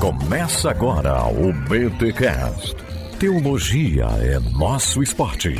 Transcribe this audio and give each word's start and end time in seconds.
Começa 0.00 0.70
agora 0.70 1.26
o 1.26 1.52
BTCast. 1.52 2.74
Teologia 3.18 4.06
é 4.06 4.38
nosso 4.56 5.02
esporte. 5.02 5.54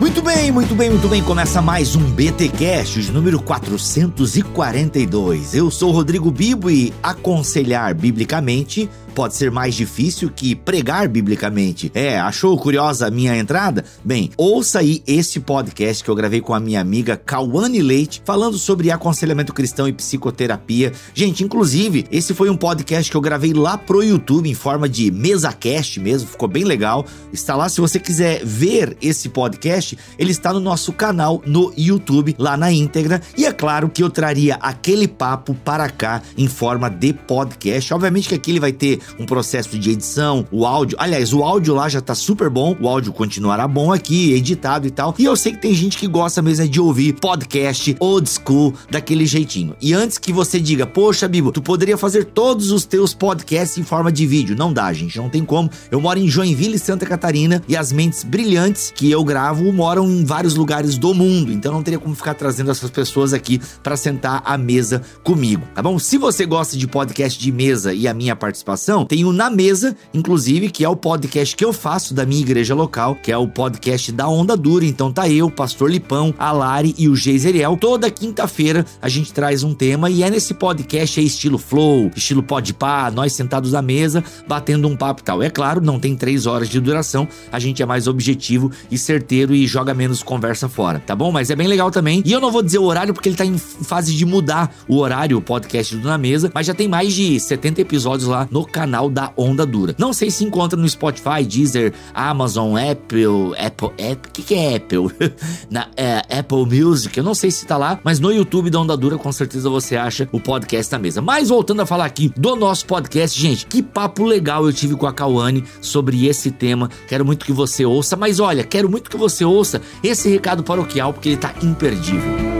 Muito 0.00 0.22
bem, 0.22 0.50
muito 0.50 0.74
bem, 0.74 0.88
muito 0.88 1.06
bem. 1.06 1.22
Começa 1.22 1.60
mais 1.60 1.94
um 1.94 2.10
BTcast, 2.12 3.02
de 3.02 3.12
número 3.12 3.42
442. 3.42 5.54
Eu 5.54 5.70
sou 5.70 5.90
Rodrigo 5.90 6.30
Bibo 6.30 6.70
e 6.70 6.94
aconselhar 7.02 7.94
biblicamente 7.94 8.88
pode 9.10 9.34
ser 9.34 9.50
mais 9.50 9.74
difícil 9.74 10.30
que 10.30 10.54
pregar 10.54 11.08
biblicamente. 11.08 11.90
É, 11.94 12.18
achou 12.18 12.56
curiosa 12.56 13.06
a 13.06 13.10
minha 13.10 13.36
entrada? 13.36 13.84
Bem, 14.04 14.30
ouça 14.36 14.78
aí 14.78 15.02
esse 15.06 15.40
podcast 15.40 16.02
que 16.02 16.10
eu 16.10 16.14
gravei 16.14 16.40
com 16.40 16.54
a 16.54 16.60
minha 16.60 16.80
amiga 16.80 17.16
Cauane 17.16 17.82
Leite, 17.82 18.22
falando 18.24 18.56
sobre 18.56 18.90
aconselhamento 18.90 19.52
cristão 19.52 19.88
e 19.88 19.92
psicoterapia. 19.92 20.92
Gente, 21.12 21.44
inclusive, 21.44 22.06
esse 22.10 22.32
foi 22.32 22.48
um 22.48 22.56
podcast 22.56 23.10
que 23.10 23.16
eu 23.16 23.20
gravei 23.20 23.52
lá 23.52 23.76
pro 23.76 24.02
YouTube 24.02 24.48
em 24.48 24.54
forma 24.54 24.88
de 24.88 25.10
mesa 25.10 25.52
cast 25.52 25.98
mesmo, 26.00 26.28
ficou 26.28 26.48
bem 26.48 26.64
legal. 26.64 27.04
Está 27.32 27.56
lá, 27.56 27.68
se 27.68 27.80
você 27.80 27.98
quiser 27.98 28.44
ver 28.44 28.96
esse 29.02 29.28
podcast, 29.28 29.98
ele 30.18 30.30
está 30.30 30.52
no 30.52 30.60
nosso 30.60 30.92
canal 30.92 31.42
no 31.44 31.72
YouTube, 31.76 32.34
lá 32.38 32.56
na 32.56 32.70
íntegra. 32.70 33.20
E 33.36 33.44
é 33.44 33.52
claro 33.52 33.88
que 33.88 34.02
eu 34.02 34.10
traria 34.10 34.54
aquele 34.56 35.08
papo 35.08 35.54
para 35.54 35.88
cá 35.88 36.22
em 36.36 36.46
forma 36.46 36.88
de 36.88 37.12
podcast. 37.12 37.92
Obviamente 37.92 38.28
que 38.28 38.34
aqui 38.34 38.50
ele 38.50 38.60
vai 38.60 38.72
ter 38.72 38.99
um 39.18 39.26
processo 39.26 39.78
de 39.78 39.90
edição, 39.90 40.46
o 40.50 40.66
áudio. 40.66 40.96
Aliás, 41.00 41.32
o 41.32 41.42
áudio 41.42 41.74
lá 41.74 41.88
já 41.88 42.00
tá 42.00 42.14
super 42.14 42.48
bom, 42.48 42.76
o 42.80 42.88
áudio 42.88 43.12
continuará 43.12 43.66
bom 43.66 43.92
aqui, 43.92 44.32
editado 44.32 44.86
e 44.86 44.90
tal. 44.90 45.14
E 45.18 45.24
eu 45.24 45.36
sei 45.36 45.52
que 45.52 45.62
tem 45.62 45.74
gente 45.74 45.96
que 45.98 46.06
gosta 46.06 46.42
mesmo 46.42 46.68
de 46.68 46.80
ouvir 46.80 47.14
podcast 47.14 47.96
old 48.00 48.28
school 48.28 48.74
daquele 48.90 49.26
jeitinho. 49.26 49.74
E 49.80 49.92
antes 49.92 50.18
que 50.18 50.32
você 50.32 50.60
diga, 50.60 50.86
poxa, 50.86 51.28
Bibo, 51.28 51.52
tu 51.52 51.62
poderia 51.62 51.96
fazer 51.96 52.26
todos 52.26 52.70
os 52.70 52.84
teus 52.84 53.14
podcasts 53.14 53.78
em 53.78 53.82
forma 53.82 54.10
de 54.10 54.26
vídeo. 54.26 54.56
Não 54.56 54.72
dá, 54.72 54.92
gente, 54.92 55.16
não 55.18 55.28
tem 55.28 55.44
como. 55.44 55.70
Eu 55.90 56.00
moro 56.00 56.18
em 56.18 56.28
Joinville, 56.28 56.78
Santa 56.78 57.06
Catarina, 57.06 57.62
e 57.68 57.76
as 57.76 57.92
mentes 57.92 58.24
brilhantes 58.24 58.92
que 58.94 59.10
eu 59.10 59.22
gravo 59.24 59.72
moram 59.72 60.08
em 60.10 60.24
vários 60.24 60.54
lugares 60.54 60.98
do 60.98 61.14
mundo. 61.14 61.52
Então 61.52 61.72
não 61.72 61.82
teria 61.82 61.98
como 61.98 62.14
ficar 62.14 62.34
trazendo 62.34 62.70
essas 62.70 62.90
pessoas 62.90 63.32
aqui 63.32 63.60
para 63.82 63.96
sentar 63.96 64.42
à 64.44 64.56
mesa 64.58 65.02
comigo, 65.22 65.62
tá 65.74 65.82
bom? 65.82 65.98
Se 65.98 66.18
você 66.18 66.44
gosta 66.46 66.76
de 66.76 66.86
podcast 66.86 67.38
de 67.38 67.52
mesa 67.52 67.94
e 67.94 68.08
a 68.08 68.14
minha 68.14 68.34
participação, 68.34 68.89
tem 69.06 69.24
o 69.24 69.32
Na 69.32 69.48
Mesa, 69.48 69.96
inclusive, 70.12 70.68
que 70.68 70.84
é 70.84 70.88
o 70.88 70.96
podcast 70.96 71.54
que 71.54 71.64
eu 71.64 71.72
faço 71.72 72.12
da 72.12 72.26
minha 72.26 72.40
igreja 72.40 72.74
local, 72.74 73.14
que 73.14 73.30
é 73.30 73.36
o 73.36 73.46
podcast 73.46 74.10
da 74.10 74.28
Onda 74.28 74.56
Dura. 74.56 74.84
Então 74.84 75.12
tá 75.12 75.28
eu, 75.28 75.48
Pastor 75.48 75.88
Lipão, 75.88 76.34
a 76.36 76.50
Lari 76.50 76.92
e 76.98 77.08
o 77.08 77.14
Geiseriel. 77.14 77.76
Toda 77.76 78.10
quinta-feira 78.10 78.84
a 79.00 79.08
gente 79.08 79.32
traz 79.32 79.62
um 79.62 79.72
tema 79.72 80.10
e 80.10 80.24
é 80.24 80.30
nesse 80.30 80.54
podcast 80.54 81.20
é 81.20 81.22
estilo 81.22 81.56
flow, 81.56 82.10
estilo 82.16 82.42
podpah, 82.42 83.12
nós 83.12 83.32
sentados 83.32 83.76
à 83.76 83.80
mesa, 83.80 84.24
batendo 84.48 84.88
um 84.88 84.96
papo 84.96 85.20
e 85.20 85.24
tal. 85.24 85.40
É 85.40 85.48
claro, 85.48 85.80
não 85.80 86.00
tem 86.00 86.16
três 86.16 86.44
horas 86.44 86.68
de 86.68 86.80
duração, 86.80 87.28
a 87.52 87.60
gente 87.60 87.80
é 87.80 87.86
mais 87.86 88.08
objetivo 88.08 88.72
e 88.90 88.98
certeiro 88.98 89.54
e 89.54 89.68
joga 89.68 89.94
menos 89.94 90.20
conversa 90.20 90.68
fora, 90.68 90.98
tá 90.98 91.14
bom? 91.14 91.30
Mas 91.30 91.48
é 91.48 91.54
bem 91.54 91.68
legal 91.68 91.92
também. 91.92 92.24
E 92.26 92.32
eu 92.32 92.40
não 92.40 92.50
vou 92.50 92.62
dizer 92.62 92.78
o 92.78 92.84
horário 92.84 93.14
porque 93.14 93.28
ele 93.28 93.36
tá 93.36 93.46
em 93.46 93.56
fase 93.56 94.16
de 94.16 94.26
mudar 94.26 94.74
o 94.88 94.98
horário, 94.98 95.38
o 95.38 95.40
podcast 95.40 95.94
do 95.96 96.08
Na 96.08 96.18
Mesa, 96.18 96.50
mas 96.52 96.66
já 96.66 96.74
tem 96.74 96.88
mais 96.88 97.14
de 97.14 97.38
70 97.38 97.82
episódios 97.82 98.28
lá 98.28 98.48
no 98.50 98.66
canal 98.66 98.79
canal 98.80 99.10
da 99.10 99.30
Onda 99.36 99.66
Dura. 99.66 99.94
Não 99.98 100.10
sei 100.10 100.30
se 100.30 100.42
encontra 100.42 100.80
no 100.80 100.88
Spotify, 100.88 101.44
Deezer, 101.46 101.92
Amazon, 102.14 102.78
Apple, 102.78 103.52
Apple, 103.58 103.90
Apple, 103.90 104.32
que 104.32 104.42
que 104.42 104.54
é 104.54 104.76
Apple? 104.76 105.10
Na 105.70 105.88
é, 105.94 106.22
Apple 106.38 106.64
Music, 106.64 107.14
eu 107.18 107.22
não 107.22 107.34
sei 107.34 107.50
se 107.50 107.66
tá 107.66 107.76
lá, 107.76 108.00
mas 108.02 108.18
no 108.18 108.32
YouTube 108.32 108.70
da 108.70 108.80
Onda 108.80 108.96
Dura 108.96 109.18
com 109.18 109.30
certeza 109.30 109.68
você 109.68 109.96
acha 109.96 110.26
o 110.32 110.40
podcast 110.40 110.90
na 110.90 110.98
mesa. 110.98 111.20
Mas 111.20 111.50
voltando 111.50 111.82
a 111.82 111.86
falar 111.86 112.06
aqui 112.06 112.32
do 112.34 112.56
nosso 112.56 112.86
podcast, 112.86 113.38
gente, 113.38 113.66
que 113.66 113.82
papo 113.82 114.24
legal 114.24 114.64
eu 114.64 114.72
tive 114.72 114.96
com 114.96 115.06
a 115.06 115.12
Cauane 115.12 115.62
sobre 115.82 116.26
esse 116.26 116.50
tema. 116.50 116.88
Quero 117.06 117.22
muito 117.22 117.44
que 117.44 117.52
você 117.52 117.84
ouça, 117.84 118.16
mas 118.16 118.40
olha, 118.40 118.64
quero 118.64 118.88
muito 118.88 119.10
que 119.10 119.16
você 119.18 119.44
ouça 119.44 119.82
esse 120.02 120.30
recado 120.30 120.62
paroquial 120.62 121.12
porque 121.12 121.28
ele 121.28 121.36
tá 121.36 121.52
imperdível. 121.62 122.59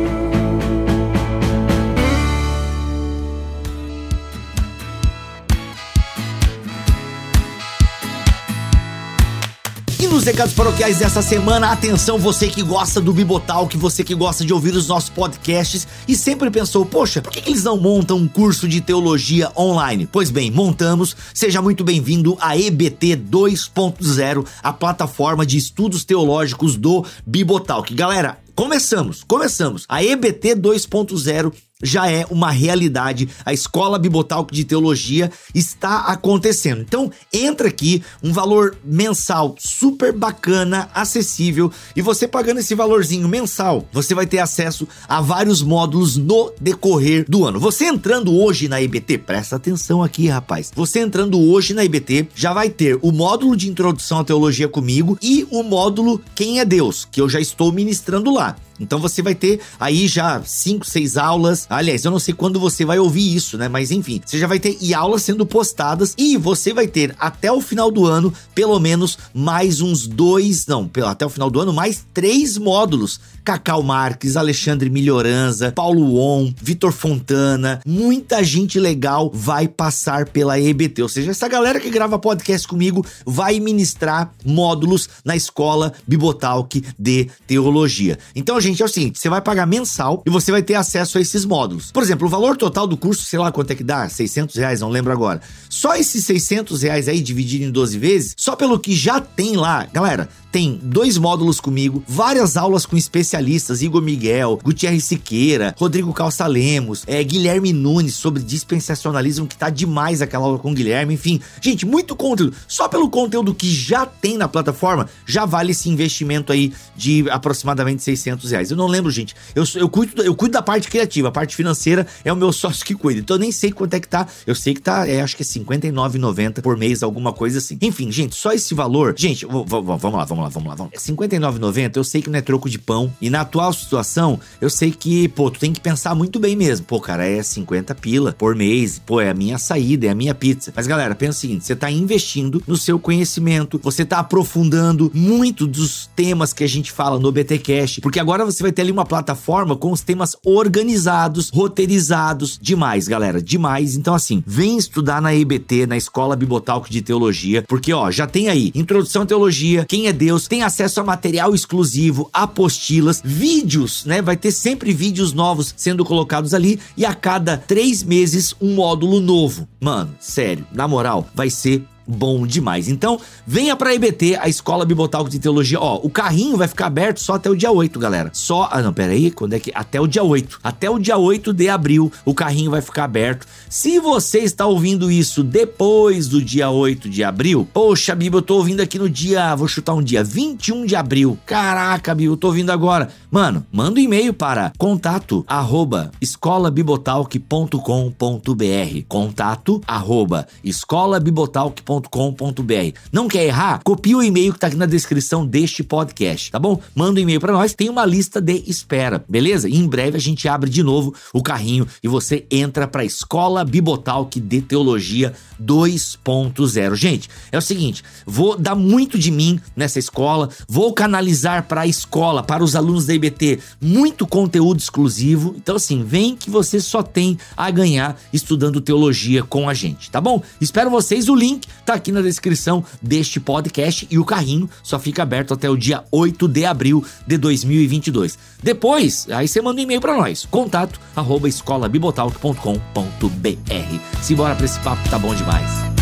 Recados 10.25 10.55
paroquiais 10.55 10.99
dessa 10.99 11.23
semana, 11.23 11.71
atenção 11.71 12.19
você 12.19 12.49
que 12.49 12.63
gosta 12.63 13.01
do 13.01 13.13
Bibotal, 13.13 13.69
que 13.69 13.77
você 13.77 14.03
que 14.03 14.15
gosta 14.15 14.45
de 14.45 14.53
ouvir 14.53 14.75
os 14.75 14.89
nossos 14.89 15.09
podcasts 15.09 15.87
e 16.07 16.17
sempre 16.17 16.51
pensou, 16.51 16.85
poxa, 16.85 17.23
por 17.23 17.31
que, 17.31 17.49
eles 17.49 17.65
não 17.65 17.77
montam 17.77 18.17
um 18.17 18.27
curso 18.27 18.67
de 18.67 18.81
teologia 18.81 19.51
online? 19.57 20.09
Pois 20.11 20.31
bem, 20.31 20.51
montamos. 20.51 21.17
Seja 21.33 21.63
muito 21.63 21.85
bem-vindo 21.85 22.37
a 22.41 22.59
EBT 22.59 23.17
2.0, 23.31 24.47
a 24.63 24.73
plataforma 24.73 25.47
de 25.47 25.57
estudos 25.57 26.05
teológicos 26.05 26.77
do 26.77 27.05
Bibotal. 27.25 27.85
Galera, 27.93 28.39
começamos, 28.55 29.23
começamos. 29.23 29.85
A 29.89 30.03
EBT 30.03 30.57
2.0 30.57 31.53
já 31.83 32.11
é 32.11 32.27
uma 32.31 32.51
realidade. 32.51 33.29
A 33.45 33.53
Escola 33.53 33.99
Bibotalk 33.99 34.53
de 34.53 34.65
Teologia 34.65 35.31
está 35.55 36.01
acontecendo. 36.01 36.83
Então, 36.83 37.11
entra 37.33 37.69
aqui, 37.69 38.03
um 38.23 38.33
valor 38.33 38.77
mensal 38.85 39.55
super 39.59 40.13
bacana, 40.13 40.89
acessível, 40.95 41.71
e 41.95 42.03
você 42.03 42.27
pagando 42.27 42.61
esse 42.61 42.75
valorzinho 42.75 43.29
mensal, 43.29 43.87
você 43.93 44.15
vai 44.15 44.27
ter 44.27 44.39
acesso 44.39 44.87
a 45.09 45.21
vários 45.21 45.63
módulos 45.63 46.17
no 46.17 46.53
decorrer 46.61 47.25
do 47.29 47.45
ano. 47.45 47.59
Você 47.59 47.85
entrando 47.85 48.35
hoje 48.35 48.69
na 48.69 48.81
EBT, 48.81 49.19
presta 49.19 49.57
atenção 49.57 50.03
aqui, 50.03 50.29
rapaz. 50.29 50.73
Você 50.75 51.01
entrando 51.01 51.41
hoje 51.41 51.75
na 51.75 51.85
EBT, 51.85 52.29
já 52.35 52.53
vai 52.53 52.71
ter 52.71 52.99
o 53.03 53.13
módulo 53.13 53.57
de 53.57 53.69
introdução 53.69 54.19
à 54.21 54.25
teologia 54.25 54.69
comigo 54.69 55.19
e 55.23 55.47
o 55.51 55.63
módulo 55.63 56.21
Quem 56.35 56.61
é 56.61 56.65
Deus, 56.65 57.07
que 57.11 57.21
eu 57.21 57.29
já 57.29 57.41
estou 57.41 57.73
ministrando 57.73 58.33
lá. 58.33 58.57
Então 58.81 58.99
você 58.99 59.21
vai 59.23 59.35
ter 59.35 59.61
aí 59.79 60.09
já 60.09 60.43
5, 60.43 60.87
6 60.87 61.17
aulas. 61.17 61.67
Aliás, 61.69 62.05
eu 62.05 62.11
não 62.11 62.19
sei 62.19 62.33
quando 62.35 62.59
você 62.59 62.85
vai 62.85 62.99
ouvir 62.99 63.35
isso, 63.35 63.59
né? 63.59 63.69
Mas 63.69 63.91
enfim, 63.91 64.21
você 64.25 64.39
já 64.39 64.47
vai 64.47 64.59
ter 64.59 64.79
e 64.81 64.95
aulas 64.95 65.23
sendo 65.23 65.45
postadas 65.45 66.15
e 66.17 66.37
você 66.37 66.73
vai 66.73 66.89
ter 66.89 67.15
até 67.19 67.53
o 67.53 67.61
final 67.61 67.91
do 67.91 68.07
ano 68.07 68.33
pelo 68.55 68.79
menos 68.81 69.19
mais 69.35 69.81
uns 69.81 70.07
dois, 70.07 70.67
não, 70.67 70.91
até 71.07 71.27
o 71.27 71.31
final 71.31 71.51
do 71.51 71.61
ano 71.61 71.73
mais 71.73 72.05
três 72.15 72.57
módulos 72.57 73.21
Cacau 73.45 73.83
Marques, 73.83 74.37
Alexandre 74.37 74.91
Melhoranza, 74.91 75.73
Paulo 75.73 76.19
On, 76.19 76.53
Vitor 76.61 76.93
Fontana, 76.93 77.81
muita 77.87 78.43
gente 78.45 78.79
legal 78.79 79.31
vai 79.33 79.67
passar 79.67 80.29
pela 80.29 80.61
EBT. 80.61 81.03
Ou 81.03 81.09
seja, 81.09 81.31
essa 81.31 81.49
galera 81.49 81.81
que 81.81 81.91
grava 81.91 82.19
podcast 82.19 82.67
comigo 82.67 83.05
vai 83.25 83.59
ministrar 83.61 84.33
módulos 84.45 85.09
na 85.25 85.37
escola 85.37 85.93
Bibotalk 86.07 86.83
de 86.99 87.29
Teologia. 87.47 88.19
Então, 88.35 88.61
gente, 88.61 88.83
é 88.83 88.85
o 88.85 88.89
seguinte: 88.89 89.19
você 89.19 89.29
vai 89.29 89.41
pagar 89.41 89.67
mensal 89.67 90.23
e 90.27 90.31
você 90.31 90.53
vai 90.53 90.63
ter 90.63 90.75
acesso 90.75 91.19
a 91.19 91.21
esses 91.21 91.45
módulos. 91.45 91.91
Por 91.91 92.03
exemplo, 92.03 92.27
o 92.27 92.31
valor 92.31 92.57
total 92.57 92.87
do 92.87 92.97
curso, 92.97 93.25
sei 93.25 93.39
lá 93.39 93.51
quanto 93.51 93.73
é 93.73 93.75
que 93.75 93.85
dá, 93.85 94.09
600 94.09 94.57
reais, 94.57 94.81
não 94.81 94.89
lembro 94.89 95.13
agora. 95.13 95.41
Só 95.69 95.95
esses 95.97 96.25
600 96.25 96.83
reais 96.83 97.09
aí 97.09 97.21
dividido 97.21 97.65
em 97.65 97.71
12 97.71 97.99
vezes, 97.99 98.35
só 98.37 98.55
pelo 98.57 98.79
que 98.79 98.95
já 98.95 99.21
tem 99.21 99.57
lá, 99.57 99.87
galera, 99.93 100.29
tem 100.51 100.79
dois 100.83 101.17
módulos 101.17 101.61
comigo, 101.61 102.03
várias 102.07 102.57
aulas 102.57 102.85
com 102.85 102.97
especialistas, 102.97 103.83
Igor 103.83 104.03
Miguel, 104.03 104.59
Gutierrez 104.63 105.05
Siqueira, 105.05 105.75
Rodrigo 105.79 106.13
Calça 106.13 106.47
Lemos, 106.47 107.05
é, 107.07 107.23
Guilherme 107.23 107.73
Nunes 107.73 108.15
sobre 108.15 108.43
dispensacionalismo, 108.43 109.47
que 109.47 109.57
tá 109.57 109.71
demais 109.71 110.21
aquela 110.21 110.45
aula 110.45 110.59
com 110.59 110.73
o 110.73 110.75
Guilherme, 110.75 111.15
enfim. 111.15 111.41
Gente, 111.61 111.87
muito 111.87 112.17
conteúdo. 112.17 112.55
Só 112.67 112.89
pelo 112.89 113.09
conteúdo 113.09 113.55
que 113.55 113.71
já 113.73 114.05
tem 114.05 114.37
na 114.37 114.49
plataforma, 114.49 115.09
já 115.27 115.45
vale 115.45 115.73
esse 115.73 115.89
investimento 115.89 116.53
aí 116.53 116.73
de 116.97 117.29
aproximadamente 117.31 118.03
600 118.03 118.51
reais. 118.51 118.71
Eu 118.71 118.77
não 118.77 118.87
lembro, 118.87 119.11
gente. 119.11 119.35
Eu, 119.55 119.65
eu, 119.75 119.89
cuido, 119.89 120.23
eu 120.23 120.35
cuido 120.35 120.53
da 120.53 120.63
parte 120.63 120.89
criativa, 120.89 121.29
a 121.29 121.33
parte 121.33 121.55
financeira 121.55 122.07
é 122.25 122.33
o 122.33 122.37
meu 122.37 122.53
sócio 122.53 122.85
que 122.85 122.95
cuida. 122.95 123.21
Então 123.21 123.37
eu 123.37 123.41
nem 123.41 123.53
sei 123.53 123.71
quanto 123.71 123.95
é 123.95 124.01
que 124.01 124.09
tá. 124.09 124.27
Eu 124.47 124.55
sei 124.55 124.75
que 124.75 124.81
tá, 124.81 125.07
é, 125.09 125.21
acho 125.21 125.37
que 125.37 125.43
é 125.43 125.47
R$59,90 125.47 126.61
por 126.61 126.77
mês, 126.77 127.03
alguma 127.03 127.33
coisa 127.33 127.59
assim. 127.59 127.79
Enfim, 127.81 128.11
gente, 128.11 128.35
só 128.35 128.53
esse 128.53 128.75
valor. 128.75 129.15
Gente, 129.17 129.47
vamos 129.47 129.71
lá, 130.15 130.25
vamos 130.25 130.40
lá, 130.40 130.40
vamos 130.41 130.45
lá, 130.45 130.49
vamos 130.49 130.69
lá. 130.69 130.75
Vamos. 130.75 130.93
59,90 130.95 131.97
eu 131.97 132.05
sei 132.05 132.23
que 132.23 132.31
não 132.31 132.39
é 132.39 132.43
troco 132.43 132.69
de 132.69 132.79
pão. 132.79 133.13
E 133.21 133.29
na 133.29 133.43
atual 133.43 133.73
situação, 133.73 134.41
eu 134.61 134.71
sei 134.71 134.91
que, 134.91 135.29
pô, 135.29 135.51
tu 135.51 135.61
tem 135.61 135.73
que 135.73 135.81
pensar 135.81 136.15
muito 136.15 136.39
bem 136.39 136.57
mesmo. 136.57 136.87
Pô, 136.87 137.01
cara, 137.01 137.27
é 137.27 137.43
50 137.43 137.95
pila 137.95 138.35
por 138.37 138.55
mês. 138.55 138.99
Pô, 138.99 139.21
é 139.21 139.31
a 139.31 139.35
minha 139.35 139.59
saída, 139.59 140.07
é 140.07 140.11
a 140.11 140.15
minha 140.15 140.35
pizza. 140.35 140.73
Mas 140.75 140.87
galera, 140.87 141.15
pensa 141.15 141.39
o 141.39 141.41
seguinte: 141.41 141.65
você 141.65 141.77
tá 141.77 141.91
investindo 141.91 142.63
no 142.67 142.77
seu 142.77 142.99
conhecimento, 142.99 143.81
você 143.83 144.05
tá 144.05 144.19
aprofundando 144.19 145.11
muito 145.15 145.67
dos 145.67 146.09
temas 146.15 146.53
que 146.53 146.65
a 146.65 146.69
gente 146.69 146.93
fala 146.93 147.19
no 147.19 147.33
BTcast, 147.33 148.01
porque 148.01 148.21
agora 148.21 148.45
você 148.45 148.63
vai 148.63 148.73
ter 148.73 148.83
ali 148.83 148.93
uma 148.93 149.05
plataforma 149.05 149.77
com 149.77 149.93
os 149.93 150.01
temas 150.01 150.37
organizados, 150.45 151.51
roteirizados, 151.51 152.59
demais, 152.61 153.09
galera, 153.09 153.43
demais. 153.43 153.97
Então 153.97 154.15
assim, 154.15 154.43
vem 154.47 154.79
estudar 154.79 155.21
na 155.21 155.35
EBT, 155.35 155.87
na 155.87 155.97
Escola 155.97 156.37
Bibotalk 156.37 156.91
de 156.91 157.03
Teologia, 157.03 157.65
porque 157.69 157.93
ó, 157.93 158.11
já 158.11 158.27
tem 158.27 158.49
aí 158.49 158.71
Introdução 158.75 159.23
à 159.23 159.27
Teologia, 159.27 159.85
quem 159.85 160.07
é 160.07 160.13
Deus 160.13 160.30
Deus, 160.31 160.47
tem 160.47 160.63
acesso 160.63 161.01
a 161.01 161.05
material 161.05 161.57
exclusivo, 161.57 162.31
apostilas, 162.33 163.21
vídeos, 163.25 164.05
né? 164.05 164.23
Vai 164.23 164.37
ter 164.37 164.53
sempre 164.53 164.93
vídeos 164.93 165.33
novos 165.33 165.75
sendo 165.77 166.05
colocados 166.05 166.55
ali 166.55 166.79
e 166.97 167.05
a 167.05 167.13
cada 167.13 167.57
três 167.57 168.05
meses 168.05 168.55
um 168.61 168.77
módulo 168.77 169.19
novo. 169.19 169.67
Mano, 169.81 170.15
sério, 170.21 170.65
na 170.71 170.87
moral, 170.87 171.29
vai 171.35 171.51
ser 171.51 171.85
bom 172.11 172.47
demais. 172.47 172.89
Então, 172.89 173.19
venha 173.47 173.77
pra 173.77 173.95
EBT, 173.95 174.37
a 174.41 174.49
Escola 174.49 174.85
Bibotalco 174.85 175.31
de 175.31 175.39
Teologia. 175.39 175.81
Ó, 175.81 176.01
o 176.03 176.11
carrinho 176.11 176.57
vai 176.57 176.67
ficar 176.67 176.87
aberto 176.87 177.21
só 177.21 177.35
até 177.35 177.49
o 177.49 177.57
dia 177.57 177.71
8, 177.71 177.99
galera. 177.99 178.31
Só. 178.33 178.69
Ah, 178.71 178.83
não, 178.83 178.93
pera 178.93 179.13
aí. 179.13 179.31
Quando 179.31 179.55
é 179.55 179.61
que. 179.61 179.71
Até 179.75 180.01
o 180.01 180.07
dia 180.07 180.23
8. 180.23 180.61
Até 180.63 180.91
o 180.91 180.99
dia 180.99 181.17
8 181.17 181.53
de 181.53 181.69
abril, 181.69 182.13
o 182.25 182.35
carrinho 182.35 182.71
vai 182.71 182.83
ficar 182.83 183.05
aberto. 183.05 183.47
Se 183.69 184.01
você 184.01 184.41
está 184.41 184.67
ouvindo 184.67 185.11
isso 185.11 185.45
depois 185.45 186.29
do 186.29 186.43
dia 186.43 186.71
8 186.71 187.09
de 187.09 187.23
abril, 187.23 187.69
poxa, 187.73 188.15
Bíblia, 188.15 188.39
eu 188.39 188.43
tô 188.43 188.57
ouvindo 188.57 188.81
aqui 188.81 188.99
no 188.99 189.09
dia. 189.09 189.55
Vou 189.55 189.69
chutar 189.69 189.95
um 189.95 190.03
dia, 190.03 190.25
21 190.25 190.87
de 190.87 190.97
abril. 190.97 191.39
Caraca, 191.47 192.15
Bíblia, 192.15 192.33
eu 192.33 192.37
tô 192.37 192.49
ouvindo 192.49 192.71
agora. 192.71 193.09
Mano, 193.31 193.65
manda 193.71 194.01
um 194.01 194.03
e-mail 194.03 194.35
para 194.35 194.73
contato 194.77 195.45
arroba 195.47 196.11
escolabibotalk.com.br. 196.21 199.05
Contato 199.09 199.81
arroba 199.87 200.49
escolabibotalk.com 200.65 202.00
www.cafeinacultura.com.br. 202.01 202.99
Não 203.13 203.29
quer 203.29 203.45
errar? 203.45 203.81
Copia 203.85 204.17
o 204.17 204.23
e-mail 204.23 204.53
que 204.53 204.59
tá 204.59 204.67
aqui 204.67 204.77
na 204.77 204.87
descrição 204.87 205.47
deste 205.47 205.83
podcast, 205.83 206.51
tá 206.51 206.59
bom? 206.59 206.81
Manda 206.95 207.21
um 207.21 207.23
e-mail 207.23 207.41
para 207.41 207.53
nós, 207.53 207.75
tem 207.75 207.89
uma 207.89 208.05
lista 208.05 208.41
de 208.41 208.65
espera, 208.67 209.23
beleza? 209.29 209.69
E 209.69 209.77
em 209.77 209.87
breve 209.87 210.17
a 210.17 210.21
gente 210.21 210.49
abre 210.49 210.71
de 210.71 210.83
novo 210.83 211.15
o 211.33 211.43
carrinho 211.43 211.87
e 212.03 212.09
você 212.09 212.47
entra 212.51 212.87
para 212.87 213.03
a 213.03 213.05
Escola 213.05 213.65
Bibotalk 213.65 214.41
de 214.41 214.61
Teologia 214.63 215.35
2.0. 215.63 216.95
Gente, 216.95 217.29
é 217.53 217.59
o 217.59 217.63
seguinte, 217.63 218.03
vou 218.27 218.57
dar 218.57 218.75
muito 218.75 219.19
de 219.19 219.31
mim 219.31 219.61
nessa 219.77 219.99
escola, 219.99 220.49
vou 220.69 220.93
canalizar 220.93 221.65
para 221.67 221.83
a 221.83 221.87
escola, 221.87 222.43
para 222.43 222.65
os 222.65 222.75
alunos 222.75 223.07
da 223.07 223.15
IBT, 223.15 223.59
muito 223.81 224.27
conteúdo 224.27 224.81
exclusivo. 224.81 225.55
Então 225.57 225.77
assim, 225.77 226.05
vem 226.05 226.37
que 226.37 226.51
você 226.51 226.81
só 226.81 227.03
tem 227.03 227.39
a 227.57 227.71
ganhar 227.71 228.19
estudando 228.33 228.81
teologia 228.81 229.43
com 229.43 229.69
a 229.69 229.75
gente, 229.75 230.11
tá 230.11 230.21
bom? 230.21 230.43
Espero 230.61 230.91
vocês, 230.91 231.29
o 231.29 231.35
link 231.35 231.67
tá 231.85 231.90
aqui 231.95 232.13
na 232.13 232.23
descrição 232.23 232.85
deste 233.03 233.41
podcast 233.41 234.07
e 234.11 234.19
o 234.19 234.25
carrinho 234.25 234.69
só 234.83 234.99
fica 234.99 235.23
aberto 235.23 235.55
até 235.55 235.69
o 235.69 235.77
dia 235.77 236.05
8 236.11 236.49
de 236.49 236.65
abril 236.65 237.05
de 237.27 237.37
2022. 237.37 238.39
Depois, 238.63 239.27
aí 239.31 239.49
você 239.49 239.61
manda 239.61 239.81
um 239.81 239.85
e-mail 239.85 240.01
para 240.01 240.17
nós, 240.17 240.47
contato 240.51 241.01
arroba 241.15 241.49
escolabibotalk.com.br. 241.49 244.23
Simbora 244.23 244.65
esse 244.65 244.79
papo 244.81 245.09
tá 245.09 245.19
bom 245.19 245.35
demais. 245.35 246.00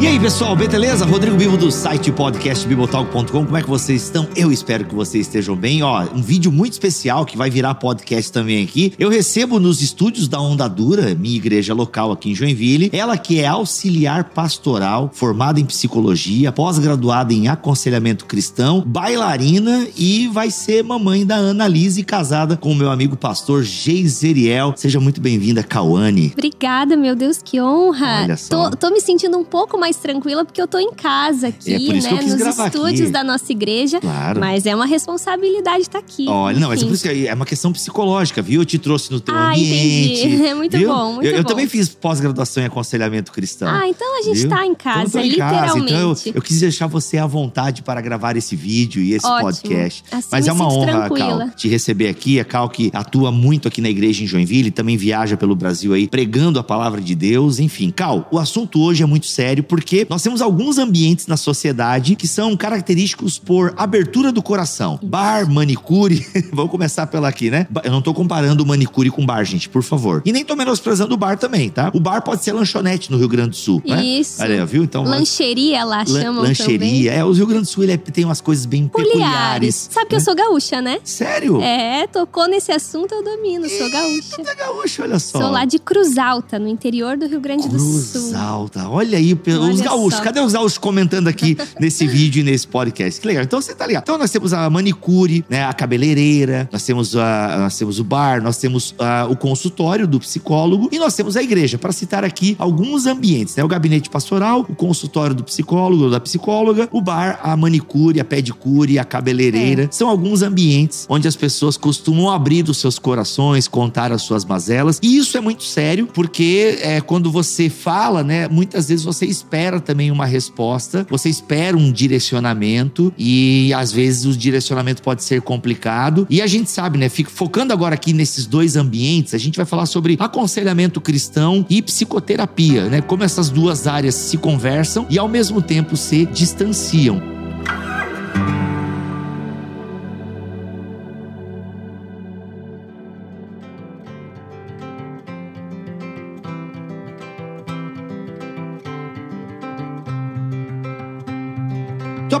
E 0.00 0.06
aí, 0.06 0.18
pessoal, 0.18 0.56
beleza? 0.56 1.04
Rodrigo 1.04 1.36
Bibo 1.36 1.58
do 1.58 1.70
site 1.70 2.10
podcast 2.10 2.66
bibotalk.com. 2.66 3.24
Como 3.26 3.54
é 3.54 3.60
que 3.60 3.68
vocês 3.68 4.04
estão? 4.04 4.26
Eu 4.34 4.50
espero 4.50 4.86
que 4.86 4.94
vocês 4.94 5.26
estejam 5.26 5.54
bem. 5.54 5.82
Ó, 5.82 6.04
um 6.14 6.22
vídeo 6.22 6.50
muito 6.50 6.72
especial 6.72 7.26
que 7.26 7.36
vai 7.36 7.50
virar 7.50 7.74
podcast 7.74 8.32
também 8.32 8.64
aqui. 8.64 8.94
Eu 8.98 9.10
recebo 9.10 9.60
nos 9.60 9.82
estúdios 9.82 10.26
da 10.26 10.40
Onda 10.40 10.66
Dura, 10.68 11.14
minha 11.14 11.36
igreja 11.36 11.74
local 11.74 12.12
aqui 12.12 12.30
em 12.30 12.34
Joinville, 12.34 12.88
ela 12.94 13.18
que 13.18 13.40
é 13.40 13.46
auxiliar 13.46 14.30
pastoral, 14.30 15.10
formada 15.12 15.60
em 15.60 15.66
psicologia, 15.66 16.50
pós-graduada 16.50 17.34
em 17.34 17.48
aconselhamento 17.48 18.24
cristão, 18.24 18.82
bailarina 18.86 19.86
e 19.98 20.28
vai 20.28 20.50
ser 20.50 20.82
mamãe 20.82 21.26
da 21.26 21.36
Ana 21.36 21.68
Lise, 21.68 22.04
casada 22.04 22.56
com 22.56 22.72
o 22.72 22.74
meu 22.74 22.90
amigo 22.90 23.18
pastor 23.18 23.62
Geiseriel. 23.62 24.72
Seja 24.78 24.98
muito 24.98 25.20
bem-vinda, 25.20 25.62
Cauane. 25.62 26.32
Obrigada, 26.32 26.96
meu 26.96 27.14
Deus, 27.14 27.42
que 27.44 27.60
honra. 27.60 28.22
Olha 28.22 28.36
só. 28.38 28.70
Tô, 28.70 28.76
tô 28.78 28.90
me 28.90 29.02
sentindo 29.02 29.36
um 29.36 29.44
pouco 29.44 29.78
mais 29.78 29.89
mais 29.90 29.96
tranquila 29.96 30.44
porque 30.44 30.62
eu 30.62 30.68
tô 30.68 30.78
em 30.78 30.92
casa 30.92 31.48
aqui, 31.48 31.90
é 31.90 32.00
né? 32.00 32.10
Nos 32.22 32.58
estúdios 32.58 33.00
aqui. 33.02 33.10
da 33.10 33.24
nossa 33.24 33.50
igreja. 33.50 34.00
Claro. 34.00 34.38
Mas 34.38 34.64
é 34.66 34.74
uma 34.74 34.86
responsabilidade 34.86 35.82
estar 35.82 35.98
tá 35.98 36.04
aqui. 36.04 36.26
Olha, 36.28 36.58
não, 36.58 36.68
mas 36.68 36.80
é, 36.80 36.84
por 36.86 36.94
isso 36.94 37.02
que 37.02 37.26
é 37.26 37.34
uma 37.34 37.44
questão 37.46 37.72
psicológica, 37.72 38.40
viu? 38.40 38.60
Eu 38.60 38.64
te 38.64 38.78
trouxe 38.78 39.10
no 39.10 39.20
teu 39.20 39.34
ah, 39.34 39.50
ambiente. 39.50 40.26
Entendi. 40.26 40.40
É 40.50 40.54
muito 40.54 40.76
viu? 40.76 40.88
bom, 40.88 41.12
muito 41.14 41.26
eu, 41.26 41.32
bom. 41.32 41.38
Eu 41.38 41.44
também 41.44 41.66
fiz 41.66 41.88
pós-graduação 41.88 42.62
em 42.62 42.66
aconselhamento 42.66 43.30
cristão. 43.30 43.68
Ah, 43.68 43.86
então 43.86 44.18
a 44.18 44.22
gente 44.22 44.40
viu? 44.40 44.48
tá 44.48 44.66
em 44.66 44.74
casa, 44.74 45.20
então, 45.20 45.22
literalmente. 45.22 45.92
Então 45.92 46.10
eu, 46.10 46.32
eu, 46.34 46.42
quis 46.42 46.60
deixar 46.60 46.86
você 46.86 47.18
à 47.18 47.26
vontade 47.26 47.82
para 47.82 48.00
gravar 48.00 48.36
esse 48.36 48.56
vídeo 48.56 49.02
e 49.02 49.12
esse 49.12 49.26
Ótimo. 49.26 49.44
podcast. 49.44 50.04
Assim 50.10 50.28
mas 50.30 50.48
é 50.48 50.52
uma 50.52 50.72
honra, 50.72 51.08
tranquila. 51.08 51.38
Cal, 51.46 51.50
te 51.50 51.68
receber 51.68 52.08
aqui. 52.08 52.40
A 52.40 52.44
Cal 52.44 52.68
que 52.68 52.90
atua 52.92 53.30
muito 53.30 53.68
aqui 53.68 53.80
na 53.80 53.88
igreja 53.88 54.24
em 54.24 54.26
Joinville, 54.26 54.70
também 54.70 54.96
viaja 54.96 55.36
pelo 55.36 55.54
Brasil 55.54 55.92
aí, 55.92 56.08
pregando 56.08 56.58
a 56.58 56.64
palavra 56.64 57.00
de 57.00 57.14
Deus. 57.14 57.58
Enfim, 57.58 57.90
Cal, 57.90 58.26
o 58.30 58.38
assunto 58.38 58.80
hoje 58.80 59.02
é 59.02 59.06
muito 59.06 59.26
sério 59.26 59.62
porque 59.62 59.79
nós 60.08 60.22
temos 60.22 60.40
alguns 60.40 60.78
ambientes 60.78 61.26
na 61.26 61.36
sociedade 61.36 62.16
que 62.16 62.26
são 62.26 62.56
característicos 62.56 63.38
por 63.38 63.74
abertura 63.76 64.32
do 64.32 64.42
coração. 64.42 64.98
Bar, 65.02 65.50
manicure. 65.50 66.26
Vamos 66.52 66.70
começar 66.70 67.06
pela 67.06 67.28
aqui, 67.28 67.50
né? 67.50 67.66
Eu 67.84 67.90
não 67.90 68.02
tô 68.02 68.12
comparando 68.12 68.64
manicure 68.64 69.10
com 69.10 69.24
bar, 69.24 69.44
gente, 69.44 69.68
por 69.68 69.82
favor. 69.82 70.22
E 70.24 70.32
nem 70.32 70.44
tô 70.44 70.54
menosprezando 70.54 71.14
o 71.14 71.16
bar 71.16 71.38
também, 71.38 71.70
tá? 71.70 71.90
O 71.94 72.00
bar 72.00 72.22
pode 72.22 72.42
ser 72.44 72.52
lanchonete 72.52 73.10
no 73.10 73.18
Rio 73.18 73.28
Grande 73.28 73.50
do 73.50 73.56
Sul, 73.56 73.82
né? 73.86 74.02
Isso. 74.04 74.42
Olha, 74.42 74.64
viu? 74.66 74.84
Então, 74.84 75.04
lancheria 75.04 75.84
lá 75.84 76.04
lan 76.06 76.22
chamam 76.22 76.42
lancheria. 76.42 76.78
também. 76.78 77.08
É, 77.08 77.24
o 77.24 77.32
Rio 77.32 77.46
Grande 77.46 77.62
do 77.62 77.68
Sul 77.68 77.84
ele 77.84 77.92
é, 77.92 77.96
tem 77.96 78.24
umas 78.24 78.40
coisas 78.40 78.66
bem 78.66 78.86
peculiares. 78.86 79.12
peculiares. 79.12 79.88
Sabe 79.90 80.06
que 80.06 80.14
eu 80.14 80.18
né? 80.18 80.24
sou 80.24 80.34
gaúcha, 80.34 80.82
né? 80.82 80.98
Sério? 81.04 81.60
É, 81.60 82.06
tocou 82.06 82.46
nesse 82.48 82.72
assunto, 82.72 83.14
eu 83.14 83.22
domino, 83.22 83.68
sou 83.68 83.90
gaúcha. 83.90 84.36
Eita, 84.38 84.54
gaúcha, 84.54 85.02
olha 85.02 85.18
só. 85.18 85.40
Sou 85.40 85.50
lá 85.50 85.64
de 85.64 85.78
Cruz 85.78 86.18
Alta, 86.18 86.58
no 86.58 86.68
interior 86.68 87.16
do 87.16 87.26
Rio 87.26 87.40
Grande 87.40 87.68
Cruz 87.68 87.82
do 87.82 88.00
Sul. 88.00 88.20
Cruz 88.20 88.34
Alta. 88.34 88.88
Olha 88.88 89.18
aí, 89.18 89.38
Olha 89.46 89.69
os 89.74 89.80
gaúchos. 89.80 90.18
só. 90.18 90.24
Cadê 90.24 90.40
os 90.40 90.52
gaúchos 90.52 90.78
comentando 90.78 91.28
aqui 91.28 91.56
nesse 91.80 92.06
vídeo 92.06 92.40
e 92.40 92.42
nesse 92.42 92.66
podcast? 92.66 93.20
Que 93.20 93.26
legal. 93.26 93.44
Então 93.44 93.60
você 93.60 93.74
tá 93.74 93.86
ligado. 93.86 94.02
Então 94.02 94.18
nós 94.18 94.30
temos 94.30 94.52
a 94.52 94.68
manicure, 94.68 95.44
né, 95.48 95.64
a 95.64 95.72
cabeleireira, 95.72 96.68
nós 96.72 96.84
temos, 96.84 97.16
a, 97.16 97.56
nós 97.58 97.76
temos 97.76 97.98
o 97.98 98.04
bar, 98.04 98.42
nós 98.42 98.58
temos 98.58 98.94
a, 98.98 99.26
o 99.28 99.36
consultório 99.36 100.06
do 100.06 100.20
psicólogo 100.20 100.88
e 100.92 100.98
nós 100.98 101.14
temos 101.14 101.36
a 101.36 101.42
igreja, 101.42 101.78
para 101.78 101.92
citar 101.92 102.24
aqui 102.24 102.56
alguns 102.58 103.06
ambientes, 103.06 103.56
né? 103.56 103.64
O 103.64 103.68
gabinete 103.68 104.08
pastoral, 104.10 104.66
o 104.68 104.74
consultório 104.74 105.34
do 105.34 105.44
psicólogo 105.44 106.04
ou 106.04 106.10
da 106.10 106.20
psicóloga, 106.20 106.88
o 106.92 107.00
bar, 107.00 107.40
a 107.42 107.56
manicure, 107.56 108.20
a 108.20 108.24
pedicure, 108.24 108.98
a 108.98 109.04
cabeleireira. 109.04 109.84
É. 109.84 109.88
São 109.90 110.08
alguns 110.08 110.42
ambientes 110.42 111.06
onde 111.08 111.28
as 111.28 111.36
pessoas 111.36 111.76
costumam 111.76 112.30
abrir 112.30 112.68
os 112.68 112.78
seus 112.78 112.98
corações, 112.98 113.68
contar 113.68 114.12
as 114.12 114.22
suas 114.22 114.44
mazelas. 114.44 114.98
E 115.02 115.16
isso 115.16 115.36
é 115.36 115.40
muito 115.40 115.64
sério, 115.64 116.06
porque 116.06 116.78
é, 116.82 117.00
quando 117.00 117.30
você 117.30 117.68
fala, 117.68 118.22
né, 118.22 118.48
muitas 118.48 118.88
vezes 118.88 119.04
você 119.04 119.26
espera 119.26 119.59
também 119.80 120.10
uma 120.10 120.24
resposta, 120.24 121.06
você 121.10 121.28
espera 121.28 121.76
um 121.76 121.92
direcionamento 121.92 123.12
e 123.18 123.72
às 123.74 123.92
vezes 123.92 124.24
o 124.24 124.36
direcionamento 124.36 125.02
pode 125.02 125.22
ser 125.22 125.42
complicado. 125.42 126.26
E 126.30 126.40
a 126.40 126.46
gente 126.46 126.70
sabe, 126.70 126.96
né, 126.96 127.08
fica 127.08 127.30
focando 127.30 127.72
agora 127.72 127.94
aqui 127.94 128.12
nesses 128.12 128.46
dois 128.46 128.76
ambientes, 128.76 129.34
a 129.34 129.38
gente 129.38 129.56
vai 129.56 129.66
falar 129.66 129.86
sobre 129.86 130.16
aconselhamento 130.18 131.00
cristão 131.00 131.66
e 131.68 131.82
psicoterapia, 131.82 132.88
né? 132.88 133.00
Como 133.00 133.24
essas 133.24 133.50
duas 133.50 133.86
áreas 133.86 134.14
se 134.14 134.38
conversam 134.38 135.06
e 135.10 135.18
ao 135.18 135.28
mesmo 135.28 135.60
tempo 135.60 135.96
se 135.96 136.24
distanciam. 136.26 137.39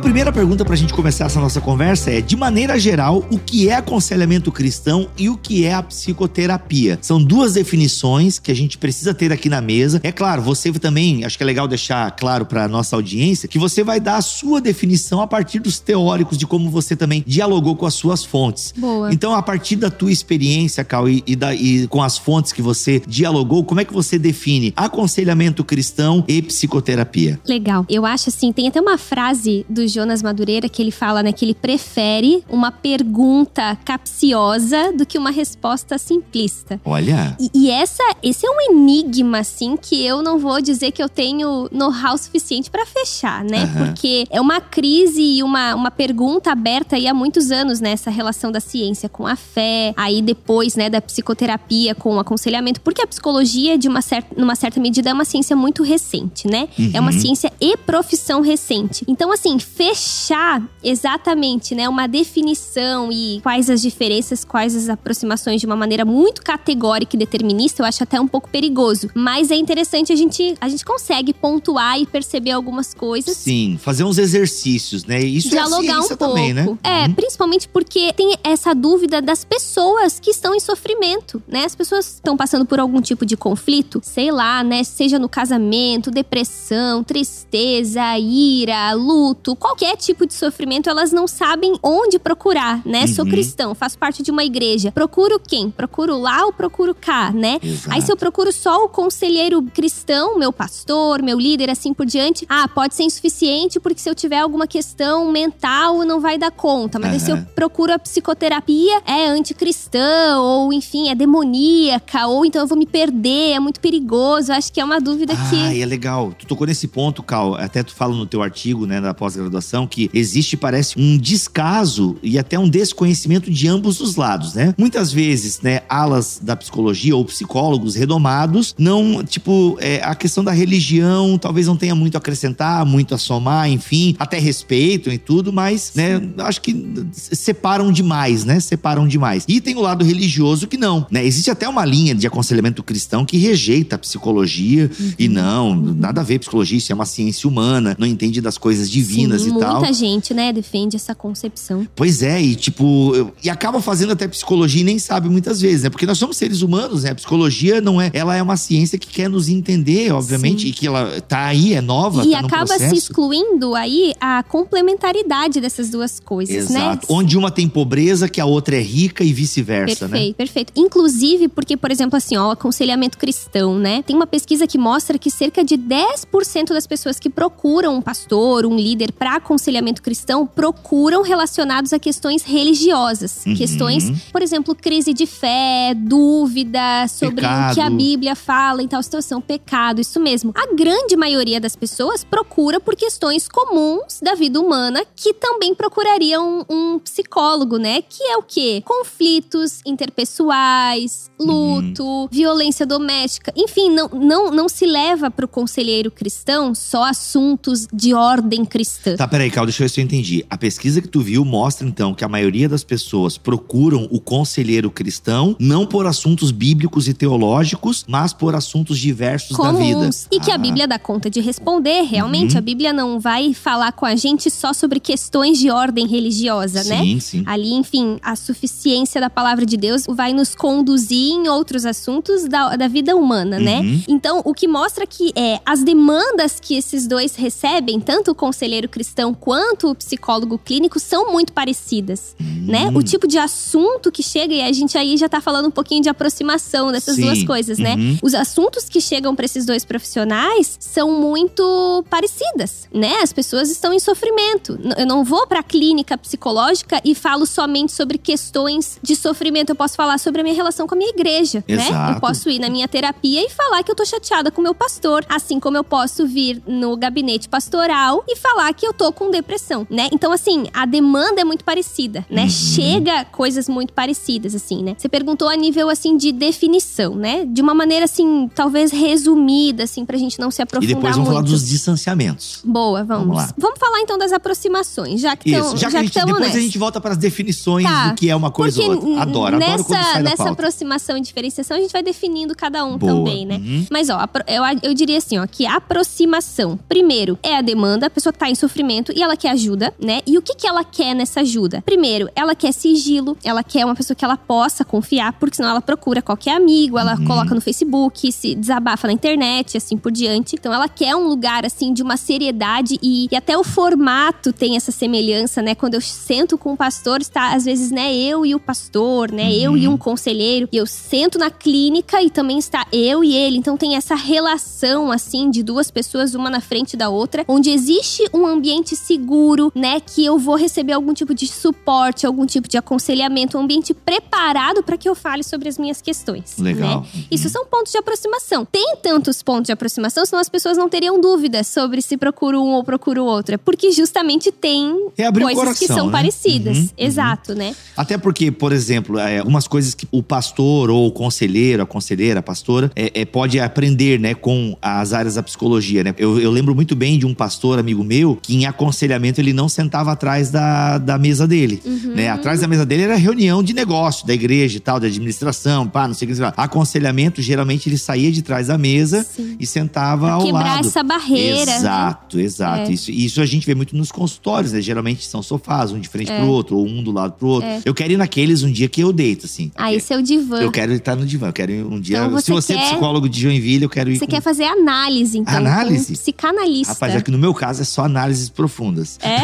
A 0.00 0.02
primeira 0.02 0.32
pergunta 0.32 0.64
para 0.64 0.72
a 0.72 0.76
gente 0.78 0.94
começar 0.94 1.26
essa 1.26 1.38
nossa 1.38 1.60
conversa 1.60 2.10
é, 2.10 2.22
de 2.22 2.34
maneira 2.34 2.78
geral, 2.78 3.22
o 3.30 3.38
que 3.38 3.68
é 3.68 3.74
aconselhamento 3.74 4.50
cristão 4.50 5.10
e 5.18 5.28
o 5.28 5.36
que 5.36 5.66
é 5.66 5.74
a 5.74 5.82
psicoterapia? 5.82 6.98
São 7.02 7.22
duas 7.22 7.52
definições 7.52 8.38
que 8.38 8.50
a 8.50 8.54
gente 8.54 8.78
precisa 8.78 9.12
ter 9.12 9.30
aqui 9.30 9.50
na 9.50 9.60
mesa. 9.60 10.00
É 10.02 10.10
claro, 10.10 10.40
você 10.40 10.72
também, 10.72 11.22
acho 11.22 11.36
que 11.36 11.42
é 11.42 11.46
legal 11.46 11.68
deixar 11.68 12.10
claro 12.12 12.46
para 12.46 12.66
nossa 12.66 12.96
audiência 12.96 13.46
que 13.46 13.58
você 13.58 13.84
vai 13.84 14.00
dar 14.00 14.16
a 14.16 14.22
sua 14.22 14.58
definição 14.58 15.20
a 15.20 15.26
partir 15.26 15.58
dos 15.58 15.78
teóricos 15.78 16.38
de 16.38 16.46
como 16.46 16.70
você 16.70 16.96
também 16.96 17.22
dialogou 17.26 17.76
com 17.76 17.84
as 17.84 17.92
suas 17.92 18.24
fontes. 18.24 18.72
Boa. 18.74 19.12
Então, 19.12 19.34
a 19.34 19.42
partir 19.42 19.76
da 19.76 19.90
tua 19.90 20.10
experiência, 20.10 20.82
Cal, 20.82 21.10
e, 21.10 21.22
e, 21.26 21.36
da, 21.36 21.54
e 21.54 21.86
com 21.88 22.02
as 22.02 22.16
fontes 22.16 22.52
que 22.52 22.62
você 22.62 23.02
dialogou, 23.06 23.64
como 23.64 23.82
é 23.82 23.84
que 23.84 23.92
você 23.92 24.18
define 24.18 24.72
aconselhamento 24.74 25.62
cristão 25.62 26.24
e 26.26 26.40
psicoterapia? 26.40 27.38
Legal. 27.46 27.84
Eu 27.86 28.06
acho 28.06 28.30
assim, 28.30 28.50
tem 28.50 28.66
até 28.66 28.80
uma 28.80 28.96
frase 28.96 29.66
do 29.68 29.80
do 29.80 29.88
Jonas 29.90 30.22
Madureira 30.22 30.68
que 30.68 30.80
ele 30.80 30.90
fala, 30.90 31.22
né, 31.22 31.32
que 31.32 31.44
ele 31.44 31.54
prefere 31.54 32.44
uma 32.48 32.70
pergunta 32.70 33.76
capciosa 33.84 34.92
do 34.92 35.04
que 35.04 35.18
uma 35.18 35.30
resposta 35.30 35.98
simplista. 35.98 36.80
Olha. 36.84 37.36
E, 37.38 37.50
e 37.54 37.70
essa, 37.70 38.02
esse 38.22 38.46
é 38.46 38.50
um 38.50 38.60
enigma, 38.72 39.38
assim, 39.38 39.76
que 39.76 40.04
eu 40.04 40.22
não 40.22 40.38
vou 40.38 40.60
dizer 40.60 40.92
que 40.92 41.02
eu 41.02 41.08
tenho 41.08 41.68
know-how 41.70 42.16
suficiente 42.16 42.70
para 42.70 42.86
fechar, 42.86 43.44
né? 43.44 43.64
Uhum. 43.64 43.86
Porque 43.86 44.26
é 44.30 44.40
uma 44.40 44.60
crise 44.60 45.22
e 45.22 45.42
uma, 45.42 45.74
uma 45.74 45.90
pergunta 45.90 46.50
aberta 46.50 46.96
aí 46.96 47.06
há 47.06 47.14
muitos 47.14 47.50
anos, 47.50 47.80
né? 47.80 47.92
Essa 47.92 48.10
relação 48.10 48.52
da 48.52 48.60
ciência 48.60 49.08
com 49.08 49.26
a 49.26 49.36
fé, 49.36 49.92
aí 49.96 50.22
depois, 50.22 50.76
né, 50.76 50.88
da 50.88 51.00
psicoterapia 51.00 51.94
com 51.94 52.16
o 52.16 52.18
aconselhamento, 52.18 52.80
porque 52.80 53.02
a 53.02 53.06
psicologia, 53.06 53.76
de 53.76 53.88
uma 53.88 54.02
certa, 54.02 54.34
numa 54.38 54.54
certa 54.54 54.80
medida, 54.80 55.10
é 55.10 55.12
uma 55.12 55.24
ciência 55.24 55.56
muito 55.56 55.82
recente, 55.82 56.46
né? 56.48 56.68
Uhum. 56.78 56.90
É 56.94 57.00
uma 57.00 57.10
uhum. 57.10 57.20
ciência 57.20 57.52
e 57.60 57.76
profissão 57.76 58.40
recente. 58.40 59.04
Então, 59.06 59.32
assim, 59.32 59.58
fechar 59.80 60.62
exatamente, 60.84 61.74
né, 61.74 61.88
uma 61.88 62.06
definição 62.06 63.10
e 63.10 63.40
quais 63.42 63.70
as 63.70 63.80
diferenças, 63.80 64.44
quais 64.44 64.76
as 64.76 64.90
aproximações 64.90 65.58
de 65.58 65.66
uma 65.66 65.74
maneira 65.74 66.04
muito 66.04 66.42
categórica 66.42 67.16
e 67.16 67.18
determinista, 67.18 67.80
eu 67.80 67.86
acho 67.86 68.02
até 68.02 68.20
um 68.20 68.28
pouco 68.28 68.50
perigoso. 68.50 69.08
Mas 69.14 69.50
é 69.50 69.56
interessante 69.56 70.12
a 70.12 70.16
gente, 70.16 70.54
a 70.60 70.68
gente 70.68 70.84
consegue 70.84 71.32
pontuar 71.32 71.98
e 71.98 72.04
perceber 72.04 72.50
algumas 72.50 72.92
coisas. 72.92 73.34
Sim, 73.38 73.78
fazer 73.80 74.04
uns 74.04 74.18
exercícios, 74.18 75.06
né? 75.06 75.18
Isso 75.18 75.48
é 75.48 75.52
Dialogar 75.52 75.94
é 75.94 75.98
um 75.98 76.08
pouco. 76.08 76.16
Também, 76.16 76.52
né? 76.52 76.78
É, 76.84 77.06
uhum. 77.06 77.14
principalmente 77.14 77.66
porque 77.66 78.12
tem 78.12 78.36
essa 78.44 78.74
dúvida 78.74 79.22
das 79.22 79.44
pessoas 79.44 80.20
que 80.20 80.30
estão 80.30 80.54
em 80.54 80.60
sofrimento, 80.60 81.42
né? 81.48 81.64
As 81.64 81.74
pessoas 81.74 82.06
estão 82.16 82.36
passando 82.36 82.66
por 82.66 82.78
algum 82.78 83.00
tipo 83.00 83.24
de 83.24 83.34
conflito, 83.34 84.02
sei 84.04 84.30
lá, 84.30 84.62
né? 84.62 84.84
Seja 84.84 85.18
no 85.18 85.28
casamento, 85.28 86.10
depressão, 86.10 87.02
tristeza, 87.02 88.18
ira, 88.18 88.92
luto, 88.92 89.56
qualquer 89.70 89.96
tipo 89.96 90.26
de 90.26 90.34
sofrimento, 90.34 90.90
elas 90.90 91.12
não 91.12 91.28
sabem 91.28 91.78
onde 91.82 92.18
procurar, 92.18 92.82
né? 92.84 93.02
Uhum. 93.02 93.08
Sou 93.08 93.26
cristão, 93.26 93.74
faço 93.74 93.96
parte 93.96 94.22
de 94.22 94.30
uma 94.30 94.44
igreja. 94.44 94.90
Procuro 94.90 95.38
quem? 95.38 95.70
Procuro 95.70 96.18
lá 96.18 96.44
ou 96.46 96.52
procuro 96.52 96.94
cá, 96.94 97.30
né? 97.30 97.58
Exato. 97.62 97.94
Aí 97.94 98.02
se 98.02 98.10
eu 98.10 98.16
procuro 98.16 98.52
só 98.52 98.84
o 98.84 98.88
conselheiro 98.88 99.62
cristão, 99.62 100.38
meu 100.38 100.52
pastor, 100.52 101.22
meu 101.22 101.38
líder, 101.38 101.70
assim 101.70 101.94
por 101.94 102.04
diante, 102.04 102.44
ah, 102.48 102.66
pode 102.68 102.94
ser 102.94 103.04
insuficiente 103.04 103.78
porque 103.78 104.00
se 104.00 104.10
eu 104.10 104.14
tiver 104.14 104.38
alguma 104.38 104.66
questão 104.66 105.30
mental 105.30 106.04
não 106.04 106.20
vai 106.20 106.36
dar 106.36 106.50
conta. 106.50 106.98
Mas 106.98 107.08
uhum. 107.08 107.14
aí 107.14 107.20
se 107.20 107.30
eu 107.30 107.38
procuro 107.54 107.92
a 107.92 107.98
psicoterapia, 107.98 109.02
é 109.06 109.26
anticristã, 109.28 110.38
ou 110.38 110.72
enfim, 110.72 111.08
é 111.08 111.14
demoníaca, 111.14 112.26
ou 112.26 112.44
então 112.44 112.62
eu 112.62 112.66
vou 112.66 112.76
me 112.76 112.86
perder, 112.86 113.52
é 113.52 113.60
muito 113.60 113.80
perigoso. 113.80 114.52
Acho 114.52 114.72
que 114.72 114.80
é 114.80 114.84
uma 114.84 115.00
dúvida 115.00 115.34
ah, 115.34 115.50
que. 115.50 115.56
Ah, 115.56 115.76
é 115.76 115.86
legal. 115.86 116.34
Tu 116.36 116.46
tocou 116.46 116.66
nesse 116.66 116.88
ponto, 116.88 117.22
Cal. 117.22 117.54
Até 117.54 117.82
tu 117.82 117.94
fala 117.94 118.14
no 118.14 118.26
teu 118.26 118.42
artigo, 118.42 118.86
né, 118.86 119.00
da 119.00 119.14
pós-graduação, 119.14 119.59
que 119.86 120.10
existe, 120.12 120.56
parece, 120.56 120.98
um 120.98 121.16
descaso 121.16 122.16
e 122.22 122.38
até 122.38 122.58
um 122.58 122.68
desconhecimento 122.68 123.50
de 123.50 123.68
ambos 123.68 124.00
os 124.00 124.16
lados, 124.16 124.54
né? 124.54 124.74
Muitas 124.76 125.12
vezes, 125.12 125.60
né, 125.60 125.80
alas 125.88 126.40
da 126.42 126.56
psicologia 126.56 127.16
ou 127.16 127.24
psicólogos 127.24 127.94
redomados 127.94 128.74
não, 128.78 129.22
tipo, 129.24 129.76
é, 129.80 130.00
a 130.02 130.14
questão 130.14 130.42
da 130.42 130.52
religião 130.52 131.38
talvez 131.38 131.66
não 131.66 131.76
tenha 131.76 131.94
muito 131.94 132.16
a 132.16 132.18
acrescentar, 132.18 132.84
muito 132.84 133.14
a 133.14 133.18
somar, 133.18 133.70
enfim, 133.70 134.14
até 134.18 134.38
respeitam 134.38 135.12
e 135.12 135.18
tudo, 135.18 135.52
mas, 135.52 135.92
né, 135.94 136.20
acho 136.38 136.60
que 136.60 137.04
separam 137.12 137.92
demais, 137.92 138.44
né? 138.44 138.60
Separam 138.60 139.06
demais. 139.06 139.44
E 139.48 139.60
tem 139.60 139.76
o 139.76 139.80
lado 139.80 140.04
religioso 140.04 140.66
que 140.66 140.76
não, 140.76 141.06
né? 141.10 141.24
Existe 141.24 141.50
até 141.50 141.68
uma 141.68 141.84
linha 141.84 142.14
de 142.14 142.26
aconselhamento 142.26 142.82
cristão 142.82 143.24
que 143.24 143.36
rejeita 143.36 143.96
a 143.96 143.98
psicologia 143.98 144.90
uhum. 144.98 145.12
e 145.18 145.28
não, 145.28 145.74
nada 145.74 146.20
a 146.20 146.24
ver 146.24 146.38
psicologia, 146.38 146.78
isso 146.78 146.92
é 146.92 146.94
uma 146.94 147.06
ciência 147.06 147.48
humana, 147.48 147.96
não 147.98 148.06
entende 148.06 148.40
das 148.40 148.58
coisas 148.58 148.90
divinas 148.90 149.42
Sim, 149.42 149.49
e 149.50 149.60
tal. 149.60 149.78
Muita 149.78 149.92
gente, 149.92 150.34
né, 150.34 150.52
defende 150.52 150.96
essa 150.96 151.14
concepção. 151.14 151.86
Pois 151.94 152.22
é, 152.22 152.40
e 152.40 152.54
tipo, 152.54 153.32
e 153.42 153.50
acaba 153.50 153.80
fazendo 153.80 154.12
até 154.12 154.26
psicologia 154.28 154.80
e 154.82 154.84
nem 154.84 154.98
sabe 154.98 155.28
muitas 155.28 155.60
vezes, 155.60 155.82
né? 155.82 155.90
Porque 155.90 156.06
nós 156.06 156.18
somos 156.18 156.36
seres 156.36 156.62
humanos, 156.62 157.04
né? 157.04 157.10
A 157.10 157.14
psicologia 157.14 157.80
não 157.80 158.00
é, 158.00 158.10
ela 158.12 158.36
é 158.36 158.42
uma 158.42 158.56
ciência 158.56 158.98
que 158.98 159.08
quer 159.08 159.28
nos 159.28 159.48
entender, 159.48 160.12
obviamente, 160.12 160.62
Sim. 160.62 160.68
e 160.68 160.72
que 160.72 160.86
ela 160.86 161.20
tá 161.20 161.46
aí, 161.46 161.74
é 161.74 161.80
nova, 161.80 162.24
E 162.24 162.32
tá 162.32 162.40
acaba 162.40 162.78
se 162.78 162.94
excluindo 162.94 163.74
aí 163.74 164.14
a 164.20 164.42
complementaridade 164.42 165.60
dessas 165.60 165.90
duas 165.90 166.20
coisas, 166.20 166.68
né? 166.70 166.80
Exato. 166.80 167.06
né? 167.12 167.16
Onde 167.18 167.36
uma 167.36 167.50
tem 167.50 167.68
pobreza, 167.68 168.28
que 168.28 168.40
a 168.40 168.44
outra 168.44 168.76
é 168.76 168.80
rica 168.80 169.24
e 169.24 169.32
vice-versa, 169.32 170.06
né? 170.06 170.12
Perfeito, 170.12 170.36
perfeito. 170.36 170.72
Inclusive, 170.76 171.48
porque, 171.48 171.76
por 171.76 171.90
exemplo, 171.90 172.16
assim, 172.16 172.36
ó, 172.36 172.48
o 172.48 172.50
aconselhamento 172.50 173.18
cristão, 173.18 173.78
né? 173.78 174.02
Tem 174.02 174.14
uma 174.14 174.26
pesquisa 174.26 174.66
que 174.66 174.78
mostra 174.78 175.18
que 175.18 175.30
cerca 175.30 175.64
de 175.64 175.76
10% 175.76 176.68
das 176.68 176.86
pessoas 176.86 177.18
que 177.18 177.30
procuram 177.30 177.96
um 177.96 178.02
pastor, 178.02 178.66
um 178.66 178.76
líder 178.76 179.12
para 179.12 179.39
aconselhamento 179.40 180.02
cristão, 180.02 180.46
procuram 180.46 181.22
relacionados 181.22 181.92
a 181.92 181.98
questões 181.98 182.42
religiosas. 182.42 183.44
Uhum. 183.46 183.54
Questões, 183.54 184.28
por 184.30 184.42
exemplo, 184.42 184.74
crise 184.74 185.12
de 185.12 185.26
fé, 185.26 185.94
dúvida 185.96 187.08
sobre 187.08 187.36
pecado. 187.36 187.72
o 187.72 187.74
que 187.74 187.80
a 187.80 187.90
Bíblia 187.90 188.36
fala 188.36 188.82
em 188.82 188.88
tal 188.88 189.02
situação, 189.02 189.40
pecado, 189.40 190.00
isso 190.00 190.20
mesmo. 190.20 190.52
A 190.54 190.74
grande 190.74 191.16
maioria 191.16 191.60
das 191.60 191.74
pessoas 191.74 192.22
procura 192.22 192.78
por 192.78 192.94
questões 192.94 193.48
comuns 193.48 194.20
da 194.22 194.34
vida 194.34 194.60
humana 194.60 195.02
que 195.16 195.34
também 195.34 195.74
procurariam 195.74 196.64
um, 196.68 196.94
um 196.94 196.98
psicólogo, 196.98 197.76
né? 197.78 198.02
Que 198.02 198.22
é 198.24 198.36
o 198.36 198.42
quê? 198.42 198.82
Conflitos 198.84 199.80
interpessoais, 199.84 201.30
luto, 201.38 202.04
uhum. 202.04 202.28
violência 202.30 202.86
doméstica. 202.86 203.52
Enfim, 203.56 203.90
não, 203.90 204.08
não, 204.08 204.50
não 204.50 204.68
se 204.68 204.86
leva 204.86 205.30
para 205.30 205.44
o 205.44 205.48
conselheiro 205.48 206.10
cristão 206.10 206.74
só 206.74 207.04
assuntos 207.04 207.86
de 207.92 208.14
ordem 208.14 208.64
cristã. 208.64 209.16
Tá, 209.20 209.28
peraí, 209.28 209.50
Cal, 209.50 209.66
deixa 209.66 209.82
eu 209.82 209.84
ver 209.84 209.90
se 209.90 210.00
eu 210.00 210.04
entendi. 210.06 210.46
A 210.48 210.56
pesquisa 210.56 211.02
que 211.02 211.06
tu 211.06 211.20
viu 211.20 211.44
mostra, 211.44 211.86
então, 211.86 212.14
que 212.14 212.24
a 212.24 212.28
maioria 212.28 212.66
das 212.66 212.82
pessoas 212.82 213.36
procuram 213.36 214.08
o 214.10 214.18
conselheiro 214.18 214.90
cristão 214.90 215.54
não 215.60 215.84
por 215.84 216.06
assuntos 216.06 216.50
bíblicos 216.50 217.06
e 217.06 217.12
teológicos, 217.12 218.06
mas 218.08 218.32
por 218.32 218.54
assuntos 218.54 218.98
diversos 218.98 219.54
Comuns, 219.54 219.74
da 219.74 219.84
vida. 219.84 220.10
E 220.32 220.40
que 220.40 220.50
a 220.50 220.54
ah. 220.54 220.56
Bíblia 220.56 220.88
dá 220.88 220.98
conta 220.98 221.28
de 221.28 221.38
responder. 221.38 222.00
Realmente, 222.04 222.52
uhum. 222.52 222.58
a 222.60 222.60
Bíblia 222.62 222.94
não 222.94 223.20
vai 223.20 223.52
falar 223.52 223.92
com 223.92 224.06
a 224.06 224.16
gente 224.16 224.50
só 224.50 224.72
sobre 224.72 224.98
questões 224.98 225.58
de 225.58 225.70
ordem 225.70 226.06
religiosa, 226.06 226.82
sim, 226.82 226.88
né? 226.88 227.02
Sim, 227.02 227.20
sim. 227.20 227.42
Ali, 227.44 227.74
enfim, 227.74 228.18
a 228.22 228.34
suficiência 228.34 229.20
da 229.20 229.28
palavra 229.28 229.66
de 229.66 229.76
Deus 229.76 230.06
vai 230.08 230.32
nos 230.32 230.54
conduzir 230.54 231.34
em 231.34 231.46
outros 231.46 231.84
assuntos 231.84 232.48
da, 232.48 232.74
da 232.74 232.88
vida 232.88 233.14
humana, 233.14 233.60
né? 233.60 233.80
uhum. 233.80 233.96
né? 233.96 234.04
Então, 234.08 234.40
o 234.46 234.54
que 234.54 234.66
mostra 234.66 235.06
que 235.06 235.30
é 235.36 235.60
as 235.66 235.84
demandas 235.84 236.58
que 236.58 236.74
esses 236.74 237.06
dois 237.06 237.34
recebem, 237.34 238.00
tanto 238.00 238.30
o 238.30 238.34
conselheiro 238.34 238.88
cristão 238.88 239.09
quanto 239.34 239.90
o 239.90 239.94
psicólogo 239.94 240.58
clínico, 240.58 240.98
são 240.98 241.32
muito 241.32 241.52
parecidas, 241.52 242.34
uhum. 242.40 242.66
né? 242.66 242.90
O 242.94 243.02
tipo 243.02 243.26
de 243.26 243.38
assunto 243.38 244.10
que 244.10 244.22
chega, 244.22 244.54
e 244.54 244.62
a 244.62 244.72
gente 244.72 244.96
aí 244.96 245.16
já 245.16 245.28
tá 245.28 245.40
falando 245.40 245.66
um 245.66 245.70
pouquinho 245.70 246.02
de 246.02 246.08
aproximação 246.08 246.92
dessas 246.92 247.16
sim. 247.16 247.22
duas 247.22 247.42
coisas, 247.44 247.78
né? 247.78 247.94
Uhum. 247.94 248.18
Os 248.22 248.34
assuntos 248.34 248.88
que 248.88 249.00
chegam 249.00 249.34
para 249.34 249.44
esses 249.44 249.64
dois 249.66 249.84
profissionais 249.84 250.76
são 250.80 251.12
muito 251.12 252.04
parecidas, 252.08 252.88
né? 252.92 253.20
As 253.22 253.32
pessoas 253.32 253.70
estão 253.70 253.92
em 253.92 253.98
sofrimento. 253.98 254.78
Eu 254.96 255.06
não 255.06 255.24
vou 255.24 255.46
para 255.46 255.60
a 255.60 255.62
clínica 255.62 256.16
psicológica 256.16 257.00
e 257.04 257.14
falo 257.14 257.46
somente 257.46 257.92
sobre 257.92 258.18
questões 258.18 258.98
de 259.02 259.16
sofrimento. 259.16 259.70
Eu 259.70 259.76
posso 259.76 259.94
falar 259.96 260.18
sobre 260.18 260.40
a 260.40 260.44
minha 260.44 260.54
relação 260.54 260.86
com 260.86 260.94
a 260.94 260.98
minha 260.98 261.10
igreja, 261.10 261.64
Exato. 261.66 261.92
né? 261.92 262.12
Eu 262.16 262.20
posso 262.20 262.48
ir 262.48 262.58
na 262.58 262.68
minha 262.68 262.88
terapia 262.88 263.44
e 263.44 263.50
falar 263.50 263.82
que 263.82 263.90
eu 263.90 263.94
tô 263.94 264.04
chateada 264.04 264.50
com 264.50 264.60
o 264.60 264.64
meu 264.64 264.74
pastor, 264.74 265.24
assim 265.28 265.58
como 265.60 265.76
eu 265.76 265.84
posso 265.84 266.26
vir 266.26 266.62
no 266.66 266.96
gabinete 266.96 267.48
pastoral 267.48 268.24
e 268.28 268.36
falar 268.36 268.72
que 268.72 268.86
eu 268.86 268.92
tô 269.00 269.10
com 269.10 269.30
depressão, 269.30 269.86
né? 269.88 270.10
Então, 270.12 270.30
assim, 270.30 270.66
a 270.74 270.84
demanda 270.84 271.40
é 271.40 271.44
muito 271.44 271.64
parecida, 271.64 272.26
né? 272.28 272.42
Uhum. 272.42 272.50
Chega 272.50 273.24
coisas 273.24 273.66
muito 273.66 273.94
parecidas, 273.94 274.54
assim, 274.54 274.82
né? 274.82 274.94
Você 274.98 275.08
perguntou 275.08 275.48
a 275.48 275.56
nível, 275.56 275.88
assim, 275.88 276.18
de 276.18 276.30
definição, 276.32 277.14
né? 277.14 277.46
De 277.46 277.62
uma 277.62 277.72
maneira, 277.72 278.04
assim, 278.04 278.50
talvez 278.54 278.92
resumida, 278.92 279.84
assim, 279.84 280.04
pra 280.04 280.18
gente 280.18 280.38
não 280.38 280.50
se 280.50 280.60
aprofundar 280.60 280.86
muito. 280.86 280.98
E 280.98 281.00
depois 281.00 281.16
vamos 281.16 281.30
muito. 281.30 281.46
falar 281.46 281.50
dos 281.50 281.66
distanciamentos. 281.66 282.60
Boa, 282.62 283.02
vamos. 283.02 283.28
Vamos, 283.28 283.36
lá. 283.36 283.54
vamos 283.56 283.78
falar 283.78 284.00
então 284.00 284.18
das 284.18 284.32
aproximações, 284.34 285.18
já 285.18 285.34
que 285.34 285.50
estão. 285.50 285.76
Já, 285.78 285.86
que, 285.86 285.92
já 285.92 286.04
que 286.04 286.10
depois 286.26 286.40
nessa. 286.40 286.58
a 286.58 286.60
gente 286.60 286.76
volta 286.76 287.00
para 287.00 287.12
as 287.12 287.16
definições 287.16 287.86
tá. 287.86 288.08
do 288.08 288.14
que 288.16 288.28
é 288.28 288.36
uma 288.36 288.50
coisa 288.50 288.82
ou 288.82 288.90
outra. 288.90 289.22
Adoro, 289.22 289.58
nessa, 289.58 289.72
adoro 289.72 289.84
quando 289.84 290.04
sai 290.04 290.22
Nessa 290.22 290.50
aproximação 290.50 291.16
e 291.16 291.22
diferenciação, 291.22 291.78
a 291.78 291.80
gente 291.80 291.92
vai 291.92 292.02
definindo 292.02 292.54
cada 292.54 292.84
um 292.84 292.98
Boa. 292.98 293.14
também, 293.14 293.46
né? 293.46 293.56
Uhum. 293.56 293.86
Mas, 293.90 294.10
ó, 294.10 294.28
eu, 294.46 294.62
eu 294.82 294.92
diria 294.92 295.16
assim, 295.16 295.38
ó, 295.38 295.46
que 295.46 295.64
a 295.64 295.76
aproximação, 295.76 296.78
primeiro, 296.86 297.38
é 297.42 297.56
a 297.56 297.62
demanda, 297.62 298.06
a 298.06 298.10
pessoa 298.10 298.32
tá 298.32 298.50
em 298.50 298.54
sofrimento 298.54 298.89
e 299.14 299.22
ela 299.22 299.36
quer 299.36 299.50
ajuda, 299.50 299.94
né? 300.00 300.20
E 300.26 300.36
o 300.36 300.42
que 300.42 300.54
que 300.54 300.66
ela 300.66 300.84
quer 300.84 301.14
nessa 301.14 301.40
ajuda? 301.40 301.82
Primeiro, 301.82 302.28
ela 302.34 302.54
quer 302.54 302.72
sigilo, 302.72 303.36
ela 303.44 303.62
quer 303.62 303.84
uma 303.84 303.94
pessoa 303.94 304.14
que 304.14 304.24
ela 304.24 304.36
possa 304.36 304.84
confiar, 304.84 305.32
porque 305.34 305.56
senão 305.56 305.70
ela 305.70 305.80
procura 305.80 306.22
qualquer 306.22 306.56
amigo, 306.56 306.98
ela 306.98 307.16
uhum. 307.16 307.24
coloca 307.24 307.54
no 307.54 307.60
Facebook, 307.60 308.32
se 308.32 308.54
desabafa 308.54 309.06
na 309.06 309.12
internet, 309.12 309.76
assim 309.76 309.96
por 309.96 310.10
diante. 310.10 310.56
Então, 310.58 310.72
ela 310.72 310.88
quer 310.88 311.14
um 311.14 311.26
lugar, 311.26 311.64
assim, 311.64 311.92
de 311.92 312.02
uma 312.02 312.16
seriedade 312.16 312.98
e, 313.02 313.28
e 313.30 313.36
até 313.36 313.56
o 313.56 313.64
formato 313.64 314.52
tem 314.52 314.76
essa 314.76 314.90
semelhança, 314.90 315.62
né? 315.62 315.74
Quando 315.74 315.94
eu 315.94 316.00
sento 316.00 316.58
com 316.58 316.72
o 316.72 316.76
pastor, 316.76 317.20
está 317.20 317.54
às 317.54 317.64
vezes, 317.64 317.90
né, 317.90 318.14
eu 318.14 318.44
e 318.44 318.54
o 318.54 318.60
pastor, 318.60 319.30
né? 319.30 319.44
Uhum. 319.44 319.50
Eu 319.50 319.76
e 319.76 319.88
um 319.88 319.96
conselheiro. 319.96 320.68
E 320.72 320.76
eu 320.76 320.86
sento 320.86 321.38
na 321.38 321.50
clínica 321.50 322.22
e 322.22 322.30
também 322.30 322.58
está 322.58 322.86
eu 322.92 323.22
e 323.22 323.34
ele. 323.34 323.56
Então 323.56 323.76
tem 323.76 323.96
essa 323.96 324.14
relação, 324.14 325.10
assim, 325.10 325.50
de 325.50 325.62
duas 325.62 325.90
pessoas, 325.90 326.34
uma 326.34 326.50
na 326.50 326.60
frente 326.60 326.96
da 326.96 327.08
outra, 327.08 327.44
onde 327.46 327.70
existe 327.70 328.24
um 328.32 328.46
ambiente 328.46 328.79
ambiente 328.80 328.96
seguro, 328.96 329.70
né? 329.74 330.00
Que 330.00 330.24
eu 330.24 330.38
vou 330.38 330.56
receber 330.56 330.92
algum 330.92 331.12
tipo 331.12 331.34
de 331.34 331.46
suporte, 331.46 332.26
algum 332.26 332.46
tipo 332.46 332.68
de 332.68 332.76
aconselhamento, 332.76 333.56
um 333.56 333.62
ambiente 333.62 333.94
preparado 333.94 334.82
para 334.82 334.96
que 334.96 335.08
eu 335.08 335.14
fale 335.14 335.44
sobre 335.44 335.68
as 335.68 335.78
minhas 335.78 336.00
questões. 336.00 336.56
Legal. 336.58 337.02
Né? 337.02 337.24
Isso 337.30 337.48
são 337.48 337.66
pontos 337.66 337.92
de 337.92 337.98
aproximação. 337.98 338.64
Tem 338.64 338.96
tantos 339.02 339.42
pontos 339.42 339.66
de 339.66 339.72
aproximação, 339.72 340.24
senão 340.24 340.40
as 340.40 340.48
pessoas 340.48 340.76
não 340.76 340.88
teriam 340.88 341.20
dúvidas 341.20 341.66
sobre 341.68 342.02
se 342.02 342.16
procuro 342.16 342.62
um 342.62 342.70
ou 342.72 342.82
procuro 342.82 343.24
outro. 343.24 343.54
É 343.54 343.58
porque 343.58 343.92
justamente 343.92 344.50
tem 344.50 345.10
É 345.16 345.30
coisas 345.30 345.54
coração, 345.54 345.74
que 345.74 345.86
são 345.86 346.06
né? 346.06 346.12
parecidas. 346.12 346.76
Uhum, 346.76 346.82
uhum. 346.82 346.88
Exato, 346.96 347.54
né? 347.54 347.74
Até 347.96 348.16
porque, 348.16 348.50
por 348.50 348.72
exemplo, 348.72 349.18
é, 349.18 349.38
algumas 349.38 349.68
coisas 349.68 349.94
que 349.94 350.08
o 350.10 350.22
pastor 350.22 350.90
ou 350.90 351.06
o 351.06 351.12
conselheiro, 351.12 351.82
a 351.82 351.86
conselheira, 351.86 352.40
a 352.40 352.42
pastora, 352.42 352.90
é, 352.96 353.20
é, 353.20 353.24
pode 353.24 353.60
aprender, 353.60 354.18
né, 354.18 354.34
com 354.34 354.76
as 354.80 355.12
áreas 355.12 355.34
da 355.34 355.42
psicologia, 355.42 356.02
né? 356.02 356.14
Eu, 356.18 356.40
eu 356.40 356.50
lembro 356.50 356.74
muito 356.74 356.96
bem 356.96 357.18
de 357.18 357.26
um 357.26 357.34
pastor 357.34 357.78
amigo 357.78 358.02
meu 358.02 358.38
que 358.40 358.54
em 358.54 358.66
aconselhamento 358.70 359.40
ele 359.40 359.52
não 359.52 359.68
sentava 359.68 360.12
atrás 360.12 360.50
da, 360.50 360.98
da 360.98 361.18
mesa 361.18 361.46
dele, 361.46 361.80
Uhum. 361.84 362.14
né? 362.14 362.28
Atrás 362.30 362.60
da 362.60 362.66
mesa 362.68 362.84
dele 362.86 363.02
era 363.02 363.16
reunião 363.16 363.62
de 363.62 363.72
negócio, 363.74 364.26
da 364.26 364.34
igreja 364.34 364.76
e 364.76 364.80
tal, 364.80 364.98
da 364.98 365.06
administração, 365.06 365.86
pá, 365.86 366.06
não 366.08 366.14
sei 366.14 366.26
o 366.28 366.30
que. 366.34 366.36
que. 366.40 366.52
Aconselhamento, 366.56 367.42
geralmente 367.42 367.88
ele 367.88 367.98
saía 367.98 368.30
de 368.32 368.42
trás 368.42 368.68
da 368.68 368.78
mesa 368.78 369.24
Sim. 369.24 369.56
e 369.60 369.66
sentava 369.66 370.26
Pra 370.26 370.32
ao 370.34 370.44
quebrar 370.44 370.62
lado. 370.76 370.86
essa 370.86 371.02
barreira. 371.02 371.66
né? 371.66 371.76
Exato, 371.76 372.40
exato. 372.40 372.90
É. 372.90 372.94
Isso, 372.94 373.10
isso 373.10 373.40
a 373.40 373.46
gente 373.46 373.66
vê 373.66 373.74
muito 373.74 373.96
nos 373.96 374.10
consultórios, 374.10 374.72
né? 374.72 374.80
Geralmente 374.80 375.24
são 375.26 375.42
sofás, 375.42 375.92
um 375.92 376.00
de 376.00 376.08
frente 376.08 376.30
É. 376.30 376.38
pro 376.38 376.48
outro, 376.48 376.76
ou 376.76 376.86
um 376.86 377.02
do 377.02 377.10
lado 377.10 377.32
pro 377.34 377.48
outro. 377.48 377.68
É. 377.68 377.80
Eu 377.84 377.92
quero 377.94 378.12
ir 378.12 378.16
naqueles 378.16 378.62
um 378.62 378.70
dia 378.72 378.88
que 378.88 379.00
eu 379.02 379.12
deito, 379.12 379.46
assim. 379.46 379.70
Ah, 379.76 379.92
esse 379.92 380.12
é 380.12 380.16
o 380.18 380.22
divã. 380.22 380.58
Eu 380.60 380.70
quero 380.70 380.92
estar 380.92 381.16
no 381.16 381.26
divã, 381.26 381.48
eu 381.48 381.52
quero 381.52 381.72
ir 381.72 381.84
um 381.84 382.00
dia. 382.00 382.18
Então, 382.18 382.38
Se 382.40 382.50
você 382.50 382.60
você 382.60 382.72
é 382.74 382.76
quer- 382.76 382.90
psicólogo 382.90 383.28
de 383.28 383.40
Joinville, 383.40 383.84
eu 383.84 383.88
quero 383.90 384.10
ir 384.10 384.16
Você 384.18 384.26
com... 384.26 384.30
quer 384.30 384.40
fazer 384.42 384.64
análise, 384.64 385.38
então. 385.38 385.54
Análise? 385.56 386.12
Um 386.12 386.16
psicanalista. 386.16 386.92
Rapaz, 386.92 387.14
é 387.14 387.20
que 387.20 387.30
no 387.30 387.38
meu 387.38 387.52
caso 387.54 387.82
é 387.82 387.84
só 387.84 388.04
análises 388.04 388.48
profundas. 388.60 389.18
É. 389.22 389.40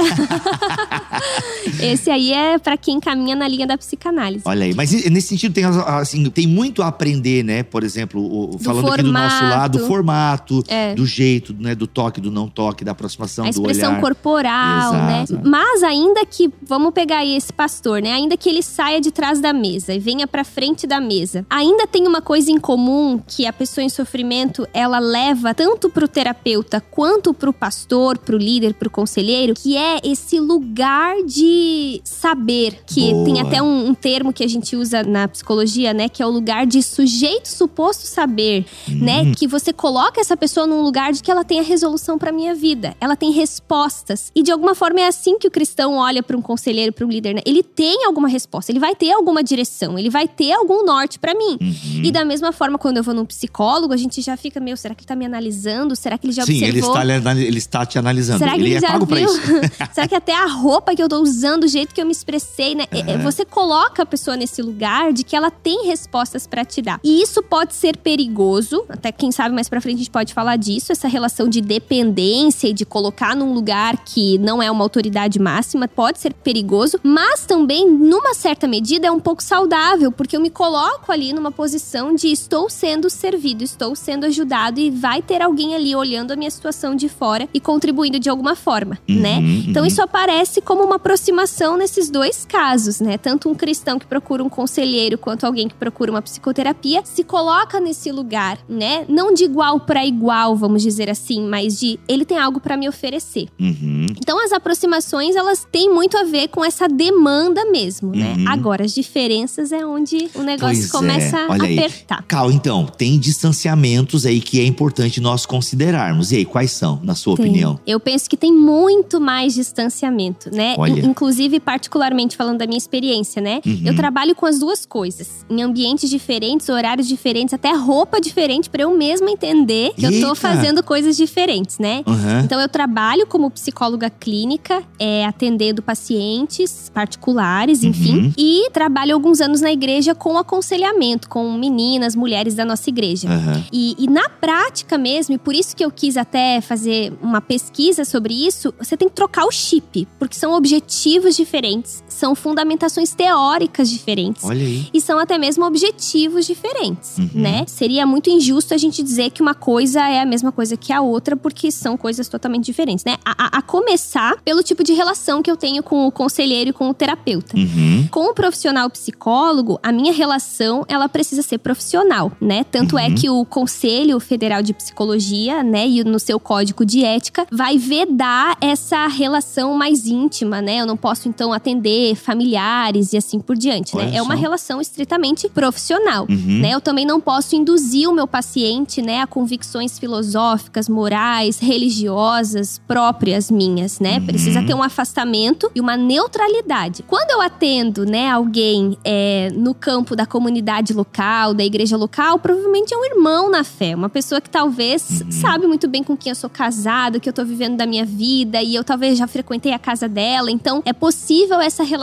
Esse 1.92 2.10
aí 2.10 2.32
é 2.32 2.58
pra 2.58 2.76
quem 2.76 3.00
caminha 3.00 3.34
na 3.34 3.48
linha 3.48 3.66
da 3.66 3.76
psicanálise. 3.78 4.42
Olha 4.44 4.64
aí, 4.66 4.74
mas 4.74 4.90
nesse 5.10 5.28
sentido 5.28 5.52
tem, 5.54 5.64
assim, 5.64 6.28
tem 6.30 6.46
muito 6.46 6.82
a 6.82 6.88
aprender, 6.88 7.42
né? 7.42 7.62
Por 7.62 7.82
exemplo, 7.82 8.20
o- 8.22 8.58
falando 8.58 8.92
aqui 8.92 9.02
do 9.02 9.12
nosso 9.12 9.36
formato. 9.38 9.56
lado, 9.58 9.78
o 9.82 9.86
formato, 9.86 10.62
É. 10.68 10.94
do 10.94 11.06
jeito, 11.06 11.54
né? 11.58 11.74
Do 11.74 11.86
toque, 11.86 12.20
do 12.20 12.30
não 12.30 12.48
toque, 12.48 12.84
da 12.84 12.92
aproximação, 12.92 13.46
a 13.46 13.50
do 13.50 13.54
expressão 13.60 13.92
olhar. 13.92 14.00
corporal, 14.00 14.94
Exato. 14.94 15.34
né? 15.34 15.40
Mas 15.44 15.82
ainda 15.82 16.24
que, 16.26 16.50
vamos 16.62 16.92
pegar 16.92 17.18
aí 17.18 17.34
esse 17.36 17.52
pastor, 17.52 18.02
né? 18.02 18.12
Ainda 18.12 18.36
que 18.36 18.48
ele 18.48 18.62
saia 18.62 19.00
de 19.00 19.10
trás 19.10 19.40
da 19.40 19.52
mesa 19.52 19.94
e 19.94 19.98
venha 19.98 20.26
pra 20.26 20.44
frente 20.44 20.86
da 20.86 21.00
mesa, 21.00 21.44
ainda 21.48 21.86
tem 21.86 22.06
uma 22.06 22.20
coisa 22.20 22.50
em 22.50 22.58
comum 22.58 23.20
que 23.26 23.46
a 23.46 23.52
pessoa 23.52 23.84
em 23.84 23.88
sofrimento, 23.88 24.66
ela 24.74 24.98
leva 24.98 25.54
tanto 25.54 25.88
pro 25.88 26.06
terapeuta 26.08 26.80
quanto 26.80 27.32
pro 27.34 27.52
pastor, 27.52 28.18
pro 28.18 28.36
líder, 28.36 28.74
pro 28.74 28.90
conselheiro, 29.06 29.54
que 29.54 29.76
é 29.76 30.00
esse 30.02 30.40
lugar 30.40 31.14
de 31.24 32.00
saber, 32.04 32.80
que 32.86 33.12
Boa. 33.12 33.24
tem 33.24 33.40
até 33.40 33.62
um, 33.62 33.88
um 33.88 33.94
termo 33.94 34.32
que 34.32 34.42
a 34.42 34.48
gente 34.48 34.74
usa 34.74 35.04
na 35.04 35.28
psicologia, 35.28 35.94
né, 35.94 36.08
que 36.08 36.20
é 36.20 36.26
o 36.26 36.30
lugar 36.30 36.66
de 36.66 36.82
sujeito 36.82 37.46
suposto 37.48 38.04
saber, 38.06 38.66
né, 38.88 39.32
que 39.36 39.46
você 39.46 39.72
coloca 39.72 40.20
essa 40.20 40.36
pessoa 40.36 40.66
num 40.66 40.82
lugar 40.82 41.12
de 41.12 41.22
que 41.22 41.30
ela 41.30 41.44
tem 41.44 41.60
a 41.60 41.62
resolução 41.62 42.18
pra 42.18 42.32
minha 42.32 42.54
vida, 42.54 42.96
ela 43.00 43.14
tem 43.14 43.30
respostas. 43.30 44.32
E 44.34 44.42
de 44.42 44.50
alguma 44.50 44.74
forma 44.74 45.00
é 45.00 45.06
assim 45.06 45.38
que 45.38 45.46
o 45.46 45.50
cristão 45.50 45.94
olha 45.96 46.22
pra 46.22 46.36
um 46.36 46.42
conselheiro, 46.42 46.92
pra 46.92 47.06
um 47.06 47.08
líder, 47.08 47.34
né? 47.34 47.40
Ele 47.46 47.62
tem 47.62 48.04
alguma 48.04 48.26
resposta, 48.28 48.72
ele 48.72 48.80
vai 48.80 48.94
ter 48.96 49.12
alguma 49.12 49.42
direção, 49.42 49.96
ele 49.98 50.10
vai 50.10 50.26
ter 50.26 50.52
algum 50.52 50.84
norte 50.84 51.18
pra 51.18 51.32
mim. 51.34 51.58
Uhum. 51.60 52.02
E 52.04 52.10
da 52.10 52.24
mesma 52.24 52.50
forma, 52.52 52.76
quando 52.76 52.96
eu 52.96 53.02
vou 53.04 53.14
num 53.14 53.24
psicólogo, 53.24 53.92
a 53.92 53.96
gente 53.96 54.20
já 54.20 54.36
fica, 54.36 54.58
meu, 54.58 54.76
será 54.76 54.94
que 54.94 55.02
ele 55.02 55.06
tá 55.08 55.14
me 55.14 55.24
analisando? 55.24 55.94
Será 55.94 56.18
que 56.18 56.26
ele 56.26 56.32
já 56.32 56.44
Sim, 56.44 56.56
ele 56.56 56.64
observou? 56.80 56.90
está, 56.90 57.04
lhe 57.04 57.12
anali- 57.12 57.44
ele 57.44 57.58
está 57.58 57.86
te 57.86 57.98
analisando. 57.98 58.38
Será 58.38 58.52
que 58.52 58.58
ele 58.58 58.66
ele, 58.66 58.74
é 58.84 58.85
já 58.86 58.92
pago 58.92 59.06
viu? 59.06 59.28
Será 59.92 60.08
que 60.08 60.14
até 60.14 60.34
a 60.34 60.46
roupa 60.46 60.94
que 60.94 61.02
eu 61.02 61.08
tô 61.08 61.20
usando, 61.20 61.64
o 61.64 61.68
jeito 61.68 61.94
que 61.94 62.00
eu 62.00 62.06
me 62.06 62.12
expressei, 62.12 62.74
né? 62.74 62.84
É, 62.90 63.12
é, 63.12 63.18
Você 63.18 63.44
coloca 63.44 64.02
a 64.02 64.06
pessoa 64.06 64.36
nesse 64.36 64.62
lugar 64.62 65.12
de 65.12 65.24
que 65.24 65.34
ela 65.34 65.50
tem 65.50 65.86
respostas 65.86 66.46
pra 66.46 66.64
te 66.64 66.80
dar. 66.82 67.00
E 67.02 67.22
isso 67.22 67.42
pode 67.42 67.74
ser 67.74 67.96
perigoso, 67.96 68.84
até 68.88 69.10
quem 69.10 69.32
sabe 69.32 69.54
mais 69.54 69.68
pra 69.68 69.80
frente 69.80 69.96
a 69.96 69.98
gente 69.98 70.10
pode 70.10 70.34
falar 70.34 70.56
disso, 70.56 70.92
essa 70.92 71.08
relação 71.08 71.48
de 71.48 71.60
dependência 71.60 72.68
e 72.68 72.72
de 72.72 72.84
colocar 72.84 73.34
num 73.34 73.52
lugar 73.52 73.96
que 74.04 74.38
não 74.38 74.62
é 74.62 74.70
uma 74.70 74.84
autoridade 74.84 75.38
máxima, 75.38 75.88
pode 75.88 76.18
ser 76.18 76.32
perigoso, 76.32 76.98
mas 77.02 77.46
também, 77.46 77.90
numa 77.90 78.34
certa 78.34 78.66
medida, 78.68 79.06
é 79.06 79.10
um 79.10 79.20
pouco 79.20 79.42
saudável, 79.42 80.12
porque 80.12 80.36
eu 80.36 80.40
me 80.40 80.50
coloco 80.50 81.10
ali 81.10 81.32
numa 81.32 81.50
posição 81.50 82.14
de 82.14 82.28
estou 82.28 82.68
sendo 82.68 83.08
servido, 83.08 83.64
estou 83.64 83.96
sendo 83.96 84.26
ajudado 84.26 84.78
e 84.78 84.90
vai 84.90 85.22
ter 85.22 85.42
alguém 85.42 85.74
ali 85.74 85.94
olhando 85.94 86.32
a 86.32 86.36
minha 86.36 86.50
situação 86.50 86.94
de 86.94 87.08
fora 87.08 87.48
e 87.52 87.60
contribuindo 87.60 88.18
de 88.18 88.28
alguma 88.28 88.54
forma, 88.54 88.75
Uhum, 88.84 89.20
né? 89.20 89.38
Então 89.66 89.82
uhum. 89.82 89.88
isso 89.88 90.02
aparece 90.02 90.60
como 90.60 90.82
uma 90.84 90.96
aproximação 90.96 91.76
nesses 91.76 92.10
dois 92.10 92.44
casos, 92.44 93.00
né? 93.00 93.16
Tanto 93.16 93.48
um 93.48 93.54
cristão 93.54 93.98
que 93.98 94.06
procura 94.06 94.42
um 94.42 94.48
conselheiro 94.48 95.16
quanto 95.16 95.44
alguém 95.46 95.68
que 95.68 95.74
procura 95.74 96.10
uma 96.10 96.20
psicoterapia 96.20 97.02
se 97.04 97.24
coloca 97.24 97.80
nesse 97.80 98.10
lugar, 98.12 98.58
né? 98.68 99.04
Não 99.08 99.32
de 99.32 99.44
igual 99.44 99.80
para 99.80 100.04
igual, 100.04 100.56
vamos 100.56 100.82
dizer 100.82 101.08
assim, 101.08 101.46
mas 101.46 101.78
de 101.78 101.98
ele 102.08 102.24
tem 102.24 102.38
algo 102.38 102.60
para 102.60 102.76
me 102.76 102.88
oferecer. 102.88 103.48
Uhum. 103.58 104.06
Então 104.18 104.42
as 104.44 104.52
aproximações 104.52 105.36
elas 105.36 105.66
têm 105.70 105.90
muito 105.90 106.16
a 106.16 106.24
ver 106.24 106.48
com 106.48 106.64
essa 106.64 106.88
demanda 106.88 107.64
mesmo, 107.64 108.14
né? 108.14 108.34
Uhum. 108.36 108.48
Agora 108.48 108.84
as 108.84 108.92
diferenças 108.92 109.72
é 109.72 109.86
onde 109.86 110.28
o 110.34 110.42
negócio 110.42 110.76
Pois 110.76 110.88
é, 110.88 110.90
começa 110.90 111.38
a 111.38 111.50
olha 111.50 111.64
aí. 111.64 111.78
apertar. 111.78 112.24
Cal, 112.26 112.50
então, 112.50 112.86
tem 112.86 113.18
distanciamentos 113.18 114.26
aí 114.26 114.40
que 114.40 114.60
é 114.60 114.64
importante 114.64 115.20
nós 115.20 115.46
considerarmos. 115.46 116.32
E 116.32 116.36
aí, 116.36 116.44
quais 116.44 116.72
são, 116.72 117.00
na 117.02 117.14
sua 117.14 117.36
Tem. 117.36 117.46
opinião? 117.46 117.78
Eu 117.86 118.00
penso 118.00 118.28
que 118.28 118.36
tem 118.36 118.52
muito 118.66 119.20
mais 119.20 119.54
distanciamento, 119.54 120.50
né? 120.54 120.74
Olha. 120.78 121.00
In- 121.00 121.06
Inclusive, 121.06 121.60
particularmente 121.60 122.36
falando 122.36 122.58
da 122.58 122.66
minha 122.66 122.76
experiência, 122.78 123.40
né? 123.40 123.60
Uhum. 123.64 123.82
Eu 123.84 123.94
trabalho 123.96 124.34
com 124.34 124.44
as 124.46 124.58
duas 124.58 124.84
coisas. 124.84 125.44
Em 125.48 125.62
ambientes 125.62 126.10
diferentes, 126.10 126.68
horários 126.68 127.06
diferentes, 127.08 127.54
até 127.54 127.72
roupa 127.72 128.20
diferente, 128.20 128.68
pra 128.68 128.82
eu 128.82 128.90
mesma 128.96 129.30
entender 129.30 129.92
que 129.96 130.04
eu 130.04 130.10
Eita! 130.10 130.26
tô 130.28 130.34
fazendo 130.34 130.82
coisas 130.82 131.16
diferentes, 131.16 131.78
né? 131.78 132.02
Aham. 132.06 132.40
Então, 132.44 132.60
eu 132.60 132.68
trabalho 132.68 133.26
como 133.26 133.50
psicóloga 133.50 134.10
clínica, 134.10 134.82
é, 134.98 135.24
atendendo 135.24 135.80
pacientes 135.82 136.90
particulares, 136.92 137.82
enfim. 137.82 138.18
Uhum. 138.26 138.32
E 138.36 138.68
trabalho 138.72 139.14
alguns 139.14 139.40
anos 139.40 139.60
na 139.60 139.70
igreja 139.72 140.14
com 140.14 140.36
aconselhamento, 140.38 141.28
com 141.28 141.52
meninas, 141.52 142.14
mulheres 142.14 142.54
da 142.54 142.64
nossa 142.64 142.88
igreja. 142.90 143.28
E, 143.72 143.94
e 143.98 144.06
na 144.08 144.28
prática 144.28 144.98
mesmo, 144.98 145.34
e 145.34 145.38
por 145.38 145.54
isso 145.54 145.74
que 145.76 145.84
eu 145.84 145.90
quis 145.90 146.16
até 146.16 146.60
fazer 146.60 147.12
uma 147.22 147.40
pesquisa 147.40 148.04
sobre 148.04 148.34
isso, 148.46 148.55
você 148.78 148.96
tem 148.96 149.08
que 149.08 149.14
trocar 149.14 149.44
o 149.44 149.50
chip, 149.50 150.06
porque 150.18 150.36
são 150.36 150.52
objetivos 150.52 151.36
diferentes, 151.36 152.02
são 152.16 152.34
fundamentações 152.34 153.14
teóricas 153.14 153.88
diferentes. 153.90 154.42
Olha 154.44 154.64
aí. 154.64 154.88
E 154.92 155.00
são 155.00 155.18
até 155.18 155.36
mesmo 155.38 155.64
objetivos 155.64 156.46
diferentes, 156.46 157.18
Uhum. 157.18 157.30
né? 157.34 157.64
Seria 157.66 158.06
muito 158.06 158.30
injusto 158.30 158.74
a 158.74 158.76
gente 158.78 159.02
dizer 159.02 159.30
que 159.30 159.42
uma 159.42 159.54
coisa 159.54 160.00
é 160.08 160.20
a 160.20 160.26
mesma 160.26 160.50
coisa 160.50 160.76
que 160.76 160.92
a 160.92 161.00
outra, 161.00 161.36
porque 161.36 161.70
são 161.70 161.96
coisas 161.96 162.28
totalmente 162.28 162.64
diferentes, 162.64 163.04
né? 163.04 163.16
A, 163.24 163.44
a- 163.46 163.58
a 163.58 163.62
começar 163.62 164.36
pelo 164.44 164.62
tipo 164.62 164.82
de 164.82 164.92
relação 164.92 165.42
que 165.42 165.50
eu 165.50 165.56
tenho 165.56 165.82
com 165.82 166.06
o 166.06 166.10
conselheiro 166.12 166.70
e 166.70 166.72
com 166.72 166.88
o 166.88 166.94
terapeuta. 166.94 167.56
Uhum. 167.56 168.08
Com 168.10 168.30
o 168.30 168.34
profissional 168.34 168.88
psicólogo, 168.90 169.78
a 169.82 169.92
minha 169.92 170.12
relação, 170.12 170.84
ela 170.88 171.08
precisa 171.08 171.42
ser 171.42 171.58
profissional, 171.58 172.32
né? 172.40 172.64
Tanto 172.64 172.98
é 172.98 173.08
Uhum. 173.08 173.14
que 173.14 173.30
o 173.30 173.44
Conselho 173.44 174.18
Federal 174.20 174.62
de 174.62 174.72
Psicologia, 174.72 175.62
né, 175.62 175.86
e 175.86 176.02
no 176.04 176.18
seu 176.18 176.40
código 176.40 176.84
de 176.84 177.04
ética, 177.04 177.46
vai 177.52 177.76
vedar 177.78 178.56
essa 178.60 179.06
relação 179.06 179.74
mais 179.74 180.06
íntima, 180.06 180.60
né? 180.62 180.80
Eu 180.80 180.86
não 180.86 180.96
posso 180.96 181.28
então 181.28 181.52
atender 181.52 182.05
familiares 182.14 183.12
e 183.12 183.16
assim 183.16 183.40
por 183.40 183.56
diante, 183.56 183.96
né? 183.96 184.14
É 184.14 184.22
uma 184.22 184.34
relação 184.34 184.80
estritamente 184.80 185.48
profissional. 185.48 186.26
Uhum. 186.28 186.60
Né? 186.60 186.70
Eu 186.70 186.80
também 186.80 187.04
não 187.04 187.20
posso 187.20 187.56
induzir 187.56 188.08
o 188.08 188.12
meu 188.12 188.26
paciente 188.26 189.02
né, 189.02 189.22
a 189.22 189.26
convicções 189.26 189.98
filosóficas, 189.98 190.88
morais, 190.88 191.58
religiosas 191.58 192.80
próprias 192.86 193.50
minhas, 193.50 194.00
né? 194.00 194.18
Uhum. 194.18 194.26
Precisa 194.26 194.62
ter 194.62 194.74
um 194.74 194.82
afastamento 194.82 195.70
e 195.74 195.80
uma 195.80 195.96
neutralidade. 195.96 197.02
Quando 197.02 197.30
eu 197.30 197.40
atendo 197.40 198.04
né, 198.04 198.30
alguém 198.30 198.96
é, 199.04 199.50
no 199.54 199.74
campo 199.74 200.14
da 200.14 200.26
comunidade 200.26 200.92
local, 200.92 201.54
da 201.54 201.64
igreja 201.64 201.96
local, 201.96 202.38
provavelmente 202.38 202.94
é 202.94 202.96
um 202.96 203.04
irmão 203.04 203.50
na 203.50 203.64
fé, 203.64 203.94
uma 203.94 204.08
pessoa 204.08 204.40
que 204.40 204.50
talvez 204.50 205.06
Uhum. 205.10 205.30
sabe 205.30 205.66
muito 205.66 205.88
bem 205.88 206.02
com 206.02 206.16
quem 206.16 206.30
eu 206.30 206.34
sou 206.34 206.50
casada, 206.50 207.18
que 207.20 207.28
eu 207.28 207.32
tô 207.32 207.44
vivendo 207.44 207.76
da 207.76 207.86
minha 207.86 208.04
vida 208.04 208.62
e 208.62 208.74
eu 208.74 208.84
talvez 208.84 209.18
já 209.18 209.26
frequentei 209.26 209.72
a 209.72 209.78
casa 209.78 210.08
dela. 210.08 210.50
Então 210.50 210.82
é 210.84 210.92
possível 210.92 211.60
essa 211.60 211.82
relação 211.82 211.95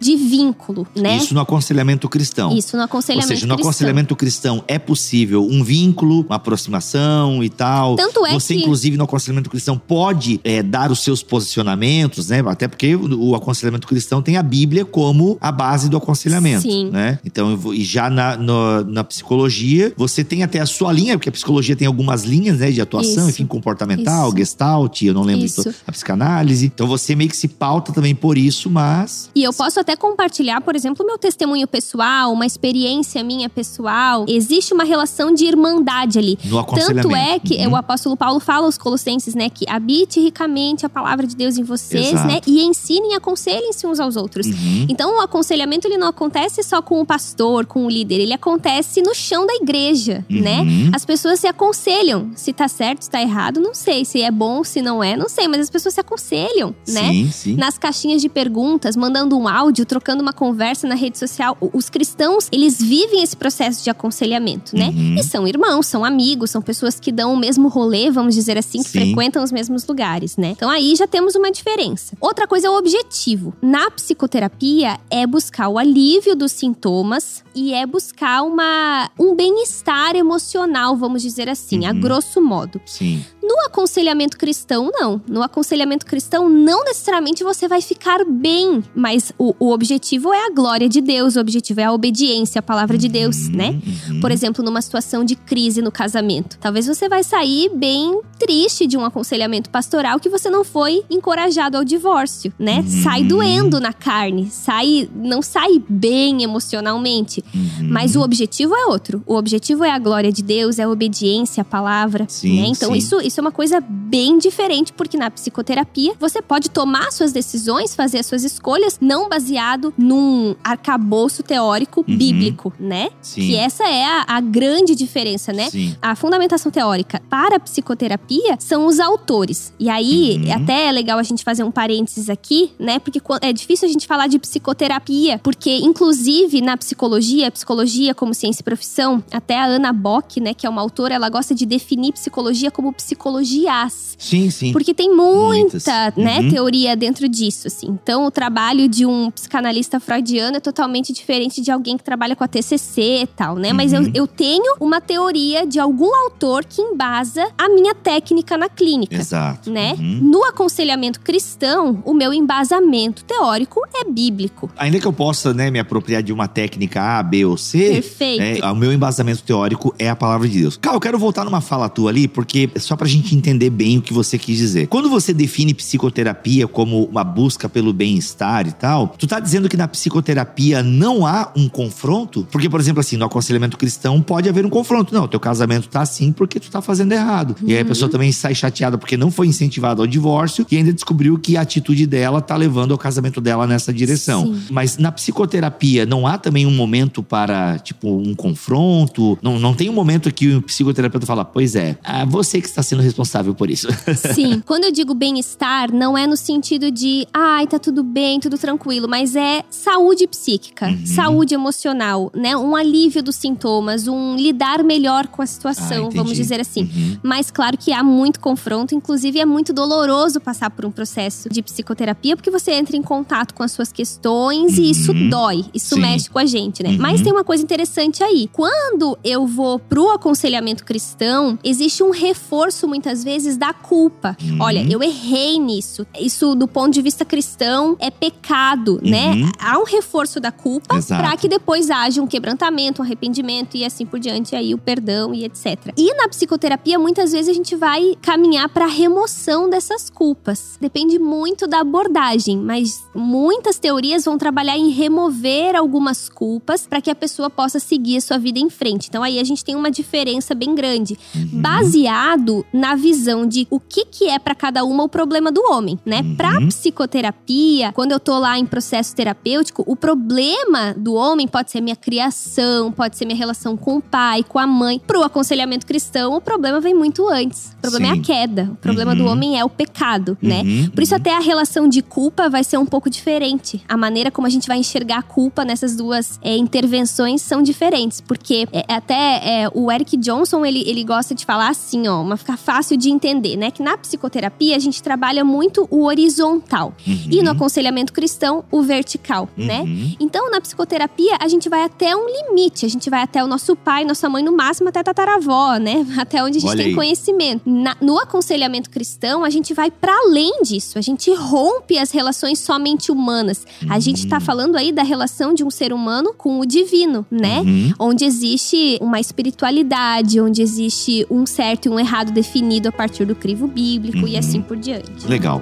de 0.00 0.16
vínculo, 0.16 0.86
né? 0.96 1.16
Isso 1.18 1.34
no 1.34 1.40
aconselhamento 1.40 2.08
cristão. 2.08 2.56
Isso 2.56 2.76
no 2.76 2.82
aconselhamento 2.82 3.30
Ou 3.32 3.36
seja, 3.36 3.46
no 3.46 3.54
cristão. 3.54 3.70
aconselhamento 3.70 4.16
cristão 4.16 4.64
é 4.68 4.78
possível 4.78 5.46
um 5.48 5.62
vínculo, 5.62 6.22
uma 6.28 6.36
aproximação 6.36 7.42
e 7.42 7.48
tal. 7.50 7.96
Tanto 7.96 8.24
é 8.26 8.32
Você, 8.32 8.54
que- 8.54 8.60
inclusive, 8.60 8.96
no 8.96 9.04
aconselhamento 9.04 9.50
cristão 9.50 9.78
pode 9.78 10.40
é, 10.44 10.62
dar 10.62 10.90
os 10.90 11.02
seus 11.02 11.22
posicionamentos, 11.22 12.28
né? 12.28 12.42
Até 12.46 12.68
porque 12.68 12.94
o, 12.96 13.34
aconselhamento 13.34 13.86
cristão 13.86 14.20
tem 14.22 14.36
a 14.36 14.42
Bíblia 14.42 14.84
como 14.84 15.36
a 15.40 15.50
base 15.52 15.88
do 15.88 15.96
aconselhamento, 15.96 16.62
Sim. 16.62 16.90
né? 16.90 17.18
Então, 17.24 17.50
eu 17.50 17.56
vou- 17.56 17.74
e 17.74 17.84
já 17.84 18.08
na, 18.10 18.36
no- 18.36 18.84
na 18.84 19.04
psicologia, 19.04 19.92
você 19.96 20.22
tem 20.24 20.42
até 20.42 20.60
a 20.60 20.66
sua 20.66 20.92
linha, 20.92 21.16
porque 21.16 21.28
a 21.28 21.32
psicologia 21.32 21.74
tem 21.76 21.86
algumas 21.86 22.24
linhas, 22.24 22.58
né? 22.58 22.70
De 22.70 22.80
atuação, 22.80 23.22
Isso. 23.22 23.30
enfim, 23.30 23.46
comportamental, 23.46 24.28
Isso. 24.28 24.36
gestalt, 24.38 25.02
eu 25.02 25.14
não 25.14 25.22
lembro 25.22 25.44
Isso. 25.44 25.68
a 25.86 25.92
psicanálise. 25.92 26.66
Então, 26.66 26.86
você 26.86 27.14
meio 27.14 27.30
que 27.30 27.36
se 27.36 27.48
pauta 27.48 27.92
também 27.92 28.14
por 28.14 28.36
isso, 28.38 28.70
mas... 28.70 29.30
E 29.34 29.42
eu 29.42 29.52
posso 29.52 29.80
até 29.80 29.96
compartilhar, 29.96 30.60
por 30.60 30.76
exemplo, 30.76 31.04
meu 31.04 31.18
testemunho 31.18 31.66
pessoal, 31.66 32.32
uma 32.32 32.46
experiência 32.46 33.22
minha 33.24 33.48
pessoal. 33.48 34.24
Existe 34.28 34.72
uma 34.72 34.84
relação 34.84 35.34
de 35.34 35.44
irmandade 35.44 36.18
ali. 36.18 36.36
Tanto 36.36 37.14
é 37.14 37.38
que 37.38 37.54
Uhum. 37.66 37.72
o 37.72 37.76
apóstolo 37.76 38.16
Paulo 38.16 38.38
fala 38.40 38.66
aos 38.66 38.76
colossenses, 38.78 39.34
né, 39.34 39.48
que 39.48 39.64
habite 39.68 40.20
ricamente 40.20 40.84
a 40.84 40.88
palavra 40.88 41.26
de 41.26 41.34
Deus 41.34 41.56
em 41.56 41.62
vocês, 41.62 42.12
Exato. 42.12 42.26
né, 42.28 42.40
e 42.46 42.62
ensinem 42.64 43.12
e 43.12 43.14
aconselhem-se 43.14 43.86
uns 43.86 43.98
aos 44.00 44.16
outros. 44.16 44.46
Uhum. 44.46 44.86
Então, 44.88 45.18
o 45.18 45.20
aconselhamento 45.20 45.86
ele 45.86 45.96
não 45.96 46.08
acontece 46.08 46.62
só 46.62 46.80
com 46.82 47.00
o 47.00 47.06
pastor, 47.06 47.66
com 47.66 47.86
o 47.86 47.90
líder, 47.90 48.20
ele 48.20 48.32
acontece 48.32 49.00
no 49.02 49.14
chão 49.14 49.46
da 49.46 49.54
igreja, 49.54 50.24
né? 50.28 50.60
Uhum. 50.60 50.90
As 50.92 51.04
pessoas 51.04 51.40
se 51.40 51.46
aconselham. 51.46 52.30
Se 52.34 52.52
tá 52.52 52.68
certo, 52.68 53.02
se 53.02 53.10
tá 53.10 53.20
errado, 53.20 53.60
não 53.60 53.74
sei. 53.74 54.04
Se 54.04 54.20
é 54.20 54.30
bom, 54.30 54.62
se 54.64 54.80
não 54.82 55.02
é, 55.02 55.16
não 55.16 55.28
sei. 55.28 55.48
Mas 55.48 55.60
as 55.60 55.70
pessoas 55.70 55.94
se 55.94 56.00
aconselham, 56.00 56.74
né? 56.88 57.08
Sim, 57.10 57.30
sim. 57.30 57.54
nas 57.56 57.78
caixinhas 57.78 58.20
de 58.20 58.28
perguntas, 58.28 58.96
mandando 58.96 59.23
um 59.32 59.46
áudio, 59.48 59.86
trocando 59.86 60.22
uma 60.22 60.32
conversa 60.32 60.86
na 60.86 60.94
rede 60.94 61.18
social. 61.18 61.56
Os 61.72 61.88
cristãos, 61.88 62.48
eles 62.50 62.78
vivem 62.80 63.22
esse 63.22 63.36
processo 63.36 63.82
de 63.82 63.90
aconselhamento, 63.90 64.76
né? 64.76 64.88
Uhum. 64.88 65.16
E 65.18 65.22
são 65.22 65.46
irmãos, 65.46 65.86
são 65.86 66.04
amigos, 66.04 66.50
são 66.50 66.60
pessoas 66.60 66.98
que 66.98 67.12
dão 67.12 67.32
o 67.32 67.36
mesmo 67.36 67.68
rolê, 67.68 68.10
vamos 68.10 68.34
dizer 68.34 68.58
assim, 68.58 68.82
que 68.82 68.88
Sim. 68.90 68.98
frequentam 69.00 69.42
os 69.42 69.52
mesmos 69.52 69.86
lugares, 69.86 70.36
né? 70.36 70.48
Então 70.48 70.68
aí 70.70 70.94
já 70.96 71.06
temos 71.06 71.34
uma 71.34 71.50
diferença. 71.50 72.16
Outra 72.20 72.46
coisa 72.46 72.66
é 72.66 72.70
o 72.70 72.76
objetivo. 72.76 73.54
Na 73.62 73.90
psicoterapia 73.90 74.98
é 75.10 75.26
buscar 75.26 75.68
o 75.68 75.78
alívio 75.78 76.34
dos 76.34 76.52
sintomas 76.52 77.44
e 77.54 77.72
é 77.72 77.86
buscar 77.86 78.42
uma 78.42 79.10
um 79.18 79.34
bem-estar 79.34 80.16
emocional, 80.16 80.96
vamos 80.96 81.22
dizer 81.22 81.48
assim, 81.48 81.86
a 81.86 81.90
Uhum. 81.92 82.00
grosso 82.00 82.40
modo. 82.40 82.80
Sim. 82.86 83.24
No 83.42 83.60
aconselhamento 83.66 84.38
cristão, 84.38 84.90
não. 84.92 85.20
No 85.28 85.42
aconselhamento 85.42 86.06
cristão, 86.06 86.48
não 86.48 86.82
necessariamente 86.84 87.44
você 87.44 87.68
vai 87.68 87.82
ficar 87.82 88.24
bem, 88.24 88.82
mas 88.94 89.13
o, 89.38 89.54
o 89.58 89.72
objetivo 89.72 90.32
é 90.32 90.46
a 90.46 90.50
glória 90.50 90.88
de 90.88 91.00
Deus, 91.00 91.36
o 91.36 91.40
objetivo 91.40 91.80
é 91.80 91.84
a 91.84 91.92
obediência 91.92 92.58
à 92.58 92.62
palavra 92.62 92.96
de 92.96 93.08
Deus, 93.08 93.46
Uhum, 93.46 93.56
né? 93.56 93.80
uhum. 94.08 94.20
Por 94.20 94.30
exemplo, 94.30 94.64
numa 94.64 94.80
situação 94.80 95.24
de 95.24 95.34
crise 95.36 95.82
no 95.82 95.90
casamento. 95.90 96.58
Talvez 96.60 96.86
você 96.86 97.08
vai 97.08 97.22
sair 97.22 97.70
bem 97.74 98.20
triste 98.38 98.86
de 98.86 98.96
um 98.96 99.04
aconselhamento 99.04 99.70
pastoral 99.70 100.18
que 100.18 100.28
você 100.28 100.50
não 100.50 100.64
foi 100.64 101.02
encorajado 101.10 101.76
ao 101.76 101.84
divórcio, 101.84 102.52
né? 102.58 102.78
Uhum. 102.78 103.02
Sai 103.02 103.24
doendo 103.24 103.80
na 103.80 103.92
carne, 103.92 104.48
sai 104.50 105.08
não 105.14 105.42
sai 105.42 105.82
bem 105.88 106.42
emocionalmente. 106.42 107.44
Mas 107.80 108.16
o 108.16 108.20
objetivo 108.20 108.74
é 108.74 108.86
outro. 108.86 109.22
O 109.26 109.34
objetivo 109.34 109.84
é 109.84 109.90
a 109.90 109.98
glória 109.98 110.32
de 110.32 110.42
Deus, 110.42 110.78
é 110.78 110.82
a 110.84 110.88
obediência 110.88 111.62
à 111.62 111.64
palavra. 111.64 112.26
Sim, 112.28 112.60
né? 112.60 112.68
Então, 112.68 112.92
sim. 112.92 112.98
Isso, 112.98 113.20
isso 113.20 113.40
é 113.40 113.42
uma 113.42 113.52
coisa 113.52 113.80
bem 113.80 114.38
diferente, 114.38 114.92
porque 114.92 115.16
na 115.16 115.30
psicoterapia 115.30 116.14
você 116.18 116.40
pode 116.42 116.70
tomar 116.70 117.10
suas 117.12 117.32
decisões, 117.32 117.94
fazer 117.94 118.18
as 118.18 118.26
suas 118.26 118.44
escolhas, 118.44 118.98
não 119.04 119.28
baseado 119.28 119.92
num 119.96 120.54
arcabouço 120.64 121.42
teórico 121.42 122.04
Uhum. 122.08 122.16
bíblico, 122.16 122.72
né? 122.80 123.10
Sim. 123.22 123.40
Que 123.42 123.56
essa 123.56 123.84
é 123.84 124.04
a, 124.04 124.24
a 124.28 124.40
grande 124.40 124.94
diferença, 124.94 125.52
né? 125.52 125.70
Sim. 125.70 125.94
A 126.02 126.14
fundamentação 126.16 126.70
teórica 126.72 127.20
para 127.30 127.56
a 127.56 127.60
psicoterapia 127.60 128.56
são 128.58 128.86
os 128.86 128.98
autores. 129.00 129.72
E 129.78 129.88
aí, 129.88 130.40
Uhum. 130.44 130.52
até 130.62 130.86
é 130.88 130.92
legal 130.92 131.18
a 131.18 131.22
gente 131.22 131.44
fazer 131.44 131.62
um 131.64 131.70
parênteses 131.70 132.28
aqui, 132.30 132.72
né? 132.78 132.98
Porque 132.98 133.20
é 133.42 133.52
difícil 133.52 133.88
a 133.88 133.92
gente 133.92 134.06
falar 134.06 134.26
de 134.26 134.38
psicoterapia, 134.38 135.38
porque, 135.42 135.76
inclusive, 135.78 136.60
na 136.60 136.76
psicologia, 136.76 137.50
psicologia 137.50 138.14
como 138.14 138.32
ciência 138.34 138.60
e 138.62 138.64
profissão, 138.64 139.22
até 139.32 139.58
a 139.58 139.64
Ana 139.66 139.92
Bock, 139.92 140.40
né, 140.40 140.54
que 140.54 140.66
é 140.66 140.70
uma 140.70 140.80
autora, 140.80 141.14
ela 141.14 141.28
gosta 141.28 141.54
de 141.54 141.66
definir 141.66 142.12
psicologia 142.12 142.70
como 142.70 142.92
psicologias. 142.92 144.14
Sim, 144.18 144.50
sim. 144.50 144.72
Porque 144.72 144.94
tem 144.94 145.14
muita, 145.14 145.44
Muitas. 145.74 145.84
né, 146.16 146.40
Uhum. 146.40 146.50
teoria 146.50 146.96
dentro 146.96 147.28
disso, 147.28 147.66
assim. 147.66 147.86
Então, 147.88 148.24
o 148.26 148.30
trabalho 148.30 148.83
de 148.88 149.04
um 149.06 149.30
psicanalista 149.30 149.98
freudiano 150.00 150.56
é 150.56 150.60
totalmente 150.60 151.12
diferente 151.12 151.60
de 151.60 151.70
alguém 151.70 151.96
que 151.96 152.04
trabalha 152.04 152.34
com 152.36 152.44
a 152.44 152.48
TCC 152.48 153.22
e 153.22 153.26
tal, 153.26 153.56
né? 153.56 153.72
Mas 153.72 153.92
eu, 153.92 154.02
Uhum. 154.02 154.10
eu 154.14 154.26
tenho 154.26 154.76
uma 154.80 155.00
teoria 155.00 155.66
de 155.66 155.78
algum 155.78 156.14
autor 156.24 156.64
que 156.64 156.80
embasa 156.82 157.46
a 157.56 157.68
minha 157.68 157.94
técnica 157.94 158.56
na 158.58 158.68
clínica. 158.68 159.14
Exato. 159.16 159.70
Né? 159.70 159.94
Uhum. 159.98 160.20
No 160.22 160.44
aconselhamento 160.44 161.20
cristão, 161.20 162.02
o 162.04 162.12
meu 162.14 162.32
embasamento 162.32 163.24
teórico 163.24 163.80
é 163.94 164.04
bíblico. 164.10 164.70
Ainda 164.76 164.98
que 164.98 165.06
eu 165.06 165.12
possa 165.12 165.52
né, 165.54 165.70
me 165.70 165.78
apropriar 165.78 166.22
de 166.22 166.32
uma 166.32 166.46
técnica 166.48 167.00
A, 167.18 167.22
B 167.22 167.44
ou 167.44 167.56
C, 167.56 167.90
Perfeito. 167.94 168.64
é, 168.64 168.70
o 168.70 168.76
meu 168.76 168.92
embasamento 168.92 169.42
teórico 169.42 169.94
é 169.98 170.08
a 170.08 170.16
palavra 170.16 170.48
de 170.48 170.60
Deus. 170.60 170.76
Cara, 170.76 170.96
eu 170.96 171.00
quero 171.00 171.18
voltar 171.18 171.44
numa 171.44 171.60
fala 171.60 171.88
tua 171.88 172.10
ali, 172.10 172.26
porque 172.28 172.68
é 172.74 172.78
só 172.78 172.96
pra 172.96 173.06
gente 173.06 173.34
entender 173.34 173.70
bem 173.70 173.98
o 173.98 174.02
que 174.02 174.12
você 174.12 174.38
quis 174.38 174.56
dizer. 174.58 174.86
Quando 174.88 175.08
você 175.08 175.32
define 175.32 175.72
psicoterapia 175.74 176.66
como 176.68 177.04
uma 177.04 177.24
busca 177.24 177.68
pelo 177.68 177.92
bem-estar 177.92 178.66
e 178.66 178.72
tal, 178.74 179.14
tu 179.18 179.26
tá 179.26 179.40
dizendo 179.40 179.68
que 179.68 179.76
na 179.76 179.88
psicoterapia 179.88 180.82
não 180.82 181.26
há 181.26 181.50
um 181.56 181.68
confronto? 181.68 182.46
Porque, 182.50 182.68
por 182.68 182.80
exemplo, 182.80 183.00
assim, 183.00 183.16
no 183.16 183.24
aconselhamento 183.24 183.76
cristão 183.76 184.20
pode 184.20 184.48
haver 184.48 184.66
um 184.66 184.70
confronto. 184.70 185.14
Não, 185.14 185.26
teu 185.28 185.40
casamento 185.40 185.88
tá 185.88 186.00
assim 186.00 186.32
porque 186.32 186.60
tu 186.60 186.70
tá 186.70 186.80
fazendo 186.80 187.12
errado. 187.12 187.56
E 187.62 187.74
aí 187.74 187.80
a 187.80 187.84
pessoa 187.84 188.10
também 188.10 188.32
sai 188.32 188.54
chateada 188.54 188.98
porque 188.98 189.16
não 189.16 189.30
foi 189.30 189.46
incentivada 189.46 190.02
ao 190.02 190.06
divórcio 190.06 190.66
e 190.70 190.76
ainda 190.76 190.92
descobriu 190.92 191.38
que 191.38 191.56
a 191.56 191.60
atitude 191.60 192.06
dela 192.06 192.40
tá 192.40 192.56
levando 192.56 192.92
o 192.92 192.98
casamento 192.98 193.40
dela 193.40 193.66
nessa 193.66 193.92
direção. 193.92 194.46
Sim. 194.46 194.62
Mas 194.70 194.98
na 194.98 195.12
psicoterapia 195.12 196.06
não 196.06 196.26
há 196.26 196.38
também 196.38 196.66
um 196.66 196.70
momento 196.70 197.22
para, 197.22 197.78
tipo, 197.78 198.08
um 198.08 198.34
confronto? 198.34 199.38
Não, 199.42 199.58
não 199.58 199.74
tem 199.74 199.88
um 199.88 199.92
momento 199.92 200.32
que 200.32 200.54
o 200.54 200.62
psicoterapeuta 200.62 201.26
fala, 201.26 201.44
pois 201.44 201.74
é, 201.74 201.96
ah, 202.02 202.24
você 202.24 202.60
que 202.60 202.66
está 202.66 202.82
sendo 202.82 203.02
responsável 203.02 203.54
por 203.54 203.70
isso. 203.70 203.88
Sim. 204.34 204.62
Quando 204.66 204.84
eu 204.84 204.92
digo 204.92 205.14
bem-estar, 205.14 205.92
não 205.92 206.16
é 206.16 206.26
no 206.26 206.36
sentido 206.36 206.90
de, 206.90 207.26
ai, 207.32 207.66
tá 207.66 207.78
tudo 207.78 208.02
bem, 208.02 208.40
tudo 208.40 208.56
tranquilo, 208.64 209.06
mas 209.08 209.36
é 209.36 209.62
saúde 209.68 210.26
psíquica, 210.26 210.86
Uhum. 210.86 211.04
saúde 211.06 211.54
emocional, 211.54 212.30
né? 212.34 212.56
Um 212.56 212.74
alívio 212.74 213.22
dos 213.22 213.36
sintomas, 213.36 214.08
um 214.08 214.36
lidar 214.36 214.82
melhor 214.82 215.26
com 215.26 215.42
a 215.42 215.44
Ah, 215.44 215.46
situação, 215.46 216.04
entendi. 216.04 216.16
vamos 216.16 216.34
dizer 216.36 216.60
assim. 216.60 216.82
Uhum. 216.84 217.18
Mas 217.22 217.50
claro 217.50 217.76
que 217.76 217.92
há 217.92 218.02
muito 218.02 218.40
confronto, 218.40 218.94
inclusive 218.94 219.38
é 219.38 219.44
muito 219.44 219.72
doloroso 219.72 220.40
passar 220.40 220.70
por 220.70 220.86
um 220.86 220.90
processo 220.90 221.48
de 221.50 221.60
psicoterapia, 221.62 222.36
porque 222.36 222.50
você 222.50 222.72
entra 222.72 222.96
em 222.96 223.02
contato 223.02 223.52
com 223.54 223.62
as 223.62 223.72
suas 223.72 223.92
questões 223.92 224.78
e 224.78 224.90
isso 224.90 225.12
Uhum. 225.12 225.28
dói, 225.28 225.64
isso 225.74 225.94
Sim. 225.96 226.00
mexe 226.00 226.30
com 226.30 226.38
a 226.38 226.46
gente, 226.46 226.82
né? 226.82 226.90
Uhum. 226.90 226.98
Mas 226.98 227.20
tem 227.20 227.32
uma 227.32 227.44
coisa 227.44 227.62
interessante 227.62 228.22
aí. 228.22 228.48
Quando 228.52 229.18
eu 229.22 229.46
vou 229.46 229.78
pro 229.78 230.10
aconselhamento 230.10 230.84
cristão, 230.84 231.58
existe 231.62 232.02
um 232.02 232.10
reforço 232.10 232.88
muitas 232.88 233.22
vezes 233.22 233.56
da 233.58 233.72
culpa. 233.74 234.36
Uhum. 234.42 234.58
Olha, 234.60 234.86
eu 234.90 235.02
errei 235.02 235.58
nisso. 235.58 236.06
Isso 236.18 236.54
do 236.54 236.66
ponto 236.66 236.92
de 236.94 237.02
vista 237.02 237.24
cristão 237.24 237.96
é 237.98 238.10
pecado, 238.10 238.53
né? 239.02 239.32
Uhum. 239.32 239.50
Há 239.58 239.78
um 239.78 239.84
reforço 239.84 240.38
da 240.38 240.52
culpa 240.52 241.00
para 241.02 241.36
que 241.36 241.48
depois 241.48 241.90
haja 241.90 242.22
um 242.22 242.26
quebrantamento, 242.26 243.02
um 243.02 243.04
arrependimento 243.04 243.76
e 243.76 243.84
assim 243.84 244.06
por 244.06 244.18
diante, 244.20 244.54
aí 244.54 244.72
o 244.74 244.78
perdão 244.78 245.34
e 245.34 245.44
etc. 245.44 245.92
E 245.96 246.14
na 246.14 246.28
psicoterapia, 246.28 246.98
muitas 246.98 247.32
vezes 247.32 247.48
a 247.48 247.52
gente 247.52 247.74
vai 247.74 248.14
caminhar 248.22 248.68
para 248.68 248.86
remoção 248.86 249.68
dessas 249.68 250.08
culpas. 250.08 250.78
Depende 250.80 251.18
muito 251.18 251.66
da 251.66 251.80
abordagem, 251.80 252.56
mas 252.58 253.02
muitas 253.14 253.78
teorias 253.78 254.24
vão 254.24 254.38
trabalhar 254.38 254.76
em 254.76 254.90
remover 254.90 255.74
algumas 255.76 256.28
culpas 256.28 256.86
para 256.86 257.00
que 257.00 257.10
a 257.10 257.14
pessoa 257.14 257.50
possa 257.50 257.78
seguir 257.80 258.18
a 258.18 258.20
sua 258.20 258.38
vida 258.38 258.58
em 258.58 258.70
frente. 258.70 259.08
Então 259.08 259.22
aí 259.22 259.38
a 259.40 259.44
gente 259.44 259.64
tem 259.64 259.74
uma 259.74 259.90
diferença 259.90 260.54
bem 260.54 260.74
grande, 260.74 261.18
Uhum. 261.34 261.60
baseado 261.60 262.64
na 262.72 262.94
visão 262.94 263.46
de 263.46 263.66
o 263.70 263.78
que 263.80 264.04
que 264.04 264.28
é 264.28 264.38
para 264.38 264.54
cada 264.54 264.84
uma 264.84 265.04
o 265.04 265.08
problema 265.08 265.50
do 265.50 265.60
homem, 265.70 265.98
né? 266.04 266.20
Uhum. 266.20 266.36
Pra 266.36 266.60
psicoterapia, 266.66 267.92
quando 267.92 268.12
eu 268.12 268.20
tô 268.20 268.38
lá 268.44 268.58
em 268.58 268.66
processo 268.66 269.16
terapêutico, 269.16 269.82
o 269.86 269.96
problema 269.96 270.92
do 270.94 271.14
homem 271.14 271.48
pode 271.48 271.70
ser 271.70 271.80
minha 271.80 271.96
criação, 271.96 272.92
pode 272.92 273.16
ser 273.16 273.24
minha 273.24 273.36
relação 273.38 273.74
com 273.74 273.96
o 273.96 274.02
pai, 274.02 274.42
com 274.46 274.58
a 274.58 274.66
mãe. 274.66 274.98
Pro 274.98 275.22
aconselhamento 275.22 275.86
cristão, 275.86 276.34
o 276.36 276.40
problema 276.42 276.78
vem 276.78 276.92
muito 276.94 277.26
antes. 277.28 277.74
O 277.78 277.80
problema 277.80 278.08
é 278.08 278.14
Sim. 278.14 278.20
a 278.20 278.22
queda. 278.22 278.68
O 278.72 278.76
problema 278.76 279.14
do 279.16 279.22
Uhum. 279.24 279.30
homem 279.30 279.58
é 279.58 279.64
o 279.64 279.68
pecado, 279.70 280.36
né? 280.42 280.60
Uhum, 280.62 280.90
Por 280.90 281.02
isso 281.02 281.14
até 281.14 281.34
a 281.34 281.40
relação 281.40 281.88
de 281.88 282.02
culpa 282.02 282.50
vai 282.50 282.62
ser 282.62 282.76
um 282.76 282.84
pouco 282.84 283.08
diferente. 283.08 283.82
A 283.88 283.96
maneira 283.96 284.30
como 284.30 284.46
a 284.46 284.50
gente 284.50 284.68
vai 284.68 284.76
enxergar 284.76 285.18
a 285.18 285.22
culpa 285.22 285.64
nessas 285.64 285.96
duas 285.96 286.38
é, 286.42 286.54
intervenções 286.56 287.40
são 287.40 287.62
diferentes. 287.62 288.20
Porque 288.20 288.68
é, 288.72 288.84
até 288.92 289.62
é, 289.62 289.70
o 289.72 289.90
Eric 289.90 290.18
Johnson, 290.18 290.66
ele, 290.66 290.82
ele 290.86 291.02
gosta 291.02 291.34
de 291.34 291.46
falar 291.46 291.68
assim, 291.70 292.06
ó, 292.08 292.20
uma 292.20 292.36
fa- 292.36 292.56
fácil 292.58 292.96
de 292.98 293.08
entender, 293.08 293.56
né? 293.56 293.70
Que 293.70 293.82
na 293.82 293.96
psicoterapia 293.96 294.76
a 294.76 294.78
gente 294.78 295.02
trabalha 295.02 295.42
muito 295.44 295.88
o 295.90 296.04
horizontal 296.04 296.92
Uhum. 297.06 297.28
e 297.30 297.42
no 297.42 297.50
aconselhamento 297.52 298.12
cristão 298.12 298.33
o 298.70 298.82
vertical, 298.82 299.48
né? 299.56 299.80
Uhum. 299.82 300.16
Então, 300.20 300.50
na 300.50 300.60
psicoterapia, 300.60 301.36
a 301.40 301.48
gente 301.48 301.68
vai 301.68 301.82
até 301.84 302.14
um 302.16 302.26
limite. 302.26 302.84
A 302.86 302.88
gente 302.88 303.08
vai 303.10 303.22
até 303.22 303.42
o 303.42 303.46
nosso 303.46 303.74
pai, 303.76 304.04
nossa 304.04 304.28
mãe, 304.28 304.42
no 304.42 304.52
máximo 304.56 304.88
até 304.88 305.00
a 305.00 305.04
tataravó, 305.04 305.76
né? 305.78 306.06
Até 306.18 306.42
onde 306.42 306.58
a 306.58 306.60
gente 306.60 306.70
Olha 306.70 306.78
tem 306.78 306.86
aí. 306.88 306.94
conhecimento. 306.94 307.62
Na- 307.68 307.96
no 308.00 308.18
aconselhamento 308.18 308.88
cristão, 308.90 309.44
a 309.44 309.50
gente 309.50 309.74
vai 309.74 309.90
para 309.90 310.12
além 310.26 310.62
disso. 310.62 310.98
A 310.98 311.00
gente 311.00 311.32
rompe 311.34 311.98
as 311.98 312.10
relações 312.10 312.58
somente 312.58 313.10
humanas. 313.12 313.66
A 313.88 313.98
gente 314.00 314.26
tá 314.26 314.40
falando 314.40 314.76
aí 314.76 314.90
da 314.92 315.02
relação 315.02 315.52
de 315.54 315.62
um 315.64 315.70
ser 315.70 315.92
humano 315.92 316.32
com 316.36 316.60
o 316.60 316.66
divino, 316.66 317.26
né? 317.30 317.60
Uhum. 317.60 317.92
Onde 317.98 318.24
existe 318.24 318.98
uma 319.00 319.20
espiritualidade, 319.20 320.40
onde 320.40 320.62
existe 320.62 321.26
um 321.30 321.46
certo 321.46 321.86
e 321.86 321.88
um 321.88 321.98
errado 321.98 322.32
definido 322.32 322.88
a 322.88 322.92
partir 322.92 323.24
do 323.24 323.34
crivo 323.34 323.66
bíblico 323.66 324.26
e 324.26 324.32
Uhum. 324.32 324.38
assim 324.38 324.62
por 324.62 324.76
diante. 324.76 325.26
Legal. 325.28 325.60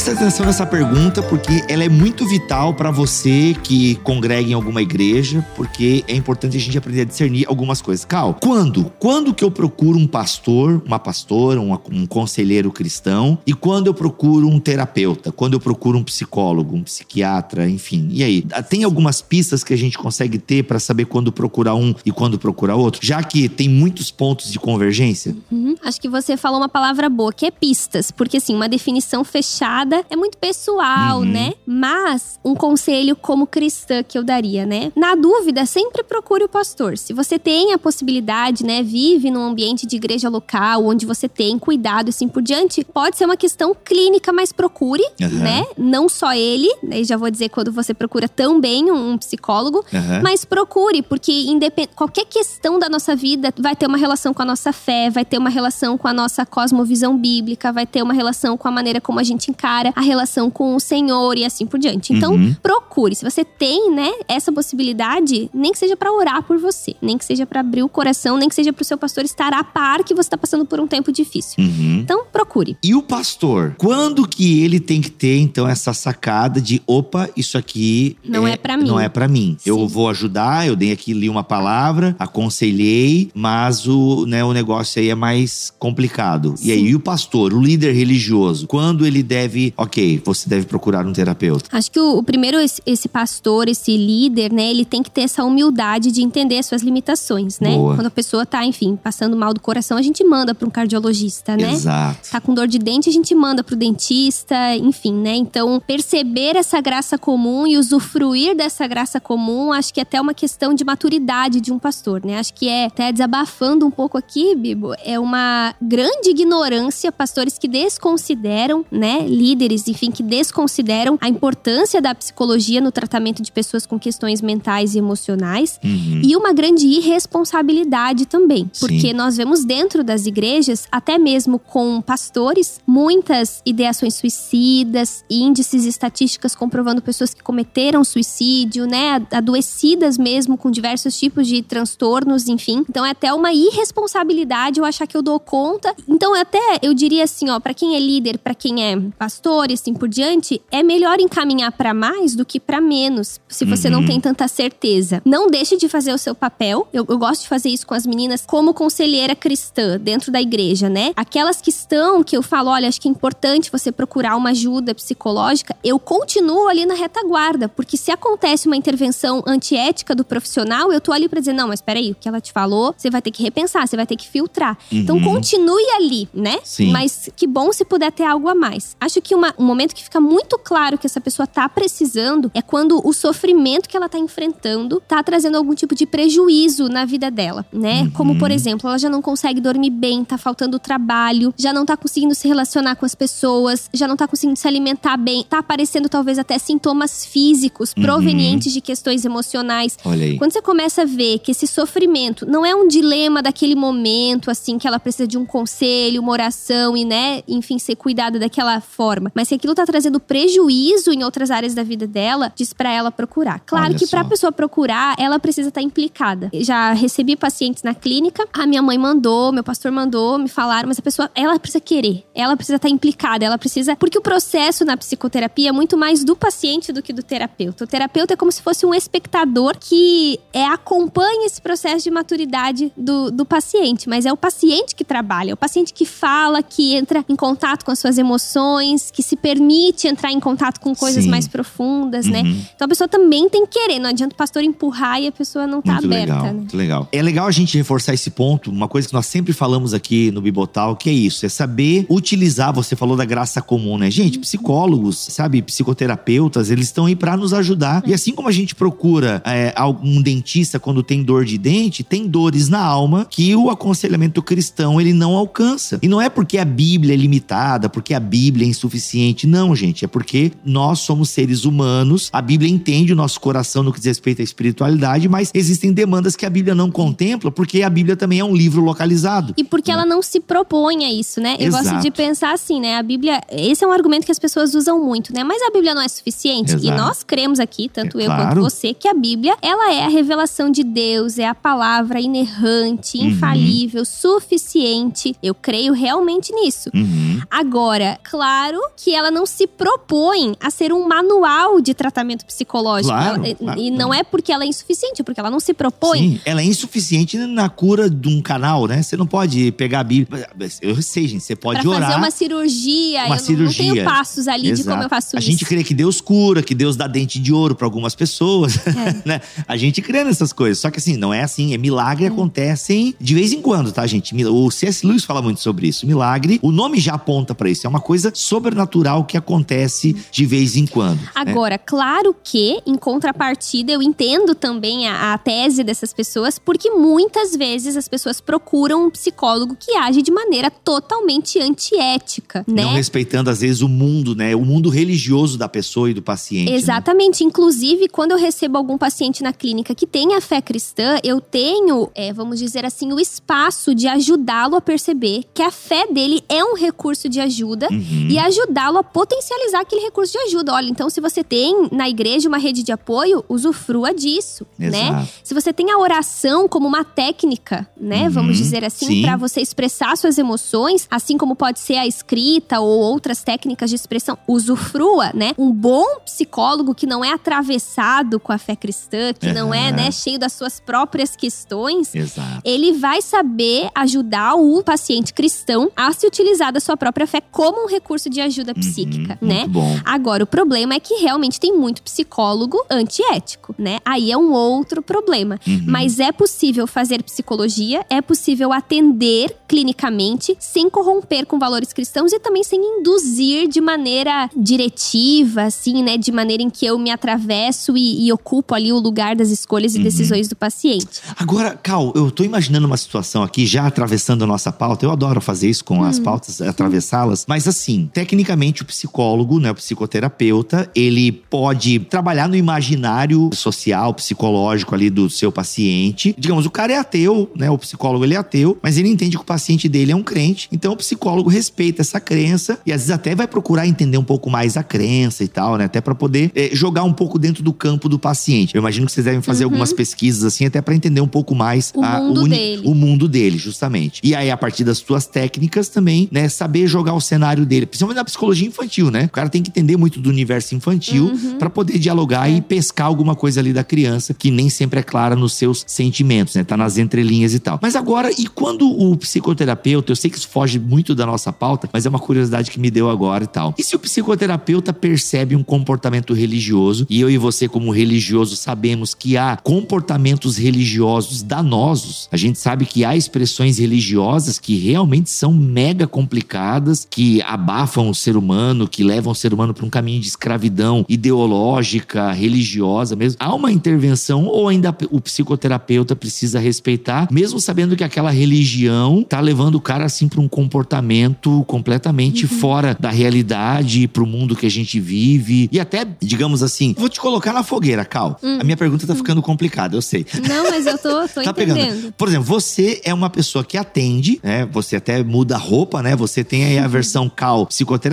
Presta 0.00 0.12
atenção 0.12 0.46
nessa 0.46 0.64
pergunta 0.64 1.22
porque 1.22 1.62
ela 1.68 1.84
é 1.84 1.88
muito 1.88 2.26
vital 2.26 2.72
para 2.72 2.90
você 2.90 3.54
que 3.62 3.96
congrega 3.96 4.48
em 4.48 4.54
alguma 4.54 4.80
igreja, 4.80 5.46
porque 5.54 6.02
é 6.08 6.14
importante 6.14 6.56
a 6.56 6.60
gente 6.60 6.78
aprender 6.78 7.02
a 7.02 7.04
discernir 7.04 7.46
algumas 7.46 7.82
coisas. 7.82 8.02
Cal, 8.06 8.32
quando? 8.40 8.90
Quando 8.98 9.34
que 9.34 9.44
eu 9.44 9.50
procuro 9.50 9.98
um 9.98 10.06
pastor, 10.06 10.82
uma 10.86 10.98
pastora, 10.98 11.60
um, 11.60 11.78
um 11.92 12.06
conselheiro 12.06 12.72
cristão? 12.72 13.36
E 13.46 13.52
quando 13.52 13.88
eu 13.88 13.94
procuro 13.94 14.48
um 14.48 14.58
terapeuta? 14.58 15.30
Quando 15.30 15.52
eu 15.52 15.60
procuro 15.60 15.98
um 15.98 16.02
psicólogo, 16.02 16.76
um 16.76 16.82
psiquiatra, 16.82 17.68
enfim. 17.68 18.08
E 18.10 18.24
aí, 18.24 18.46
tem 18.70 18.84
algumas 18.84 19.20
pistas 19.20 19.62
que 19.62 19.74
a 19.74 19.78
gente 19.78 19.98
consegue 19.98 20.38
ter 20.38 20.62
para 20.62 20.78
saber 20.78 21.04
quando 21.04 21.30
procurar 21.30 21.74
um 21.74 21.94
e 22.06 22.10
quando 22.10 22.38
procurar 22.38 22.74
outro? 22.74 23.04
Já 23.04 23.22
que 23.22 23.50
tem 23.50 23.68
muitos 23.68 24.10
pontos 24.10 24.50
de 24.50 24.58
convergência? 24.58 25.36
Uhum. 25.52 25.74
Acho 25.84 26.00
que 26.00 26.08
você 26.08 26.38
falou 26.38 26.58
uma 26.58 26.70
palavra 26.70 27.10
boa, 27.10 27.34
que 27.34 27.44
é 27.44 27.50
pistas. 27.50 28.10
Porque, 28.10 28.38
assim, 28.38 28.54
uma 28.54 28.68
definição 28.68 29.22
fechada 29.24 29.89
é 30.10 30.16
muito 30.16 30.38
pessoal, 30.38 31.18
Uhum. 31.20 31.24
né? 31.24 31.52
Mas 31.66 32.38
um 32.44 32.54
conselho 32.54 33.14
como 33.16 33.46
cristã 33.46 34.02
que 34.02 34.16
eu 34.18 34.22
daria, 34.24 34.64
né? 34.66 34.92
Na 34.96 35.14
dúvida, 35.14 35.66
sempre 35.66 36.02
procure 36.04 36.44
o 36.44 36.48
pastor. 36.48 36.96
Se 36.98 37.12
você 37.12 37.38
tem 37.38 37.72
a 37.72 37.78
possibilidade, 37.78 38.64
né? 38.64 38.82
Vive 38.82 39.30
num 39.30 39.42
ambiente 39.42 39.86
de 39.86 39.96
igreja 39.96 40.28
local, 40.28 40.84
onde 40.84 41.06
você 41.06 41.28
tem 41.28 41.58
cuidado 41.58 42.08
e 42.08 42.10
assim 42.10 42.28
por 42.28 42.42
diante, 42.42 42.84
pode 42.84 43.16
ser 43.16 43.24
uma 43.24 43.36
questão 43.36 43.74
clínica, 43.84 44.32
mas 44.32 44.52
procure, 44.52 45.02
Aham. 45.20 45.28
né? 45.38 45.64
Não 45.76 46.08
só 46.08 46.32
ele, 46.32 46.68
né? 46.82 47.02
já 47.04 47.16
vou 47.16 47.30
dizer 47.30 47.48
quando 47.48 47.72
você 47.72 47.92
procura 47.94 48.28
também 48.28 48.90
um 48.90 49.16
psicólogo, 49.18 49.84
Aham. 49.92 50.20
mas 50.22 50.44
procure, 50.44 51.02
porque 51.02 51.32
independ... 51.32 51.88
qualquer 51.96 52.24
questão 52.26 52.78
da 52.78 52.88
nossa 52.88 53.16
vida 53.16 53.52
vai 53.58 53.74
ter 53.74 53.86
uma 53.86 53.98
relação 53.98 54.32
com 54.34 54.42
a 54.42 54.44
nossa 54.44 54.72
fé, 54.72 55.10
vai 55.10 55.24
ter 55.24 55.38
uma 55.38 55.50
relação 55.50 55.96
com 55.96 56.06
a 56.08 56.12
nossa 56.12 56.44
cosmovisão 56.46 57.16
bíblica, 57.16 57.72
vai 57.72 57.86
ter 57.86 58.02
uma 58.02 58.12
relação 58.14 58.56
com 58.56 58.68
a 58.68 58.70
maneira 58.70 59.00
como 59.00 59.18
a 59.18 59.22
gente 59.22 59.50
encara 59.50 59.69
a 59.94 60.00
relação 60.00 60.50
com 60.50 60.74
o 60.74 60.80
Senhor 60.80 61.36
e 61.38 61.44
assim 61.44 61.66
por 61.66 61.78
diante. 61.78 62.12
Então, 62.12 62.32
Uhum. 62.34 62.54
procure. 62.62 63.14
Se 63.14 63.24
você 63.24 63.44
tem, 63.44 63.90
né, 63.92 64.10
essa 64.28 64.50
possibilidade, 64.52 65.48
nem 65.54 65.72
que 65.72 65.78
seja 65.78 65.96
pra 65.96 66.12
orar 66.12 66.42
por 66.42 66.58
você, 66.58 66.94
nem 67.00 67.16
que 67.16 67.24
seja 67.24 67.46
pra 67.46 67.60
abrir 67.60 67.82
o 67.82 67.88
coração, 67.88 68.36
nem 68.36 68.48
que 68.48 68.54
seja 68.54 68.72
pro 68.72 68.84
seu 68.84 68.98
pastor 68.98 69.24
estar 69.24 69.52
a 69.52 69.62
par 69.64 70.02
que 70.04 70.14
você 70.14 70.28
tá 70.30 70.36
passando 70.38 70.64
por 70.64 70.80
um 70.80 70.86
tempo 70.86 71.12
difícil. 71.12 71.62
Uhum. 71.62 72.00
Então, 72.02 72.24
procure. 72.32 72.76
E 72.82 72.94
o 72.94 73.02
pastor, 73.02 73.74
quando 73.78 74.26
que 74.26 74.62
ele 74.62 74.80
tem 74.80 75.00
que 75.00 75.10
ter 75.10 75.38
então 75.38 75.68
essa 75.68 75.92
sacada 75.92 76.60
de 76.60 76.82
opa, 76.86 77.28
isso 77.36 77.56
aqui 77.56 78.16
Não 78.24 78.46
é 78.46 78.56
pra 78.56 78.76
mim. 78.76 78.86
Não 78.86 78.98
é 78.98 79.08
para 79.08 79.28
mim. 79.28 79.56
Eu 79.64 79.86
vou 79.86 80.08
ajudar, 80.08 80.66
eu 80.66 80.74
dei 80.76 80.92
aqui 80.92 81.12
li 81.12 81.28
uma 81.28 81.44
palavra, 81.44 82.14
aconselhei, 82.18 83.30
mas 83.34 83.86
o, 83.86 84.26
né, 84.26 84.44
o 84.44 84.52
negócio 84.52 85.00
aí 85.00 85.08
é 85.08 85.14
mais 85.14 85.72
complicado. 85.78 86.54
E 86.62 86.70
aí 86.72 86.78
Sim. 86.80 86.86
e 86.86 86.94
o 86.94 87.00
pastor, 87.00 87.54
o 87.54 87.60
líder 87.60 87.92
religioso, 87.92 88.66
quando 88.66 89.06
ele 89.06 89.22
deve, 89.22 89.59
OK, 89.76 90.22
você 90.24 90.48
deve 90.48 90.66
procurar 90.66 91.06
um 91.06 91.12
terapeuta. 91.12 91.68
Acho 91.72 91.90
que 91.90 92.00
o, 92.00 92.18
o 92.18 92.22
primeiro, 92.22 92.58
esse, 92.58 92.80
esse 92.86 93.08
pastor, 93.08 93.68
esse 93.68 93.96
líder, 93.96 94.52
né, 94.52 94.70
ele 94.70 94.84
tem 94.84 95.02
que 95.02 95.10
ter 95.10 95.22
essa 95.22 95.44
humildade 95.44 96.10
de 96.10 96.22
entender 96.22 96.58
as 96.58 96.66
suas 96.66 96.82
limitações, 96.82 97.60
né? 97.60 97.74
Boa. 97.74 97.94
Quando 97.94 98.06
a 98.06 98.10
pessoa 98.10 98.46
tá, 98.46 98.64
enfim, 98.64 98.96
passando 98.96 99.36
mal 99.36 99.52
do 99.52 99.60
coração, 99.60 99.96
a 99.96 100.02
gente 100.02 100.22
manda 100.24 100.54
para 100.54 100.66
um 100.66 100.70
cardiologista, 100.70 101.56
né? 101.56 101.72
Exato. 101.72 102.30
Tá 102.30 102.40
com 102.40 102.54
dor 102.54 102.66
de 102.66 102.78
dente, 102.78 103.08
a 103.08 103.12
gente 103.12 103.34
manda 103.34 103.62
pro 103.62 103.76
dentista, 103.76 104.76
enfim, 104.76 105.12
né? 105.12 105.34
Então, 105.34 105.80
perceber 105.86 106.56
essa 106.56 106.80
graça 106.80 107.18
comum 107.18 107.66
e 107.66 107.76
usufruir 107.76 108.56
dessa 108.56 108.86
graça 108.86 109.20
comum, 109.20 109.72
acho 109.72 109.92
que 109.92 110.00
é 110.00 110.02
até 110.02 110.20
uma 110.20 110.34
questão 110.34 110.74
de 110.74 110.84
maturidade 110.84 111.60
de 111.60 111.72
um 111.72 111.78
pastor, 111.78 112.24
né? 112.24 112.38
Acho 112.38 112.54
que 112.54 112.68
é, 112.68 112.86
até 112.86 113.12
desabafando 113.12 113.86
um 113.86 113.90
pouco 113.90 114.16
aqui, 114.16 114.54
Bibo, 114.54 114.94
é 115.04 115.18
uma 115.18 115.74
grande 115.80 116.30
ignorância 116.30 117.10
pastores 117.10 117.58
que 117.58 117.68
desconsideram, 117.68 118.84
né? 118.90 119.26
Líderes, 119.26 119.49
enfim, 119.88 120.10
que 120.10 120.22
desconsideram 120.22 121.18
a 121.20 121.28
importância 121.28 122.00
da 122.00 122.14
psicologia 122.14 122.80
no 122.80 122.92
tratamento 122.92 123.42
de 123.42 123.50
pessoas 123.50 123.86
com 123.86 123.98
questões 123.98 124.40
mentais 124.40 124.94
e 124.94 124.98
emocionais. 124.98 125.78
Uhum. 125.82 126.22
E 126.24 126.36
uma 126.36 126.52
grande 126.52 126.86
irresponsabilidade 126.86 128.26
também. 128.26 128.70
Sim. 128.72 128.86
Porque 128.86 129.12
nós 129.12 129.36
vemos 129.36 129.64
dentro 129.64 130.04
das 130.04 130.26
igrejas, 130.26 130.86
até 130.90 131.18
mesmo 131.18 131.58
com 131.58 132.00
pastores, 132.00 132.80
muitas 132.86 133.62
ideações 133.64 134.14
suicidas, 134.14 135.24
índices 135.28 135.84
e 135.84 135.88
estatísticas 135.88 136.54
comprovando 136.54 137.02
pessoas 137.02 137.34
que 137.34 137.42
cometeram 137.42 138.04
suicídio, 138.04 138.86
né? 138.86 139.24
Adoecidas 139.30 140.18
mesmo 140.18 140.56
com 140.56 140.70
diversos 140.70 141.18
tipos 141.18 141.46
de 141.46 141.62
transtornos, 141.62 142.48
enfim. 142.48 142.84
Então 142.88 143.04
é 143.04 143.10
até 143.10 143.32
uma 143.32 143.52
irresponsabilidade 143.52 144.80
eu 144.80 144.84
achar 144.84 145.06
que 145.06 145.16
eu 145.16 145.22
dou 145.22 145.38
conta. 145.38 145.94
Então 146.08 146.34
até 146.34 146.78
eu 146.82 146.94
diria 146.94 147.24
assim, 147.24 147.48
ó, 147.48 147.58
para 147.58 147.74
quem 147.74 147.96
é 147.96 148.00
líder, 148.00 148.38
para 148.38 148.54
quem 148.54 148.84
é 148.84 148.98
pastor 149.18 149.39
e 149.70 149.72
assim 149.74 149.94
por 149.94 150.08
diante, 150.08 150.60
é 150.70 150.82
melhor 150.82 151.18
encaminhar 151.20 151.72
para 151.72 151.94
mais 151.94 152.34
do 152.34 152.44
que 152.44 152.60
para 152.60 152.80
menos, 152.80 153.40
se 153.48 153.64
você 153.64 153.88
Uhum. 153.88 153.94
não 154.00 154.06
tem 154.06 154.20
tanta 154.20 154.46
certeza. 154.48 155.22
Não 155.24 155.48
deixe 155.48 155.76
de 155.76 155.88
fazer 155.88 156.12
o 156.12 156.18
seu 156.18 156.34
papel. 156.34 156.86
Eu, 156.92 157.04
eu 157.08 157.18
gosto 157.18 157.42
de 157.42 157.48
fazer 157.48 157.68
isso 157.70 157.86
com 157.86 157.94
as 157.94 158.06
meninas 158.06 158.44
como 158.46 158.74
conselheira 158.74 159.34
cristã 159.34 159.98
dentro 159.98 160.30
da 160.30 160.40
igreja, 160.40 160.88
né? 160.88 161.12
Aquelas 161.16 161.60
que 161.60 161.70
estão, 161.70 162.22
que 162.22 162.36
eu 162.36 162.42
falo, 162.42 162.70
olha, 162.70 162.88
acho 162.88 163.00
que 163.00 163.08
é 163.08 163.10
importante 163.10 163.70
você 163.72 163.90
procurar 163.90 164.36
uma 164.36 164.50
ajuda 164.50 164.94
psicológica, 164.94 165.74
eu 165.82 165.98
continuo 165.98 166.68
ali 166.68 166.84
na 166.86 166.94
retaguarda, 166.94 167.68
porque 167.68 167.96
se 167.96 168.10
acontece 168.10 168.66
uma 168.66 168.76
intervenção 168.76 169.42
antiética 169.46 170.14
do 170.14 170.24
profissional, 170.24 170.92
eu 170.92 171.00
tô 171.00 171.12
ali 171.12 171.28
pra 171.28 171.40
dizer, 171.40 171.52
não, 171.52 171.68
mas 171.68 171.80
peraí, 171.80 172.12
o 172.12 172.14
que 172.14 172.28
ela 172.28 172.40
te 172.40 172.52
falou, 172.52 172.94
você 172.96 173.10
vai 173.10 173.22
ter 173.22 173.30
que 173.30 173.42
repensar, 173.42 173.86
você 173.86 173.96
vai 173.96 174.06
ter 174.06 174.16
que 174.16 174.28
filtrar. 174.28 174.76
Então 174.92 175.16
Uhum. 175.16 175.34
continue 175.34 175.84
ali, 175.96 176.28
né? 176.34 176.58
Sim. 176.64 176.90
Mas 176.92 177.28
que 177.36 177.46
bom 177.46 177.72
se 177.72 177.84
puder 177.84 178.10
ter 178.12 178.24
algo 178.24 178.48
a 178.48 178.54
mais. 178.54 178.96
Acho 179.00 179.20
que 179.20 179.29
uma- 179.36 179.54
um 179.58 179.64
momento 179.64 179.94
que 179.94 180.02
fica 180.02 180.20
muito 180.20 180.58
claro 180.58 180.98
que 180.98 181.06
essa 181.06 181.20
pessoa 181.20 181.46
tá 181.46 181.68
precisando 181.68 182.50
é 182.54 182.62
quando 182.62 183.00
o 183.06 183.12
sofrimento 183.12 183.88
que 183.88 183.96
ela 183.96 184.08
tá 184.08 184.18
enfrentando 184.18 185.02
tá 185.06 185.22
trazendo 185.22 185.56
algum 185.56 185.74
tipo 185.74 185.94
de 185.94 186.06
prejuízo 186.06 186.88
na 186.88 187.04
vida 187.04 187.30
dela, 187.30 187.66
né? 187.72 188.02
Uhum. 188.02 188.10
Como, 188.10 188.38
por 188.38 188.50
exemplo, 188.50 188.88
ela 188.88 188.98
já 188.98 189.08
não 189.08 189.20
consegue 189.20 189.60
dormir 189.60 189.90
bem, 189.90 190.24
tá 190.24 190.38
faltando 190.38 190.78
trabalho, 190.78 191.52
já 191.56 191.72
não 191.72 191.84
tá 191.84 191.96
conseguindo 191.96 192.34
se 192.34 192.46
relacionar 192.48 192.96
com 192.96 193.04
as 193.04 193.14
pessoas, 193.14 193.88
já 193.92 194.06
não 194.08 194.16
tá 194.16 194.26
conseguindo 194.26 194.58
se 194.58 194.66
alimentar 194.66 195.16
bem, 195.16 195.44
tá 195.48 195.58
aparecendo 195.58 196.08
talvez 196.08 196.38
até 196.38 196.58
sintomas 196.58 197.24
físicos 197.24 197.92
Uhum. 197.96 198.02
provenientes 198.04 198.72
de 198.72 198.80
questões 198.80 199.24
emocionais. 199.24 199.98
Olha 200.04 200.24
aí. 200.24 200.38
Quando 200.38 200.52
você 200.52 200.62
começa 200.62 201.02
a 201.02 201.04
ver 201.04 201.38
que 201.40 201.50
esse 201.50 201.66
sofrimento 201.66 202.46
não 202.46 202.64
é 202.64 202.74
um 202.74 202.86
dilema 202.88 203.42
daquele 203.42 203.74
momento, 203.74 204.50
assim, 204.50 204.78
que 204.78 204.86
ela 204.86 204.98
precisa 205.00 205.26
de 205.26 205.36
um 205.36 205.44
conselho, 205.44 206.20
uma 206.22 206.32
oração 206.32 206.96
e, 206.96 207.04
né, 207.04 207.42
enfim, 207.48 207.78
ser 207.78 207.96
cuidada 207.96 208.38
daquela 208.38 208.80
forma, 208.80 209.19
mas 209.34 209.48
se 209.48 209.54
aquilo 209.54 209.74
tá 209.74 209.84
trazendo 209.84 210.20
prejuízo 210.20 211.12
em 211.12 211.24
outras 211.24 211.50
áreas 211.50 211.74
da 211.74 211.82
vida 211.82 212.06
dela, 212.06 212.52
diz 212.54 212.72
pra 212.72 212.90
ela 212.90 213.10
procurar. 213.10 213.60
Claro 213.60 213.86
Olha 213.86 213.98
que 213.98 214.06
pra 214.06 214.22
só. 214.22 214.28
pessoa 214.28 214.52
procurar, 214.52 215.14
ela 215.18 215.38
precisa 215.38 215.68
estar 215.68 215.82
implicada. 215.82 216.50
Já 216.54 216.92
recebi 216.92 217.36
pacientes 217.36 217.82
na 217.82 217.94
clínica, 217.94 218.46
a 218.52 218.66
minha 218.66 218.82
mãe 218.82 218.98
mandou, 218.98 219.52
meu 219.52 219.64
pastor 219.64 219.90
mandou, 219.90 220.38
me 220.38 220.48
falaram, 220.48 220.88
mas 220.88 220.98
a 220.98 221.02
pessoa, 221.02 221.30
ela 221.34 221.58
precisa 221.58 221.80
querer, 221.80 222.24
ela 222.34 222.56
precisa 222.56 222.76
estar 222.76 222.88
implicada, 222.88 223.44
ela 223.44 223.58
precisa. 223.58 223.96
Porque 223.96 224.18
o 224.18 224.22
processo 224.22 224.84
na 224.84 224.96
psicoterapia 224.96 225.70
é 225.70 225.72
muito 225.72 225.96
mais 225.96 226.24
do 226.24 226.36
paciente 226.36 226.92
do 226.92 227.02
que 227.02 227.12
do 227.12 227.22
terapeuta. 227.22 227.84
O 227.84 227.86
terapeuta 227.86 228.34
é 228.34 228.36
como 228.36 228.52
se 228.52 228.62
fosse 228.62 228.86
um 228.86 228.94
espectador 228.94 229.76
que 229.78 230.38
é, 230.52 230.64
acompanha 230.66 231.46
esse 231.46 231.60
processo 231.60 232.04
de 232.04 232.10
maturidade 232.10 232.92
do, 232.96 233.30
do 233.30 233.44
paciente, 233.44 234.08
mas 234.08 234.26
é 234.26 234.32
o 234.32 234.36
paciente 234.36 234.94
que 234.94 235.04
trabalha, 235.04 235.50
é 235.50 235.54
o 235.54 235.56
paciente 235.56 235.92
que 235.92 236.04
fala, 236.04 236.62
que 236.62 236.94
entra 236.94 237.24
em 237.28 237.36
contato 237.36 237.84
com 237.84 237.90
as 237.90 237.98
suas 237.98 238.18
emoções, 238.18 239.09
mais, 239.10 239.12
que 239.12 239.22
se 239.22 239.36
permite 239.36 240.06
entrar 240.06 240.32
em 240.32 240.40
contato 240.40 240.78
com 240.80 240.94
coisas 240.94 241.24
Sim. 241.24 241.30
mais 241.30 241.46
profundas, 241.48 242.26
né? 242.26 242.42
Uhum. 242.42 242.62
Então 242.74 242.86
a 242.86 242.88
pessoa 242.88 243.08
também 243.08 243.48
tem 243.48 243.66
que 243.66 243.78
querer. 243.78 243.98
Não 243.98 244.10
adianta 244.10 244.34
o 244.34 244.36
pastor 244.36 244.62
empurrar 244.62 245.20
e 245.20 245.26
a 245.26 245.32
pessoa 245.32 245.66
não 245.66 245.82
tá 245.82 245.92
Muito 245.94 246.06
aberta, 246.06 246.32
legal, 246.32 246.44
né? 246.46 246.52
muito 246.52 246.76
legal. 246.76 247.08
É 247.12 247.22
legal 247.22 247.46
a 247.46 247.50
gente 247.50 247.76
reforçar 247.76 248.14
esse 248.14 248.30
ponto, 248.30 248.70
uma 248.70 248.88
coisa 248.88 249.06
que 249.08 249.14
nós 249.14 249.26
sempre 249.26 249.52
falamos 249.52 249.92
aqui 249.92 250.30
no 250.30 250.40
Bibotal, 250.40 250.96
que 250.96 251.10
é 251.10 251.12
isso, 251.12 251.44
é 251.44 251.48
saber 251.48 252.06
utilizar, 252.08 252.72
você 252.72 252.94
falou 252.96 253.16
da 253.16 253.24
graça 253.24 253.60
comum, 253.60 253.98
né? 253.98 254.10
Gente, 254.10 254.36
Uhum. 254.36 254.42
psicólogos, 254.42 255.18
sabe, 255.30 255.60
psicoterapeutas, 255.62 256.70
eles 256.70 256.86
estão 256.86 257.06
aí 257.06 257.16
pra 257.16 257.36
nos 257.36 257.52
ajudar. 257.52 258.02
E 258.06 258.14
assim 258.14 258.32
como 258.32 258.48
a 258.48 258.52
gente 258.52 258.74
procura 258.74 259.42
é, 259.44 259.72
algum 259.76 260.22
dentista 260.22 260.78
quando 260.78 261.02
tem 261.02 261.22
dor 261.22 261.44
de 261.44 261.58
dente, 261.58 262.02
tem 262.04 262.26
dores 262.26 262.68
na 262.68 262.80
alma 262.80 263.26
que 263.28 263.54
o 263.54 263.70
aconselhamento 263.70 264.42
cristão 264.42 265.00
ele 265.00 265.12
não 265.12 265.36
alcança. 265.36 265.98
E 266.02 266.08
não 266.08 266.20
é 266.20 266.28
porque 266.28 266.58
a 266.58 266.64
Bíblia 266.64 267.14
é 267.14 267.16
limitada, 267.16 267.88
porque 267.88 268.14
a 268.14 268.20
Bíblia 268.20 268.66
é 268.66 268.68
insuficiente, 268.68 268.99
não, 269.46 269.74
gente, 269.74 270.04
é 270.04 270.08
porque 270.08 270.52
nós 270.64 271.00
somos 271.00 271.30
seres 271.30 271.64
humanos, 271.64 272.28
a 272.32 272.40
Bíblia 272.40 272.70
entende 272.70 273.12
o 273.12 273.16
nosso 273.16 273.40
coração 273.40 273.82
no 273.82 273.92
que 273.92 273.98
diz 273.98 274.06
respeito 274.06 274.40
à 274.40 274.44
espiritualidade, 274.44 275.28
mas 275.28 275.50
existem 275.54 275.92
demandas 275.92 276.36
que 276.36 276.44
a 276.46 276.50
Bíblia 276.50 276.74
não 276.74 276.90
contempla, 276.90 277.50
porque 277.50 277.82
a 277.82 277.90
Bíblia 277.90 278.16
também 278.16 278.40
é 278.40 278.44
um 278.44 278.54
livro 278.54 278.82
localizado. 278.82 279.54
E 279.56 279.64
porque 279.64 279.90
ela 279.90 280.04
não 280.04 280.20
se 280.22 280.40
propõe 280.40 281.04
a 281.04 281.12
isso, 281.12 281.40
né? 281.40 281.56
Eu 281.58 281.68
Exato. 281.68 281.84
gosto 281.84 282.02
de 282.02 282.10
pensar 282.10 282.52
assim, 282.52 282.80
né? 282.80 282.96
A 282.96 283.02
Bíblia, 283.02 283.40
esse 283.50 283.84
é 283.84 283.86
um 283.86 283.92
argumento 283.92 284.24
que 284.26 284.32
as 284.32 284.38
pessoas 284.38 284.74
usam 284.74 285.02
muito, 285.04 285.32
né? 285.32 285.44
Mas 285.44 285.62
a 285.62 285.70
Bíblia 285.70 285.94
não 285.94 286.02
é 286.02 286.08
suficiente. 286.08 286.72
E 286.72 286.76
Exato. 286.76 286.98
nós 286.98 287.22
cremos 287.22 287.60
aqui, 287.60 287.88
tanto 287.92 288.18
É 288.18 288.22
eu 288.22 288.26
claro. 288.26 288.42
quanto 288.48 288.60
você, 288.62 288.92
que 288.94 289.08
a 289.08 289.14
Bíblia, 289.14 289.56
ela 289.62 289.92
é 289.92 290.04
a 290.04 290.08
revelação 290.08 290.70
de 290.70 290.82
Deus, 290.82 291.38
é 291.38 291.46
a 291.46 291.54
palavra 291.54 292.20
inerrante, 292.20 293.18
Uhum. 293.18 293.26
infalível, 293.28 294.04
suficiente. 294.04 295.34
Eu 295.42 295.54
creio 295.54 295.92
realmente 295.92 296.52
nisso. 296.52 296.90
Uhum. 296.94 297.40
Agora, 297.50 298.18
claro 298.28 298.79
que 298.96 299.14
ela 299.14 299.30
não 299.30 299.46
se 299.46 299.66
propõe 299.66 300.54
a 300.60 300.70
ser 300.70 300.92
um 300.92 301.06
manual 301.06 301.80
de 301.80 301.94
tratamento 301.94 302.44
psicológico. 302.44 303.08
Claro, 303.12 303.44
Ela- 303.44 303.54
claro. 303.54 303.80
E 303.80 303.90
não 303.90 304.12
é 304.12 304.22
porque 304.22 304.52
ela 304.52 304.64
é 304.64 304.66
insuficiente, 304.66 305.20
é 305.20 305.24
porque 305.24 305.40
ela 305.40 305.50
não 305.50 305.60
se 305.60 305.72
propõe. 305.74 306.18
Sim, 306.18 306.40
ela 306.44 306.60
é 306.60 306.64
insuficiente 306.64 307.36
na 307.38 307.68
cura 307.68 308.08
de 308.10 308.28
um 308.28 308.40
canal, 308.40 308.86
né? 308.86 309.02
Você 309.02 309.16
não 309.16 309.26
pode 309.26 309.72
pegar 309.72 310.00
a 310.00 310.04
Bíblia. 310.04 310.48
Eu 310.82 311.00
sei, 311.02 311.26
gente, 311.28 311.42
você 311.44 311.56
pode 311.56 311.80
Pra 311.80 311.90
orar. 311.90 312.02
fazer 312.02 312.16
uma 312.18 312.30
cirurgia, 312.30 313.26
Uma 313.26 313.36
eu 313.36 313.40
cirurgia. 313.40 313.84
não 313.86 313.94
tenho 313.94 314.04
passos 314.04 314.48
ali 314.48 314.64
de 314.64 314.80
Exato. 314.80 314.90
como 314.90 315.02
eu 315.02 315.08
faço 315.08 315.36
a 315.36 315.38
isso. 315.38 315.50
gente 315.50 315.64
crê 315.64 315.82
que 315.84 315.94
Deus 315.94 316.20
cura, 316.20 316.62
que 316.62 316.74
Deus 316.74 316.96
dá 316.96 317.06
dente 317.06 317.38
de 317.38 317.52
ouro 317.52 317.74
para 317.74 317.86
algumas 317.86 318.14
pessoas, 318.14 318.76
É. 318.86 318.90
né? 319.24 319.40
A 319.66 319.76
gente 319.76 320.00
crê 320.02 320.24
nessas 320.24 320.52
coisas. 320.52 320.78
Só 320.78 320.90
que 320.90 320.98
assim, 320.98 321.16
não 321.16 321.32
é 321.32 321.42
assim. 321.42 321.74
É 321.74 321.78
milagre 321.78 322.26
acontecem 322.26 323.14
de 323.20 323.34
vez 323.34 323.52
em 323.52 323.60
quando, 323.60 323.92
tá, 323.92 324.06
gente? 324.06 324.34
O 324.44 324.70
C.S. 324.70 325.06
Lewis 325.06 325.24
fala 325.24 325.40
muito 325.42 325.60
sobre 325.60 325.88
isso. 325.88 326.06
Milagre, 326.06 326.58
o 326.62 326.70
nome 326.72 326.98
já 326.98 327.14
aponta 327.14 327.54
para 327.54 327.68
isso. 327.70 327.86
É 327.86 327.90
uma 327.90 328.00
coisa 328.00 328.32
sobrenatural 328.70 329.24
que 329.24 329.36
acontece 329.36 330.14
de 330.30 330.46
vez 330.46 330.76
em 330.76 330.86
quando. 330.86 331.20
né? 331.20 331.28
Agora, 331.34 331.76
claro 331.78 332.34
que, 332.42 332.80
em 332.86 332.94
contrapartida, 332.96 333.92
eu 333.92 334.02
entendo 334.02 334.54
também 334.54 335.08
a, 335.08 335.34
a 335.34 335.38
tese 335.38 335.82
dessas 335.82 336.12
pessoas, 336.12 336.58
porque 336.58 336.90
muitas 336.90 337.54
vezes 337.56 337.96
as 337.96 338.08
pessoas 338.08 338.40
procuram 338.40 339.06
um 339.06 339.10
psicólogo 339.10 339.76
que 339.78 339.96
age 339.96 340.22
de 340.22 340.30
maneira 340.30 340.70
totalmente 340.70 341.58
antiética, 341.58 342.64
né? 342.66 342.82
Não 342.82 342.92
respeitando, 342.94 343.50
às 343.50 343.60
vezes, 343.60 343.82
o 343.82 343.88
mundo, 343.88 344.34
né? 344.34 344.54
O 344.54 344.64
mundo 344.64 344.88
religioso 344.88 345.58
da 345.58 345.68
pessoa 345.68 346.10
e 346.10 346.14
do 346.14 346.22
paciente. 346.22 346.70
né? 346.70 346.76
Exatamente. 346.76 347.44
Inclusive, 347.44 348.08
quando 348.08 348.32
eu 348.32 348.38
recebo 348.38 348.78
algum 348.78 348.96
paciente 348.96 349.42
na 349.42 349.52
clínica 349.52 349.94
que 349.94 350.06
tem 350.06 350.34
a 350.34 350.40
fé 350.40 350.60
cristã, 350.60 351.18
eu 351.24 351.40
tenho, 351.40 352.10
é, 352.14 352.32
vamos 352.32 352.58
dizer 352.58 352.84
assim, 352.84 353.12
o 353.12 353.18
espaço 353.20 353.94
de 353.94 354.06
ajudá-lo 354.06 354.76
a 354.76 354.80
perceber 354.80 355.44
que 355.52 355.62
a 355.62 355.70
fé 355.70 356.06
dele 356.12 356.42
é 356.48 356.64
um 356.64 356.74
recurso 356.76 357.28
de 357.28 357.40
ajuda 357.40 357.88
Uhum. 357.90 358.28
e 358.30 358.38
ajudá-lo 358.60 358.98
a 358.98 359.04
potencializar 359.04 359.80
aquele 359.80 360.02
recurso 360.02 360.32
de 360.32 360.38
ajuda. 360.38 360.72
Olha, 360.72 360.88
então 360.88 361.08
se 361.10 361.20
você 361.20 361.42
tem 361.42 361.88
na 361.90 362.08
igreja 362.08 362.48
uma 362.48 362.58
rede 362.58 362.82
de 362.82 362.92
apoio, 362.92 363.44
usufrua 363.48 364.14
disso, 364.14 364.66
né? 364.78 364.88
Exato. 364.88 365.28
Se 365.42 365.54
você 365.54 365.72
tem 365.72 365.90
a 365.90 365.98
oração 365.98 366.68
como 366.68 366.86
uma 366.86 367.04
técnica, 367.04 367.88
né, 367.96 368.24
Uhum, 368.24 368.30
vamos 368.30 368.56
dizer 368.56 368.84
assim, 368.84 369.06
sim. 369.06 369.22
para 369.22 369.36
você 369.36 369.60
expressar 369.60 370.16
suas 370.16 370.38
emoções, 370.38 371.06
assim 371.10 371.36
como 371.36 371.54
pode 371.56 371.80
ser 371.80 371.96
a 371.96 372.06
escrita 372.06 372.80
ou 372.80 372.98
outras 373.00 373.42
técnicas 373.42 373.90
de 373.90 373.96
expressão, 373.96 374.38
usufrua, 374.46 375.32
né? 375.34 375.54
Um 375.58 375.70
bom 375.70 376.04
psicólogo 376.24 376.94
que 376.94 377.06
não 377.06 377.24
é 377.24 377.32
atravessado 377.32 378.38
com 378.38 378.52
a 378.52 378.58
fé 378.58 378.76
cristã, 378.76 379.32
que 379.32 379.52
não 379.52 379.72
é, 379.72 379.90
né, 379.92 380.10
cheio 380.10 380.38
das 380.38 380.52
suas 380.52 380.80
próprias 380.80 381.34
questões, 381.36 382.14
Exato. 382.14 382.60
ele 382.64 382.92
vai 382.92 383.22
saber 383.22 383.90
ajudar 383.94 384.54
o 384.54 384.82
paciente 384.82 385.32
cristão 385.32 385.90
a 385.96 386.12
se 386.12 386.26
utilizar 386.26 386.72
da 386.72 386.80
sua 386.80 386.96
própria 386.96 387.26
fé 387.26 387.40
como 387.40 387.84
um 387.84 387.88
recurso 387.88 388.28
de 388.28 388.40
ajuda 388.40 388.49
psíquica, 388.74 389.38
Uhum, 389.40 389.48
né? 389.48 389.66
Bom. 389.68 389.98
Agora, 390.04 390.44
o 390.44 390.46
problema 390.46 390.94
é 390.94 391.00
que 391.00 391.14
realmente 391.14 391.58
tem 391.60 391.76
muito 391.76 392.02
psicólogo 392.02 392.78
antiético, 392.90 393.74
né? 393.78 393.98
Aí 394.04 394.30
é 394.32 394.36
um 394.36 394.52
outro 394.52 395.02
problema. 395.02 395.58
Uhum. 395.66 395.84
Mas 395.86 396.18
é 396.20 396.32
possível 396.32 396.86
fazer 396.86 397.22
psicologia, 397.22 398.04
é 398.10 398.20
possível 398.20 398.72
atender 398.72 399.56
clinicamente 399.68 400.56
sem 400.58 400.88
corromper 400.90 401.46
com 401.46 401.58
valores 401.58 401.92
cristãos 401.92 402.32
e 402.32 402.38
também 402.40 402.62
sem 402.64 402.80
induzir 402.80 403.68
de 403.68 403.80
maneira 403.80 404.48
diretiva, 404.56 405.62
assim, 405.62 406.02
né? 406.02 406.16
De 406.16 406.32
maneira 406.32 406.62
em 406.62 406.70
que 406.70 406.84
eu 406.86 406.98
me 406.98 407.10
atravesso 407.10 407.96
e, 407.96 408.26
e 408.26 408.32
ocupo 408.32 408.74
ali 408.74 408.92
o 408.92 408.98
lugar 408.98 409.36
das 409.36 409.50
escolhas 409.50 409.94
e 409.94 409.98
Uhum. 409.98 410.04
decisões 410.04 410.48
do 410.48 410.56
paciente. 410.56 411.20
Agora, 411.36 411.78
Cal, 411.82 412.12
eu 412.16 412.30
tô 412.30 412.42
imaginando 412.42 412.86
uma 412.86 412.96
situação 412.96 413.42
aqui, 413.42 413.66
já 413.66 413.86
atravessando 413.86 414.42
a 414.44 414.46
nossa 414.46 414.72
pauta. 414.72 415.04
Eu 415.04 415.10
adoro 415.10 415.40
fazer 415.40 415.68
isso 415.68 415.84
com 415.84 416.00
Hum. 416.00 416.04
as 416.04 416.18
pautas, 416.18 416.60
atravessá-las. 416.62 417.44
Mas 417.46 417.68
assim, 417.68 418.08
tecnicamente, 418.44 418.82
o 418.82 418.84
psicólogo, 418.86 419.60
né, 419.60 419.70
o 419.70 419.74
psicoterapeuta, 419.74 420.90
ele 420.94 421.30
pode 421.30 421.98
trabalhar 422.00 422.48
no 422.48 422.56
imaginário 422.56 423.50
social, 423.52 424.14
psicológico 424.14 424.94
ali 424.94 425.10
do 425.10 425.28
seu 425.28 425.52
paciente. 425.52 426.34
Digamos, 426.38 426.64
o 426.66 426.70
cara 426.70 426.92
é 426.92 426.96
ateu, 426.96 427.50
né? 427.54 427.70
O 427.70 427.76
psicólogo 427.78 428.24
ele 428.24 428.34
é 428.34 428.38
ateu, 428.38 428.78
mas 428.82 428.96
ele 428.96 429.08
entende 429.08 429.36
que 429.36 429.42
o 429.42 429.46
paciente 429.46 429.88
dele 429.88 430.12
é 430.12 430.16
um 430.16 430.22
crente. 430.22 430.68
Então, 430.72 430.92
o 430.92 430.96
psicólogo 430.96 431.48
respeita 431.50 432.00
essa 432.02 432.18
crença 432.20 432.78
e 432.86 432.92
às 432.92 433.00
vezes 433.02 433.10
até 433.10 433.34
vai 433.34 433.46
procurar 433.46 433.86
entender 433.86 434.16
um 434.18 434.24
pouco 434.24 434.48
mais 434.50 434.76
a 434.76 434.82
crença 434.82 435.44
e 435.44 435.48
tal, 435.48 435.76
né? 435.76 435.84
Até 435.84 436.00
para 436.00 436.14
poder 436.14 436.50
eh, 436.54 436.70
jogar 436.72 437.04
um 437.04 437.12
pouco 437.12 437.38
dentro 437.38 437.62
do 437.62 437.72
campo 437.72 438.08
do 438.08 438.18
paciente. 438.18 438.74
Eu 438.74 438.80
imagino 438.80 439.06
que 439.06 439.12
vocês 439.12 439.24
devem 439.24 439.42
fazer 439.42 439.64
algumas 439.64 439.92
pesquisas 439.92 440.44
assim, 440.44 440.64
até 440.64 440.80
para 440.80 440.94
entender 440.94 441.20
um 441.20 441.28
pouco 441.28 441.54
mais 441.54 441.92
Uhum. 441.94 442.02
O 442.02 442.04
a- 442.04 442.20
mundo 442.20 442.48
dele. 442.48 442.82
o 442.84 442.94
mundo 442.94 443.28
dele, 443.28 443.58
justamente. 443.58 444.20
E 444.24 444.34
aí, 444.34 444.50
a 444.50 444.56
partir 444.56 444.84
das 444.84 444.98
suas 444.98 445.26
técnicas 445.26 445.88
também, 445.88 446.28
né, 446.30 446.48
saber 446.48 446.86
jogar 446.86 447.14
o 447.14 447.20
cenário 447.20 447.66
dele, 447.66 447.86
principalmente 447.86 448.16
na 448.16 448.24
psicologia 448.30 448.66
infantil, 448.66 449.10
né? 449.10 449.24
O 449.26 449.30
cara 449.30 449.48
tem 449.48 449.62
que 449.62 449.70
entender 449.70 449.96
muito 449.96 450.20
do 450.20 450.28
universo 450.30 450.74
infantil 450.74 451.26
Uhum. 451.26 451.58
pra 451.58 451.68
poder 451.68 451.98
dialogar 451.98 452.48
É. 452.50 452.54
e 452.56 452.60
pescar 452.60 453.06
alguma 453.06 453.34
coisa 453.34 453.60
ali 453.60 453.72
da 453.72 453.84
criança 453.84 454.32
que 454.32 454.50
nem 454.50 454.70
sempre 454.70 455.00
é 455.00 455.02
clara 455.02 455.34
nos 455.36 455.52
seus 455.54 455.84
sentimentos, 455.86 456.54
né? 456.54 456.64
Tá 456.64 456.76
nas 456.76 456.96
entrelinhas 456.98 457.52
e 457.54 457.58
tal. 457.58 457.78
Mas 457.82 457.96
agora, 457.96 458.30
e 458.38 458.46
quando 458.46 458.88
o 458.90 459.16
psicoterapeuta, 459.16 460.12
eu 460.12 460.16
sei 460.16 460.30
que 460.30 460.38
isso 460.38 460.48
foge 460.48 460.78
muito 460.78 461.14
da 461.14 461.26
nossa 461.26 461.52
pauta, 461.52 461.88
mas 461.92 462.06
é 462.06 462.08
uma 462.08 462.18
curiosidade 462.18 462.70
que 462.70 462.78
me 462.80 462.90
deu 462.90 463.10
agora 463.10 463.44
e 463.44 463.46
tal. 463.46 463.74
E 463.78 463.82
se 463.82 463.94
o 463.96 463.98
psicoterapeuta 463.98 464.92
percebe 464.92 465.56
um 465.56 465.62
comportamento 465.62 466.32
religioso, 466.32 467.06
e 467.10 467.20
eu 467.20 467.30
e 467.30 467.36
você, 467.38 467.68
como 467.68 467.90
religioso, 467.90 468.56
sabemos 468.56 469.14
que 469.14 469.36
há 469.36 469.56
comportamentos 469.62 470.56
religiosos 470.56 471.42
danosos, 471.42 472.28
a 472.30 472.36
gente 472.36 472.58
sabe 472.58 472.86
que 472.86 473.04
há 473.04 473.16
expressões 473.16 473.78
religiosas 473.78 474.58
que 474.58 474.76
realmente 474.76 475.30
são 475.30 475.52
mega 475.52 476.06
complicadas, 476.06 477.06
que 477.10 477.42
abafam 477.42 478.08
o 478.08 478.14
ser 478.20 478.36
humano, 478.36 478.86
que 478.88 479.02
levam 479.02 479.32
o 479.32 479.34
ser 479.34 479.52
humano 479.52 479.72
para 479.74 479.84
um 479.84 479.90
caminho 479.90 480.20
de 480.20 480.28
escravidão 480.28 481.04
ideológica, 481.08 482.30
religiosa 482.32 483.16
mesmo. 483.16 483.36
Há 483.40 483.54
uma 483.54 483.72
intervenção 483.72 484.44
ou 484.46 484.68
ainda 484.68 484.96
o 485.10 485.20
psicoterapeuta 485.20 486.14
precisa 486.14 486.58
respeitar, 486.58 487.28
mesmo 487.30 487.60
sabendo 487.60 487.96
que 487.96 488.04
aquela 488.04 488.30
religião 488.30 489.24
tá 489.28 489.40
levando 489.40 489.74
o 489.76 489.80
cara 489.80 490.04
assim 490.04 490.28
para 490.28 490.40
um 490.40 490.48
comportamento 490.48 491.64
completamente 491.66 492.46
fora 492.46 492.96
da 492.98 493.10
realidade, 493.10 494.06
pro 494.08 494.26
mundo 494.26 494.54
que 494.56 494.66
a 494.66 494.70
gente 494.70 495.00
vive 495.00 495.68
e 495.72 495.80
até, 495.80 496.06
digamos 496.20 496.62
assim, 496.62 496.94
vou 496.98 497.08
te 497.08 497.20
colocar 497.20 497.52
na 497.52 497.62
fogueira, 497.62 498.04
Cal. 498.04 498.38
A 498.60 498.64
minha 498.64 498.76
pergunta 498.76 499.06
tá 499.06 499.14
ficando 499.14 499.42
complicada, 499.42 499.96
eu 499.96 500.02
sei. 500.02 500.26
Não, 500.46 500.70
mas 500.70 500.86
eu 500.86 500.98
tô, 500.98 501.26
tô 501.28 501.40
Tá 501.42 501.50
entendendo. 501.50 501.76
pegando. 501.76 502.12
Por 502.12 502.28
exemplo, 502.28 502.44
você 502.46 503.00
é 503.04 503.12
uma 503.12 503.30
pessoa 503.30 503.64
que 503.64 503.76
atende, 503.76 504.40
né? 504.42 504.66
Você 504.72 504.96
até 504.96 505.22
muda 505.22 505.54
a 505.56 505.58
roupa, 505.58 506.02
né? 506.02 506.14
Você 506.16 506.44
tem 506.44 506.64
aí 506.64 506.78
a 506.78 506.86
versão 506.86 507.28
Cal 507.28 507.66
psicoterapeuta, 507.66 508.09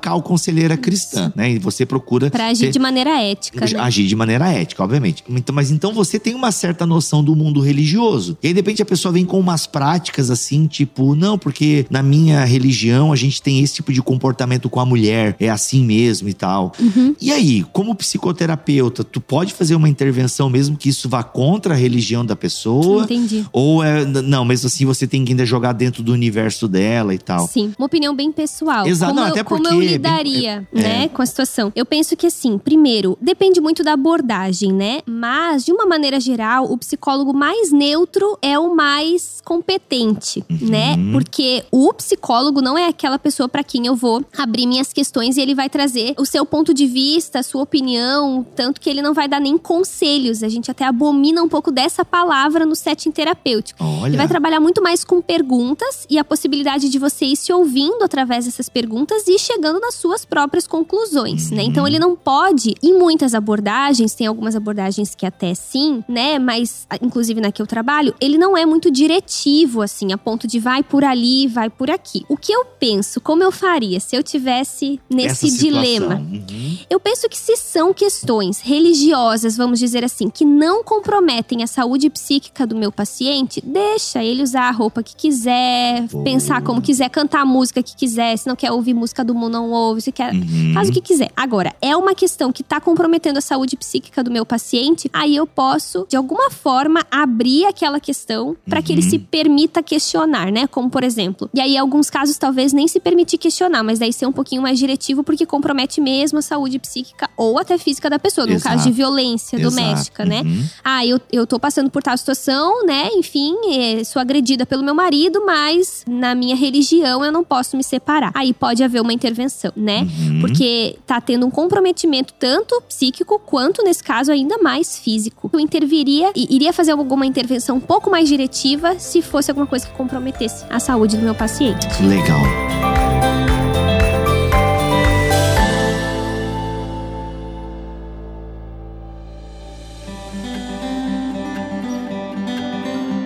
Cal 0.00 0.22
conselheira 0.22 0.76
cristã, 0.76 1.32
né? 1.34 1.52
E 1.52 1.58
você 1.58 1.86
procura 1.86 2.30
Pra 2.30 2.48
agir 2.48 2.66
ter- 2.66 2.72
de 2.72 2.78
maneira 2.78 3.20
ética, 3.22 3.64
né? 3.64 3.80
agir 3.80 4.06
de 4.06 4.16
maneira 4.16 4.48
ética, 4.52 4.82
obviamente. 4.82 5.22
Então, 5.28 5.54
mas 5.54 5.70
então 5.70 5.92
você 5.94 6.18
tem 6.18 6.34
uma 6.34 6.50
certa 6.52 6.84
noção 6.86 7.22
do 7.24 7.34
mundo 7.36 7.60
religioso. 7.60 8.36
E 8.42 8.48
aí, 8.48 8.52
de 8.52 8.58
repente, 8.58 8.82
a 8.82 8.84
pessoa 8.86 9.12
vem 9.12 9.24
com 9.24 9.38
umas 9.38 9.66
práticas 9.66 10.30
assim, 10.30 10.66
tipo, 10.66 11.14
não, 11.14 11.38
porque 11.38 11.86
na 11.90 12.02
minha 12.02 12.44
religião 12.44 13.12
a 13.12 13.16
gente 13.16 13.40
tem 13.40 13.60
esse 13.62 13.74
tipo 13.74 13.92
de 13.92 14.02
comportamento 14.02 14.68
com 14.68 14.80
a 14.80 14.84
mulher, 14.86 15.36
é 15.38 15.48
assim 15.48 15.84
mesmo 15.84 16.28
e 16.28 16.34
tal. 16.34 16.72
Uhum. 16.78 17.14
E 17.20 17.32
aí, 17.32 17.64
como 17.72 17.94
psicoterapeuta, 17.94 19.02
tu 19.04 19.20
pode 19.20 19.52
fazer 19.52 19.74
uma 19.74 19.88
intervenção 19.88 20.48
mesmo 20.48 20.76
que 20.76 20.88
isso 20.88 21.08
vá 21.08 21.22
contra 21.22 21.74
a 21.74 21.76
religião 21.76 22.24
da 22.24 22.36
pessoa? 22.36 23.04
Entendi. 23.04 23.44
Ou 23.52 23.82
é. 23.82 24.04
Não, 24.04 24.44
mesmo 24.44 24.66
assim 24.66 24.84
você 24.84 25.06
tem 25.06 25.24
que 25.24 25.32
ainda 25.32 25.44
jogar 25.44 25.72
dentro 25.72 26.02
do 26.02 26.12
universo 26.12 26.68
dela 26.68 27.14
e 27.14 27.18
tal. 27.18 27.46
Sim. 27.48 27.72
uma 27.78 27.86
opinião 27.86 28.14
bem 28.14 28.30
pessoal. 28.32 28.86
Exato, 28.86 29.14
não, 29.28 29.36
eu, 29.36 29.44
como 29.44 29.66
eu 29.66 29.72
é 29.72 29.76
bem- 29.78 29.88
lidaria, 29.88 30.68
é- 30.74 30.80
né, 30.82 31.08
com 31.08 31.22
a 31.22 31.26
situação. 31.26 31.72
Eu 31.76 31.84
penso 31.86 32.16
que 32.16 32.26
assim, 32.26 32.58
primeiro, 32.58 33.16
depende 33.20 33.60
muito 33.60 33.82
da 33.82 33.92
abordagem, 33.92 34.72
né? 34.72 35.00
Mas 35.06 35.64
de 35.64 35.72
uma 35.72 35.86
maneira 35.86 36.18
geral, 36.20 36.70
o 36.70 36.76
psicólogo 36.78 37.32
mais 37.34 37.70
neutro 37.72 38.38
é 38.42 38.58
o 38.58 38.74
mais 38.74 39.40
competente, 39.44 40.44
né? 40.60 40.94
Uhum. 40.96 41.12
Porque 41.12 41.64
o 41.70 41.92
psicólogo 41.92 42.60
não 42.60 42.76
é 42.76 42.86
aquela 42.86 43.18
pessoa 43.18 43.48
para 43.48 43.62
quem 43.64 43.86
eu 43.86 43.94
vou 43.96 44.24
abrir 44.36 44.66
minhas 44.66 44.92
questões 44.92 45.36
e 45.36 45.40
ele 45.40 45.54
vai 45.54 45.68
trazer 45.68 46.14
o 46.18 46.24
seu 46.24 46.44
ponto 46.44 46.72
de 46.74 46.86
vista, 46.86 47.38
a 47.38 47.42
sua 47.42 47.62
opinião, 47.62 48.44
tanto 48.56 48.80
que 48.80 48.88
ele 48.90 49.02
não 49.02 49.14
vai 49.14 49.28
dar 49.28 49.40
nem 49.40 49.56
conselhos. 49.58 50.42
A 50.42 50.48
gente 50.48 50.70
até 50.70 50.84
abomina 50.84 51.42
um 51.42 51.48
pouco 51.48 51.70
dessa 51.70 52.04
palavra 52.04 52.64
no 52.66 52.74
setting 52.76 53.10
terapêutico. 53.10 53.82
Ele 53.82 54.00
Olha. 54.02 54.16
vai 54.16 54.28
trabalhar 54.28 54.60
muito 54.60 54.82
mais 54.82 55.04
com 55.04 55.20
perguntas 55.20 56.06
e 56.08 56.18
a 56.18 56.24
possibilidade 56.24 56.88
de 56.88 56.98
você 56.98 57.26
ir 57.26 57.36
se 57.36 57.52
ouvindo 57.52 58.02
através 58.02 58.44
dessas 58.44 58.68
perguntas 58.68 59.09
e 59.26 59.34
ir 59.34 59.38
chegando 59.38 59.80
nas 59.80 59.94
suas 59.94 60.24
próprias 60.24 60.66
conclusões, 60.66 61.50
né? 61.50 61.62
Então 61.62 61.86
ele 61.86 61.98
não 61.98 62.14
pode, 62.16 62.74
em 62.82 62.98
muitas 62.98 63.34
abordagens, 63.34 64.14
tem 64.14 64.26
algumas 64.26 64.56
abordagens 64.56 65.14
que 65.14 65.26
até 65.26 65.54
sim, 65.54 66.04
né? 66.08 66.38
Mas, 66.38 66.86
inclusive 67.02 67.40
na 67.40 67.52
que 67.52 67.60
eu 67.60 67.66
trabalho, 67.66 68.14
ele 68.20 68.38
não 68.38 68.56
é 68.56 68.64
muito 68.64 68.90
diretivo, 68.90 69.82
assim, 69.82 70.12
a 70.12 70.18
ponto 70.18 70.46
de 70.46 70.58
vai 70.58 70.82
por 70.82 71.04
ali, 71.04 71.46
vai 71.46 71.68
por 71.68 71.90
aqui. 71.90 72.24
O 72.28 72.36
que 72.36 72.52
eu 72.52 72.64
penso, 72.64 73.20
como 73.20 73.42
eu 73.42 73.52
faria 73.52 74.00
se 74.00 74.16
eu 74.16 74.22
tivesse 74.22 75.00
nesse 75.08 75.50
dilema? 75.50 76.16
Uhum. 76.16 76.78
Eu 76.88 77.00
penso 77.00 77.28
que 77.28 77.38
se 77.38 77.56
são 77.56 77.92
questões 77.92 78.60
religiosas, 78.60 79.56
vamos 79.56 79.78
dizer 79.78 80.04
assim, 80.04 80.28
que 80.28 80.44
não 80.44 80.82
comprometem 80.84 81.62
a 81.62 81.66
saúde 81.66 82.08
psíquica 82.10 82.66
do 82.66 82.76
meu 82.76 82.92
paciente, 82.92 83.62
deixa 83.64 84.22
ele 84.22 84.42
usar 84.42 84.68
a 84.68 84.70
roupa 84.70 85.02
que 85.02 85.14
quiser, 85.16 86.02
Boa. 86.10 86.24
pensar 86.24 86.62
como 86.62 86.80
quiser, 86.80 87.08
cantar 87.08 87.42
a 87.42 87.46
música 87.46 87.82
que 87.82 87.96
quiser, 87.96 88.36
se 88.36 88.46
não 88.46 88.56
quer 88.56 88.72
ouvir 88.72 88.94
música 89.00 89.24
do 89.24 89.34
mundo, 89.34 89.52
não 89.52 89.70
ouve, 89.70 90.00
se 90.00 90.12
quer. 90.12 90.32
Uhum. 90.32 90.72
Faz 90.74 90.88
o 90.88 90.92
que 90.92 91.00
quiser. 91.00 91.30
Agora, 91.36 91.74
é 91.82 91.96
uma 91.96 92.14
questão 92.14 92.52
que 92.52 92.62
tá 92.62 92.80
comprometendo 92.80 93.38
a 93.38 93.40
saúde 93.40 93.76
psíquica 93.76 94.22
do 94.22 94.30
meu 94.30 94.44
paciente, 94.46 95.10
aí 95.12 95.34
eu 95.34 95.46
posso, 95.46 96.06
de 96.08 96.16
alguma 96.16 96.50
forma, 96.50 97.04
abrir 97.10 97.64
aquela 97.66 97.98
questão 97.98 98.56
para 98.68 98.80
que 98.82 98.92
ele 98.92 99.02
Uhum. 99.02 99.10
se 99.10 99.18
permita 99.18 99.82
questionar, 99.82 100.52
né? 100.52 100.66
Como, 100.66 100.88
por 100.90 101.02
exemplo. 101.02 101.48
E 101.54 101.60
aí, 101.60 101.76
alguns 101.76 102.10
casos, 102.10 102.36
talvez 102.38 102.72
nem 102.72 102.86
se 102.86 103.00
permitir 103.00 103.38
questionar, 103.38 103.82
mas 103.82 103.98
daí 103.98 104.12
ser 104.12 104.26
um 104.26 104.32
pouquinho 104.32 104.60
mais 104.62 104.78
diretivo, 104.78 105.24
porque 105.24 105.46
compromete 105.46 106.00
mesmo 106.00 106.38
a 106.38 106.42
saúde 106.42 106.78
psíquica 106.78 107.28
ou 107.36 107.58
até 107.58 107.78
física 107.78 108.10
da 108.10 108.18
pessoa, 108.18 108.46
no 108.46 108.52
Exato. 108.52 108.76
caso 108.76 108.88
de 108.88 108.92
violência 108.94 109.56
Exato. 109.56 109.74
doméstica, 109.74 110.24
né? 110.24 110.42
Uhum. 110.42 110.64
Ah, 110.84 111.06
eu, 111.06 111.18
eu 111.32 111.46
tô 111.46 111.58
passando 111.58 111.88
por 111.90 112.02
tal 112.02 112.16
situação, 112.16 112.84
né? 112.84 113.08
Enfim, 113.14 113.54
eh, 113.72 114.04
sou 114.04 114.20
agredida 114.20 114.66
pelo 114.66 114.82
meu 114.82 114.94
marido, 114.94 115.42
mas 115.46 116.04
na 116.08 116.34
minha 116.34 116.54
religião 116.56 117.24
eu 117.24 117.32
não 117.32 117.42
posso 117.44 117.76
me 117.76 117.84
separar. 117.84 118.32
Aí 118.34 118.52
pode 118.52 118.82
haver 118.82 118.89
uma 118.98 119.12
intervenção, 119.12 119.70
né? 119.76 120.00
Uhum. 120.00 120.40
Porque 120.40 120.96
tá 121.06 121.20
tendo 121.20 121.46
um 121.46 121.50
comprometimento 121.50 122.32
tanto 122.38 122.80
psíquico 122.88 123.38
quanto, 123.38 123.84
nesse 123.84 124.02
caso, 124.02 124.32
ainda 124.32 124.56
mais 124.58 124.98
físico. 124.98 125.50
Eu 125.52 125.60
interviria 125.60 126.32
e 126.34 126.54
iria 126.54 126.72
fazer 126.72 126.92
alguma 126.92 127.26
intervenção 127.26 127.76
um 127.76 127.80
pouco 127.80 128.10
mais 128.10 128.28
diretiva 128.28 128.98
se 128.98 129.20
fosse 129.20 129.50
alguma 129.50 129.66
coisa 129.66 129.86
que 129.86 129.92
comprometesse 129.92 130.64
a 130.70 130.80
saúde 130.80 131.16
do 131.16 131.22
meu 131.22 131.34
paciente. 131.34 131.86
Legal. 132.02 132.40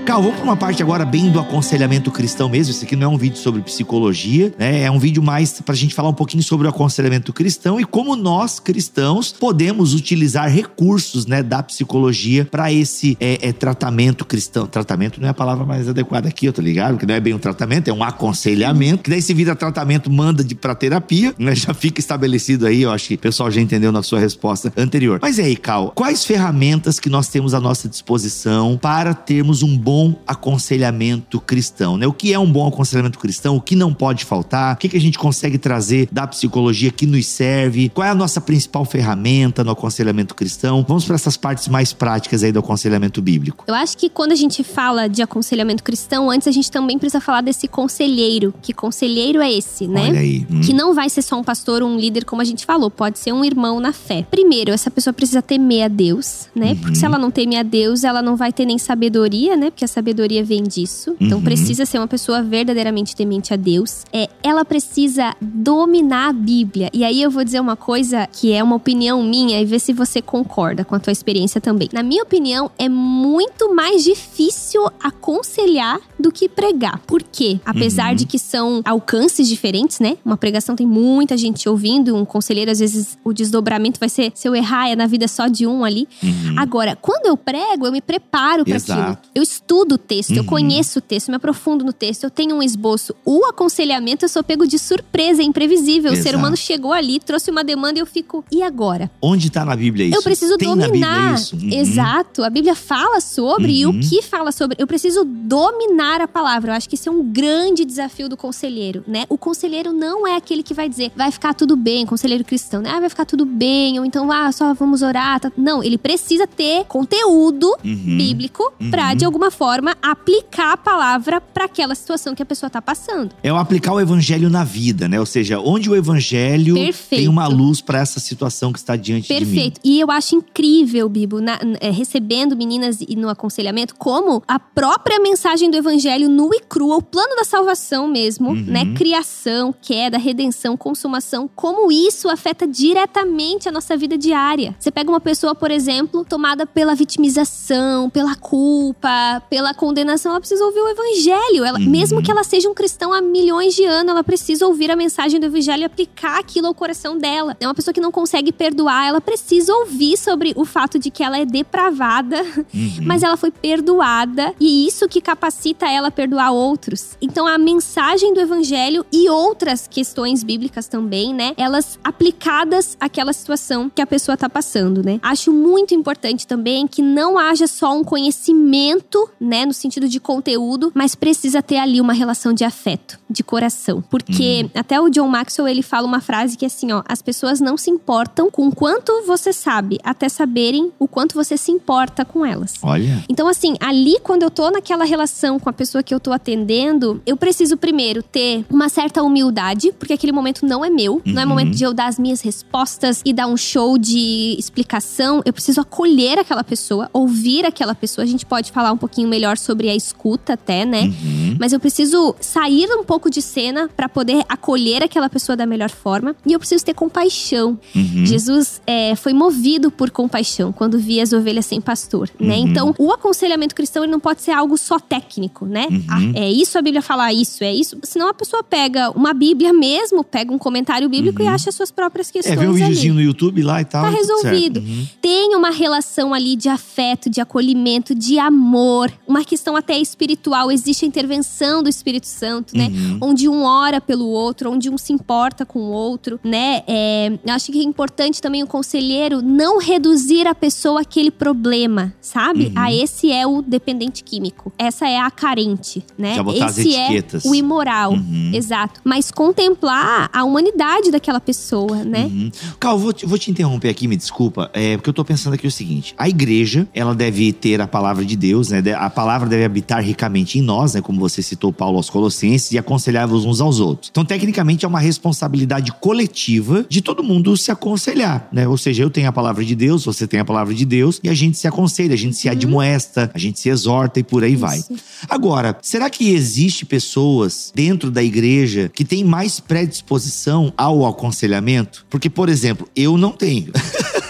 Cal, 0.04 0.20
vamos 0.20 0.36
para 0.36 0.44
uma 0.44 0.56
parte 0.56 0.82
agora 0.82 1.02
bem 1.02 1.30
do 1.30 1.40
aconselhamento 1.40 2.10
cristão 2.10 2.46
mesmo. 2.46 2.72
Esse 2.72 2.84
aqui 2.84 2.94
não 2.94 3.10
é 3.10 3.14
um 3.14 3.16
vídeo 3.16 3.38
sobre 3.38 3.62
psicologia, 3.62 4.52
né? 4.58 4.82
É 4.82 4.90
um 4.90 4.98
vídeo 4.98 5.22
mais 5.22 5.58
para 5.62 5.72
a 5.72 5.76
gente 5.76 5.94
falar 5.94 6.10
um 6.10 6.14
pouquinho 6.14 6.42
sobre 6.42 6.66
o 6.66 6.70
aconselhamento 6.70 7.32
cristão 7.32 7.80
e 7.80 7.86
como 7.86 8.14
nós, 8.14 8.60
cristãos, 8.60 9.32
podemos 9.32 9.94
utilizar 9.94 10.50
recursos 10.50 11.24
né, 11.24 11.42
da 11.42 11.62
psicologia 11.62 12.44
para 12.44 12.70
esse 12.70 13.16
é, 13.18 13.48
é, 13.48 13.52
tratamento 13.52 14.26
cristão. 14.26 14.66
Tratamento 14.66 15.18
não 15.18 15.26
é 15.26 15.30
a 15.30 15.34
palavra 15.34 15.64
mais 15.64 15.88
adequada 15.88 16.28
aqui, 16.28 16.44
eu 16.44 16.52
tô 16.52 16.60
ligado? 16.60 16.92
Porque 16.92 17.06
não 17.06 17.14
é 17.14 17.20
bem 17.20 17.32
um 17.32 17.38
tratamento, 17.38 17.88
é 17.88 17.92
um 17.92 18.04
aconselhamento. 18.04 19.04
Que 19.04 19.10
daí 19.10 19.22
se 19.22 19.32
vira 19.32 19.56
tratamento, 19.56 20.10
manda 20.10 20.44
de 20.44 20.54
para 20.54 20.74
terapia, 20.74 21.34
né? 21.38 21.54
Já 21.56 21.72
fica 21.72 21.98
estabelecido 21.98 22.66
aí, 22.66 22.82
eu 22.82 22.92
acho 22.92 23.08
que 23.08 23.14
o 23.14 23.18
pessoal 23.18 23.50
já 23.50 23.60
entendeu 23.60 23.90
na 23.90 24.02
sua 24.02 24.20
resposta 24.20 24.70
anterior. 24.76 25.18
Mas 25.22 25.38
e 25.38 25.42
aí, 25.42 25.56
Cal, 25.56 25.92
quais 25.94 26.26
ferramentas 26.26 27.00
que 27.00 27.08
nós 27.08 27.28
temos 27.28 27.54
à 27.54 27.60
nossa 27.60 27.88
disposição 27.88 28.76
para 28.76 29.14
termos 29.14 29.62
um 29.62 29.78
bom 29.78 29.93
aconselhamento 30.26 31.40
cristão, 31.40 31.96
né? 31.96 32.06
O 32.06 32.12
que 32.12 32.32
é 32.32 32.38
um 32.38 32.50
bom 32.50 32.66
aconselhamento 32.66 33.18
cristão? 33.18 33.56
O 33.56 33.60
que 33.60 33.76
não 33.76 33.92
pode 33.92 34.24
faltar? 34.24 34.74
O 34.74 34.78
que, 34.78 34.88
que 34.88 34.96
a 34.96 35.00
gente 35.00 35.18
consegue 35.18 35.58
trazer 35.58 36.08
da 36.10 36.26
psicologia 36.26 36.90
que 36.90 37.06
nos 37.06 37.26
serve? 37.26 37.90
Qual 37.90 38.06
é 38.06 38.10
a 38.10 38.14
nossa 38.14 38.40
principal 38.40 38.84
ferramenta 38.84 39.62
no 39.62 39.70
aconselhamento 39.70 40.34
cristão? 40.34 40.84
Vamos 40.86 41.04
para 41.04 41.14
essas 41.14 41.36
partes 41.36 41.68
mais 41.68 41.92
práticas 41.92 42.42
aí 42.42 42.52
do 42.52 42.58
aconselhamento 42.58 43.20
bíblico. 43.22 43.64
Eu 43.66 43.74
acho 43.74 43.96
que 43.96 44.08
quando 44.08 44.32
a 44.32 44.36
gente 44.36 44.62
fala 44.64 45.08
de 45.08 45.22
aconselhamento 45.22 45.82
cristão, 45.82 46.30
antes 46.30 46.48
a 46.48 46.52
gente 46.52 46.70
também 46.70 46.98
precisa 46.98 47.20
falar 47.20 47.40
desse 47.40 47.68
conselheiro. 47.68 48.54
Que 48.62 48.72
conselheiro 48.72 49.40
é 49.40 49.52
esse, 49.52 49.86
né? 49.86 50.08
Olha 50.08 50.20
aí. 50.20 50.46
Hum. 50.50 50.60
Que 50.60 50.72
não 50.72 50.94
vai 50.94 51.08
ser 51.08 51.22
só 51.22 51.38
um 51.38 51.44
pastor 51.44 51.82
ou 51.82 51.88
um 51.88 51.98
líder, 51.98 52.24
como 52.24 52.42
a 52.42 52.44
gente 52.44 52.64
falou, 52.64 52.90
pode 52.90 53.18
ser 53.18 53.32
um 53.32 53.44
irmão 53.44 53.80
na 53.80 53.92
fé. 53.92 54.26
Primeiro, 54.30 54.72
essa 54.72 54.90
pessoa 54.90 55.12
precisa 55.12 55.42
temer 55.42 55.84
a 55.84 55.88
Deus, 55.88 56.48
né? 56.54 56.70
Uhum. 56.70 56.76
Porque 56.76 56.96
se 56.96 57.04
ela 57.04 57.18
não 57.18 57.30
teme 57.30 57.56
a 57.56 57.62
Deus, 57.62 58.04
ela 58.04 58.22
não 58.22 58.36
vai 58.36 58.52
ter 58.52 58.64
nem 58.64 58.78
sabedoria, 58.78 59.56
né? 59.56 59.70
Porque 59.70 59.83
a 59.84 59.88
sabedoria 59.88 60.42
vem 60.44 60.62
disso. 60.62 61.14
Então 61.20 61.38
Uhum. 61.38 61.44
precisa 61.44 61.84
ser 61.86 61.98
uma 61.98 62.06
pessoa 62.08 62.42
verdadeiramente 62.42 63.14
temente 63.14 63.52
a 63.52 63.56
Deus. 63.56 64.04
É, 64.12 64.28
ela 64.42 64.64
precisa 64.64 65.34
dominar 65.40 66.28
a 66.28 66.32
Bíblia. 66.32 66.90
E 66.92 67.04
aí 67.04 67.20
eu 67.22 67.30
vou 67.30 67.44
dizer 67.44 67.60
uma 67.60 67.76
coisa 67.76 68.26
que 68.32 68.52
é 68.52 68.62
uma 68.62 68.76
opinião 68.76 69.22
minha 69.22 69.60
e 69.60 69.64
ver 69.64 69.78
se 69.80 69.92
você 69.92 70.20
concorda 70.22 70.84
com 70.84 70.94
a 70.94 70.98
tua 71.00 71.12
experiência 71.12 71.60
também. 71.60 71.88
Na 71.92 72.02
minha 72.02 72.22
opinião, 72.22 72.70
é 72.78 72.88
muito 72.88 73.74
mais 73.74 74.02
difícil 74.04 74.84
aconselhar 75.02 75.98
do 76.18 76.30
que 76.30 76.48
pregar. 76.48 77.00
Por 77.06 77.22
quê? 77.22 77.58
Apesar 77.64 78.10
Uhum. 78.10 78.16
de 78.16 78.26
que 78.26 78.38
são 78.38 78.80
alcances 78.84 79.48
diferentes, 79.48 80.00
né? 80.00 80.16
Uma 80.24 80.36
pregação 80.36 80.76
tem 80.76 80.86
muita 80.86 81.36
gente 81.36 81.68
ouvindo, 81.68 82.14
um 82.14 82.24
conselheiro, 82.24 82.70
às 82.70 82.78
vezes, 82.78 83.18
o 83.24 83.32
desdobramento 83.32 83.98
vai 83.98 84.08
ser, 84.08 84.30
se 84.34 84.46
eu 84.48 84.54
errar, 84.54 84.88
é 84.88 84.96
na 84.96 85.06
vida 85.06 85.26
só 85.28 85.46
de 85.48 85.66
um 85.66 85.84
ali. 85.84 86.06
Uhum. 86.22 86.54
Agora, 86.58 86.96
quando 87.00 87.26
eu 87.26 87.36
prego, 87.36 87.86
eu 87.86 87.92
me 87.92 88.00
preparo 88.00 88.64
para 88.64 88.76
aquilo. 88.76 89.18
Eu 89.34 89.42
estudo 89.42 89.73
o 89.82 89.98
texto, 89.98 90.30
eu 90.32 90.38
Uhum. 90.42 90.46
conheço 90.46 90.98
o 90.98 91.02
texto, 91.02 91.28
me 91.28 91.36
aprofundo 91.36 91.84
no 91.84 91.92
texto, 91.92 92.24
eu 92.24 92.30
tenho 92.30 92.54
um 92.56 92.62
esboço. 92.62 93.14
O 93.24 93.44
aconselhamento 93.46 94.24
eu 94.24 94.28
sou 94.28 94.42
pego 94.42 94.66
de 94.66 94.78
surpresa, 94.78 95.42
é 95.42 95.44
imprevisível. 95.44 96.12
O 96.12 96.14
ser 96.16 96.20
Exato. 96.20 96.36
humano 96.38 96.56
chegou 96.56 96.92
ali, 96.92 97.18
trouxe 97.20 97.50
uma 97.50 97.64
demanda 97.64 97.98
e 97.98 98.02
eu 98.02 98.06
fico, 98.06 98.44
e 98.50 98.62
agora? 98.62 99.10
Onde 99.20 99.48
está 99.48 99.64
na 99.64 99.74
Bíblia 99.76 100.06
isso? 100.06 100.16
Eu 100.18 100.22
preciso 100.22 100.56
Tem 100.56 100.68
dominar. 100.68 101.34
Uhum. 101.52 101.70
Exato. 101.72 102.42
A 102.44 102.50
Bíblia 102.50 102.74
fala 102.74 103.20
sobre 103.20 103.72
e 103.80 103.86
Uhum. 103.86 103.98
o 103.98 104.00
que 104.00 104.22
fala 104.22 104.52
sobre. 104.52 104.76
Eu 104.78 104.86
preciso 104.86 105.24
dominar 105.24 106.20
a 106.20 106.28
palavra. 106.28 106.72
Eu 106.72 106.76
acho 106.76 106.88
que 106.88 106.94
isso 106.94 107.08
é 107.08 107.12
um 107.12 107.22
grande 107.24 107.84
desafio 107.84 108.28
do 108.28 108.36
conselheiro, 108.36 109.02
né? 109.06 109.24
O 109.28 109.36
conselheiro 109.38 109.92
não 109.92 110.26
é 110.26 110.36
aquele 110.36 110.62
que 110.62 110.74
vai 110.74 110.88
dizer, 110.88 111.10
vai 111.16 111.30
ficar 111.30 111.54
tudo 111.54 111.76
bem, 111.76 112.04
conselheiro 112.06 112.44
cristão, 112.44 112.80
né? 112.82 112.90
Ah, 112.90 113.00
vai 113.00 113.08
ficar 113.08 113.24
tudo 113.24 113.44
bem, 113.44 113.98
ou 113.98 114.04
então, 114.04 114.30
ah, 114.30 114.50
só 114.52 114.72
vamos 114.74 115.02
orar. 115.02 115.40
tá? 115.40 115.50
Não, 115.56 115.82
ele 115.82 115.96
precisa 115.98 116.46
ter 116.46 116.84
conteúdo 116.84 117.66
Uhum. 117.84 118.16
bíblico 118.16 118.72
pra, 118.90 119.10
Uhum. 119.10 119.16
de 119.16 119.24
alguma 119.24 119.50
forma, 119.50 119.63
aplicar 120.02 120.72
a 120.72 120.76
palavra 120.76 121.40
pra 121.40 121.64
aquela 121.64 121.94
situação 121.94 122.34
que 122.34 122.42
a 122.42 122.46
pessoa 122.46 122.68
tá 122.70 122.80
passando. 122.82 123.34
É 123.42 123.52
o 123.52 123.56
aplicar 123.56 123.92
o 123.94 124.00
evangelho 124.00 124.50
na 124.50 124.64
vida, 124.64 125.08
né? 125.08 125.18
Ou 125.18 125.26
seja, 125.26 125.58
onde 125.60 125.88
o 125.90 125.96
evangelho 125.96 126.74
Perfeito. 126.74 127.20
tem 127.22 127.28
uma 127.28 127.46
luz 127.46 127.80
para 127.80 127.98
essa 128.00 128.20
situação 128.20 128.72
que 128.72 128.78
está 128.78 128.96
diante 128.96 129.28
de 129.28 129.34
mim. 129.34 129.40
Perfeito. 129.40 129.80
E 129.84 130.00
eu 130.00 130.10
acho 130.10 130.36
incrível, 130.36 131.08
Bibo, 131.08 131.40
na- 131.40 131.58
é, 131.80 131.90
recebendo 131.90 132.56
meninas 132.56 132.98
e 133.00 133.16
no 133.16 133.28
aconselhamento, 133.28 133.94
como 133.96 134.42
a 134.46 134.58
própria 134.58 135.18
mensagem 135.20 135.70
do 135.70 135.76
evangelho 135.76 136.28
nua 136.28 136.54
e 136.56 136.60
crua, 136.60 136.96
o 136.96 137.02
plano 137.02 137.36
da 137.36 137.44
salvação 137.44 138.06
mesmo, 138.08 138.50
Uhum. 138.50 138.64
né? 138.66 138.92
Criação, 138.94 139.74
queda, 139.80 140.18
redenção, 140.18 140.76
consumação, 140.76 141.48
como 141.54 141.90
isso 141.90 142.28
afeta 142.28 142.66
diretamente 142.66 143.68
a 143.68 143.72
nossa 143.72 143.96
vida 143.96 144.16
diária. 144.18 144.74
Você 144.78 144.90
pega 144.90 145.10
uma 145.10 145.20
pessoa, 145.20 145.54
por 145.54 145.70
exemplo, 145.70 146.24
tomada 146.24 146.66
pela 146.66 146.94
vitimização, 146.94 148.08
pela 148.10 148.34
culpa, 148.36 149.42
pela 149.54 149.72
condenação, 149.72 150.32
ela 150.32 150.40
precisa 150.40 150.64
ouvir 150.64 150.80
o 150.80 150.88
evangelho. 150.88 151.64
Ela, 151.64 151.78
Uhum. 151.78 151.88
Mesmo 151.88 152.20
que 152.20 152.28
ela 152.28 152.42
seja 152.42 152.68
um 152.68 152.74
cristão 152.74 153.12
há 153.12 153.20
milhões 153.20 153.72
de 153.76 153.84
anos, 153.84 154.10
ela 154.10 154.24
precisa 154.24 154.66
ouvir 154.66 154.90
a 154.90 154.96
mensagem 154.96 155.38
do 155.38 155.46
evangelho 155.46 155.82
e 155.82 155.84
aplicar 155.84 156.40
aquilo 156.40 156.66
ao 156.66 156.74
coração 156.74 157.16
dela. 157.16 157.56
É 157.60 157.66
uma 157.68 157.74
pessoa 157.74 157.94
que 157.94 158.00
não 158.00 158.10
consegue 158.10 158.50
perdoar, 158.52 159.06
ela 159.06 159.20
precisa 159.20 159.72
ouvir 159.72 160.16
sobre 160.16 160.52
o 160.56 160.64
fato 160.64 160.98
de 160.98 161.08
que 161.08 161.22
ela 161.22 161.38
é 161.38 161.44
depravada, 161.46 162.42
Uhum. 162.74 163.04
mas 163.04 163.22
ela 163.22 163.36
foi 163.36 163.52
perdoada 163.52 164.52
e 164.58 164.86
isso 164.88 165.06
que 165.08 165.20
capacita 165.20 165.86
ela 165.88 166.08
a 166.08 166.10
perdoar 166.10 166.50
outros. 166.50 167.16
Então 167.22 167.46
a 167.46 167.56
mensagem 167.56 168.34
do 168.34 168.40
evangelho 168.40 169.06
e 169.12 169.28
outras 169.28 169.86
questões 169.86 170.42
bíblicas 170.42 170.88
também, 170.88 171.32
né? 171.32 171.52
Elas 171.56 171.96
aplicadas 172.02 172.96
àquela 172.98 173.32
situação 173.32 173.88
que 173.88 174.02
a 174.02 174.06
pessoa 174.06 174.36
tá 174.36 174.48
passando, 174.48 175.00
né? 175.04 175.20
Acho 175.22 175.52
muito 175.52 175.94
importante 175.94 176.44
também 176.44 176.88
que 176.88 177.02
não 177.02 177.38
haja 177.38 177.68
só 177.68 177.92
um 177.96 178.02
conhecimento, 178.02 179.28
né, 179.44 179.64
no 179.66 179.72
sentido 179.74 180.08
de 180.08 180.18
conteúdo, 180.20 180.90
mas 180.94 181.14
precisa 181.14 181.62
ter 181.62 181.78
ali 181.78 182.00
uma 182.00 182.12
relação 182.12 182.52
de 182.52 182.64
afeto, 182.64 183.18
de 183.28 183.42
coração. 183.42 184.02
Porque 184.10 184.62
Uhum. 184.64 184.70
até 184.80 185.00
o 185.00 185.08
John 185.08 185.28
Maxwell, 185.28 185.68
ele 185.68 185.82
fala 185.82 186.06
uma 186.06 186.20
frase 186.20 186.56
que 186.56 186.64
é 186.64 186.68
assim, 186.68 186.92
ó, 186.92 187.02
as 187.08 187.20
pessoas 187.22 187.60
não 187.60 187.76
se 187.76 187.90
importam 187.90 188.50
com 188.50 188.70
quanto 188.70 189.24
você 189.26 189.52
sabe, 189.52 189.98
até 190.02 190.28
saberem 190.28 190.92
o 190.98 191.06
quanto 191.06 191.34
você 191.34 191.56
se 191.56 191.70
importa 191.70 192.24
com 192.24 192.44
elas. 192.44 192.74
Olha. 192.82 193.24
Então, 193.28 193.46
assim, 193.48 193.74
ali 193.80 194.18
quando 194.22 194.42
eu 194.42 194.50
tô 194.50 194.70
naquela 194.70 195.04
relação 195.04 195.58
com 195.58 195.68
a 195.68 195.72
pessoa 195.72 196.02
que 196.02 196.14
eu 196.14 196.20
tô 196.20 196.32
atendendo, 196.32 197.20
eu 197.26 197.36
preciso 197.36 197.76
primeiro 197.76 198.22
ter 198.22 198.64
uma 198.70 198.88
certa 198.88 199.22
humildade, 199.22 199.92
porque 199.98 200.12
aquele 200.12 200.32
momento 200.32 200.64
não 200.66 200.84
é 200.84 200.90
meu, 200.90 201.20
não 201.24 201.40
é 201.40 201.44
Uhum. 201.44 201.48
momento 201.48 201.76
de 201.76 201.84
eu 201.84 201.92
dar 201.92 202.06
as 202.06 202.18
minhas 202.18 202.40
respostas 202.40 203.20
e 203.24 203.32
dar 203.32 203.46
um 203.46 203.56
show 203.56 203.98
de 203.98 204.56
explicação. 204.58 205.42
Eu 205.44 205.52
preciso 205.52 205.80
acolher 205.80 206.38
aquela 206.38 206.64
pessoa, 206.64 207.08
ouvir 207.12 207.64
aquela 207.66 207.94
pessoa. 207.94 208.24
A 208.24 208.26
gente 208.28 208.44
pode 208.46 208.72
falar 208.72 208.92
um 208.92 208.96
pouquinho 208.96 209.28
melhor 209.34 209.56
sobre 209.58 209.90
a 209.90 209.96
escuta, 209.96 210.52
até, 210.52 210.84
né? 210.84 211.02
Uhum. 211.02 211.56
Mas 211.58 211.72
eu 211.72 211.80
preciso 211.80 212.34
sair 212.40 212.86
um 212.92 213.02
pouco 213.04 213.28
de 213.28 213.42
cena 213.42 213.90
pra 213.96 214.08
poder 214.08 214.44
acolher 214.48 215.02
aquela 215.02 215.28
pessoa 215.28 215.56
da 215.56 215.66
melhor 215.66 215.90
forma. 215.90 216.36
E 216.46 216.52
eu 216.52 216.58
preciso 216.60 216.84
ter 216.84 216.94
compaixão. 216.94 217.78
Uhum. 217.94 218.24
Jesus 218.24 218.80
é, 218.86 219.16
foi 219.16 219.32
movido 219.32 219.90
por 219.90 220.10
compaixão 220.10 220.72
quando 220.72 220.98
via 220.98 221.22
as 221.22 221.32
ovelhas 221.32 221.66
sem 221.66 221.80
pastor, 221.80 222.30
né? 222.38 222.56
Uhum. 222.56 222.68
Então, 222.68 222.94
o 222.98 223.10
aconselhamento 223.12 223.74
cristão 223.74 224.04
ele 224.04 224.12
não 224.12 224.20
pode 224.20 224.40
ser 224.42 224.52
algo 224.52 224.76
só 224.78 224.98
técnico, 225.00 225.66
né? 225.66 225.86
Uhum. 225.90 226.04
Ah, 226.08 226.20
é 226.34 226.50
isso 226.50 226.78
a 226.78 226.82
Bíblia 226.82 227.02
fala 227.02 227.32
isso, 227.32 227.64
é 227.64 227.74
isso. 227.74 227.98
Senão 228.04 228.28
a 228.28 228.34
pessoa 228.34 228.62
pega 228.62 229.10
uma 229.10 229.34
Bíblia 229.34 229.72
mesmo, 229.72 230.22
pega 230.22 230.52
um 230.52 230.58
comentário 230.58 231.08
bíblico 231.08 231.42
e 231.42 231.46
acha 231.48 231.72
suas 231.72 231.90
próprias 231.90 232.28
É, 232.28 232.32
questões 232.34 232.58
vê 232.58 232.66
um 232.66 232.70
ali. 232.70 232.80
videozinho 232.80 233.14
no 233.14 233.20
YouTube 233.20 233.62
lá 233.62 233.80
e 233.80 233.84
tal. 233.84 234.04
Tá 234.04 234.10
resolvido. 234.10 234.78
Uhum. 234.80 235.06
Tem 235.20 235.56
uma 235.56 235.70
relação 235.70 236.32
ali 236.32 236.54
de 236.56 236.68
afeto, 236.68 237.28
de 237.28 237.40
acolhimento, 237.40 238.14
de 238.14 238.38
amor, 238.38 239.10
uma 239.26 239.44
questão 239.44 239.76
até 239.76 239.98
espiritual. 239.98 240.70
Existe 240.70 241.04
a 241.04 241.08
intervenção 241.08 241.82
do 241.82 241.88
Espírito 241.88 242.26
Santo, 242.26 242.76
né? 242.76 242.88
Uhum. 242.88 243.18
Onde 243.20 243.48
um 243.48 243.64
ora 243.64 244.00
pelo 244.00 244.26
outro, 244.26 244.70
onde 244.70 244.90
um 244.90 244.98
se 244.98 245.12
importa 245.12 245.64
com 245.64 245.78
o 245.78 245.90
outro, 245.90 246.38
né? 246.44 246.82
É, 246.86 247.38
eu 247.44 247.54
acho 247.54 247.72
que 247.72 247.80
é 247.80 247.82
importante 247.82 248.40
também 248.40 248.62
o 248.62 248.66
conselheiro 248.66 249.40
não 249.42 249.78
reduzir 249.78 250.46
a 250.46 250.54
pessoa 250.54 251.00
àquele 251.00 251.30
problema, 251.30 252.14
sabe? 252.20 252.66
Uhum. 252.66 252.72
Ah, 252.76 252.92
esse 252.92 253.30
é 253.30 253.46
o 253.46 253.62
dependente 253.62 254.22
químico. 254.22 254.72
Essa 254.78 255.08
é 255.08 255.18
a 255.18 255.30
carente, 255.30 256.04
né? 256.16 256.34
Já 256.34 256.42
botar 256.42 256.66
as 256.66 256.78
esse 256.78 256.94
etiquetas. 256.94 257.44
é 257.44 257.48
o 257.48 257.54
imoral. 257.54 258.12
Uhum. 258.12 258.50
Exato. 258.52 259.00
Mas 259.04 259.30
contemplar 259.30 260.30
a 260.32 260.44
humanidade 260.44 261.10
daquela 261.10 261.40
pessoa, 261.40 262.04
né? 262.04 262.24
Uhum. 262.24 262.50
Cal, 262.78 262.98
vou 262.98 263.12
te, 263.12 263.26
vou 263.26 263.38
te 263.38 263.50
interromper 263.50 263.88
aqui, 263.88 264.06
me 264.06 264.16
desculpa, 264.16 264.70
é, 264.72 264.96
porque 264.96 265.10
eu 265.10 265.14
tô 265.14 265.24
pensando 265.24 265.54
aqui 265.54 265.66
o 265.66 265.70
seguinte: 265.70 266.14
a 266.18 266.28
igreja, 266.28 266.88
ela 266.94 267.14
deve 267.14 267.52
ter 267.52 267.80
a 267.80 267.86
palavra 267.86 268.24
de 268.24 268.36
Deus, 268.36 268.70
né? 268.70 268.82
A 268.96 269.10
palavra 269.14 269.48
deve 269.48 269.64
habitar 269.64 270.02
ricamente 270.02 270.58
em 270.58 270.62
nós, 270.62 270.94
né? 270.94 271.00
Como 271.00 271.18
você 271.18 271.42
citou 271.42 271.72
Paulo 271.72 271.96
aos 271.96 272.10
Colossenses, 272.10 272.72
e 272.72 272.78
aconselhar-vos 272.78 273.44
uns 273.44 273.60
aos 273.60 273.80
outros. 273.80 274.10
Então, 274.10 274.24
tecnicamente, 274.24 274.84
é 274.84 274.88
uma 274.88 274.98
responsabilidade 274.98 275.92
coletiva 275.92 276.84
de 276.88 277.00
todo 277.00 277.22
mundo 277.22 277.56
se 277.56 277.70
aconselhar, 277.70 278.48
né? 278.52 278.66
Ou 278.68 278.76
seja, 278.76 279.02
eu 279.02 279.10
tenho 279.10 279.28
a 279.28 279.32
palavra 279.32 279.64
de 279.64 279.74
Deus, 279.74 280.04
você 280.04 280.26
tem 280.26 280.40
a 280.40 280.44
palavra 280.44 280.74
de 280.74 280.84
Deus, 280.84 281.20
e 281.22 281.28
a 281.28 281.34
gente 281.34 281.56
se 281.56 281.66
aconselha, 281.66 282.14
a 282.14 282.18
gente 282.18 282.36
se 282.36 282.48
admoesta, 282.48 283.30
a 283.32 283.38
gente 283.38 283.58
se 283.60 283.68
exorta 283.68 284.20
e 284.20 284.22
por 284.22 284.42
aí 284.44 284.56
vai. 284.56 284.78
Isso. 284.78 284.94
Agora, 285.28 285.78
será 285.80 286.10
que 286.10 286.30
existe 286.30 286.84
pessoas 286.84 287.72
dentro 287.74 288.10
da 288.10 288.22
igreja 288.22 288.90
que 288.92 289.04
têm 289.04 289.24
mais 289.24 289.60
predisposição 289.60 290.72
ao 290.76 291.06
aconselhamento? 291.06 292.04
Porque, 292.10 292.28
por 292.28 292.48
exemplo, 292.48 292.88
eu 292.96 293.16
não 293.16 293.30
tenho. 293.30 293.72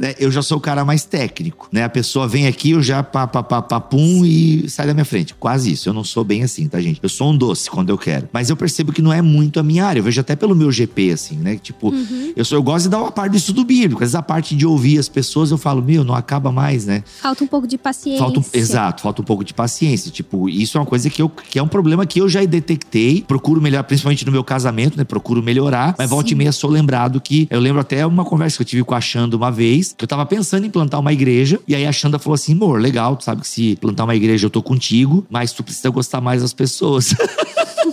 Né? 0.00 0.14
Eu 0.18 0.30
já 0.30 0.42
sou 0.42 0.58
o 0.58 0.60
cara 0.60 0.84
mais 0.84 1.04
técnico, 1.04 1.68
né? 1.72 1.84
A 1.84 1.88
pessoa 1.88 2.26
vem 2.26 2.46
aqui, 2.46 2.70
eu 2.70 2.82
já 2.82 3.02
pá, 3.02 3.26
pá, 3.26 3.42
pá, 3.42 3.60
pá, 3.62 3.80
pum 3.80 4.24
e 4.24 4.68
sai 4.68 4.86
da 4.86 4.94
minha 4.94 5.04
frente. 5.04 5.34
Quase 5.34 5.70
isso. 5.72 5.88
Eu 5.88 5.92
não 5.92 6.04
sou 6.04 6.24
bem 6.24 6.42
assim, 6.42 6.68
tá, 6.68 6.80
gente? 6.80 7.00
Eu 7.02 7.08
sou 7.08 7.30
um 7.30 7.36
doce 7.36 7.70
quando 7.70 7.90
eu 7.90 7.98
quero. 7.98 8.28
Mas 8.32 8.50
eu 8.50 8.56
percebo 8.56 8.92
que 8.92 9.02
não 9.02 9.12
é 9.12 9.20
muito 9.22 9.60
a 9.60 9.62
minha 9.62 9.84
área. 9.84 10.00
Eu 10.00 10.04
vejo 10.04 10.20
até 10.20 10.34
pelo 10.36 10.54
meu 10.54 10.70
GP, 10.70 11.10
assim, 11.12 11.36
né? 11.36 11.56
Tipo, 11.62 11.92
eu, 12.36 12.44
sou, 12.44 12.58
eu 12.58 12.62
gosto 12.62 12.84
de 12.84 12.90
dar 12.90 12.98
uma 13.00 13.12
parte 13.12 13.32
do 13.32 13.36
estudo 13.36 13.64
bíblico. 13.64 13.96
Às 14.02 14.08
vezes 14.10 14.14
a 14.14 14.22
parte 14.22 14.54
de 14.56 14.66
ouvir 14.66 14.98
as 14.98 15.08
pessoas, 15.08 15.50
eu 15.50 15.58
falo, 15.58 15.82
meu, 15.82 16.04
não 16.04 16.14
acaba 16.14 16.50
mais, 16.52 16.86
né? 16.86 17.02
Falta 17.20 17.44
um 17.44 17.46
pouco 17.46 17.66
de 17.66 17.76
paciência. 17.78 18.18
Falta 18.20 18.40
um- 18.40 18.44
exato, 18.52 19.02
falta 19.02 19.22
um 19.22 19.24
pouco 19.24 19.44
de 19.44 19.52
paciência. 19.54 20.10
Tipo, 20.10 20.48
isso 20.48 20.76
é 20.76 20.80
uma 20.80 20.86
coisa 20.86 21.08
que, 21.10 21.20
eu, 21.22 21.28
que 21.28 21.58
é 21.58 21.62
um 21.62 21.68
problema 21.68 22.06
que 22.06 22.20
eu 22.20 22.28
já 22.28 22.44
detectei. 22.44 23.24
Procuro 23.26 23.60
melhorar, 23.60 23.84
principalmente 23.84 24.24
no 24.26 24.32
meu 24.32 24.44
casamento, 24.44 24.96
né? 24.96 25.04
Procuro 25.04 25.42
melhorar. 25.42 25.94
Mas 25.98 26.08
volta 26.08 26.32
e 26.32 26.34
meia 26.34 26.52
sou 26.52 26.70
lembrado 26.70 27.20
que. 27.20 27.46
Eu 27.50 27.60
lembro 27.60 27.80
até 27.80 28.06
uma 28.06 28.24
conversa 28.24 28.56
que 28.56 28.62
eu 28.62 28.66
tive 28.66 28.84
com 28.84 28.94
a 28.94 29.00
Xanda 29.00 29.36
uma 29.42 29.50
vez, 29.50 29.92
que 29.96 30.04
eu 30.04 30.08
tava 30.08 30.24
pensando 30.24 30.64
em 30.64 30.70
plantar 30.70 31.00
uma 31.00 31.12
igreja. 31.12 31.60
E 31.66 31.74
aí 31.74 31.84
a 31.84 31.92
Xanda 31.92 32.18
falou 32.18 32.34
assim: 32.34 32.52
amor, 32.52 32.80
legal, 32.80 33.16
tu 33.16 33.24
sabe 33.24 33.42
que 33.42 33.48
se 33.48 33.76
plantar 33.76 34.04
uma 34.04 34.14
igreja 34.14 34.46
eu 34.46 34.50
tô 34.50 34.62
contigo, 34.62 35.26
mas 35.28 35.52
tu 35.52 35.64
precisa 35.64 35.90
gostar 35.90 36.20
mais 36.20 36.42
das 36.42 36.52
pessoas. 36.52 37.14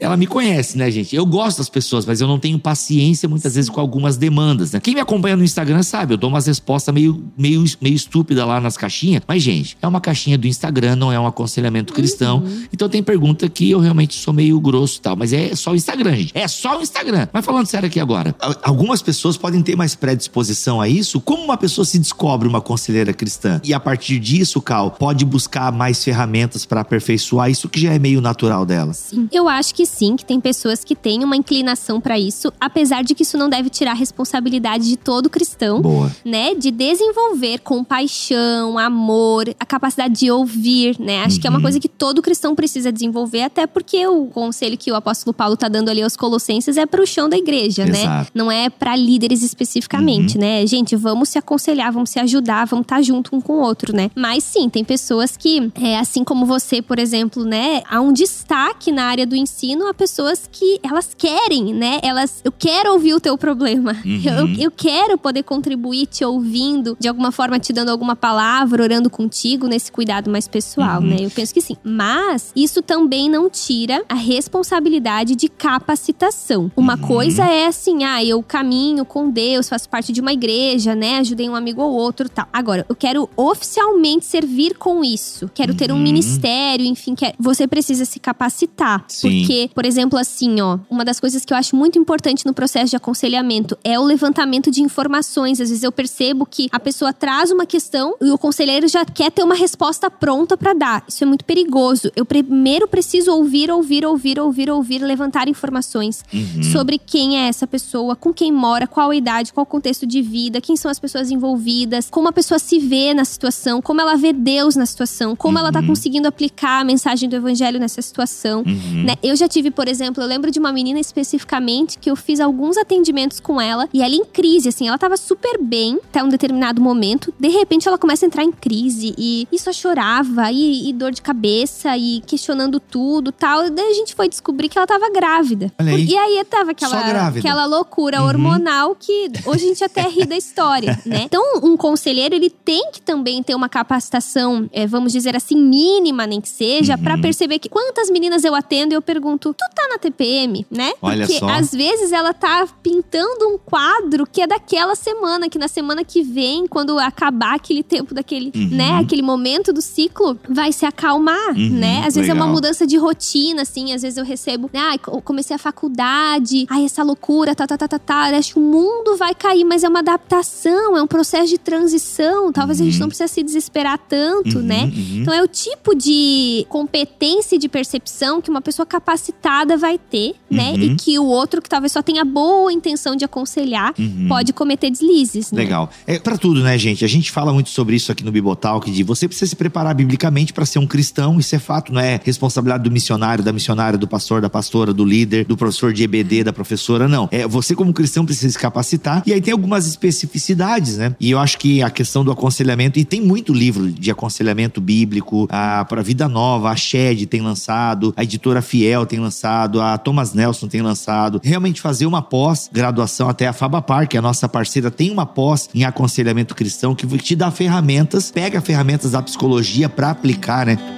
Ela 0.00 0.16
me 0.16 0.26
conhece, 0.26 0.76
né, 0.76 0.90
gente? 0.90 1.14
Eu 1.14 1.26
gosto 1.26 1.58
das 1.58 1.68
pessoas, 1.68 2.06
mas 2.06 2.20
eu 2.20 2.28
não 2.28 2.38
tenho 2.38 2.58
paciência 2.58 3.28
muitas 3.28 3.54
vezes 3.54 3.70
com 3.70 3.80
algumas 3.80 4.16
demandas, 4.16 4.72
né? 4.72 4.80
Quem 4.80 4.94
me 4.94 5.00
acompanha 5.00 5.36
no 5.36 5.44
Instagram 5.44 5.82
sabe, 5.82 6.14
eu 6.14 6.18
dou 6.18 6.30
umas 6.30 6.46
respostas 6.46 6.94
meio, 6.94 7.24
meio, 7.36 7.64
meio 7.80 7.94
estúpidas 7.94 8.46
lá 8.46 8.60
nas 8.60 8.76
caixinhas. 8.76 9.22
Mas, 9.26 9.42
gente, 9.42 9.76
é 9.80 9.86
uma 9.86 10.00
caixinha 10.00 10.38
do 10.38 10.46
Instagram, 10.46 10.96
não 10.96 11.12
é 11.12 11.18
um 11.18 11.26
aconselhamento 11.26 11.92
cristão. 11.92 12.44
Então 12.72 12.88
tem 12.88 13.02
pergunta 13.02 13.48
que 13.48 13.70
eu 13.70 13.80
realmente 13.80 14.14
sou 14.14 14.32
meio 14.32 14.60
grosso 14.60 14.98
e 14.98 15.00
tal. 15.00 15.16
Mas 15.16 15.32
é 15.32 15.54
só 15.54 15.72
o 15.72 15.76
Instagram, 15.76 16.14
gente. 16.16 16.32
É 16.34 16.46
só 16.46 16.78
o 16.78 16.82
Instagram. 16.82 17.28
Mas 17.32 17.44
falando 17.44 17.66
sério 17.66 17.86
aqui 17.86 18.00
agora, 18.00 18.34
algumas 18.62 19.02
pessoas 19.02 19.36
podem 19.36 19.62
ter 19.62 19.76
mais 19.76 19.94
predisposição 19.94 20.80
a 20.80 20.88
isso. 20.88 21.20
Como 21.20 21.42
uma 21.42 21.56
pessoa 21.56 21.84
se 21.84 21.98
descobre 21.98 22.48
uma 22.48 22.60
conselheira 22.60 23.12
cristã? 23.12 23.60
E 23.64 23.74
a 23.74 23.80
partir 23.80 24.18
disso, 24.18 24.60
Cal, 24.60 24.90
pode 24.90 25.24
buscar 25.24 25.72
mais 25.72 26.02
ferramentas 26.02 26.64
para 26.64 26.80
aperfeiçoar 26.80 27.50
isso 27.50 27.68
que 27.68 27.80
já 27.80 27.92
é 27.92 27.98
meio 27.98 28.20
natural 28.20 28.64
dela. 28.64 28.92
Sim. 28.92 29.28
Eu 29.32 29.47
acho 29.48 29.74
que 29.74 29.84
sim, 29.86 30.16
que 30.16 30.24
tem 30.24 30.40
pessoas 30.40 30.84
que 30.84 30.94
têm 30.94 31.24
uma 31.24 31.36
inclinação 31.36 32.00
pra 32.00 32.18
isso, 32.18 32.52
apesar 32.60 33.02
de 33.04 33.14
que 33.14 33.22
isso 33.22 33.36
não 33.38 33.48
deve 33.48 33.68
tirar 33.70 33.92
a 33.92 33.94
responsabilidade 33.94 34.88
de 34.88 34.96
todo 34.96 35.28
cristão. 35.30 35.80
Boa. 35.80 36.10
Né, 36.24 36.54
de 36.54 36.70
desenvolver 36.70 37.58
compaixão, 37.60 38.78
amor, 38.78 39.44
a 39.58 39.66
capacidade 39.66 40.14
de 40.14 40.30
ouvir, 40.30 40.98
né? 40.98 41.22
Acho 41.24 41.40
que 41.40 41.46
é 41.46 41.50
uma 41.50 41.56
Uhum. 41.58 41.62
coisa 41.62 41.80
que 41.80 41.88
todo 41.88 42.22
cristão 42.22 42.54
precisa 42.54 42.90
desenvolver, 42.92 43.42
até 43.42 43.66
porque 43.66 44.06
o 44.06 44.26
conselho 44.26 44.76
que 44.78 44.90
o 44.90 44.94
apóstolo 44.94 45.34
Paulo 45.34 45.56
tá 45.56 45.68
dando 45.68 45.88
ali 45.88 46.02
aos 46.02 46.16
colossenses 46.16 46.76
é 46.76 46.86
pro 46.86 47.06
chão 47.06 47.28
da 47.28 47.36
igreja, 47.36 47.84
né? 47.84 48.00
Exato. 48.02 48.30
Não 48.34 48.50
é 48.50 48.70
pra 48.70 48.96
líderes 48.96 49.42
especificamente, 49.42 50.34
Uhum. 50.36 50.40
né? 50.40 50.66
Gente, 50.66 50.96
vamos 50.96 51.28
se 51.30 51.38
aconselhar, 51.38 51.92
vamos 51.92 52.10
se 52.10 52.18
ajudar, 52.18 52.66
vamos 52.66 52.84
estar 52.84 53.02
junto 53.02 53.34
um 53.34 53.40
com 53.40 53.54
o 53.54 53.60
outro, 53.60 53.94
né? 53.94 54.10
Mas 54.14 54.44
sim, 54.44 54.68
tem 54.68 54.84
pessoas 54.84 55.36
que, 55.36 55.70
é, 55.74 55.98
assim 55.98 56.24
como 56.24 56.46
você, 56.46 56.80
por 56.80 56.98
exemplo, 56.98 57.44
né? 57.44 57.82
Há 57.90 58.00
um 58.00 58.12
destaque 58.12 58.90
na 58.92 59.04
área 59.04 59.26
do 59.26 59.34
ensino 59.38 59.86
a 59.88 59.94
pessoas 59.94 60.48
que 60.50 60.78
elas 60.82 61.10
querem, 61.16 61.72
né? 61.74 61.98
Elas, 62.02 62.40
eu 62.44 62.52
quero 62.52 62.92
ouvir 62.92 63.14
o 63.14 63.20
teu 63.20 63.36
problema. 63.38 63.96
Uhum. 64.04 64.20
Eu, 64.56 64.64
eu 64.64 64.70
quero 64.70 65.16
poder 65.18 65.42
contribuir 65.42 66.06
te 66.06 66.24
ouvindo, 66.24 66.96
de 67.00 67.08
alguma 67.08 67.30
forma 67.32 67.58
te 67.58 67.72
dando 67.72 67.90
alguma 67.90 68.16
palavra, 68.16 68.82
orando 68.82 69.08
contigo 69.10 69.66
nesse 69.66 69.90
cuidado 69.92 70.30
mais 70.30 70.46
pessoal, 70.48 71.00
Uhum. 71.00 71.06
né? 71.08 71.16
Eu 71.20 71.30
penso 71.30 71.52
que 71.54 71.60
sim. 71.60 71.76
Mas 71.82 72.52
isso 72.56 72.82
também 72.82 73.28
não 73.30 73.48
tira 73.50 74.04
a 74.08 74.14
responsabilidade 74.14 75.34
de 75.34 75.48
capacitação. 75.48 76.70
Uma 76.76 76.94
Uhum. 76.94 77.00
coisa 77.02 77.44
é 77.44 77.66
assim, 77.66 78.04
ah, 78.04 78.22
eu 78.24 78.42
caminho 78.42 79.04
com 79.04 79.30
Deus, 79.30 79.68
faço 79.68 79.88
parte 79.88 80.12
de 80.12 80.20
uma 80.20 80.32
igreja, 80.32 80.94
né? 80.94 81.18
Ajudei 81.18 81.48
um 81.48 81.54
amigo 81.54 81.82
ou 81.82 81.92
outro, 81.92 82.28
tal. 82.28 82.46
Agora, 82.52 82.84
eu 82.88 82.94
quero 82.96 83.28
oficialmente 83.36 84.24
servir 84.24 84.74
com 84.76 85.04
isso. 85.04 85.50
Quero 85.54 85.74
ter 85.74 85.92
um 85.92 85.96
Uhum. 85.96 86.02
ministério, 86.02 86.84
enfim, 86.86 87.14
quer... 87.14 87.34
você 87.38 87.66
precisa 87.66 88.04
se 88.04 88.18
capacitar. 88.18 89.04
Sim. 89.08 89.27
Porque, 89.30 89.70
por 89.74 89.84
exemplo, 89.84 90.18
assim, 90.18 90.60
ó, 90.60 90.78
uma 90.90 91.04
das 91.04 91.20
coisas 91.20 91.44
que 91.44 91.52
eu 91.52 91.56
acho 91.56 91.74
muito 91.76 91.98
importante 91.98 92.44
no 92.46 92.52
processo 92.54 92.90
de 92.90 92.96
aconselhamento 92.96 93.76
é 93.84 93.98
o 93.98 94.04
levantamento 94.04 94.70
de 94.70 94.82
informações. 94.82 95.60
Às 95.60 95.68
vezes 95.68 95.84
eu 95.84 95.92
percebo 95.92 96.46
que 96.46 96.68
a 96.72 96.80
pessoa 96.80 97.12
traz 97.12 97.50
uma 97.50 97.66
questão 97.66 98.14
e 98.20 98.30
o 98.30 98.38
conselheiro 98.38 98.88
já 98.88 99.04
quer 99.04 99.30
ter 99.30 99.42
uma 99.42 99.54
resposta 99.54 100.10
pronta 100.10 100.56
pra 100.56 100.72
dar. 100.72 101.04
Isso 101.08 101.22
é 101.24 101.26
muito 101.26 101.44
perigoso. 101.44 102.10
Eu 102.16 102.24
primeiro 102.24 102.86
preciso 102.88 103.32
ouvir, 103.32 103.70
ouvir, 103.70 104.04
ouvir, 104.04 104.38
ouvir, 104.40 104.70
ouvir, 104.70 105.02
levantar 105.02 105.48
informações 105.48 106.24
Uhum. 106.32 106.62
sobre 106.64 106.98
quem 106.98 107.38
é 107.38 107.48
essa 107.48 107.66
pessoa, 107.66 108.14
com 108.16 108.32
quem 108.32 108.52
mora, 108.52 108.86
qual 108.86 109.10
a 109.10 109.16
idade, 109.16 109.52
qual 109.52 109.62
o 109.62 109.66
contexto 109.66 110.06
de 110.06 110.20
vida, 110.22 110.60
quem 110.60 110.76
são 110.76 110.90
as 110.90 110.98
pessoas 110.98 111.30
envolvidas, 111.30 112.08
como 112.10 112.28
a 112.28 112.32
pessoa 112.32 112.58
se 112.58 112.78
vê 112.78 113.14
na 113.14 113.24
situação, 113.24 113.80
como 113.80 114.00
ela 114.00 114.16
vê 114.16 114.32
Deus 114.32 114.76
na 114.76 114.86
situação, 114.86 115.34
como 115.36 115.58
ela 115.58 115.72
tá 115.72 115.82
conseguindo 115.82 116.28
aplicar 116.28 116.80
a 116.80 116.84
mensagem 116.84 117.28
do 117.28 117.36
evangelho 117.36 117.78
nessa 117.78 118.00
situação. 118.02 118.62
Uhum. 118.66 119.04
Né? 119.04 119.14
Eu 119.22 119.36
já 119.36 119.48
tive, 119.48 119.70
por 119.70 119.88
exemplo, 119.88 120.22
eu 120.22 120.26
lembro 120.26 120.50
de 120.50 120.58
uma 120.58 120.72
menina 120.72 121.00
especificamente 121.00 121.98
que 121.98 122.10
eu 122.10 122.16
fiz 122.16 122.40
alguns 122.40 122.76
atendimentos 122.76 123.40
com 123.40 123.60
ela 123.60 123.88
e 123.92 124.02
ela 124.02 124.14
em 124.14 124.24
crise, 124.24 124.68
assim, 124.68 124.88
ela 124.88 124.98
tava 124.98 125.16
super 125.16 125.58
bem 125.60 125.98
até 126.08 126.22
um 126.22 126.28
determinado 126.28 126.80
momento, 126.80 127.32
de 127.38 127.48
repente 127.48 127.88
ela 127.88 127.98
começa 127.98 128.24
a 128.24 128.28
entrar 128.28 128.44
em 128.44 128.52
crise 128.52 129.14
e, 129.16 129.46
e 129.50 129.58
só 129.58 129.72
chorava 129.72 130.50
e, 130.52 130.88
e 130.88 130.92
dor 130.92 131.12
de 131.12 131.22
cabeça 131.22 131.96
e 131.96 132.20
questionando 132.26 132.80
tudo 132.80 133.32
tal. 133.32 133.66
E 133.66 133.70
daí 133.70 133.90
a 133.90 133.94
gente 133.94 134.14
foi 134.14 134.28
descobrir 134.28 134.68
que 134.68 134.78
ela 134.78 134.86
tava 134.86 135.10
grávida. 135.10 135.72
Olha 135.78 135.92
aí. 135.92 136.04
E 136.04 136.16
aí 136.16 136.44
tava 136.44 136.72
aquela, 136.72 137.28
aquela 137.28 137.66
loucura 137.66 138.18
Uhum. 138.22 138.28
hormonal 138.28 138.94
que 138.94 139.30
hoje 139.44 139.64
a 139.64 139.68
gente 139.68 139.84
até 139.84 140.02
ri 140.02 140.24
da 140.24 140.36
história, 140.36 140.98
né? 141.04 141.22
Então, 141.24 141.42
um 141.62 141.76
conselheiro, 141.76 142.34
ele 142.34 142.50
tem 142.50 142.90
que 142.92 143.00
também 143.00 143.42
ter 143.42 143.54
uma 143.54 143.68
capacitação, 143.68 144.68
é, 144.72 144.86
vamos 144.86 145.12
dizer 145.12 145.36
assim, 145.36 145.56
mínima, 145.56 146.26
nem 146.26 146.40
que 146.40 146.48
seja, 146.48 146.94
uhum. 146.96 147.02
para 147.02 147.18
perceber 147.18 147.58
que 147.58 147.68
quantas 147.68 148.10
meninas 148.10 148.44
eu 148.44 148.54
atendo 148.54 148.94
e 148.94 148.96
eu 148.96 149.02
pergunto, 149.12 149.54
tu 149.54 149.64
tá 149.74 149.88
na 149.90 149.96
TPM, 149.98 150.66
né? 150.70 150.92
Olha 151.00 151.26
Porque 151.26 151.38
só. 151.38 151.48
às 151.48 151.72
vezes 151.72 152.12
ela 152.12 152.34
tá 152.34 152.66
pintando 152.82 153.48
um 153.48 153.56
quadro 153.56 154.26
que 154.30 154.42
é 154.42 154.46
daquela 154.46 154.94
semana, 154.94 155.48
que 155.48 155.58
na 155.58 155.66
semana 155.68 156.04
que 156.04 156.22
vem, 156.22 156.66
quando 156.66 156.98
acabar 156.98 157.54
aquele 157.54 157.82
tempo 157.82 158.12
daquele, 158.14 158.52
Uhum. 158.54 158.68
né, 158.70 158.98
aquele 159.02 159.22
momento 159.22 159.72
do 159.72 159.80
ciclo, 159.80 160.38
vai 160.48 160.72
se 160.72 160.84
acalmar, 160.84 161.56
Uhum, 161.56 161.70
né? 161.70 162.04
Às 162.06 162.14
vezes 162.16 162.28
é 162.28 162.34
uma 162.34 162.42
legal. 162.44 162.54
mudança 162.54 162.86
de 162.86 162.96
rotina, 162.98 163.62
assim, 163.62 163.94
às 163.94 164.02
vezes 164.02 164.18
eu 164.18 164.24
recebo, 164.24 164.68
ah, 164.74 164.94
eu 165.06 165.22
comecei 165.22 165.56
a 165.56 165.58
faculdade, 165.58 166.66
ai, 166.68 166.84
essa 166.84 167.02
loucura, 167.02 167.54
tá, 167.54 167.66
tá, 167.66 167.78
tá, 167.78 167.88
tá, 167.88 167.98
tá. 167.98 168.30
Eu 168.30 168.38
Acho 168.38 168.52
que 168.54 168.58
o 168.58 168.62
mundo 168.62 169.16
vai 169.16 169.34
cair, 169.34 169.64
mas 169.64 169.82
é 169.84 169.88
uma 169.88 169.98
adaptação, 170.00 170.96
é 170.96 171.02
um 171.02 171.06
processo 171.06 171.48
de 171.48 171.58
transição. 171.58 172.52
Talvez 172.52 172.80
a 172.80 172.84
gente 172.84 172.98
não 173.00 173.08
precisa 173.08 173.26
se 173.28 173.42
desesperar 173.42 173.98
tanto, 174.08 174.58
Uhum, 174.58 174.62
né? 174.64 174.84
uhum. 174.84 175.22
Então 175.22 175.32
é 175.34 175.42
o 175.42 175.48
tipo 175.48 175.94
de 175.94 176.66
competência 176.68 177.56
e 177.56 177.58
de 177.58 177.68
percepção 177.68 178.40
que 178.40 178.50
uma 178.50 178.60
pessoa 178.60 178.86
capacitada 178.88 179.76
vai 179.76 179.98
ter, 179.98 180.34
né? 180.50 180.72
Uhum. 180.72 180.78
E 180.80 180.94
que 180.96 181.18
o 181.18 181.24
outro 181.26 181.62
que 181.62 181.68
talvez 181.68 181.92
só 181.92 182.02
tenha 182.02 182.24
boa 182.24 182.72
intenção 182.72 183.14
de 183.14 183.24
aconselhar 183.24 183.94
Uhum. 183.98 184.26
pode 184.28 184.52
cometer 184.52 184.90
deslizes, 184.90 185.52
né? 185.52 185.62
Legal. 185.62 185.90
É 186.06 186.18
para 186.18 186.36
tudo, 186.38 186.62
né, 186.62 186.76
gente? 186.78 187.04
A 187.04 187.08
gente 187.08 187.30
fala 187.30 187.52
muito 187.52 187.70
sobre 187.70 187.96
isso 187.96 188.10
aqui 188.10 188.24
no 188.24 188.32
Bibotalk, 188.32 188.90
de 188.90 189.02
você 189.02 189.28
precisa 189.28 189.48
se 189.50 189.56
preparar 189.56 189.94
biblicamente 189.94 190.52
para 190.52 190.64
ser 190.64 190.78
um 190.78 190.86
cristão, 190.86 191.38
isso 191.38 191.54
é 191.54 191.58
fato, 191.58 191.92
não 191.92 192.00
é 192.00 192.20
responsabilidade 192.24 192.84
do 192.84 192.90
missionário, 192.90 193.44
da 193.44 193.52
missionária, 193.52 193.98
do 193.98 194.08
pastor, 194.08 194.40
da 194.40 194.48
pastora, 194.48 194.92
do 194.92 195.04
líder, 195.04 195.44
do 195.44 195.56
professor 195.56 195.92
de 195.92 196.02
EBD, 196.02 196.44
da 196.44 196.52
professora, 196.52 197.06
não. 197.06 197.28
É, 197.30 197.46
você 197.46 197.74
como 197.74 197.92
cristão 197.92 198.24
precisa 198.24 198.52
se 198.52 198.58
capacitar 198.58 199.22
e 199.26 199.32
aí 199.32 199.40
tem 199.40 199.52
algumas 199.52 199.86
especificidades, 199.86 200.96
né? 200.96 201.14
E 201.20 201.30
eu 201.30 201.38
acho 201.38 201.58
que 201.58 201.82
a 201.82 201.90
questão 201.90 202.24
do 202.24 202.30
aconselhamento, 202.30 202.98
e 202.98 203.04
tem 203.04 203.20
muito 203.20 203.52
livro 203.52 203.90
de 203.90 204.10
aconselhamento 204.10 204.80
bíblico, 204.80 205.46
a 205.50 205.84
para 205.84 206.02
Vida 206.02 206.28
Nova, 206.28 206.70
a 206.70 206.76
Shed 206.76 207.26
tem 207.26 207.40
lançado, 207.40 208.14
a 208.16 208.22
editora 208.22 208.62
Fiel 208.78 209.04
tem 209.04 209.18
lançado, 209.18 209.80
a 209.80 209.98
Thomas 209.98 210.32
Nelson 210.32 210.68
tem 210.68 210.80
lançado. 210.80 211.40
Realmente 211.42 211.80
fazer 211.80 212.06
uma 212.06 212.22
pós-graduação, 212.22 213.28
até 213.28 213.48
a 213.48 213.52
Fabapar, 213.52 214.06
que 214.06 214.16
é 214.16 214.20
a 214.20 214.22
nossa 214.22 214.48
parceira, 214.48 214.88
tem 214.88 215.10
uma 215.10 215.26
pós 215.26 215.68
em 215.74 215.84
aconselhamento 215.84 216.54
cristão 216.54 216.94
que 216.94 217.06
te 217.18 217.34
dá 217.34 217.50
ferramentas, 217.50 218.30
pega 218.30 218.60
ferramentas 218.60 219.12
da 219.12 219.22
psicologia 219.22 219.88
para 219.88 220.10
aplicar, 220.10 220.64
né? 220.64 220.97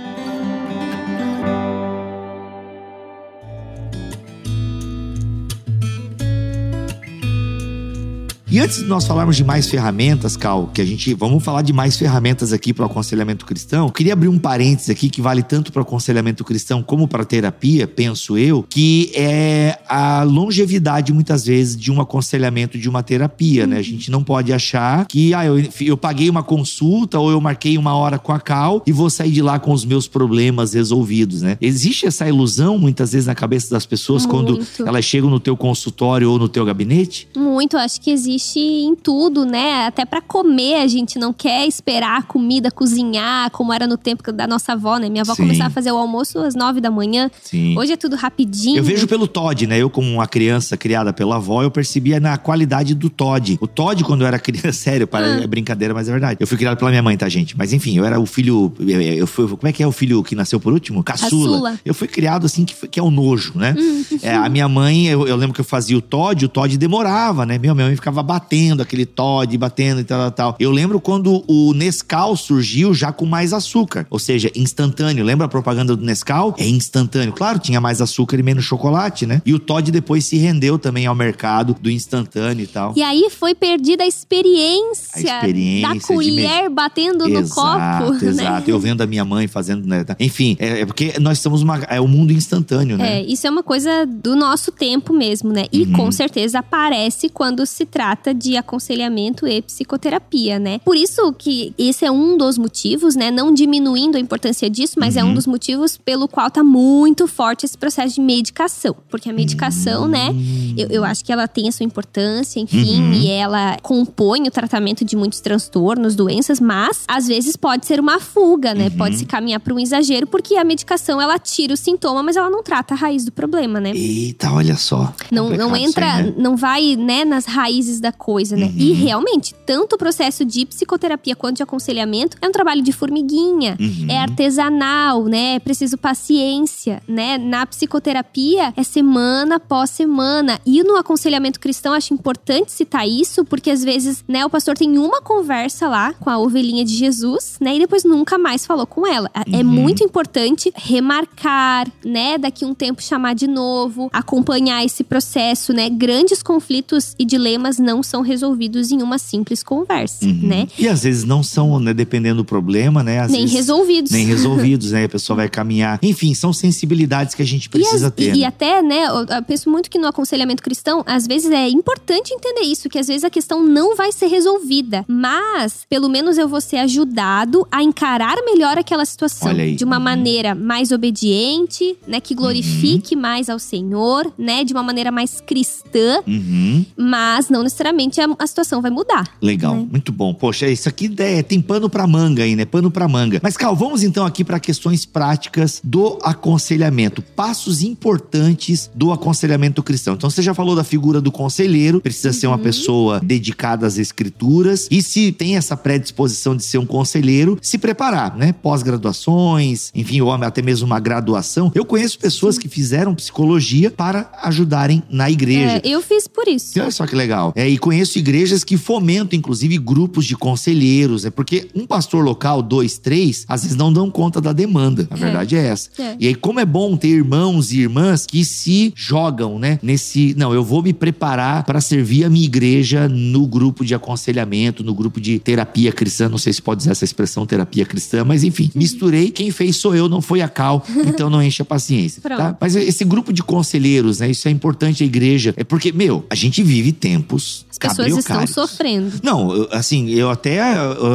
E 8.53 8.59
antes 8.59 8.79
de 8.79 8.85
nós 8.87 9.07
falarmos 9.07 9.37
de 9.37 9.45
mais 9.45 9.69
ferramentas, 9.69 10.37
Cal, 10.37 10.67
que 10.75 10.81
a 10.83 10.85
gente 10.85 11.15
vamos 11.15 11.45
falar 11.45 11.63
de 11.63 11.73
mais 11.73 11.97
ferramentas 11.97 12.53
aqui 12.53 12.75
para 12.75 12.83
o 12.83 12.87
aconselhamento 12.87 13.47
cristão, 13.47 13.87
eu 13.87 13.93
queria 13.93 14.13
abrir 14.13 14.27
um 14.27 14.41
parênteses 14.41 14.91
aqui 14.91 15.09
que 15.09 15.21
vale 15.21 15.41
tanto 15.41 15.71
para 15.71 15.79
o 15.79 15.83
aconselhamento 15.83 16.43
cristão 16.43 16.83
como 16.83 17.07
para 17.07 17.25
terapia, 17.25 17.87
penso 17.87 18.37
eu, 18.37 18.67
que 18.69 19.13
é 19.15 19.79
a 19.89 20.25
longevidade 20.25 21.13
muitas 21.13 21.47
vezes 21.47 21.77
de 21.77 21.93
um 21.93 22.01
aconselhamento 22.01 22.77
de 22.77 22.89
uma 22.89 23.05
terapia, 23.05 23.69
né? 23.69 23.77
A 23.77 23.83
gente 23.83 24.11
não 24.11 24.25
pode 24.25 24.53
achar 24.53 25.07
que 25.07 25.33
ah, 25.33 25.47
eu, 25.47 25.63
eu 25.83 25.97
paguei 25.97 26.29
uma 26.29 26.43
consulta 26.43 27.21
ou 27.21 27.31
eu 27.31 27.41
marquei 27.41 27.79
uma 27.79 27.95
hora 27.95 28.19
com 28.19 28.33
a 28.33 28.41
Cal 28.41 28.83
e 28.85 28.91
vou 28.91 29.09
sair 29.09 29.31
de 29.31 29.43
lá 29.43 29.61
com 29.61 29.71
os 29.71 29.85
meus 29.85 30.09
problemas 30.09 30.73
resolvidos, 30.73 31.41
né? 31.41 31.57
Existe 31.61 32.05
essa 32.05 32.29
ilusão 32.29 32.77
muitas 32.77 33.13
vezes 33.13 33.29
na 33.29 33.35
cabeça 33.37 33.71
das 33.71 33.87
pessoas 33.87 34.27
quando 34.27 34.55
Muito. 34.55 34.85
elas 34.85 35.05
chegam 35.05 35.31
no 35.31 35.39
teu 35.39 35.57
consultório 35.57 36.29
ou 36.29 36.37
no 36.37 36.49
teu 36.49 36.65
gabinete? 36.65 37.29
Muito, 37.37 37.77
acho 37.77 38.01
que 38.01 38.11
existe 38.11 38.40
em 38.59 38.95
tudo, 38.95 39.45
né? 39.45 39.87
Até 39.87 40.05
pra 40.05 40.21
comer, 40.21 40.77
a 40.77 40.87
gente 40.87 41.19
não 41.19 41.33
quer 41.33 41.67
esperar 41.67 42.19
a 42.19 42.23
comida 42.23 42.71
cozinhar, 42.71 43.51
como 43.51 43.73
era 43.73 43.87
no 43.87 43.97
tempo 43.97 44.31
da 44.33 44.47
nossa 44.47 44.73
avó, 44.73 44.97
né? 44.99 45.09
Minha 45.09 45.23
avó 45.23 45.35
Sim. 45.35 45.43
começava 45.43 45.69
a 45.69 45.71
fazer 45.71 45.93
o 45.93 45.97
almoço 45.97 46.39
às 46.39 46.55
nove 46.55 46.81
da 46.81 46.91
manhã. 46.91 47.31
Sim. 47.43 47.77
Hoje 47.79 47.93
é 47.93 47.97
tudo 47.97 48.17
rapidinho. 48.17 48.79
Eu 48.79 48.85
vejo 48.85 49.07
pelo 49.07 49.27
Todd, 49.27 49.67
né? 49.67 49.79
Eu, 49.79 49.91
como 49.91 50.09
uma 50.11 50.27
criança 50.27 50.77
criada 50.77 51.13
pela 51.13 51.37
avó, 51.37 51.63
eu 51.63 51.71
percebia 51.71 52.19
na 52.21 52.37
qualidade 52.37 52.95
do 52.95 53.09
Todd. 53.11 53.59
O 53.61 53.67
Todd, 53.67 54.03
quando 54.05 54.23
eu 54.23 54.27
era 54.27 54.39
criança, 54.41 54.73
sério, 54.73 55.07
para, 55.07 55.27
Ah. 55.27 55.41
é 55.43 55.47
brincadeira, 55.47 55.93
mas 55.95 56.09
é 56.09 56.13
verdade. 56.13 56.37
Eu 56.41 56.47
fui 56.47 56.57
criado 56.59 56.77
pela 56.79 56.91
minha 56.91 57.03
mãe, 57.03 57.17
tá, 57.17 57.29
gente? 57.29 57.57
Mas 57.57 57.73
enfim, 57.73 57.97
eu 57.97 58.05
era 58.05 58.19
o 58.21 58.27
filho. 58.27 58.73
Eu, 58.81 59.27
fui, 59.27 59.47
como 59.49 59.69
é 59.69 59.73
que 59.73 59.83
é 59.83 59.87
o 59.87 59.93
filho 59.93 60.23
que 60.23 60.35
nasceu 60.35 60.59
por 60.61 60.73
último? 60.73 61.03
Caçula. 61.03 61.31
Caçula. 61.53 61.81
Eu 61.85 61.95
fui 61.95 62.09
criado 62.09 62.47
assim, 62.47 62.65
que, 62.65 62.75
foi- 62.75 62.89
que 62.89 62.99
é 62.99 63.03
o 63.03 63.11
nojo, 63.11 63.53
né? 63.57 63.75
Hum, 63.79 64.05
É, 64.23 64.35
a 64.35 64.49
minha 64.49 64.69
mãe, 64.69 65.07
eu, 65.07 65.27
eu 65.27 65.37
lembro 65.37 65.55
que 65.55 65.61
eu 65.61 65.65
fazia 65.65 65.97
o 65.97 66.01
Todd, 66.01 66.45
o 66.45 66.49
Todd 66.49 66.77
demorava, 66.79 67.45
né? 67.47 67.59
Meu, 67.59 67.75
minha 67.75 67.87
mãe 67.87 67.97
ficava 67.97 68.23
batendo 68.31 68.81
aquele 68.81 69.05
Todd, 69.05 69.59
batendo 69.59 70.01
e 70.01 70.05
tal, 70.05 70.21
tal, 70.21 70.31
tal. 70.31 70.57
Eu 70.61 70.71
lembro 70.71 71.01
quando 71.01 71.43
o 71.49 71.75
Nescau 71.75 72.37
surgiu 72.37 72.95
já 72.95 73.11
com 73.11 73.27
mais 73.27 73.53
açúcar, 73.53 74.07
ou 74.09 74.21
seja, 74.21 74.53
instantâneo. 74.55 75.25
Lembra 75.25 75.47
a 75.47 75.49
propaganda 75.49 75.97
do 75.97 76.05
Nescau? 76.05 76.55
É 76.57 76.65
instantâneo. 76.69 77.33
Claro, 77.33 77.59
tinha 77.59 77.81
mais 77.81 78.01
açúcar 78.01 78.39
e 78.39 78.43
menos 78.45 78.65
chocolate, 78.65 79.27
né? 79.27 79.43
E 79.45 79.53
o 79.53 79.59
Todd 79.59 79.91
depois 79.91 80.25
se 80.27 80.37
rendeu 80.37 80.79
também 80.79 81.07
ao 81.07 81.15
mercado 81.15 81.75
do 81.81 81.91
instantâneo 81.91 82.63
e 82.63 82.67
tal. 82.69 82.93
E 82.97 83.03
aí 83.03 83.29
foi 83.31 83.53
perdida 83.53 84.05
a 84.05 84.07
experiência, 84.07 85.09
A 85.15 85.21
experiência 85.39 85.95
da 85.95 86.01
colher 86.01 86.71
batendo 86.71 87.29
no 87.29 87.49
copo. 87.49 88.13
né? 88.23 88.29
Exato, 88.31 88.71
eu 88.71 88.79
vendo 88.79 89.01
a 89.01 89.07
minha 89.09 89.25
mãe 89.25 89.49
fazendo, 89.49 89.87
né? 89.89 90.05
Enfim, 90.21 90.57
é, 90.61 90.83
é 90.83 90.87
porque 90.87 91.15
nós 91.19 91.39
estamos 91.39 91.63
uma, 91.63 91.79
é 91.89 92.01
o 92.01 92.07
mundo 92.07 92.33
instantâneo, 92.33 92.97
né? 92.97 93.19
É, 93.19 93.23
isso 93.25 93.45
é 93.47 93.51
uma 93.51 93.63
coisa 93.65 94.07
do 94.07 94.37
nosso 94.37 94.71
tempo 94.71 95.13
mesmo, 95.13 95.53
né? 95.53 95.65
E 95.73 95.81
Uhum. 95.81 95.93
com 95.93 96.13
certeza 96.13 96.61
aparece 96.61 97.29
quando 97.29 97.65
se 97.67 97.85
trata 97.87 98.20
de 98.35 98.57
aconselhamento 98.57 99.47
e 99.47 99.63
psicoterapia, 99.63 100.59
né? 100.59 100.79
Por 100.85 100.97
isso 100.97 101.33
que 101.33 101.75
esse 101.79 102.05
é 102.05 102.11
um 102.11 102.37
dos 102.37 102.57
motivos, 102.59 103.15
né? 103.17 103.31
Não 103.31 103.53
diminuindo 103.53 104.17
a 104.17 104.21
importância 104.21 104.69
disso, 104.71 104.95
mas 104.99 105.17
é 105.17 105.23
Uhum. 105.25 105.31
um 105.31 105.35
dos 105.35 105.47
motivos 105.47 105.97
pelo 105.97 106.29
qual 106.29 106.51
tá 106.51 106.63
muito 106.63 107.27
forte 107.27 107.65
esse 107.67 107.77
processo 107.77 108.15
de 108.15 108.21
medicação. 108.21 108.95
Porque 109.09 109.29
a 109.29 109.33
medicação, 109.33 110.07
né? 110.09 110.35
Eu, 110.77 110.89
eu 110.89 111.05
acho 111.05 111.25
que 111.25 111.33
ela 111.33 111.47
tem 111.49 111.69
a 111.69 111.73
sua 111.73 111.85
importância, 111.85 112.61
enfim, 112.61 113.01
Uhum. 113.03 113.13
e 113.13 113.29
ela 113.29 113.77
compõe 113.83 114.47
o 114.47 114.51
tratamento 114.51 115.05
de 115.05 115.17
muitos 115.17 115.41
transtornos, 115.41 116.15
doenças, 116.15 116.61
mas 116.61 117.05
às 117.09 117.27
vezes 117.27 117.57
pode 117.57 117.87
ser 117.87 118.01
uma 118.01 118.19
fuga, 118.21 118.75
né? 118.75 118.85
Uhum. 118.85 118.97
Pode 118.97 119.17
se 119.17 119.25
caminhar 119.25 119.61
para 119.61 119.75
um 119.75 119.79
exagero, 119.79 120.27
porque 120.27 120.57
a 120.57 120.65
medicação 120.65 121.21
ela 121.21 121.39
tira 121.39 121.75
o 121.75 121.77
sintoma, 121.77 122.23
mas 122.23 122.37
ela 122.37 122.51
não 122.51 122.63
trata 122.63 122.95
a 122.95 122.97
raiz 122.97 123.25
do 123.25 123.33
problema, 123.33 123.81
né? 123.81 123.93
Eita, 123.95 124.51
olha 124.53 124.77
só. 124.77 125.13
Não, 125.31 125.51
não 125.51 125.77
entra, 125.77 126.15
aí, 126.15 126.23
né? 126.25 126.35
não 126.37 126.57
vai, 126.57 126.97
né, 126.97 127.25
nas 127.25 127.45
raízes 127.45 128.01
da 128.01 128.10
coisa, 128.13 128.57
né? 128.57 128.73
E 128.77 128.93
realmente, 128.93 129.55
tanto 129.67 129.95
o 129.95 129.99
processo 129.99 130.45
de 130.45 130.67
psicoterapia 130.67 131.35
quanto 131.37 131.57
de 131.59 131.63
aconselhamento 131.63 132.37
é 132.41 132.49
um 132.49 132.53
trabalho 132.53 132.83
de 132.83 132.93
formiguinha, 132.93 133.77
Uhum. 133.81 134.07
é 134.09 134.19
artesanal, 134.19 135.25
né? 135.25 135.55
É 135.55 135.59
preciso 135.59 135.97
paciência, 135.99 137.03
né? 137.09 137.39
Na 137.39 137.65
psicoterapia 137.67 138.73
é 138.77 138.83
semana 138.83 139.57
após 139.57 139.91
semana. 139.91 140.59
E 140.65 140.83
no 140.83 140.97
aconselhamento 140.97 141.61
cristão, 141.61 141.93
acho 141.93 142.13
importante 142.15 142.73
citar 142.73 143.07
isso, 143.09 143.45
porque 143.45 143.71
às 143.71 143.83
vezes, 143.85 144.25
né, 144.29 144.45
o 144.45 144.51
pastor 144.51 144.77
tem 144.77 144.99
uma 144.99 145.21
conversa 145.21 145.89
lá 145.89 146.13
com 146.15 146.31
a 146.31 146.39
ovelhinha 146.39 146.85
de 146.85 146.95
Jesus, 146.95 147.57
né? 147.61 147.77
E 147.77 147.79
depois 147.79 148.05
nunca 148.05 148.39
mais 148.39 148.67
falou 148.67 148.87
com 148.87 149.07
ela. 149.07 149.31
É 149.53 149.59
Uhum. 149.59 149.65
muito 149.65 150.03
importante 150.05 150.73
remarcar, 150.77 151.87
né? 152.05 152.39
Daqui 152.39 152.65
um 152.65 152.75
tempo 152.75 153.03
chamar 153.03 153.35
de 153.35 153.47
novo, 153.47 154.09
acompanhar 154.13 154.85
esse 154.85 155.03
processo, 155.05 155.73
né? 155.73 155.89
Grandes 155.89 156.43
conflitos 156.43 157.15
e 157.19 157.25
dilemas 157.25 157.79
não 157.79 158.00
são 158.03 158.23
resolvidos 158.23 158.91
em 158.91 159.03
uma 159.03 159.19
simples 159.19 159.63
conversa, 159.63 160.25
Uhum. 160.25 160.41
né? 160.43 160.69
E 160.79 160.89
às 160.89 161.03
vezes 161.03 161.25
não 161.25 161.43
são, 161.43 161.79
né, 161.81 161.93
dependendo 161.95 162.39
do 162.39 162.45
problema, 162.45 163.03
né? 163.03 163.21
Nem 163.29 163.43
vezes, 163.43 163.53
resolvidos. 163.57 164.11
Nem 164.13 164.27
resolvidos, 164.27 164.91
né? 164.93 165.05
A 165.05 165.09
pessoa 165.09 165.37
vai 165.37 165.49
caminhar. 165.49 165.99
Enfim, 166.03 166.35
são 166.35 166.53
sensibilidades 166.53 167.35
que 167.35 167.43
a 167.43 167.47
gente 167.47 167.67
E, 167.67 167.69
precisa 167.69 168.07
as- 168.09 168.13
ter. 168.13 168.35
e 168.35 168.41
né? 168.41 168.47
até, 168.47 168.83
né, 168.83 169.05
eu, 169.07 169.43
penso 169.47 169.69
muito 169.71 169.91
que 169.91 169.99
no 169.99 170.07
aconselhamento 170.07 170.63
cristão, 170.63 171.03
às 171.07 171.27
vezes 171.27 171.51
é 171.51 171.69
importante 171.69 172.33
entender 172.33 172.63
isso, 172.63 172.89
que 172.89 172.99
às 172.99 173.07
vezes 173.09 173.25
a 173.25 173.31
questão 173.31 173.63
não 173.67 173.97
vai 173.97 174.13
ser 174.13 174.27
resolvida, 174.29 175.05
mas 175.09 175.85
pelo 175.89 176.09
menos 176.09 176.39
eu 176.39 176.49
vou 176.49 176.61
ser 176.61 176.77
ajudado 176.79 177.67
a 177.71 177.83
encarar 177.83 178.37
melhor 178.45 178.79
aquela 178.79 179.05
situação 179.05 179.49
Olha 179.49 179.65
aí. 179.65 179.75
de 179.75 179.85
uma 179.85 179.97
Uhum. 179.99 180.03
maneira 180.05 180.55
mais 180.55 180.91
obediente, 180.93 181.97
né, 182.07 182.21
que 182.21 182.35
glorifique 182.35 183.15
mais 183.17 183.49
ao 183.49 183.59
Senhor, 183.59 184.33
né, 184.39 184.65
de 184.65 184.73
uma 184.73 184.83
maneira 184.83 185.11
mais 185.11 185.41
cristã, 185.41 186.21
Uhum. 186.27 186.85
mas 186.97 187.49
não 187.49 187.63
necessariamente 187.63 187.90
a, 188.21 188.27
a 188.39 188.47
situação 188.47 188.81
vai 188.83 188.91
mudar. 188.91 189.29
Legal, 189.41 189.75
Né? 189.77 189.87
muito 189.91 190.13
bom. 190.13 190.33
Poxa, 190.35 190.69
isso 190.69 190.89
aqui 190.89 191.13
é, 191.19 191.43
tem 191.43 191.61
pano 191.61 191.89
pra 191.91 192.07
manga 192.07 192.43
aí, 192.43 192.55
né? 192.57 192.65
Pano 192.65 192.91
pra 192.91 193.07
manga. 193.09 193.41
Mas, 193.43 193.57
Cal, 193.57 193.75
vamos 193.77 194.03
então 194.03 194.25
aqui 194.27 194.45
para 194.45 194.59
questões 194.61 195.05
práticas 195.05 195.81
do 195.83 196.19
aconselhamento. 196.23 197.23
Passos 197.23 197.83
importantes 197.83 198.91
do 198.95 199.13
aconselhamento 199.13 199.83
cristão. 199.83 200.15
Então, 200.15 200.29
você 200.31 200.43
já 200.43 200.55
falou 200.55 200.75
da 200.77 200.85
figura 200.85 201.21
do 201.21 201.31
conselheiro, 201.33 202.01
precisa 202.01 202.33
ser 202.33 202.47
uma 202.47 202.57
Uhum. 202.57 202.63
pessoa 202.63 203.21
dedicada 203.21 203.87
às 203.87 203.97
escrituras. 203.99 204.87
E 204.91 205.03
se 205.03 205.33
tem 205.33 205.57
essa 205.57 205.77
predisposição 205.77 206.55
de 206.57 206.63
ser 206.65 206.79
um 206.79 206.87
conselheiro, 206.87 207.59
se 207.63 207.79
preparar, 207.79 208.37
né? 208.37 208.53
Pós-graduações, 208.53 209.91
enfim, 209.95 210.21
ou 210.21 210.31
até 210.33 210.63
mesmo 210.63 210.87
uma 210.87 211.01
graduação. 211.01 211.71
Eu 211.75 211.85
conheço 211.85 212.19
pessoas 212.19 212.59
que 212.59 212.69
fizeram 212.69 213.15
psicologia 213.15 213.91
para 213.91 214.31
ajudarem 214.43 215.03
na 215.11 215.31
igreja. 215.31 215.81
É, 215.83 215.89
eu 215.89 216.01
fiz 216.01 216.27
por 216.29 216.47
isso. 216.49 216.79
Olha 216.81 216.91
só 216.91 217.07
que 217.07 217.15
legal. 217.15 217.53
É, 217.57 217.69
e 217.69 217.79
conheço 217.81 218.19
igrejas 218.19 218.63
que 218.63 218.77
fomentam, 218.77 219.37
inclusive, 219.39 219.77
grupos 219.79 220.25
de 220.27 220.37
conselheiros. 220.37 221.25
É 221.25 221.31
porque 221.31 221.69
um 221.75 221.87
pastor 221.87 222.25
local, 222.25 222.63
dois, 222.63 222.99
três, 222.99 223.45
às 223.49 223.63
vezes 223.63 223.77
não 223.77 223.93
dão 223.93 224.11
conta 224.11 224.41
da 224.41 224.53
demanda. 224.53 225.09
A 225.11 225.17
verdade 225.17 225.57
é 225.57 225.67
essa. 225.67 225.91
É. 225.99 226.17
E 226.21 226.27
aí, 226.29 226.35
como 226.35 226.61
é 226.61 226.65
bom 226.65 226.97
ter 226.97 227.09
irmãos 227.09 227.73
e 227.73 227.81
irmãs 227.81 228.27
que 228.27 228.45
se 228.45 228.93
jogam, 228.95 229.59
né? 229.59 229.79
Nesse. 229.83 230.35
Não, 230.37 230.53
eu 230.55 230.63
vou 230.63 230.83
me 230.83 230.93
preparar 230.93 231.65
para 231.65 231.81
servir 231.81 232.25
a 232.25 232.31
minha 232.31 232.45
igreja 232.45 233.09
no 233.09 233.47
grupo 233.47 233.85
de 233.85 233.95
aconselhamento, 233.95 234.85
no 234.85 234.95
grupo 234.95 235.21
de 235.21 235.39
terapia 235.39 235.93
cristã. 235.93 236.29
Não 236.29 236.39
sei 236.39 236.53
se 236.53 236.61
pode 236.63 236.83
usar 236.83 236.93
essa 236.93 237.05
expressão 237.05 237.47
terapia 237.47 237.85
cristã, 237.87 238.25
mas 238.25 238.45
enfim, 238.45 238.71
misturei. 238.75 239.31
Quem 239.31 239.51
fez 239.51 239.77
sou 239.77 239.95
eu, 239.95 240.09
não 240.09 240.21
foi 240.21 240.41
a 240.43 240.49
Cal. 240.49 240.85
Então 241.11 241.29
não 241.29 241.43
enche 241.43 241.61
a 241.63 241.65
paciência. 241.65 242.23
tá? 242.23 242.57
Mas 242.61 242.77
esse 242.77 243.05
grupo 243.05 243.33
de 243.33 243.43
conselheiros, 243.43 244.21
né? 244.21 244.31
Isso 244.31 244.47
é 244.47 244.51
importante 244.51 245.03
a 245.03 245.07
igreja. 245.07 245.53
É 245.57 245.65
porque, 245.65 245.91
meu, 245.93 246.25
a 246.31 246.35
gente 246.35 246.63
vive 246.63 246.93
tempos. 246.93 247.65
As 247.89 247.97
pessoas 247.97 248.19
estão 248.19 248.47
sofrendo. 248.47 249.13
Não, 249.23 249.55
eu- 249.55 249.69
assim, 249.73 250.09
eu 250.11 250.31
até, 250.31 250.61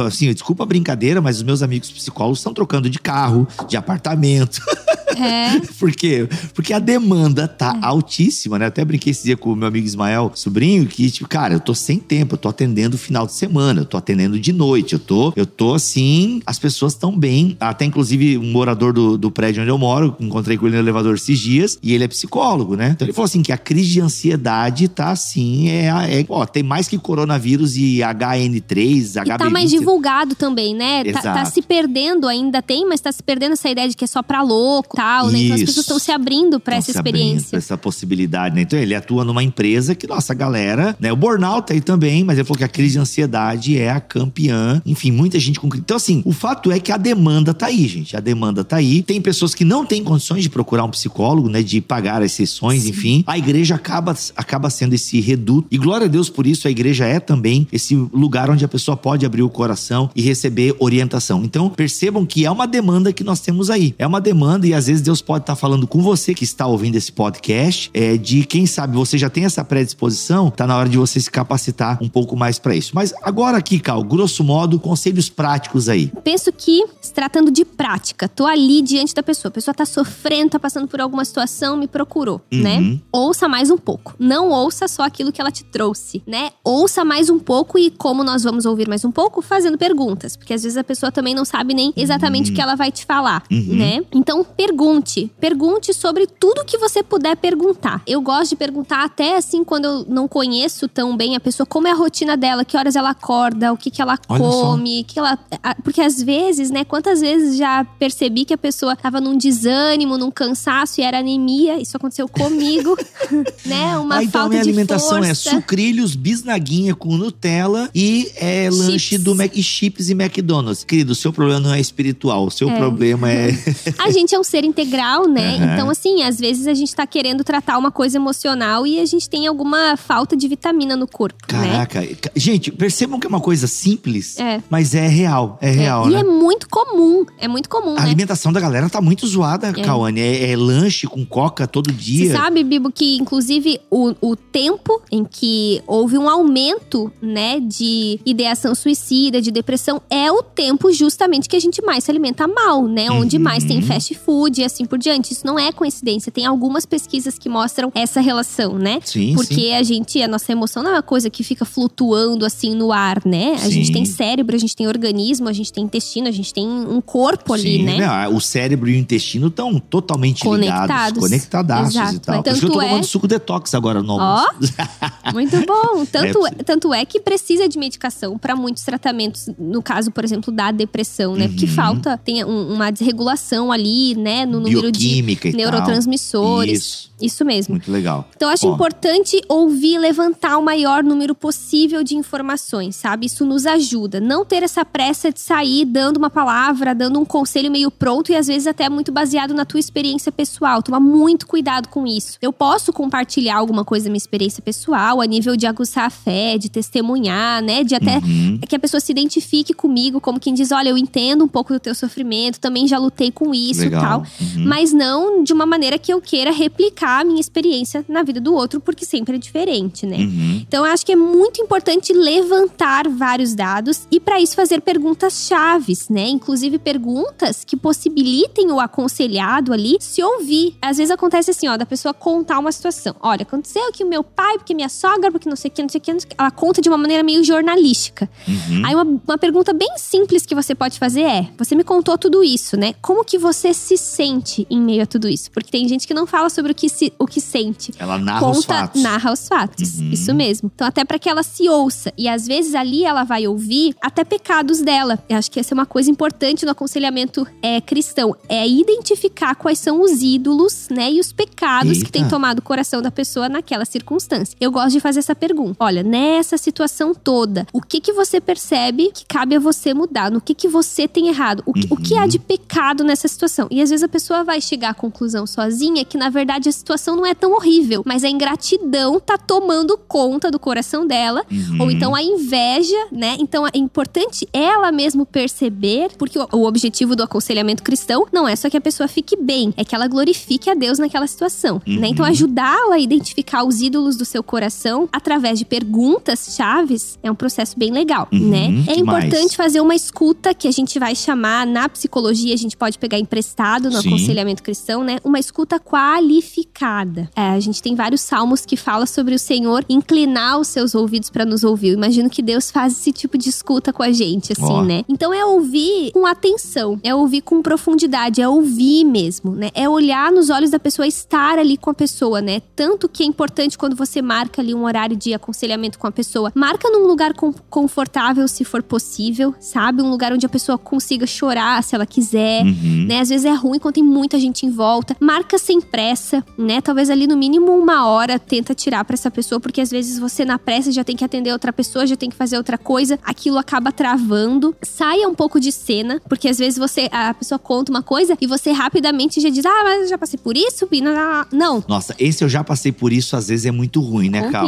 assim, 0.06 0.32
desculpa 0.32 0.62
a 0.64 0.66
brincadeira, 0.66 1.20
mas 1.20 1.36
os 1.36 1.42
meus 1.42 1.62
amigos 1.62 1.90
psicólogos 1.90 2.38
estão 2.40 2.52
trocando 2.52 2.88
de 2.90 2.98
carro, 2.98 3.46
de 3.68 3.76
apartamento. 3.76 4.60
É. 5.14 5.60
Por 5.78 5.92
quê? 5.92 6.28
Porque 6.54 6.72
a 6.72 6.78
demanda 6.78 7.46
tá 7.46 7.78
altíssima, 7.82 8.58
né? 8.58 8.66
Até 8.66 8.84
brinquei 8.84 9.10
esse 9.10 9.24
dia 9.24 9.36
com 9.36 9.52
o 9.52 9.56
meu 9.56 9.68
amigo 9.68 9.86
Ismael, 9.86 10.32
sobrinho, 10.34 10.86
que, 10.86 11.10
tipo, 11.10 11.28
cara, 11.28 11.54
eu 11.54 11.60
tô 11.60 11.74
sem 11.74 11.98
tempo, 11.98 12.34
eu 12.34 12.38
tô 12.38 12.48
atendendo 12.48 12.98
final 12.98 13.26
de 13.26 13.32
semana, 13.32 13.82
eu 13.82 13.84
tô 13.84 13.96
atendendo 13.96 14.38
de 14.38 14.52
noite, 14.52 14.94
eu 14.94 14.98
tô, 14.98 15.32
eu 15.36 15.46
tô 15.46 15.74
assim, 15.74 16.40
as 16.46 16.58
pessoas 16.58 16.94
estão 16.94 17.16
bem. 17.16 17.56
Até, 17.60 17.84
inclusive, 17.84 18.38
um 18.38 18.50
morador 18.50 18.92
do, 18.92 19.16
do 19.16 19.30
prédio 19.30 19.62
onde 19.62 19.70
eu 19.70 19.78
moro, 19.78 20.16
encontrei 20.18 20.56
com 20.56 20.66
ele 20.66 20.76
no 20.76 20.82
elevador 20.82 21.14
esses 21.14 21.38
dias, 21.38 21.78
e 21.82 21.94
ele 21.94 22.04
é 22.04 22.08
psicólogo, 22.08 22.76
né? 22.76 22.90
Então 22.94 23.06
ele 23.06 23.12
falou 23.12 23.26
assim: 23.26 23.42
que 23.42 23.52
a 23.52 23.58
crise 23.58 23.90
de 23.90 24.00
ansiedade 24.00 24.88
tá 24.88 25.10
assim, 25.10 25.68
é, 25.68 25.86
é 25.86 26.26
ó, 26.28 26.44
tem 26.46 26.62
mais 26.62 26.88
que 26.88 26.98
coronavírus 26.98 27.76
e 27.76 27.98
HN3, 27.98 28.76
E 28.76 29.30
HB20. 29.30 29.38
tá 29.38 29.50
mais 29.50 29.70
divulgado 29.70 30.34
também, 30.34 30.74
né? 30.74 31.04
Tá, 31.12 31.20
tá 31.20 31.44
se 31.44 31.62
perdendo 31.62 32.26
ainda, 32.26 32.62
tem, 32.62 32.86
mas 32.88 33.00
tá 33.00 33.12
se 33.12 33.22
perdendo 33.22 33.52
essa 33.52 33.68
ideia 33.68 33.88
de 33.88 33.96
que 33.96 34.04
é 34.04 34.06
só 34.06 34.22
pra 34.22 34.42
louco 34.42 34.95
tal, 34.96 35.30
né? 35.30 35.38
Então 35.40 35.54
as 35.54 35.60
pessoas 35.60 35.84
estão 35.84 35.98
se 35.98 36.10
abrindo 36.10 36.58
Tão 36.58 36.74
essa 36.74 36.90
experiência. 36.90 37.50
pra 37.50 37.58
essa 37.58 37.76
possibilidade, 37.76 38.54
né? 38.54 38.62
Então 38.62 38.78
ele 38.78 38.94
atua 38.94 39.24
numa 39.24 39.42
empresa 39.42 39.94
que, 39.94 40.06
nossa, 40.06 40.32
a 40.32 40.36
galera, 40.36 40.96
né? 40.98 41.12
O 41.12 41.16
burnout 41.16 41.70
aí 41.70 41.82
também, 41.82 42.24
mas 42.24 42.38
ele 42.38 42.46
falou 42.46 42.56
que 42.56 42.64
a 42.64 42.68
crise 42.68 42.94
de 42.94 42.98
ansiedade 42.98 43.78
é 43.78 43.90
a 43.90 44.00
campeã. 44.00 44.80
Enfim, 44.86 45.10
muita 45.10 45.38
gente 45.38 45.60
com. 45.60 45.68
Então, 45.68 45.98
assim, 45.98 46.22
o 46.24 46.32
fato 46.32 46.72
é 46.72 46.80
que 46.80 46.90
a 46.90 46.96
demanda 46.96 47.52
tá 47.52 47.66
aí, 47.66 47.86
gente. 47.86 48.16
A 48.16 48.20
demanda 48.20 48.64
tá 48.64 48.76
aí. 48.76 49.02
Tem 49.02 49.20
pessoas 49.20 49.54
que 49.54 49.64
não 49.64 49.84
têm 49.84 50.02
condições 50.02 50.42
de 50.42 50.48
procurar 50.48 50.84
um 50.84 50.90
psicólogo, 50.90 51.50
né? 51.50 51.62
De 51.62 51.80
pagar 51.80 52.22
as 52.22 52.32
sessões, 52.32 52.86
enfim. 52.86 53.22
A 53.26 53.36
igreja 53.36 53.74
acaba, 53.74 54.16
acaba 54.34 54.70
sendo 54.70 54.94
esse 54.94 55.20
reduto. 55.20 55.68
E 55.70 55.76
glória 55.76 56.06
a 56.06 56.08
Deus 56.08 56.30
por 56.30 56.46
isso, 56.46 56.66
a 56.66 56.70
igreja 56.70 57.04
é 57.04 57.20
também 57.20 57.68
esse 57.70 57.94
lugar 57.94 58.48
onde 58.50 58.64
a 58.64 58.68
pessoa 58.68 58.96
pode 58.96 59.26
abrir 59.26 59.42
o 59.42 59.50
coração 59.50 60.10
e 60.16 60.22
receber 60.22 60.74
orientação. 60.78 61.44
Então, 61.44 61.68
percebam 61.68 62.24
que 62.24 62.46
é 62.46 62.50
uma 62.50 62.66
demanda 62.66 63.12
que 63.12 63.22
nós 63.22 63.40
temos 63.40 63.68
aí. 63.68 63.94
É 63.98 64.06
uma 64.06 64.20
demanda 64.20 64.66
e 64.66 64.72
às 64.72 64.85
vezes 64.86 65.02
Deus 65.02 65.20
pode 65.22 65.42
estar 65.42 65.56
falando 65.56 65.86
com 65.86 66.00
você 66.02 66.34
que 66.34 66.44
está 66.44 66.66
ouvindo 66.66 66.96
esse 66.96 67.12
podcast, 67.12 67.90
é, 67.94 68.16
de 68.16 68.44
quem 68.44 68.66
sabe 68.66 68.96
você 68.96 69.16
já 69.18 69.28
tem 69.30 69.44
essa 69.44 69.64
predisposição, 69.64 70.50
tá 70.50 70.66
na 70.66 70.76
hora 70.76 70.88
de 70.88 70.98
você 70.98 71.20
se 71.20 71.30
capacitar 71.30 71.98
um 72.02 72.08
pouco 72.08 72.36
mais 72.36 72.58
para 72.58 72.74
isso. 72.74 72.92
Mas 72.94 73.14
agora 73.22 73.56
aqui, 73.56 73.78
Cal, 73.78 74.02
grosso 74.02 74.42
modo, 74.44 74.78
conselhos 74.78 75.28
práticos 75.28 75.88
aí. 75.88 76.12
Penso 76.24 76.52
que, 76.52 76.84
se 77.00 77.12
tratando 77.12 77.50
de 77.50 77.64
prática, 77.64 78.28
tô 78.28 78.46
ali 78.46 78.82
diante 78.82 79.14
da 79.14 79.22
pessoa. 79.22 79.48
A 79.50 79.52
pessoa 79.54 79.74
tá 79.74 79.86
sofrendo, 79.86 80.50
tá 80.50 80.58
passando 80.60 80.86
por 80.88 81.00
alguma 81.00 81.24
situação, 81.24 81.76
me 81.76 81.86
procurou, 81.88 82.40
Uhum. 82.52 82.60
né? 82.62 82.98
Ouça 83.12 83.48
mais 83.48 83.70
um 83.70 83.78
pouco. 83.78 84.14
Não 84.18 84.50
ouça 84.50 84.88
só 84.88 85.02
aquilo 85.02 85.32
que 85.32 85.40
ela 85.40 85.50
te 85.50 85.64
trouxe, 85.64 86.22
né? 86.26 86.50
Ouça 86.64 87.04
mais 87.04 87.30
um 87.30 87.38
pouco 87.38 87.78
e 87.78 87.90
como 87.90 88.22
nós 88.24 88.42
vamos 88.42 88.64
ouvir 88.66 88.88
mais 88.88 89.04
um 89.04 89.10
pouco? 89.10 89.40
Fazendo 89.42 89.78
perguntas. 89.78 90.36
Porque 90.36 90.52
às 90.54 90.62
vezes 90.62 90.76
a 90.76 90.84
pessoa 90.84 91.10
também 91.12 91.34
não 91.34 91.44
sabe 91.44 91.74
nem 91.74 91.92
exatamente 91.96 92.50
o 92.50 92.54
que 92.54 92.60
ela 92.60 92.74
vai 92.74 92.90
te 92.92 93.04
falar, 93.04 93.42
Uhum. 93.50 93.76
né? 93.76 94.00
Então, 94.12 94.44
pergunte. 94.76 95.30
Pergunte 95.40 95.94
sobre 95.94 96.26
tudo 96.26 96.64
que 96.64 96.76
você 96.76 97.02
puder 97.02 97.36
perguntar. 97.36 98.02
Eu 98.06 98.20
gosto 98.20 98.50
de 98.50 98.56
perguntar 98.56 99.04
até 99.04 99.36
assim, 99.36 99.64
quando 99.64 99.84
eu 99.86 100.04
não 100.08 100.28
conheço 100.28 100.86
tão 100.86 101.16
bem 101.16 101.34
a 101.34 101.40
pessoa, 101.40 101.66
como 101.66 101.88
é 101.88 101.92
a 101.92 101.94
rotina 101.94 102.36
dela, 102.36 102.64
que 102.64 102.76
horas 102.76 102.94
ela 102.94 103.10
acorda, 103.10 103.72
o 103.72 103.76
que, 103.76 103.90
que 103.90 104.02
ela 104.02 104.18
Olha 104.28 104.42
só. 104.42 104.50
come, 104.62 105.04
que 105.04 105.18
ela. 105.18 105.38
Porque 105.82 106.00
às 106.00 106.22
vezes, 106.22 106.70
né? 106.70 106.84
Quantas 106.84 107.20
vezes 107.20 107.56
já 107.56 107.84
percebi 107.98 108.44
que 108.44 108.52
a 108.52 108.58
pessoa 108.58 108.94
tava 108.94 109.20
num 109.20 109.36
desânimo, 109.36 110.18
num 110.18 110.30
cansaço 110.30 111.00
e 111.00 111.04
era 111.04 111.18
anemia. 111.18 111.80
Isso 111.80 111.96
aconteceu 111.96 112.28
comigo, 112.28 112.96
né? 113.64 113.96
Uma 113.98 114.16
ah, 114.16 114.22
então 114.22 114.32
falta 114.42 114.48
minha 114.50 114.62
de 114.62 114.68
alimentação 114.68 115.18
é 115.18 115.28
força. 115.28 115.50
sucrilhos, 115.50 116.14
bisnaguinha 116.14 116.94
com 116.94 117.16
Nutella 117.16 117.88
e 117.94 118.30
é, 118.36 118.68
lanche 118.70 119.16
do 119.18 119.34
Mac, 119.34 119.56
e 119.56 119.62
chips 119.62 120.08
e 120.10 120.12
McDonald's. 120.12 120.84
Querido, 120.84 121.12
o 121.12 121.14
seu 121.14 121.32
problema 121.32 121.60
não 121.60 121.74
é 121.74 121.80
espiritual, 121.80 122.46
o 122.46 122.50
seu 122.50 122.68
É. 122.68 122.76
problema 122.76 123.30
é 123.30 123.50
A 123.98 124.10
gente 124.10 124.34
é 124.34 124.38
um 124.38 124.44
ser 124.44 124.64
integral, 124.66 125.26
né? 125.28 125.56
Aham. 125.56 125.72
Então, 125.74 125.90
assim, 125.90 126.22
às 126.22 126.38
vezes 126.38 126.66
a 126.66 126.74
gente 126.74 126.94
tá 126.94 127.06
querendo 127.06 127.42
tratar 127.44 127.78
uma 127.78 127.90
coisa 127.90 128.16
emocional 128.18 128.86
e 128.86 128.98
a 129.00 129.04
gente 129.06 129.28
tem 129.30 129.46
alguma 129.46 129.96
falta 129.96 130.36
de 130.36 130.46
vitamina 130.48 130.96
no 130.96 131.06
corpo, 131.06 131.38
né? 131.52 131.70
Caraca, 131.70 132.06
ca- 132.16 132.30
gente, 132.36 132.70
percebam 132.72 133.18
que 133.20 133.26
é 133.26 133.28
uma 133.28 133.40
coisa 133.40 133.66
simples, 133.66 134.38
É. 134.38 134.60
mas 134.68 134.94
é 134.94 135.06
real, 135.06 135.58
é 135.60 135.70
real, 135.70 136.08
e 136.08 136.12
né? 136.12 136.20
é 136.20 136.24
muito 136.24 136.68
comum, 136.68 137.24
é 137.38 137.48
muito 137.48 137.68
comum, 137.68 137.92
A 137.92 138.00
né? 138.00 138.02
alimentação 138.06 138.52
da 138.52 138.60
galera 138.60 138.88
tá 138.90 139.00
muito 139.00 139.26
zoada, 139.26 139.72
Cauane. 139.72 140.20
É, 140.20 140.50
é 140.52 140.56
lanche 140.56 141.06
com 141.06 141.24
coca 141.24 141.66
todo 141.66 141.92
dia. 141.92 142.26
Você 142.26 142.32
sabe, 142.32 142.62
Bibo, 142.64 142.90
que 142.90 143.16
inclusive 143.16 143.80
o, 143.90 144.14
o 144.20 144.36
tempo 144.36 145.00
em 145.10 145.24
que 145.24 145.82
houve 145.86 146.18
um 146.18 146.28
aumento, 146.28 147.10
né, 147.22 147.60
de 147.60 148.18
ideação 148.24 148.74
suicida, 148.74 149.40
de 149.40 149.50
depressão, 149.50 150.00
é 150.10 150.30
o 150.30 150.42
tempo 150.42 150.92
justamente 150.92 151.48
que 151.48 151.56
a 151.56 151.60
gente 151.60 151.82
mais 151.82 152.04
se 152.04 152.10
alimenta 152.10 152.46
mal, 152.48 152.86
né? 152.86 153.10
Onde 153.10 153.36
Uhum. 153.36 153.42
mais 153.42 153.64
tem 153.64 153.82
fast 153.82 154.14
food 154.14 154.55
e 154.58 154.64
assim 154.64 154.84
por 154.84 154.98
diante. 154.98 155.32
Isso 155.32 155.46
não 155.46 155.58
é 155.58 155.72
coincidência. 155.72 156.30
Tem 156.32 156.46
algumas 156.46 156.84
pesquisas 156.86 157.38
que 157.38 157.48
mostram 157.48 157.90
essa 157.94 158.20
relação, 158.20 158.74
né? 158.78 158.98
Sim, 159.04 159.34
Porque 159.34 159.54
sim. 159.54 159.72
a 159.74 159.82
gente, 159.82 160.22
a 160.22 160.28
nossa 160.28 160.50
emoção 160.52 160.82
não 160.82 160.90
é 160.90 160.94
uma 160.94 161.02
coisa 161.02 161.28
que 161.30 161.42
fica 161.42 161.64
flutuando 161.64 162.44
assim 162.44 162.74
no 162.74 162.92
ar, 162.92 163.20
né? 163.24 163.54
A 163.62 163.68
gente 163.68 163.86
Sim. 163.88 163.92
tem 163.92 164.04
cérebro, 164.04 164.54
a 164.56 164.58
gente 164.58 164.74
tem 164.76 164.86
organismo, 164.86 165.48
a 165.48 165.52
gente 165.52 165.72
tem 165.72 165.84
intestino, 165.84 166.28
a 166.28 166.30
gente 166.30 166.52
tem 166.52 166.66
um 166.66 167.00
corpo 167.00 167.52
ali, 167.52 167.78
Sim, 167.78 167.82
né? 167.84 167.98
não, 168.28 168.36
o 168.36 168.40
cérebro 168.40 168.88
e 168.88 168.94
o 168.94 168.96
intestino 168.98 169.48
estão 169.48 169.78
totalmente 169.78 170.42
ligados, 170.48 170.86
Conectados. 170.86 171.20
conectadaços 171.20 171.94
e 171.94 171.98
Exato, 171.98 172.20
tal. 172.20 172.34
é. 172.36 172.42
Por 172.42 172.50
isso 172.50 172.60
que 172.60 172.66
eu 172.66 172.70
tô 172.70 172.74
Tanto 172.78 172.86
tomando 172.86 173.00
é- 173.00 173.06
suco 173.06 173.28
detox 173.28 173.74
agora 173.74 174.02
no 174.02 174.14
Ó, 174.14 174.20
almoço. 174.20 174.74
Muito 175.32 175.56
bom. 175.66 176.04
Tanto 176.06 176.46
é, 176.46 176.50
É, 176.58 176.62
tanto 176.62 176.94
é 176.94 177.04
que 177.04 177.20
precisa 177.20 177.68
de 177.68 177.78
medicação 177.78 178.38
para 178.38 178.54
muitos 178.56 178.82
tratamentos, 178.84 179.48
no 179.58 179.82
caso, 179.82 180.10
por 180.10 180.24
exemplo, 180.24 180.52
da 180.52 180.70
depressão, 180.70 181.34
né? 181.34 181.48
Porque 181.48 181.66
Uhum. 181.66 181.72
falta, 181.72 182.16
tem 182.16 182.44
um- 182.44 182.72
uma 182.74 182.90
desregulação 182.90 183.70
ali, 183.72 184.14
né, 184.14 184.45
no 184.46 184.60
número 184.60 184.90
de 184.92 184.98
Bioquímica 185.08 185.48
e 185.48 185.52
tal. 185.52 185.58
neurotransmissores. 185.60 186.78
Isso. 186.82 187.06
Isso 187.18 187.44
mesmo. 187.46 187.72
Muito 187.72 187.90
legal. 187.90 188.28
Então, 188.36 188.50
acho 188.50 188.68
Ó. 188.68 188.74
importante 188.74 189.40
ouvir 189.48 189.94
e 189.94 189.98
levantar 189.98 190.58
o 190.58 190.62
maior 190.62 191.02
número 191.02 191.34
possível 191.34 192.04
de 192.04 192.14
informações, 192.14 192.94
sabe? 192.94 193.24
Isso 193.24 193.42
nos 193.46 193.64
ajuda. 193.64 194.20
Não 194.20 194.44
ter 194.44 194.62
essa 194.62 194.84
pressa 194.84 195.32
de 195.32 195.40
sair 195.40 195.86
dando 195.86 196.18
uma 196.18 196.28
palavra, 196.28 196.94
dando 196.94 197.18
um 197.18 197.24
conselho 197.24 197.70
meio 197.70 197.90
pronto 197.90 198.30
e 198.30 198.36
às 198.36 198.48
vezes 198.48 198.66
até 198.66 198.90
muito 198.90 199.10
baseado 199.10 199.54
na 199.54 199.64
tua 199.64 199.80
experiência 199.80 200.30
pessoal. 200.30 200.82
Toma 200.82 201.00
muito 201.00 201.46
cuidado 201.46 201.88
com 201.88 202.06
isso. 202.06 202.36
Eu 202.42 202.52
posso 202.52 202.92
compartilhar 202.92 203.56
alguma 203.56 203.82
coisa 203.82 204.04
da 204.04 204.10
minha 204.10 204.18
experiência 204.18 204.62
pessoal, 204.62 205.22
a 205.22 205.24
nível 205.24 205.56
de 205.56 205.66
aguçar 205.66 206.04
a 206.04 206.10
fé, 206.10 206.58
de 206.58 206.68
testemunhar, 206.68 207.62
né? 207.62 207.82
De 207.82 207.94
até 207.94 208.18
Uhum. 208.18 208.58
que 208.68 208.76
a 208.76 208.78
pessoa 208.78 209.00
se 209.00 209.10
identifique 209.10 209.72
comigo, 209.72 210.20
como 210.20 210.38
quem 210.38 210.52
diz: 210.52 210.70
olha, 210.70 210.90
eu 210.90 210.98
entendo 210.98 211.42
um 211.44 211.48
pouco 211.48 211.72
do 211.72 211.80
teu 211.80 211.94
sofrimento, 211.94 212.60
também 212.60 212.86
já 212.86 212.98
lutei 212.98 213.30
com 213.30 213.54
isso 213.54 213.80
e 213.80 213.84
Legal. 213.84 214.02
tal 214.02 214.26
Uhum. 214.40 214.64
mas 214.66 214.92
não 214.92 215.42
de 215.42 215.52
uma 215.52 215.66
maneira 215.66 215.98
que 215.98 216.12
eu 216.12 216.20
queira 216.20 216.50
replicar 216.50 217.20
a 217.20 217.24
minha 217.24 217.40
experiência 217.40 218.04
na 218.08 218.22
vida 218.22 218.40
do 218.40 218.54
outro, 218.54 218.80
porque 218.80 219.04
sempre 219.04 219.36
é 219.36 219.38
diferente, 219.38 220.06
né? 220.06 220.18
Uhum. 220.18 220.64
Então 220.66 220.84
eu 220.84 220.92
acho 220.92 221.04
que 221.04 221.12
é 221.12 221.16
muito 221.16 221.60
importante 221.60 222.12
levantar 222.12 223.08
vários 223.08 223.54
dados 223.54 224.06
e 224.10 224.20
para 224.20 224.40
isso 224.40 224.54
fazer 224.54 224.80
perguntas 224.80 225.46
chaves, 225.46 226.08
né? 226.08 226.28
Inclusive 226.28 226.78
perguntas 226.78 227.64
que 227.64 227.76
possibilitem 227.76 228.70
o 228.70 228.80
aconselhado 228.80 229.72
ali 229.72 229.96
se 230.00 230.22
ouvir. 230.22 230.76
Às 230.80 230.98
vezes 230.98 231.10
acontece 231.10 231.50
assim, 231.50 231.68
ó, 231.68 231.76
da 231.76 231.86
pessoa 231.86 232.12
contar 232.12 232.58
uma 232.58 232.72
situação. 232.72 233.14
Olha, 233.20 233.42
aconteceu 233.42 233.92
que 233.92 234.04
o 234.04 234.08
meu 234.08 234.22
pai, 234.22 234.58
porque 234.58 234.74
minha 234.74 234.88
sogra, 234.88 235.30
porque 235.30 235.48
não 235.48 235.56
sei 235.56 235.70
o 235.70 235.74
que, 235.74 235.82
não 235.82 235.88
sei 235.88 235.98
o 235.98 236.02
que, 236.02 236.12
não 236.12 236.20
sei 236.20 236.26
o 236.26 236.30
que. 236.30 236.36
Ela 236.38 236.50
conta 236.50 236.80
de 236.80 236.88
uma 236.88 236.98
maneira 236.98 237.22
meio 237.22 237.42
jornalística. 237.44 238.28
Uhum. 238.46 238.82
Aí 238.84 238.94
uma, 238.94 239.04
uma 239.04 239.38
pergunta 239.38 239.72
bem 239.72 239.96
simples 239.96 240.44
que 240.44 240.54
você 240.54 240.74
pode 240.74 240.98
fazer 240.98 241.22
é: 241.22 241.48
você 241.56 241.74
me 241.74 241.84
contou 241.84 242.16
tudo 242.18 242.42
isso, 242.42 242.76
né? 242.76 242.94
Como 243.00 243.24
que 243.24 243.38
você 243.38 243.72
se 243.72 243.96
sente 244.26 244.66
em 244.68 244.80
meio 244.80 245.02
a 245.02 245.06
tudo 245.06 245.28
isso. 245.28 245.50
Porque 245.50 245.70
tem 245.70 245.86
gente 245.88 246.06
que 246.06 246.14
não 246.14 246.26
fala 246.26 246.50
sobre 246.50 246.72
o 246.72 246.74
que, 246.74 246.88
se, 246.88 247.12
o 247.18 247.26
que 247.26 247.40
sente. 247.40 247.92
Ela 247.98 248.18
narra 248.18 248.40
Conta, 248.40 248.58
os 248.58 248.64
fatos. 248.64 249.02
narra 249.02 249.32
os 249.32 249.48
fatos. 249.48 249.98
Uhum. 249.98 250.10
Isso 250.10 250.34
mesmo. 250.34 250.70
Então, 250.74 250.86
até 250.86 251.04
para 251.04 251.18
que 251.18 251.28
ela 251.28 251.42
se 251.42 251.68
ouça. 251.68 252.12
E 252.16 252.28
às 252.28 252.46
vezes 252.46 252.74
ali 252.74 253.04
ela 253.04 253.24
vai 253.24 253.46
ouvir 253.46 253.94
até 254.02 254.24
pecados 254.24 254.80
dela. 254.80 255.18
Eu 255.28 255.36
acho 255.36 255.50
que 255.50 255.60
essa 255.60 255.72
é 255.72 255.76
uma 255.76 255.86
coisa 255.86 256.10
importante 256.10 256.64
no 256.64 256.72
aconselhamento 256.72 257.46
é, 257.62 257.80
cristão. 257.80 258.34
É 258.48 258.66
identificar 258.68 259.54
quais 259.54 259.78
são 259.78 260.02
os 260.02 260.22
ídolos, 260.22 260.88
né? 260.90 261.12
E 261.12 261.20
os 261.20 261.32
pecados 261.32 261.92
Eita. 261.92 262.04
que 262.04 262.12
tem 262.12 262.26
tomado 262.28 262.58
o 262.58 262.62
coração 262.62 263.00
da 263.00 263.10
pessoa 263.10 263.48
naquela 263.48 263.84
circunstância. 263.84 264.56
Eu 264.60 264.70
gosto 264.70 264.92
de 264.92 265.00
fazer 265.00 265.20
essa 265.20 265.34
pergunta. 265.34 265.76
Olha, 265.78 266.02
nessa 266.02 266.58
situação 266.58 267.14
toda, 267.14 267.66
o 267.72 267.80
que 267.80 268.00
que 268.00 268.12
você 268.12 268.40
percebe 268.40 269.10
que 269.12 269.24
cabe 269.26 269.54
a 269.56 269.60
você 269.60 269.94
mudar? 269.94 270.30
No 270.30 270.40
que 270.40 270.54
que 270.54 270.68
você 270.68 271.06
tem 271.06 271.28
errado? 271.28 271.62
O 271.66 271.72
que, 271.72 271.86
o 271.90 271.96
que 271.96 272.16
há 272.16 272.26
de 272.26 272.38
pecado 272.38 273.04
nessa 273.04 273.28
situação? 273.28 273.68
E 273.70 273.80
às 273.80 273.90
vezes 273.90 274.02
a 274.06 274.08
pessoa 274.08 274.42
vai 274.44 274.60
chegar 274.60 274.90
à 274.90 274.94
conclusão 274.94 275.46
sozinha 275.46 276.04
que 276.04 276.16
na 276.16 276.28
verdade 276.30 276.68
a 276.68 276.72
situação 276.72 277.16
não 277.16 277.26
é 277.26 277.34
tão 277.34 277.52
horrível, 277.52 278.02
mas 278.04 278.24
a 278.24 278.28
ingratidão 278.28 279.20
tá 279.20 279.36
tomando 279.36 279.96
conta 279.98 280.50
do 280.50 280.58
coração 280.58 281.06
dela, 281.06 281.44
Uhum. 281.50 281.82
ou 281.82 281.90
então 281.90 282.14
a 282.14 282.22
inveja, 282.22 282.96
né? 283.12 283.36
Então 283.38 283.66
é 283.66 283.70
importante 283.74 284.48
ela 284.52 284.90
mesmo 284.90 285.24
perceber, 285.26 286.10
porque 286.18 286.38
o, 286.38 286.46
o 286.52 286.64
objetivo 286.66 287.14
do 287.16 287.22
aconselhamento 287.22 287.82
cristão 287.82 288.26
não 288.32 288.46
é 288.48 288.54
só 288.56 288.68
que 288.70 288.76
a 288.76 288.80
pessoa 288.80 289.08
fique 289.08 289.36
bem, 289.36 289.72
é 289.76 289.84
que 289.84 289.94
ela 289.94 290.06
glorifique 290.06 290.70
a 290.70 290.74
Deus 290.74 290.98
naquela 290.98 291.26
situação, 291.26 291.80
né? 291.86 292.08
Então 292.08 292.24
Uhum. 292.24 292.30
ajudá-la 292.30 292.94
a 292.96 292.98
identificar 292.98 293.64
os 293.64 293.80
ídolos 293.80 294.16
do 294.16 294.24
seu 294.24 294.42
coração 294.42 295.08
através 295.12 295.58
de 295.58 295.64
perguntas 295.64 296.54
chaves 296.56 297.18
é 297.22 297.30
um 297.30 297.34
processo 297.34 297.78
bem 297.78 297.90
legal, 297.92 298.28
Uhum, 298.32 298.48
né? 298.50 298.84
É 298.88 298.98
importante 298.98 299.56
fazer 299.56 299.80
uma 299.80 299.94
escuta 299.94 300.54
que 300.54 300.66
a 300.68 300.70
gente 300.70 300.98
vai 300.98 301.14
chamar 301.14 301.66
na 301.66 301.88
psicologia, 301.88 302.54
a 302.54 302.58
gente 302.58 302.76
pode 302.76 302.98
pegar 302.98 303.18
emprestado 303.18 303.90
no 303.90 303.95
Sim. 304.02 304.08
aconselhamento 304.08 304.62
cristão, 304.62 305.02
né? 305.04 305.18
Uma 305.24 305.38
escuta 305.38 305.78
qualificada. 305.78 307.30
É, 307.34 307.48
a 307.50 307.60
gente 307.60 307.82
tem 307.82 307.94
vários 307.94 308.20
salmos 308.20 308.64
que 308.64 308.76
fala 308.76 309.06
sobre 309.06 309.34
o 309.34 309.38
Senhor 309.38 309.84
inclinar 309.88 310.58
os 310.58 310.68
seus 310.68 310.94
ouvidos 310.94 311.30
para 311.30 311.44
nos 311.44 311.64
ouvir. 311.64 311.88
Eu 311.88 311.94
imagino 311.94 312.28
que 312.30 312.42
Deus 312.42 312.70
faz 312.70 312.92
esse 312.94 313.12
tipo 313.12 313.36
de 313.38 313.48
escuta 313.48 313.92
com 313.92 314.02
a 314.02 314.12
gente, 314.12 314.52
assim, 314.52 314.62
Ó. 314.64 314.82
né? 314.82 315.02
Então 315.08 315.32
é 315.32 315.44
ouvir 315.44 316.10
com 316.12 316.26
atenção, 316.26 316.98
é 317.02 317.14
ouvir 317.14 317.40
com 317.42 317.62
profundidade, 317.62 318.40
é 318.40 318.48
ouvir 318.48 319.04
mesmo, 319.04 319.52
né? 319.52 319.70
É 319.74 319.88
olhar 319.88 320.30
nos 320.32 320.50
olhos 320.50 320.70
da 320.70 320.78
pessoa, 320.78 321.06
estar 321.06 321.58
ali 321.58 321.76
com 321.76 321.90
a 321.90 321.94
pessoa, 321.94 322.40
né? 322.40 322.60
Tanto 322.74 323.08
que 323.08 323.22
é 323.22 323.26
importante 323.26 323.76
quando 323.78 323.96
você 323.96 324.20
marca 324.22 324.60
ali 324.60 324.74
um 324.74 324.84
horário 324.84 325.16
de 325.16 325.32
aconselhamento 325.34 325.98
com 325.98 326.06
a 326.06 326.12
pessoa, 326.12 326.52
marca 326.54 326.88
num 326.90 327.06
lugar 327.06 327.32
com- 327.34 327.52
confortável, 327.70 328.46
se 328.48 328.64
for 328.64 328.82
possível, 328.82 329.54
sabe? 329.60 330.02
Um 330.02 330.10
lugar 330.10 330.32
onde 330.32 330.46
a 330.46 330.48
pessoa 330.48 330.78
consiga 330.78 331.26
chorar 331.26 331.82
se 331.82 331.94
ela 331.94 332.06
quiser, 332.06 332.62
Uhum. 332.64 333.06
né? 333.08 333.20
Às 333.20 333.28
vezes 333.28 333.44
é 333.44 333.52
ruim 333.52 333.78
quando 333.86 333.94
tem 333.94 334.04
muita 334.04 334.38
gente 334.40 334.66
em 334.66 334.70
volta. 334.70 335.16
Marca 335.20 335.58
sem 335.58 335.80
pressa, 335.80 336.44
né? 336.58 336.80
Talvez 336.80 337.08
ali 337.08 337.26
no 337.26 337.36
mínimo 337.36 337.72
uma 337.72 338.06
hora 338.06 338.38
tenta 338.38 338.74
tirar 338.74 339.04
pra 339.04 339.14
essa 339.14 339.30
pessoa, 339.30 339.60
porque 339.60 339.80
às 339.80 339.90
vezes 339.90 340.18
você 340.18 340.44
na 340.44 340.58
pressa 340.58 340.90
já 340.90 341.04
tem 341.04 341.14
que 341.14 341.24
atender 341.24 341.52
outra 341.52 341.72
pessoa, 341.72 342.06
já 342.06 342.16
tem 342.16 342.28
que 342.28 342.34
fazer 342.36 342.56
outra 342.56 342.76
coisa, 342.76 343.18
aquilo 343.24 343.58
acaba 343.58 343.92
travando. 343.92 344.74
Saia 344.82 345.28
um 345.28 345.34
pouco 345.34 345.60
de 345.60 345.70
cena, 345.70 346.20
porque 346.28 346.48
às 346.48 346.58
vezes 346.58 346.78
você 346.78 347.08
a 347.12 347.32
pessoa 347.34 347.58
conta 347.58 347.90
uma 347.92 348.02
coisa 348.02 348.36
e 348.40 348.46
você 348.46 348.72
rapidamente 348.72 349.40
já 349.40 349.48
diz: 349.50 349.64
"Ah, 349.64 349.82
mas 349.84 350.02
eu 350.02 350.08
já 350.08 350.18
passei 350.18 350.38
por 350.38 350.56
isso". 350.56 350.88
e 350.90 351.00
não- 351.00 351.84
Nossa, 351.86 352.14
esse 352.18 352.42
eu 352.42 352.48
já 352.48 352.64
passei 352.64 352.90
por 352.90 353.12
isso, 353.12 353.36
às 353.36 353.46
vezes 353.48 353.66
é 353.66 353.70
muito 353.70 354.00
ruim, 354.00 354.28
né, 354.30 354.50
Cal? 354.50 354.66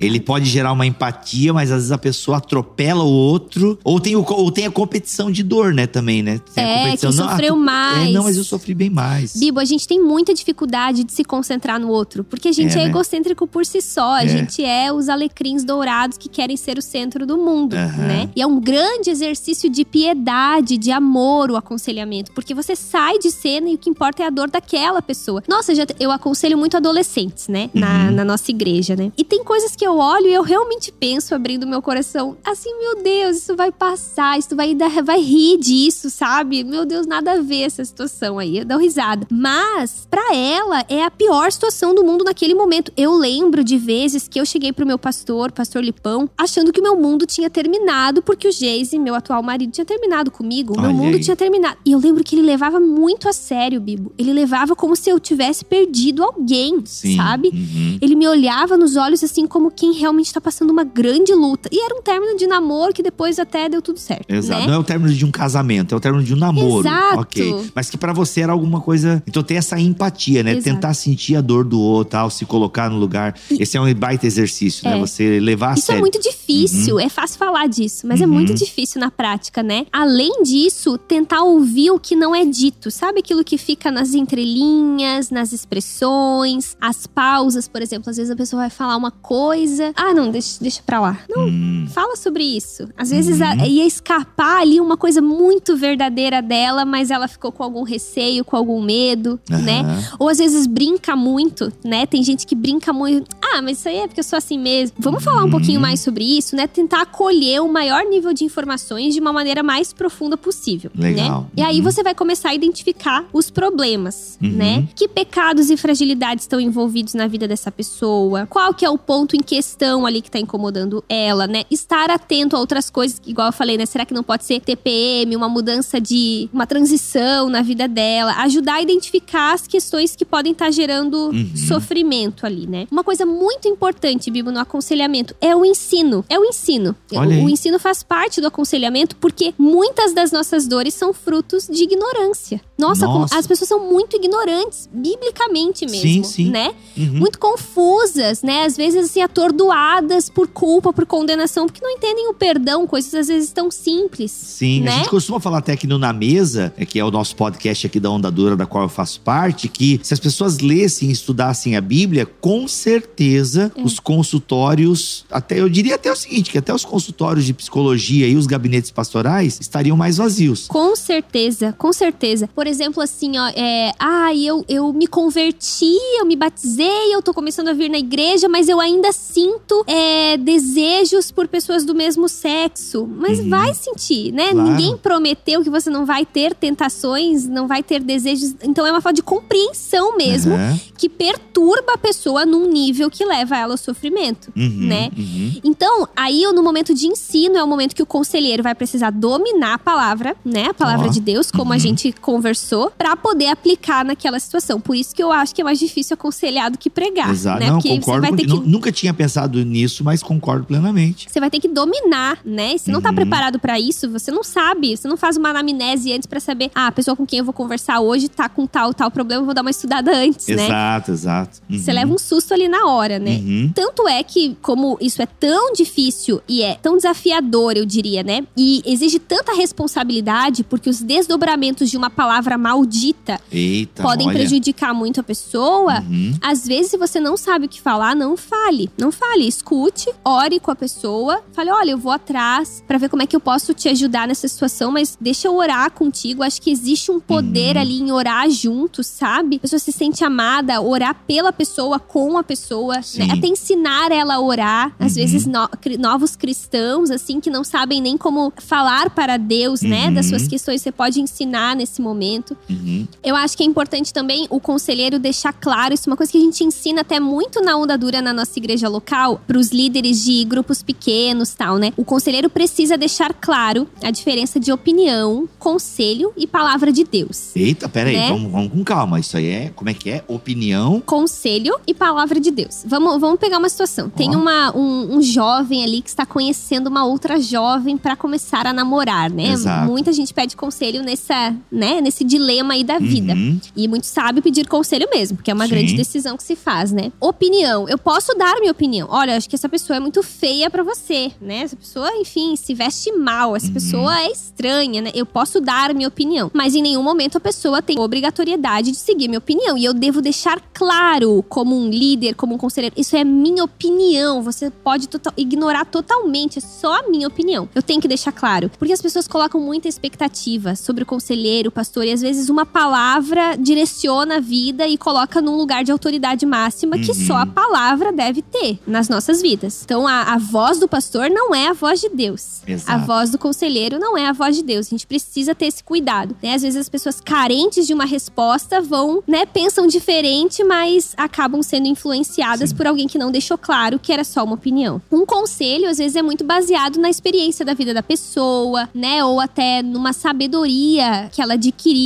Ele 0.00 0.20
pode 0.20 0.44
gerar 0.46 0.72
uma 0.72 0.84
empatia, 0.86 1.52
mas 1.52 1.70
às 1.70 1.76
vezes 1.78 1.92
a 1.92 1.98
pessoa 1.98 2.36
atropela 2.38 3.02
o 3.04 3.08
outro. 3.10 3.78
Ou 3.84 3.98
tem, 4.00 4.14
o, 4.16 4.24
ou 4.28 4.50
tem 4.50 4.66
a 4.66 4.70
competição 4.70 5.30
de 5.30 5.42
dor, 5.42 5.72
né, 5.72 5.86
também, 5.86 6.22
né? 6.22 6.40
Tem 6.54 6.64
a 6.64 6.68
É, 6.68 6.84
competição, 6.84 7.10
quem 7.10 7.20
não, 7.20 7.30
sofreu 7.30 7.56
mais. 7.56 8.08
É, 8.08 8.12
não, 8.12 8.24
mas 8.24 8.36
eu 8.36 8.44
sofri 8.44 8.57
bem 8.74 8.90
mais. 8.90 9.34
Bibo, 9.36 9.60
a 9.60 9.64
gente 9.64 9.86
tem 9.86 10.00
muita 10.02 10.32
dificuldade 10.34 11.04
de 11.04 11.12
se 11.12 11.24
concentrar 11.24 11.78
no 11.80 11.88
outro, 11.88 12.24
porque 12.24 12.48
a 12.48 12.52
gente 12.52 12.76
É, 12.76 12.80
é, 12.80 12.84
né? 12.84 12.90
egocêntrico 12.90 13.46
por 13.46 13.64
si 13.66 13.80
só. 13.80 14.14
A 14.14 14.24
É. 14.24 14.28
gente 14.28 14.64
é 14.64 14.92
os 14.92 15.08
alecrins 15.08 15.64
dourados 15.64 16.16
que 16.18 16.28
querem 16.28 16.56
ser 16.56 16.78
o 16.78 16.82
centro 16.82 17.26
do 17.26 17.36
mundo, 17.36 17.74
Aham. 17.74 18.06
né? 18.06 18.30
E 18.34 18.42
é 18.42 18.46
um 18.46 18.60
grande 18.60 19.10
exercício 19.10 19.68
de 19.70 19.84
piedade, 19.84 20.76
de 20.78 20.90
amor 20.90 21.50
o 21.50 21.56
aconselhamento, 21.56 22.32
porque 22.32 22.54
você 22.54 22.74
sai 22.74 23.18
de 23.18 23.30
cena 23.30 23.68
e 23.68 23.74
o 23.74 23.78
que 23.78 23.90
importa 23.90 24.22
é 24.22 24.26
a 24.26 24.30
dor 24.30 24.50
daquela 24.50 25.00
pessoa. 25.02 25.42
Nossa, 25.48 25.74
já, 25.74 25.86
eu 26.00 26.10
aconselho 26.10 26.56
muito 26.58 26.76
adolescentes, 26.76 27.48
né? 27.48 27.70
Na, 27.74 28.06
Uhum. 28.06 28.10
na 28.12 28.24
nossa 28.24 28.50
igreja, 28.50 28.94
né? 28.96 29.12
E 29.16 29.24
tem 29.24 29.42
coisas 29.44 29.74
que 29.76 29.86
eu 29.86 29.96
olho 29.98 30.26
e 30.26 30.34
eu 30.34 30.42
realmente 30.42 30.90
penso, 30.92 31.34
abrindo 31.34 31.66
meu 31.66 31.82
coração, 31.82 32.36
assim, 32.44 32.70
meu 32.78 33.02
Deus, 33.02 33.36
isso 33.38 33.54
vai 33.56 33.70
passar, 33.72 34.38
isso 34.38 34.54
vai, 34.56 34.74
dar, 34.74 35.02
vai 35.02 35.20
rir 35.20 35.58
disso, 35.58 36.10
sabe? 36.10 36.64
Meu 36.64 36.84
Deus, 36.86 37.06
nada 37.06 37.32
a 37.32 37.40
ver 37.40 37.62
essa 37.62 37.84
situação 37.84 38.38
aí. 38.38 38.47
Eu 38.56 38.64
dou 38.64 38.78
risada. 38.78 39.26
Mas, 39.30 40.06
pra 40.10 40.34
ela, 40.34 40.84
é 40.88 41.04
a 41.04 41.10
pior 41.10 41.50
situação 41.52 41.94
do 41.94 42.04
mundo 42.04 42.24
naquele 42.24 42.54
momento. 42.54 42.92
Eu 42.96 43.14
lembro 43.14 43.62
de 43.62 43.76
vezes 43.76 44.26
que 44.28 44.40
eu 44.40 44.46
cheguei 44.46 44.72
pro 44.72 44.86
meu 44.86 44.98
pastor, 44.98 45.52
pastor 45.52 45.82
Lipão, 45.82 46.28
achando 46.36 46.72
que 46.72 46.80
o 46.80 46.82
meu 46.82 46.96
mundo 46.96 47.26
tinha 47.26 47.50
terminado, 47.50 48.22
porque 48.22 48.48
o 48.48 48.52
Geise, 48.52 48.98
meu 48.98 49.14
atual 49.14 49.42
marido, 49.42 49.72
tinha 49.72 49.84
terminado 49.84 50.30
comigo. 50.30 50.74
O 50.74 50.80
meu 50.80 50.90
Olha 50.90 50.98
mundo 50.98 51.14
aí. 51.16 51.20
tinha 51.20 51.36
terminado. 51.36 51.76
E 51.84 51.92
eu 51.92 51.98
lembro 51.98 52.22
que 52.24 52.34
ele 52.34 52.42
levava 52.42 52.80
muito 52.80 53.28
a 53.28 53.32
sério, 53.32 53.80
Bibo. 53.80 54.12
Ele 54.18 54.32
levava 54.32 54.74
como 54.74 54.94
se 54.96 55.10
eu 55.10 55.18
tivesse 55.20 55.64
perdido 55.64 56.22
alguém, 56.22 56.80
Sim. 56.84 57.16
sabe? 57.16 57.48
Uhum. 57.48 57.98
Ele 58.00 58.14
me 58.14 58.26
olhava 58.26 58.76
nos 58.76 58.96
olhos 58.96 59.22
assim 59.22 59.46
como 59.46 59.70
quem 59.70 59.92
realmente 59.92 60.32
tá 60.32 60.40
passando 60.40 60.70
uma 60.70 60.84
grande 60.84 61.34
luta. 61.34 61.68
E 61.72 61.84
era 61.84 61.94
um 61.94 62.02
término 62.02 62.36
de 62.36 62.46
namoro 62.46 62.92
que 62.92 63.02
depois 63.02 63.38
até 63.38 63.68
deu 63.68 63.82
tudo 63.82 63.98
certo, 63.98 64.30
Exato. 64.30 64.60
né? 64.60 64.66
Não 64.66 64.74
é 64.74 64.78
o 64.78 64.84
término 64.84 65.12
de 65.12 65.24
um 65.24 65.30
casamento, 65.30 65.94
é 65.94 65.96
o 65.96 66.00
término 66.00 66.24
de 66.24 66.34
um 66.34 66.36
namoro. 66.36 66.86
Exato. 66.86 67.20
Ok. 67.20 67.70
Mas 67.74 67.90
que 67.90 67.96
pra 67.96 68.12
você 68.12 68.37
era 68.40 68.52
alguma 68.52 68.80
coisa. 68.80 69.22
Então 69.26 69.42
tem 69.42 69.56
essa 69.56 69.78
empatia, 69.78 70.42
né? 70.42 70.52
Exato. 70.52 70.64
Tentar 70.64 70.94
sentir 70.94 71.36
a 71.36 71.40
dor 71.40 71.64
do 71.64 71.80
outro, 71.80 72.10
tal, 72.10 72.30
se 72.30 72.44
colocar 72.44 72.88
no 72.90 72.96
lugar. 72.98 73.34
Esse 73.50 73.76
é 73.76 73.80
um 73.80 73.92
baita 73.94 74.26
exercício, 74.26 74.88
né? 74.88 74.96
É. 74.96 75.00
Você 75.00 75.40
levar 75.40 75.70
a 75.70 75.74
Isso 75.74 75.82
é 75.82 75.86
sério. 75.86 76.00
muito 76.00 76.20
difícil, 76.20 76.98
é 77.00 77.08
fácil 77.08 77.38
falar 77.38 77.66
disso, 77.68 78.06
mas 78.06 78.20
é 78.20 78.26
Uhum. 78.26 78.32
muito 78.32 78.54
difícil 78.54 79.00
na 79.00 79.10
prática, 79.10 79.62
né? 79.62 79.86
Além 79.92 80.42
disso, 80.42 80.96
tentar 80.98 81.42
ouvir 81.42 81.90
o 81.90 81.98
que 81.98 82.14
não 82.16 82.34
é 82.34 82.44
dito, 82.44 82.90
sabe 82.90 83.20
aquilo 83.20 83.42
que 83.44 83.58
fica 83.58 83.90
nas 83.90 84.14
entrelinhas, 84.14 85.30
nas 85.30 85.52
expressões, 85.52 86.76
as 86.80 87.06
pausas, 87.06 87.68
por 87.68 87.82
exemplo, 87.82 88.10
às 88.10 88.16
vezes 88.16 88.30
a 88.30 88.36
pessoa 88.36 88.62
vai 88.62 88.70
falar 88.70 88.96
uma 88.96 89.10
coisa, 89.10 89.92
ah, 89.96 90.12
não, 90.14 90.30
deixa, 90.30 90.58
deixa 90.60 90.80
pra 90.84 91.00
lá. 91.00 91.18
Não, 91.28 91.46
Hum. 91.48 91.86
fala 91.92 92.16
sobre 92.16 92.42
isso. 92.44 92.88
Às 92.96 93.10
vezes 93.10 93.40
a- 93.40 93.52
Uhum. 93.54 93.64
ia 93.64 93.86
escapar 93.86 94.60
ali 94.60 94.80
uma 94.80 94.96
coisa 94.96 95.20
muito 95.20 95.76
verdadeira 95.76 96.40
dela, 96.42 96.84
mas 96.84 97.10
ela 97.10 97.28
ficou 97.28 97.50
com 97.52 97.62
algum 97.62 97.82
receio, 97.82 98.27
com 98.44 98.56
algum 98.56 98.80
medo, 98.82 99.38
né? 99.48 99.80
Aham. 99.80 100.02
Ou 100.18 100.28
às 100.28 100.38
vezes 100.38 100.66
brinca 100.66 101.16
muito, 101.16 101.72
né? 101.84 102.06
Tem 102.06 102.22
gente 102.22 102.46
que 102.46 102.54
brinca 102.54 102.92
muito. 102.92 103.28
Ah, 103.42 103.60
mas 103.62 103.78
isso 103.78 103.88
aí 103.88 103.96
é 103.98 104.06
porque 104.06 104.20
eu 104.20 104.24
sou 104.24 104.36
assim 104.36 104.58
mesmo. 104.58 104.96
Vamos 104.98 105.24
falar 105.24 105.40
um 105.40 105.44
Uhum. 105.44 105.50
pouquinho 105.50 105.80
mais 105.80 106.00
sobre 106.00 106.24
isso, 106.24 106.54
né? 106.54 106.66
Tentar 106.66 107.02
acolher 107.02 107.60
o 107.62 107.68
maior 107.72 108.04
nível 108.04 108.32
de 108.32 108.44
informações 108.44 109.14
de 109.14 109.20
uma 109.20 109.32
maneira 109.32 109.62
mais 109.62 109.92
profunda 109.92 110.36
possível, 110.36 110.90
Legal. 110.94 111.42
né? 111.42 111.46
E 111.56 111.62
aí 111.62 111.78
Uhum. 111.78 111.82
você 111.84 112.02
vai 112.02 112.14
começar 112.14 112.50
a 112.50 112.54
identificar 112.54 113.24
os 113.32 113.50
problemas, 113.50 114.38
Uhum. 114.42 114.50
né? 114.50 114.88
Que 114.94 115.08
pecados 115.08 115.70
e 115.70 115.76
fragilidades 115.76 116.44
estão 116.44 116.60
envolvidos 116.60 117.14
na 117.14 117.26
vida 117.26 117.46
dessa 117.48 117.70
pessoa? 117.70 118.46
Qual 118.46 118.72
que 118.74 118.84
é 118.84 118.90
o 118.90 118.98
ponto 118.98 119.34
em 119.36 119.40
questão 119.40 120.04
ali 120.06 120.20
que 120.20 120.30
tá 120.30 120.38
incomodando 120.38 121.02
ela, 121.08 121.46
né? 121.46 121.64
Estar 121.70 122.10
atento 122.10 122.54
a 122.56 122.58
outras 122.60 122.90
coisas, 122.90 123.20
igual 123.26 123.48
eu 123.48 123.52
falei, 123.52 123.76
né? 123.78 123.86
Será 123.86 124.04
que 124.04 124.12
não 124.14 124.22
pode 124.22 124.44
ser 124.44 124.60
TPM, 124.60 125.34
uma 125.36 125.48
mudança 125.48 126.00
de 126.00 126.48
uma 126.52 126.66
transição 126.66 127.48
na 127.48 127.62
vida 127.62 127.86
dela? 127.88 128.17
Ajudar 128.22 128.74
a 128.74 128.82
identificar 128.82 129.52
as 129.52 129.66
questões 129.66 130.14
que 130.16 130.24
podem 130.24 130.52
estar 130.52 130.70
gerando 130.70 131.28
Uhum. 131.28 131.50
sofrimento 131.56 132.46
ali, 132.46 132.66
né? 132.66 132.86
Uma 132.90 133.04
coisa 133.04 133.24
muito 133.26 133.68
importante, 133.68 134.30
Bibo, 134.30 134.50
no 134.50 134.58
aconselhamento 134.58 135.34
é 135.40 135.54
o 135.54 135.64
ensino. 135.64 136.24
É 136.28 136.38
o 136.38 136.44
ensino. 136.44 136.96
O, 137.12 137.44
o 137.44 137.48
ensino 137.48 137.78
faz 137.78 138.02
parte 138.02 138.40
do 138.40 138.46
aconselhamento 138.46 139.16
porque 139.16 139.54
muitas 139.58 140.12
das 140.12 140.32
nossas 140.32 140.66
dores 140.66 140.94
são 140.94 141.12
frutos 141.12 141.66
de 141.66 141.82
ignorância. 141.84 142.60
Nossa, 142.78 143.06
como- 143.06 143.18
Nossa. 143.20 143.36
as 143.36 143.46
pessoas 143.46 143.68
são 143.68 143.80
muito 143.90 144.16
ignorantes, 144.16 144.88
biblicamente 144.92 145.84
mesmo, 145.84 146.00
Sim, 146.00 146.22
sim. 146.22 146.50
né? 146.50 146.72
Uhum. 146.96 147.14
Muito 147.14 147.38
confusas, 147.38 148.42
né? 148.42 148.64
Às 148.64 148.76
vezes 148.76 149.04
assim 149.06 149.20
atordoadas 149.20 150.28
por 150.30 150.46
culpa, 150.48 150.92
por 150.92 151.04
condenação, 151.04 151.66
porque 151.66 151.82
não 151.82 151.90
entendem 151.90 152.28
o 152.28 152.34
perdão, 152.34 152.86
coisas 152.86 153.12
às 153.14 153.26
vezes 153.28 153.50
tão 153.50 153.70
simples. 153.70 154.30
Sim, 154.30 154.82
né? 154.82 154.92
a 154.92 154.96
gente 154.98 155.08
costuma 155.08 155.40
falar 155.40 155.58
até 155.58 155.72
aqui 155.72 155.86
no 155.86 155.98
Na 155.98 156.12
Mesa, 156.12 156.72
é, 156.76 156.86
que 156.86 156.98
é 156.98 157.04
o 157.04 157.10
nosso 157.10 157.34
podcast 157.34 157.86
aqui 157.86 157.98
da 157.98 158.10
Onda 158.10 158.30
Dura, 158.30 158.56
da 158.56 158.64
qual 158.66 158.84
eu 158.84 158.88
faço 158.88 159.20
parte, 159.22 159.68
que 159.68 159.98
se 160.02 160.14
as 160.14 160.20
pessoas 160.20 160.58
lessem 160.60 161.08
e 161.08 161.12
estudassem 161.12 161.76
a 161.76 161.80
Bíblia, 161.80 162.26
com 162.40 162.68
certeza 162.68 163.72
É. 163.76 163.82
os 163.82 163.98
consultórios, 163.98 165.24
até 165.30 165.60
eu 165.60 165.68
diria 165.68 165.96
até 165.96 166.12
o 166.12 166.16
seguinte, 166.16 166.50
que 166.50 166.58
até 166.58 166.72
os 166.72 166.84
consultórios 166.84 167.44
de 167.44 167.52
psicologia 167.52 168.26
e 168.28 168.36
os 168.36 168.46
gabinetes 168.46 168.90
pastorais 168.90 169.58
estariam 169.60 169.96
mais 169.96 170.16
vazios. 170.16 170.66
Com 170.68 170.94
certeza, 170.94 171.74
com 171.76 171.92
certeza. 171.92 172.48
Por 172.54 172.67
exemplo, 172.68 173.02
assim, 173.02 173.36
ó, 173.38 173.48
é, 173.56 173.92
ah, 173.98 174.34
eu, 174.34 174.64
eu 174.68 174.92
me 174.92 175.06
converti, 175.06 175.96
eu 176.18 176.24
me 176.24 176.36
batizei, 176.36 177.12
eu 177.14 177.20
tô 177.22 177.32
começando 177.34 177.68
a 177.68 177.72
vir 177.72 177.88
na 177.90 177.98
igreja, 177.98 178.48
mas 178.48 178.68
eu 178.68 178.78
ainda 178.80 179.10
sinto 179.12 179.82
é, 179.86 180.36
desejos 180.36 181.30
por 181.32 181.48
pessoas 181.48 181.84
do 181.84 181.94
mesmo 181.94 182.28
sexo. 182.28 183.06
Mas 183.06 183.40
Uhum. 183.40 183.48
vai 183.48 183.74
sentir, 183.74 184.32
né? 184.32 184.52
Claro. 184.52 184.68
Ninguém 184.70 184.96
prometeu 184.98 185.62
que 185.62 185.70
você 185.70 185.88
não 185.90 186.04
vai 186.04 186.24
ter 186.26 186.54
tentações, 186.54 187.46
não 187.48 187.66
vai 187.66 187.82
ter 187.82 188.00
desejos. 188.00 188.54
Então 188.62 188.86
é 188.86 188.90
uma 188.92 189.00
falta 189.00 189.16
de 189.16 189.22
compreensão 189.22 190.16
mesmo 190.16 190.54
Aham. 190.54 190.78
que 190.96 191.08
perturba 191.08 191.94
a 191.94 191.98
pessoa 191.98 192.44
num 192.44 192.68
nível 192.68 193.10
que 193.10 193.24
leva 193.24 193.56
ela 193.56 193.74
ao 193.74 193.78
sofrimento, 193.78 194.52
Uhum, 194.56 194.86
né? 194.88 195.10
uhum. 195.16 195.52
Então, 195.64 196.08
aí 196.16 196.42
no 196.52 196.62
momento 196.62 196.94
de 196.94 197.06
ensino 197.06 197.56
é 197.56 197.62
o 197.64 197.66
momento 197.68 197.94
que 197.94 198.02
o 198.02 198.06
conselheiro 198.06 198.62
vai 198.62 198.74
precisar 198.74 199.10
dominar 199.10 199.74
a 199.74 199.78
palavra, 199.78 200.36
né? 200.44 200.66
A 200.70 200.74
palavra 200.74 201.06
Ó. 201.06 201.10
de 201.10 201.20
Deus, 201.20 201.50
como 201.50 201.72
a 201.72 201.76
Uhum. 201.76 201.80
gente 201.80 202.12
conversou, 202.12 202.57
pra 202.96 203.16
poder 203.16 203.46
aplicar 203.48 204.04
naquela 204.04 204.38
situação. 204.40 204.80
Por 204.80 204.96
isso 204.96 205.14
que 205.14 205.22
eu 205.22 205.30
acho 205.32 205.54
que 205.54 205.60
é 205.60 205.64
mais 205.64 205.78
difícil 205.78 206.14
aconselhar 206.14 206.70
do 206.70 206.78
que 206.78 206.90
pregar, 206.90 207.30
Exato. 207.30 207.60
né? 207.60 207.66
Não, 207.66 207.74
Porque 207.76 207.88
você 207.88 207.94
concordo. 208.00 208.20
vai 208.22 208.30
com- 208.30 208.36
ter 208.36 208.42
que 208.42 208.48
nu- 208.48 208.62
Nunca 208.66 208.92
tinha 208.92 209.12
pensado 209.14 209.64
nisso, 209.64 210.04
mas 210.04 210.22
concordo 210.22 210.64
plenamente. 210.66 211.26
você 211.30 211.40
vai 211.40 211.50
ter 211.50 211.60
que 211.60 211.68
dominar, 211.68 212.38
né? 212.44 212.76
Se 212.78 212.90
não 212.90 213.00
tá 213.00 213.08
Uhum. 213.10 213.14
preparado 213.16 213.58
pra 213.58 213.78
isso, 213.80 214.08
você 214.10 214.30
não 214.30 214.42
sabe. 214.44 214.96
Você 214.96 215.06
não 215.08 215.16
faz 215.16 215.36
uma 215.36 215.50
anamnese 215.50 216.12
antes 216.12 216.26
pra 216.26 216.40
saber, 216.40 216.70
ah, 216.74 216.86
a 216.88 216.92
pessoa 216.92 217.16
com 217.16 217.26
quem 217.26 217.38
eu 217.40 217.44
vou 217.44 217.54
conversar 217.54 218.00
hoje 218.00 218.28
tá 218.28 218.48
com 218.48 218.66
tal, 218.66 218.92
tal 218.94 219.10
problema, 219.10 219.42
eu 219.42 219.46
vou 219.46 219.54
dar 219.54 219.62
uma 219.62 219.70
estudada 219.70 220.14
antes, 220.16 220.46
né? 220.48 220.64
Exato, 220.66 221.10
exato. 221.12 221.58
Você 221.68 221.90
Uhum. 221.90 221.96
leva 221.96 222.12
um 222.14 222.18
susto 222.18 222.52
ali 222.54 222.68
na 222.68 222.86
hora, 222.86 223.18
né? 223.18 223.32
Uhum. 223.44 223.72
Tanto 223.74 224.06
é 224.08 224.22
que, 224.22 224.56
como 224.62 224.96
isso 225.00 225.20
é 225.22 225.26
tão 225.26 225.72
difícil 225.72 226.40
e 226.48 226.62
é 226.62 226.74
tão 226.74 226.96
desafiador, 226.96 227.74
eu 227.76 227.84
diria, 227.84 228.22
né? 228.22 228.44
E 228.56 228.82
exige 228.86 229.18
tanta 229.18 229.52
responsabilidade, 229.54 230.62
porque 230.64 230.88
os 230.90 231.00
desdobramentos 231.00 231.90
de 231.90 231.96
uma 231.96 232.10
palavra 232.10 232.47
maldita 232.56 233.40
Eita, 233.50 234.02
podem 234.02 234.28
olha. 234.28 234.38
prejudicar 234.38 234.94
muito 234.94 235.20
a 235.20 235.22
pessoa. 235.22 236.00
Uhum. 236.00 236.34
Às 236.40 236.66
vezes, 236.66 236.92
se 236.92 236.96
você 236.96 237.18
não 237.20 237.36
sabe 237.36 237.66
o 237.66 237.68
que 237.68 237.80
falar, 237.80 238.14
não 238.14 238.36
fale. 238.36 238.88
Não 238.96 239.10
fale. 239.12 239.46
Escute, 239.46 240.08
ore 240.24 240.60
com 240.60 240.70
a 240.70 240.76
pessoa. 240.76 241.42
Fale, 241.52 241.70
olha, 241.70 241.90
eu 241.90 241.98
vou 241.98 242.12
atrás 242.12 242.82
pra 242.86 242.96
ver 242.98 243.08
como 243.08 243.22
é 243.22 243.26
que 243.26 243.34
eu 243.36 243.40
posso 243.40 243.74
te 243.74 243.88
ajudar 243.88 244.26
nessa 244.28 244.46
situação, 244.48 244.92
mas 244.92 245.18
deixa 245.20 245.48
eu 245.48 245.56
orar 245.56 245.90
contigo. 245.90 246.42
Acho 246.42 246.62
que 246.62 246.70
existe 246.70 247.10
um 247.10 247.18
poder 247.20 247.74
Uhum. 247.76 247.82
ali 247.82 247.98
em 248.00 248.12
orar 248.12 248.48
juntos, 248.50 249.06
sabe? 249.06 249.56
A 249.56 249.60
pessoa 249.60 249.78
se 249.80 249.90
sente 249.92 250.22
amada, 250.24 250.80
orar 250.80 251.14
pela 251.26 251.52
pessoa, 251.52 251.98
com 251.98 252.38
a 252.38 252.44
pessoa. 252.44 252.94
Né? 253.16 253.28
Até 253.32 253.48
ensinar 253.48 254.12
ela 254.12 254.34
a 254.36 254.40
orar. 254.40 254.94
Às 254.98 255.12
Uhum. 255.12 255.14
vezes, 255.22 255.46
no- 255.46 255.68
novos 255.98 256.36
cristãos, 256.36 257.10
assim, 257.10 257.40
que 257.40 257.50
não 257.50 257.64
sabem 257.64 258.00
nem 258.00 258.16
como 258.16 258.52
falar 258.58 259.10
para 259.10 259.36
Deus, 259.36 259.80
né? 259.82 260.10
Das 260.10 260.26
Uhum. 260.26 260.38
suas 260.38 260.48
questões, 260.48 260.82
você 260.82 260.92
pode 260.92 261.20
ensinar 261.20 261.74
nesse 261.74 262.00
momento. 262.00 262.37
Uhum. 262.68 263.06
Eu 263.22 263.36
acho 263.36 263.56
que 263.56 263.62
é 263.62 263.66
importante 263.66 264.12
também 264.12 264.46
o 264.50 264.60
conselheiro 264.60 265.18
deixar 265.18 265.52
claro, 265.52 265.94
isso 265.94 266.08
é 266.08 266.10
uma 266.10 266.16
coisa 266.16 266.30
que 266.32 266.38
a 266.38 266.40
gente 266.40 266.62
ensina 266.64 267.00
até 267.00 267.18
muito 267.20 267.60
na 267.60 267.76
onda 267.76 267.96
dura 267.96 268.20
na 268.22 268.32
nossa 268.32 268.58
igreja 268.58 268.88
local, 268.88 269.40
para 269.46 269.58
os 269.58 269.70
líderes 269.70 270.24
de 270.24 270.44
grupos 270.44 270.82
pequenos 270.82 271.54
tal, 271.54 271.76
né? 271.78 271.92
O 271.96 272.04
conselheiro 272.04 272.48
precisa 272.50 272.96
deixar 272.96 273.32
claro 273.34 273.88
a 274.02 274.10
diferença 274.10 274.58
de 274.60 274.72
opinião, 274.72 275.48
conselho 275.58 276.32
e 276.36 276.46
palavra 276.46 276.92
de 276.92 277.04
Deus. 277.04 277.54
Eita, 277.54 277.88
peraí, 277.88 278.16
Né? 278.16 278.28
vamos, 278.28 278.50
vamos 278.50 278.72
com 278.72 278.84
calma. 278.84 279.20
Isso 279.20 279.36
aí 279.36 279.46
é, 279.48 279.72
como 279.74 279.90
é 279.90 279.94
que 279.94 280.10
é? 280.10 280.24
Opinião. 280.28 281.00
Conselho 281.04 281.78
e 281.86 281.94
palavra 281.94 282.40
de 282.40 282.50
Deus. 282.50 282.82
Vamos, 282.86 283.20
vamos 283.20 283.38
pegar 283.38 283.58
uma 283.58 283.68
situação. 283.68 284.08
Tem 284.08 284.34
uma, 284.34 284.76
um, 284.76 285.16
um 285.16 285.22
jovem 285.22 285.82
ali 285.84 286.00
que 286.00 286.08
está 286.08 286.24
conhecendo 286.24 286.88
uma 286.88 287.04
outra 287.04 287.40
jovem 287.40 287.96
para 287.96 288.16
começar 288.16 288.66
a 288.66 288.72
namorar, 288.72 289.30
né? 289.30 289.48
Exato. 289.48 289.90
Muita 289.90 290.12
gente 290.12 290.32
pede 290.32 290.56
conselho 290.56 291.02
nessa, 291.02 291.54
né, 291.70 292.00
nesse 292.00 292.24
dilema 292.28 292.74
aí 292.74 292.84
da 292.84 292.98
vida. 292.98 293.32
Uhum. 293.32 293.60
E 293.74 293.88
muito 293.88 294.06
sábio 294.06 294.42
pedir 294.42 294.68
conselho 294.68 295.08
mesmo, 295.12 295.36
porque 295.38 295.50
é 295.50 295.54
uma 295.54 295.64
Sim. 295.64 295.70
grande 295.70 295.94
decisão 295.96 296.36
que 296.36 296.42
se 296.44 296.54
faz, 296.54 296.92
né? 296.92 297.10
Opinião. 297.18 297.88
Eu 297.88 297.98
posso 297.98 298.34
dar 298.36 298.60
minha 298.60 298.70
opinião. 298.72 299.08
Olha, 299.10 299.36
acho 299.36 299.48
que 299.48 299.56
essa 299.56 299.68
pessoa 299.68 299.96
é 299.96 300.00
muito 300.00 300.22
feia 300.22 300.70
pra 300.70 300.82
você, 300.82 301.32
né? 301.40 301.62
Essa 301.62 301.76
pessoa, 301.76 302.10
enfim, 302.16 302.54
se 302.56 302.74
veste 302.74 303.10
mal. 303.12 303.56
Essa 303.56 303.66
Uhum. 303.68 303.72
pessoa 303.72 304.20
é 304.20 304.30
estranha, 304.30 305.00
né? 305.02 305.10
Eu 305.14 305.24
posso 305.26 305.60
dar 305.60 305.94
minha 305.94 306.08
opinião. 306.08 306.50
Mas 306.54 306.74
em 306.74 306.82
nenhum 306.82 307.02
momento 307.02 307.36
a 307.38 307.40
pessoa 307.40 307.80
tem 307.82 307.98
obrigatoriedade 307.98 308.90
de 308.90 308.96
seguir 308.98 309.28
minha 309.28 309.38
opinião. 309.38 309.76
E 309.78 309.84
eu 309.84 309.94
devo 309.94 310.20
deixar 310.20 310.60
claro, 310.74 311.44
como 311.48 311.74
um 311.76 311.88
líder, 311.88 312.34
como 312.34 312.54
um 312.54 312.58
conselheiro, 312.58 312.94
isso 312.98 313.16
é 313.16 313.24
minha 313.24 313.64
opinião. 313.64 314.42
Você 314.42 314.70
pode 314.70 315.08
total- 315.08 315.32
ignorar 315.36 315.84
totalmente, 315.86 316.58
é 316.58 316.60
só 316.60 317.00
a 317.00 317.08
minha 317.08 317.26
opinião. 317.26 317.68
Eu 317.74 317.82
tenho 317.82 318.00
que 318.00 318.08
deixar 318.08 318.32
claro. 318.32 318.70
Porque 318.78 318.92
as 318.92 319.00
pessoas 319.00 319.26
colocam 319.26 319.60
muita 319.60 319.88
expectativa 319.88 320.74
sobre 320.76 321.02
o 321.02 321.06
conselheiro, 321.06 321.68
o 321.68 321.72
pastor, 321.72 322.04
e 322.08 322.12
às 322.12 322.20
vezes 322.20 322.48
uma 322.48 322.64
palavra 322.66 323.56
direciona 323.56 324.36
a 324.36 324.40
vida 324.40 324.86
e 324.86 324.96
coloca 324.96 325.40
num 325.40 325.56
lugar 325.56 325.84
de 325.84 325.92
autoridade 325.92 326.44
máxima 326.46 326.98
que 326.98 327.10
Uhum. 327.10 327.26
só 327.26 327.36
a 327.36 327.46
palavra 327.46 328.12
deve 328.12 328.42
ter 328.42 328.78
nas 328.86 329.08
nossas 329.08 329.40
vidas. 329.42 329.82
Então 329.84 330.06
a, 330.06 330.34
a 330.34 330.38
voz 330.38 330.78
do 330.78 330.88
pastor 330.88 331.30
não 331.30 331.54
é 331.54 331.68
a 331.68 331.72
voz 331.72 332.00
de 332.00 332.08
Deus. 332.08 332.62
Exato. 332.66 332.90
A 332.90 333.04
voz 333.04 333.30
do 333.30 333.38
conselheiro 333.38 333.98
não 333.98 334.16
é 334.16 334.26
a 334.26 334.32
voz 334.32 334.56
de 334.56 334.62
Deus. 334.62 334.86
A 334.86 334.90
gente 334.90 335.06
precisa 335.06 335.54
ter 335.54 335.66
esse 335.66 335.82
cuidado. 335.84 336.36
Né? 336.42 336.54
Às 336.54 336.62
vezes 336.62 336.80
as 336.80 336.88
pessoas 336.88 337.20
carentes 337.20 337.86
de 337.86 337.94
uma 337.94 338.04
resposta 338.04 338.80
vão, 338.80 339.22
né, 339.26 339.44
pensam 339.46 339.86
diferente, 339.86 340.62
mas 340.64 341.12
acabam 341.16 341.62
sendo 341.62 341.86
influenciadas 341.86 342.70
Sim. 342.70 342.76
por 342.76 342.86
alguém 342.86 343.06
que 343.06 343.18
não 343.18 343.30
deixou 343.30 343.58
claro 343.58 343.98
que 343.98 344.12
era 344.12 344.24
só 344.24 344.44
uma 344.44 344.54
opinião. 344.54 345.00
Um 345.10 345.26
conselho, 345.26 345.88
às 345.88 345.98
vezes, 345.98 346.16
é 346.16 346.22
muito 346.22 346.44
baseado 346.44 346.98
na 346.98 347.10
experiência 347.10 347.64
da 347.64 347.74
vida 347.74 347.92
da 347.92 348.02
pessoa, 348.02 348.88
né? 348.94 349.24
Ou 349.24 349.40
até 349.40 349.82
numa 349.82 350.12
sabedoria 350.12 351.28
que 351.32 351.40
ela 351.42 351.54
adquiriu. 351.54 351.97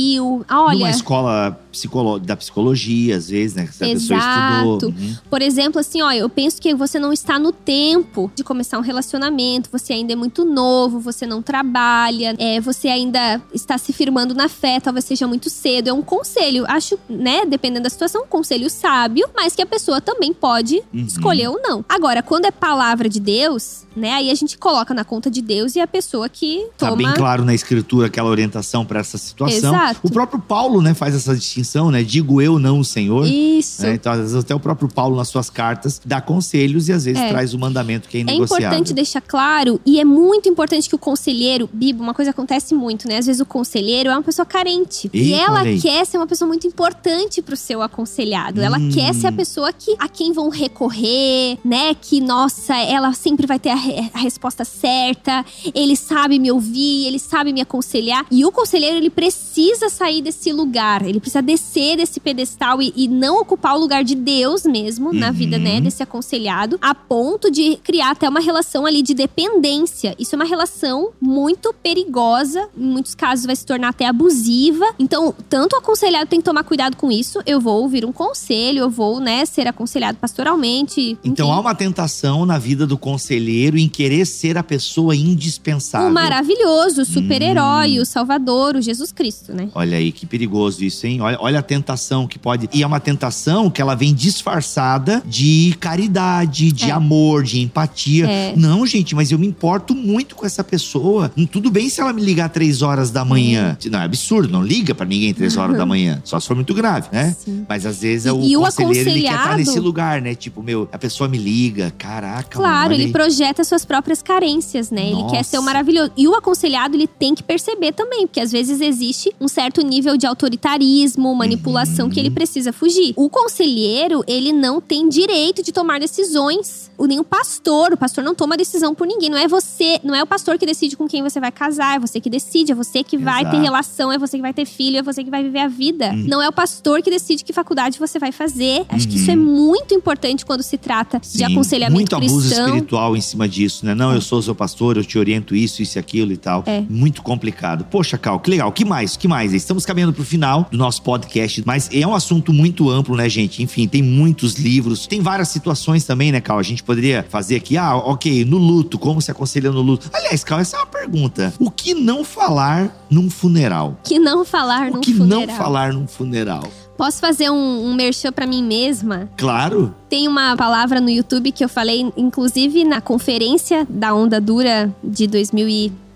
Ah, 0.47 0.63
Olha, 0.65 0.73
Numa 0.77 0.89
escola 0.89 1.59
psicolo- 1.73 2.19
da 2.19 2.37
psicologia, 2.37 3.17
às 3.17 3.27
vezes, 3.27 3.55
né? 3.55 3.63
Essa 3.67 3.85
pessoa 3.85 4.17
Exato. 4.19 4.73
estudou. 4.73 4.89
Uhum. 4.91 5.15
Por 5.29 5.41
exemplo, 5.41 5.79
assim, 5.79 6.01
ó, 6.01 6.11
eu 6.11 6.29
penso 6.29 6.61
que 6.61 6.73
você 6.75 6.99
não 6.99 7.11
está 7.11 7.37
no 7.39 7.51
tempo 7.51 8.31
de 8.35 8.43
começar 8.43 8.77
um 8.77 8.81
relacionamento, 8.81 9.69
você 9.71 9.93
ainda 9.93 10.13
é 10.13 10.15
muito 10.15 10.45
novo, 10.45 10.99
você 10.99 11.25
não 11.25 11.41
trabalha, 11.41 12.35
é, 12.37 12.61
você 12.61 12.87
ainda 12.87 13.41
está 13.53 13.77
se 13.77 13.91
firmando 13.91 14.33
na 14.33 14.47
fé, 14.47 14.79
talvez 14.79 15.03
seja 15.05 15.27
muito 15.27 15.49
cedo. 15.49 15.87
É 15.89 15.93
um 15.93 16.01
conselho, 16.03 16.63
acho, 16.67 16.97
né, 17.09 17.45
dependendo 17.45 17.83
da 17.83 17.89
situação, 17.89 18.23
um 18.23 18.27
conselho 18.27 18.69
sábio, 18.69 19.27
mas 19.35 19.55
que 19.55 19.61
a 19.61 19.65
pessoa 19.65 19.99
também 19.99 20.31
pode 20.33 20.81
Uhum. 20.93 21.05
escolher 21.05 21.47
ou 21.49 21.59
não. 21.61 21.83
Agora, 21.89 22.21
quando 22.21 22.45
é 22.45 22.51
palavra 22.51 23.09
de 23.09 23.19
Deus, 23.19 23.83
né, 23.95 24.11
aí 24.13 24.29
a 24.29 24.35
gente 24.35 24.57
coloca 24.57 24.93
na 24.93 25.03
conta 25.03 25.29
de 25.29 25.41
Deus 25.41 25.75
e 25.75 25.79
a 25.79 25.87
pessoa 25.87 26.29
que 26.29 26.67
Tá 26.77 26.89
toma. 26.89 26.97
bem 26.97 27.13
claro 27.15 27.43
na 27.43 27.53
escritura 27.53 28.07
aquela 28.07 28.29
orientação 28.29 28.85
para 28.85 28.99
essa 28.99 29.17
situação. 29.17 29.73
Exato. 29.73 29.99
O 30.03 30.11
próprio 30.11 30.39
Paulo, 30.39 30.81
né, 30.81 30.93
faz 30.93 31.15
essa 31.15 31.35
distinção, 31.35 31.62
né? 31.91 32.03
Digo 32.03 32.41
eu, 32.41 32.59
não 32.59 32.79
o 32.79 32.85
Senhor. 32.85 33.25
Isso. 33.27 33.81
né? 33.83 33.93
Então, 33.95 34.11
às 34.11 34.19
vezes, 34.19 34.35
até 34.35 34.53
o 34.53 34.59
próprio 34.59 34.87
Paulo, 34.89 35.15
nas 35.15 35.27
suas 35.27 35.49
cartas, 35.49 36.01
dá 36.05 36.19
conselhos 36.21 36.89
e 36.89 36.93
às 36.93 37.05
vezes 37.05 37.21
É. 37.21 37.29
traz 37.29 37.53
o 37.53 37.59
mandamento 37.59 38.07
que 38.09 38.17
é 38.17 38.19
É 38.19 38.23
inegociável. 38.23 38.67
importante 38.67 38.93
deixar 38.93 39.21
claro, 39.21 39.79
e 39.85 39.99
é 39.99 40.05
muito 40.05 40.49
importante 40.49 40.89
que 40.89 40.95
o 40.95 40.99
conselheiro, 40.99 41.69
Bibo, 41.71 42.01
uma 42.03 42.13
coisa 42.13 42.31
acontece 42.31 42.73
muito, 42.75 43.07
né? 43.07 43.17
Às 43.17 43.25
vezes 43.27 43.39
o 43.41 43.45
conselheiro 43.45 44.09
é 44.09 44.13
uma 44.13 44.23
pessoa 44.23 44.45
carente. 44.45 45.09
e 45.13 45.31
Eita, 45.31 45.41
ela 45.43 45.59
olha 45.61 45.69
aí. 45.71 45.81
quer 45.81 46.05
ser 46.05 46.17
uma 46.17 46.27
pessoa 46.27 46.47
muito 46.47 46.67
importante 46.67 47.41
pro 47.41 47.55
seu 47.55 47.81
aconselhado. 47.81 48.61
Ela 48.61 48.77
Hum. 48.77 48.89
quer 48.93 49.13
ser 49.13 49.27
a 49.27 49.31
pessoa 49.31 49.71
que, 49.73 49.95
a 49.99 50.07
quem 50.07 50.31
vão 50.33 50.49
recorrer, 50.49 51.57
né? 51.63 51.93
Que, 51.95 52.19
nossa, 52.19 52.75
ela 52.77 53.13
sempre 53.13 53.45
vai 53.47 53.59
ter 53.59 53.69
a, 53.69 53.75
re- 53.75 54.09
a 54.13 54.19
resposta 54.19 54.65
certa, 54.65 55.45
ele 55.73 55.95
sabe 55.95 56.37
me 56.39 56.51
ouvir, 56.51 57.07
ele 57.07 57.19
sabe 57.19 57.51
me 57.53 57.61
aconselhar. 57.61 58.25
E 58.29 58.45
o 58.45 58.51
conselheiro, 58.51 58.97
ele 58.97 59.09
precisa 59.09 59.89
sair 59.89 60.21
desse 60.21 60.51
lugar, 60.51 61.05
ele 61.05 61.19
precisa 61.19 61.41
descer 61.53 61.97
desse 61.97 62.19
pedestal 62.19 62.81
e, 62.81 62.91
e 62.95 63.07
não 63.07 63.39
ocupar 63.39 63.75
o 63.75 63.79
lugar 63.79 64.03
de 64.03 64.15
Deus 64.15 64.63
mesmo 64.63 65.13
na 65.13 65.27
Uhum. 65.27 65.33
vida, 65.33 65.57
né? 65.57 65.79
Desse 65.81 66.01
aconselhado, 66.03 66.77
a 66.81 66.93
ponto 66.95 67.49
de 67.51 67.77
criar 67.83 68.11
até 68.11 68.27
uma 68.27 68.39
relação 68.39 68.85
ali 68.85 69.01
de 69.01 69.13
dependência. 69.13 70.15
Isso 70.17 70.35
é 70.35 70.37
uma 70.37 70.45
relação 70.45 71.09
muito 71.21 71.73
perigosa, 71.83 72.67
em 72.77 72.83
muitos 72.85 73.13
casos 73.15 73.45
vai 73.45 73.55
se 73.55 73.65
tornar 73.65 73.89
até 73.89 74.05
abusiva. 74.07 74.85
Então, 74.97 75.33
tanto 75.49 75.73
o 75.73 75.79
aconselhado 75.79 76.27
tem 76.29 76.39
que 76.39 76.45
tomar 76.45 76.63
cuidado 76.63 76.95
com 76.97 77.11
isso. 77.11 77.39
Eu 77.45 77.59
vou 77.61 77.81
ouvir 77.81 78.05
um 78.05 78.11
conselho, 78.11 78.79
eu 78.79 78.89
vou, 78.89 79.19
né, 79.19 79.45
ser 79.45 79.67
aconselhado 79.67 80.17
pastoralmente. 80.19 81.17
Então 81.23 81.47
enfim. 81.47 81.57
há 81.57 81.59
uma 81.59 81.75
tentação 81.75 82.45
na 82.45 82.57
vida 82.57 82.85
do 82.87 82.97
conselheiro 82.97 83.77
em 83.77 83.87
querer 83.89 84.25
ser 84.25 84.57
a 84.57 84.63
pessoa 84.63 85.15
indispensável. 85.15 86.09
o 86.09 86.13
maravilhoso, 86.13 87.01
o 87.01 87.05
super-herói, 87.05 87.99
Hum. 87.99 88.01
o 88.01 88.05
salvador, 88.05 88.75
o 88.75 88.81
Jesus 88.81 89.11
Cristo, 89.11 89.53
né? 89.53 89.69
Olha 89.75 89.97
aí, 89.97 90.11
que 90.11 90.25
perigoso 90.25 90.83
isso, 90.83 91.05
hein? 91.05 91.21
Olha, 91.21 91.37
olha 91.43 91.59
a 91.59 91.61
tentação 91.61 92.25
que 92.27 92.39
pode. 92.39 92.69
E 92.73 92.81
é 92.83 92.87
uma 92.87 92.99
tentação 92.99 93.69
que 93.69 93.81
ela 93.81 93.95
vem 93.95 94.13
disfarçada 94.13 95.21
de 95.25 95.75
caridade, 95.79 96.71
de 96.71 96.89
É. 96.89 96.91
amor, 96.91 97.43
de 97.43 97.61
empatia. 97.61 98.25
É. 98.25 98.53
Não, 98.55 98.85
gente, 98.85 99.13
mas 99.15 99.31
eu 99.31 99.37
me 99.39 99.47
importo 99.47 99.93
muito 99.95 100.35
com 100.35 100.45
essa 100.45 100.63
pessoa. 100.63 101.31
Hum, 101.37 101.45
Tudo 101.45 101.69
bem 101.69 101.89
se 101.89 101.99
ela 102.01 102.13
me 102.13 102.21
ligar 102.21 102.49
três 102.49 102.81
horas 102.81 103.11
da 103.11 103.23
manhã. 103.25 103.77
Não, 103.91 103.99
é 103.99 104.03
absurdo, 104.05 104.51
não 104.51 104.63
liga 104.63 104.95
pra 104.95 105.05
ninguém 105.05 105.33
três 105.33 105.55
horas 105.57 105.77
da 105.77 105.85
manhã. 105.85 106.21
Só 106.23 106.39
se 106.39 106.47
for 106.47 106.55
muito 106.55 106.73
grave, 106.73 107.07
né? 107.11 107.35
Sim. 107.37 107.65
Mas 107.67 107.85
às 107.85 107.99
vezes 108.01 108.31
o, 108.31 108.39
E- 108.41 108.51
e 108.51 108.57
o 108.57 108.61
conselheiro 108.61 109.09
ele 109.09 109.21
quer 109.21 109.25
estar 109.27 109.35
aconselhado- 109.43 109.57
nesse 109.57 109.79
lugar, 109.79 110.21
né? 110.21 110.35
Tipo, 110.35 110.63
meu, 110.63 110.87
a 110.91 110.97
pessoa 110.97 111.27
me 111.27 111.37
liga, 111.37 111.91
caraca. 111.97 112.57
Claro, 112.57 112.93
ele 112.93 113.05
aí. 113.05 113.11
projeta 113.11 113.63
suas 113.63 113.83
próprias 113.85 114.21
carências, 114.21 114.89
né? 114.91 115.09
Ele 115.11 115.23
quer 115.29 115.43
ser 115.43 115.57
o 115.57 115.61
Nossa. 115.61 115.65
maravilhoso. 115.73 116.11
E 116.17 116.27
o 116.27 116.35
aconselhado, 116.35 116.95
ele 116.95 117.07
tem 117.07 117.35
que 117.35 117.43
perceber 117.43 117.91
também, 117.91 118.25
porque 118.27 118.39
às 118.39 118.51
vezes 118.51 118.79
existe 118.81 119.33
um 119.39 119.47
certo 119.47 119.81
nível 119.81 120.17
de 120.17 120.25
autoritarismo, 120.25 121.32
manipulação 121.35 122.09
que 122.09 122.19
ele 122.19 122.29
Uhum. 122.29 122.33
precisa 122.35 122.71
fugir. 122.73 123.13
O 123.15 123.29
conselheiro, 123.29 124.23
ele 124.27 124.51
não 124.51 124.79
tem 124.81 125.07
direito 125.09 125.63
de 125.63 125.71
tomar 125.71 125.99
decisões. 125.99 126.91
O 126.97 127.05
nem 127.05 127.19
o 127.19 127.23
pastor, 127.23 127.91
o 127.93 127.97
pastor 127.97 128.23
não 128.23 128.35
toma 128.35 128.55
decisão 128.55 128.93
por 128.93 129.05
ninguém. 129.07 129.29
Não 129.29 129.37
é 129.37 129.47
você, 129.47 129.99
não 130.03 130.13
é 130.15 130.21
o 130.23 130.27
pastor 130.27 130.57
que 130.57 130.65
decide 130.65 130.95
com 130.95 131.07
quem 131.07 131.21
você 131.23 131.39
vai 131.39 131.51
casar, 131.51 131.95
é 131.97 131.99
você 131.99 132.19
que 132.19 132.29
decide, 132.29 132.71
é 132.71 132.75
você 132.75 133.03
que 133.03 133.17
vai 133.17 133.41
Exato. 133.41 133.55
ter 133.57 133.61
relação, 133.61 134.11
é 134.11 134.17
você 134.17 134.37
que 134.37 134.41
vai 134.41 134.53
ter 134.53 134.65
filho, 134.65 134.97
é 134.97 135.01
você 135.01 135.23
que 135.23 135.29
vai 135.29 135.43
viver 135.43 135.59
a 135.59 135.67
vida. 135.67 136.09
Uhum. 136.11 136.25
Não 136.27 136.41
é 136.41 136.47
o 136.47 136.51
pastor 136.53 137.01
que 137.01 137.09
decide 137.09 137.43
que 137.43 137.51
faculdade 137.51 137.97
você 137.99 138.19
vai 138.19 138.31
fazer. 138.31 138.85
Acho 138.89 139.07
que 139.07 139.15
isso 139.17 139.29
é 139.31 139.35
muito 139.35 139.93
importante 139.93 140.45
quando 140.45 140.61
se 140.63 140.77
trata 140.77 141.19
de 141.19 141.27
Sim, 141.27 141.43
aconselhamento 141.45 141.95
muito 141.95 142.15
abuso 142.15 142.47
cristão. 142.47 142.65
espiritual 142.67 143.17
em 143.17 143.21
cima 143.21 143.47
disso, 143.47 143.85
né? 143.85 143.93
Não, 143.95 144.13
eu 144.13 144.21
sou 144.21 144.41
seu 144.41 144.55
pastor, 144.55 144.97
eu 144.97 145.03
te 145.03 145.17
oriento 145.17 145.55
isso, 145.55 145.81
isso 145.81 145.97
e 145.97 145.99
aquilo 145.99 146.31
e 146.31 146.37
tal. 146.37 146.63
É. 146.65 146.81
Muito 146.89 147.21
complicado. 147.21 147.85
Poxa, 147.89 148.17
Cal, 148.17 148.39
que 148.39 148.49
legal. 148.49 148.71
Que 148.71 148.85
mais? 148.85 149.17
Que 149.17 149.27
mais? 149.27 149.53
Estamos 149.53 149.85
caminhando 149.85 150.13
pro 150.13 150.23
final 150.23 150.67
do 150.71 150.77
nosso 150.77 151.01
podcast, 151.01 151.22
mas 151.65 151.89
é 151.93 152.05
um 152.05 152.13
assunto 152.15 152.51
muito 152.53 152.89
amplo, 152.89 153.15
né, 153.15 153.27
gente? 153.29 153.61
Enfim, 153.63 153.87
tem 153.87 154.01
muitos 154.01 154.55
livros, 154.55 155.07
tem 155.07 155.21
várias 155.21 155.49
situações 155.49 156.03
também, 156.05 156.31
né, 156.31 156.39
Cal? 156.41 156.59
A 156.59 156.63
gente 156.63 156.83
poderia 156.83 157.25
fazer 157.29 157.55
aqui, 157.55 157.77
ah, 157.77 157.95
ok, 157.95 158.45
no 158.45 158.57
luto, 158.57 158.97
como 158.97 159.21
se 159.21 159.31
aconselha 159.31 159.71
no 159.71 159.81
luto. 159.81 160.09
Aliás, 160.13 160.43
Cal, 160.43 160.59
essa 160.59 160.77
é 160.77 160.79
uma 160.79 160.85
pergunta. 160.85 161.53
O 161.59 161.69
que 161.71 161.93
não 161.93 162.23
falar 162.23 163.05
num 163.09 163.29
funeral? 163.29 163.97
Que 164.03 164.19
não 164.19 164.43
falar 164.45 164.91
O 164.91 164.95
num 164.95 165.01
que 165.01 165.13
funeral. 165.13 165.47
não 165.47 165.55
falar 165.55 165.93
num 165.93 166.07
funeral? 166.07 166.63
Posso 166.97 167.19
fazer 167.19 167.49
um, 167.49 167.85
um 167.87 167.93
merchan 167.95 168.31
pra 168.31 168.45
mim 168.45 168.63
mesma? 168.63 169.27
Claro. 169.35 169.93
Tem 170.07 170.27
uma 170.27 170.55
palavra 170.55 171.01
no 171.01 171.09
YouTube 171.09 171.51
que 171.51 171.63
eu 171.63 171.69
falei, 171.69 172.05
inclusive 172.15 172.83
na 172.83 173.01
conferência 173.01 173.85
da 173.89 174.13
Onda 174.13 174.39
Dura 174.39 174.93
de 175.03 175.25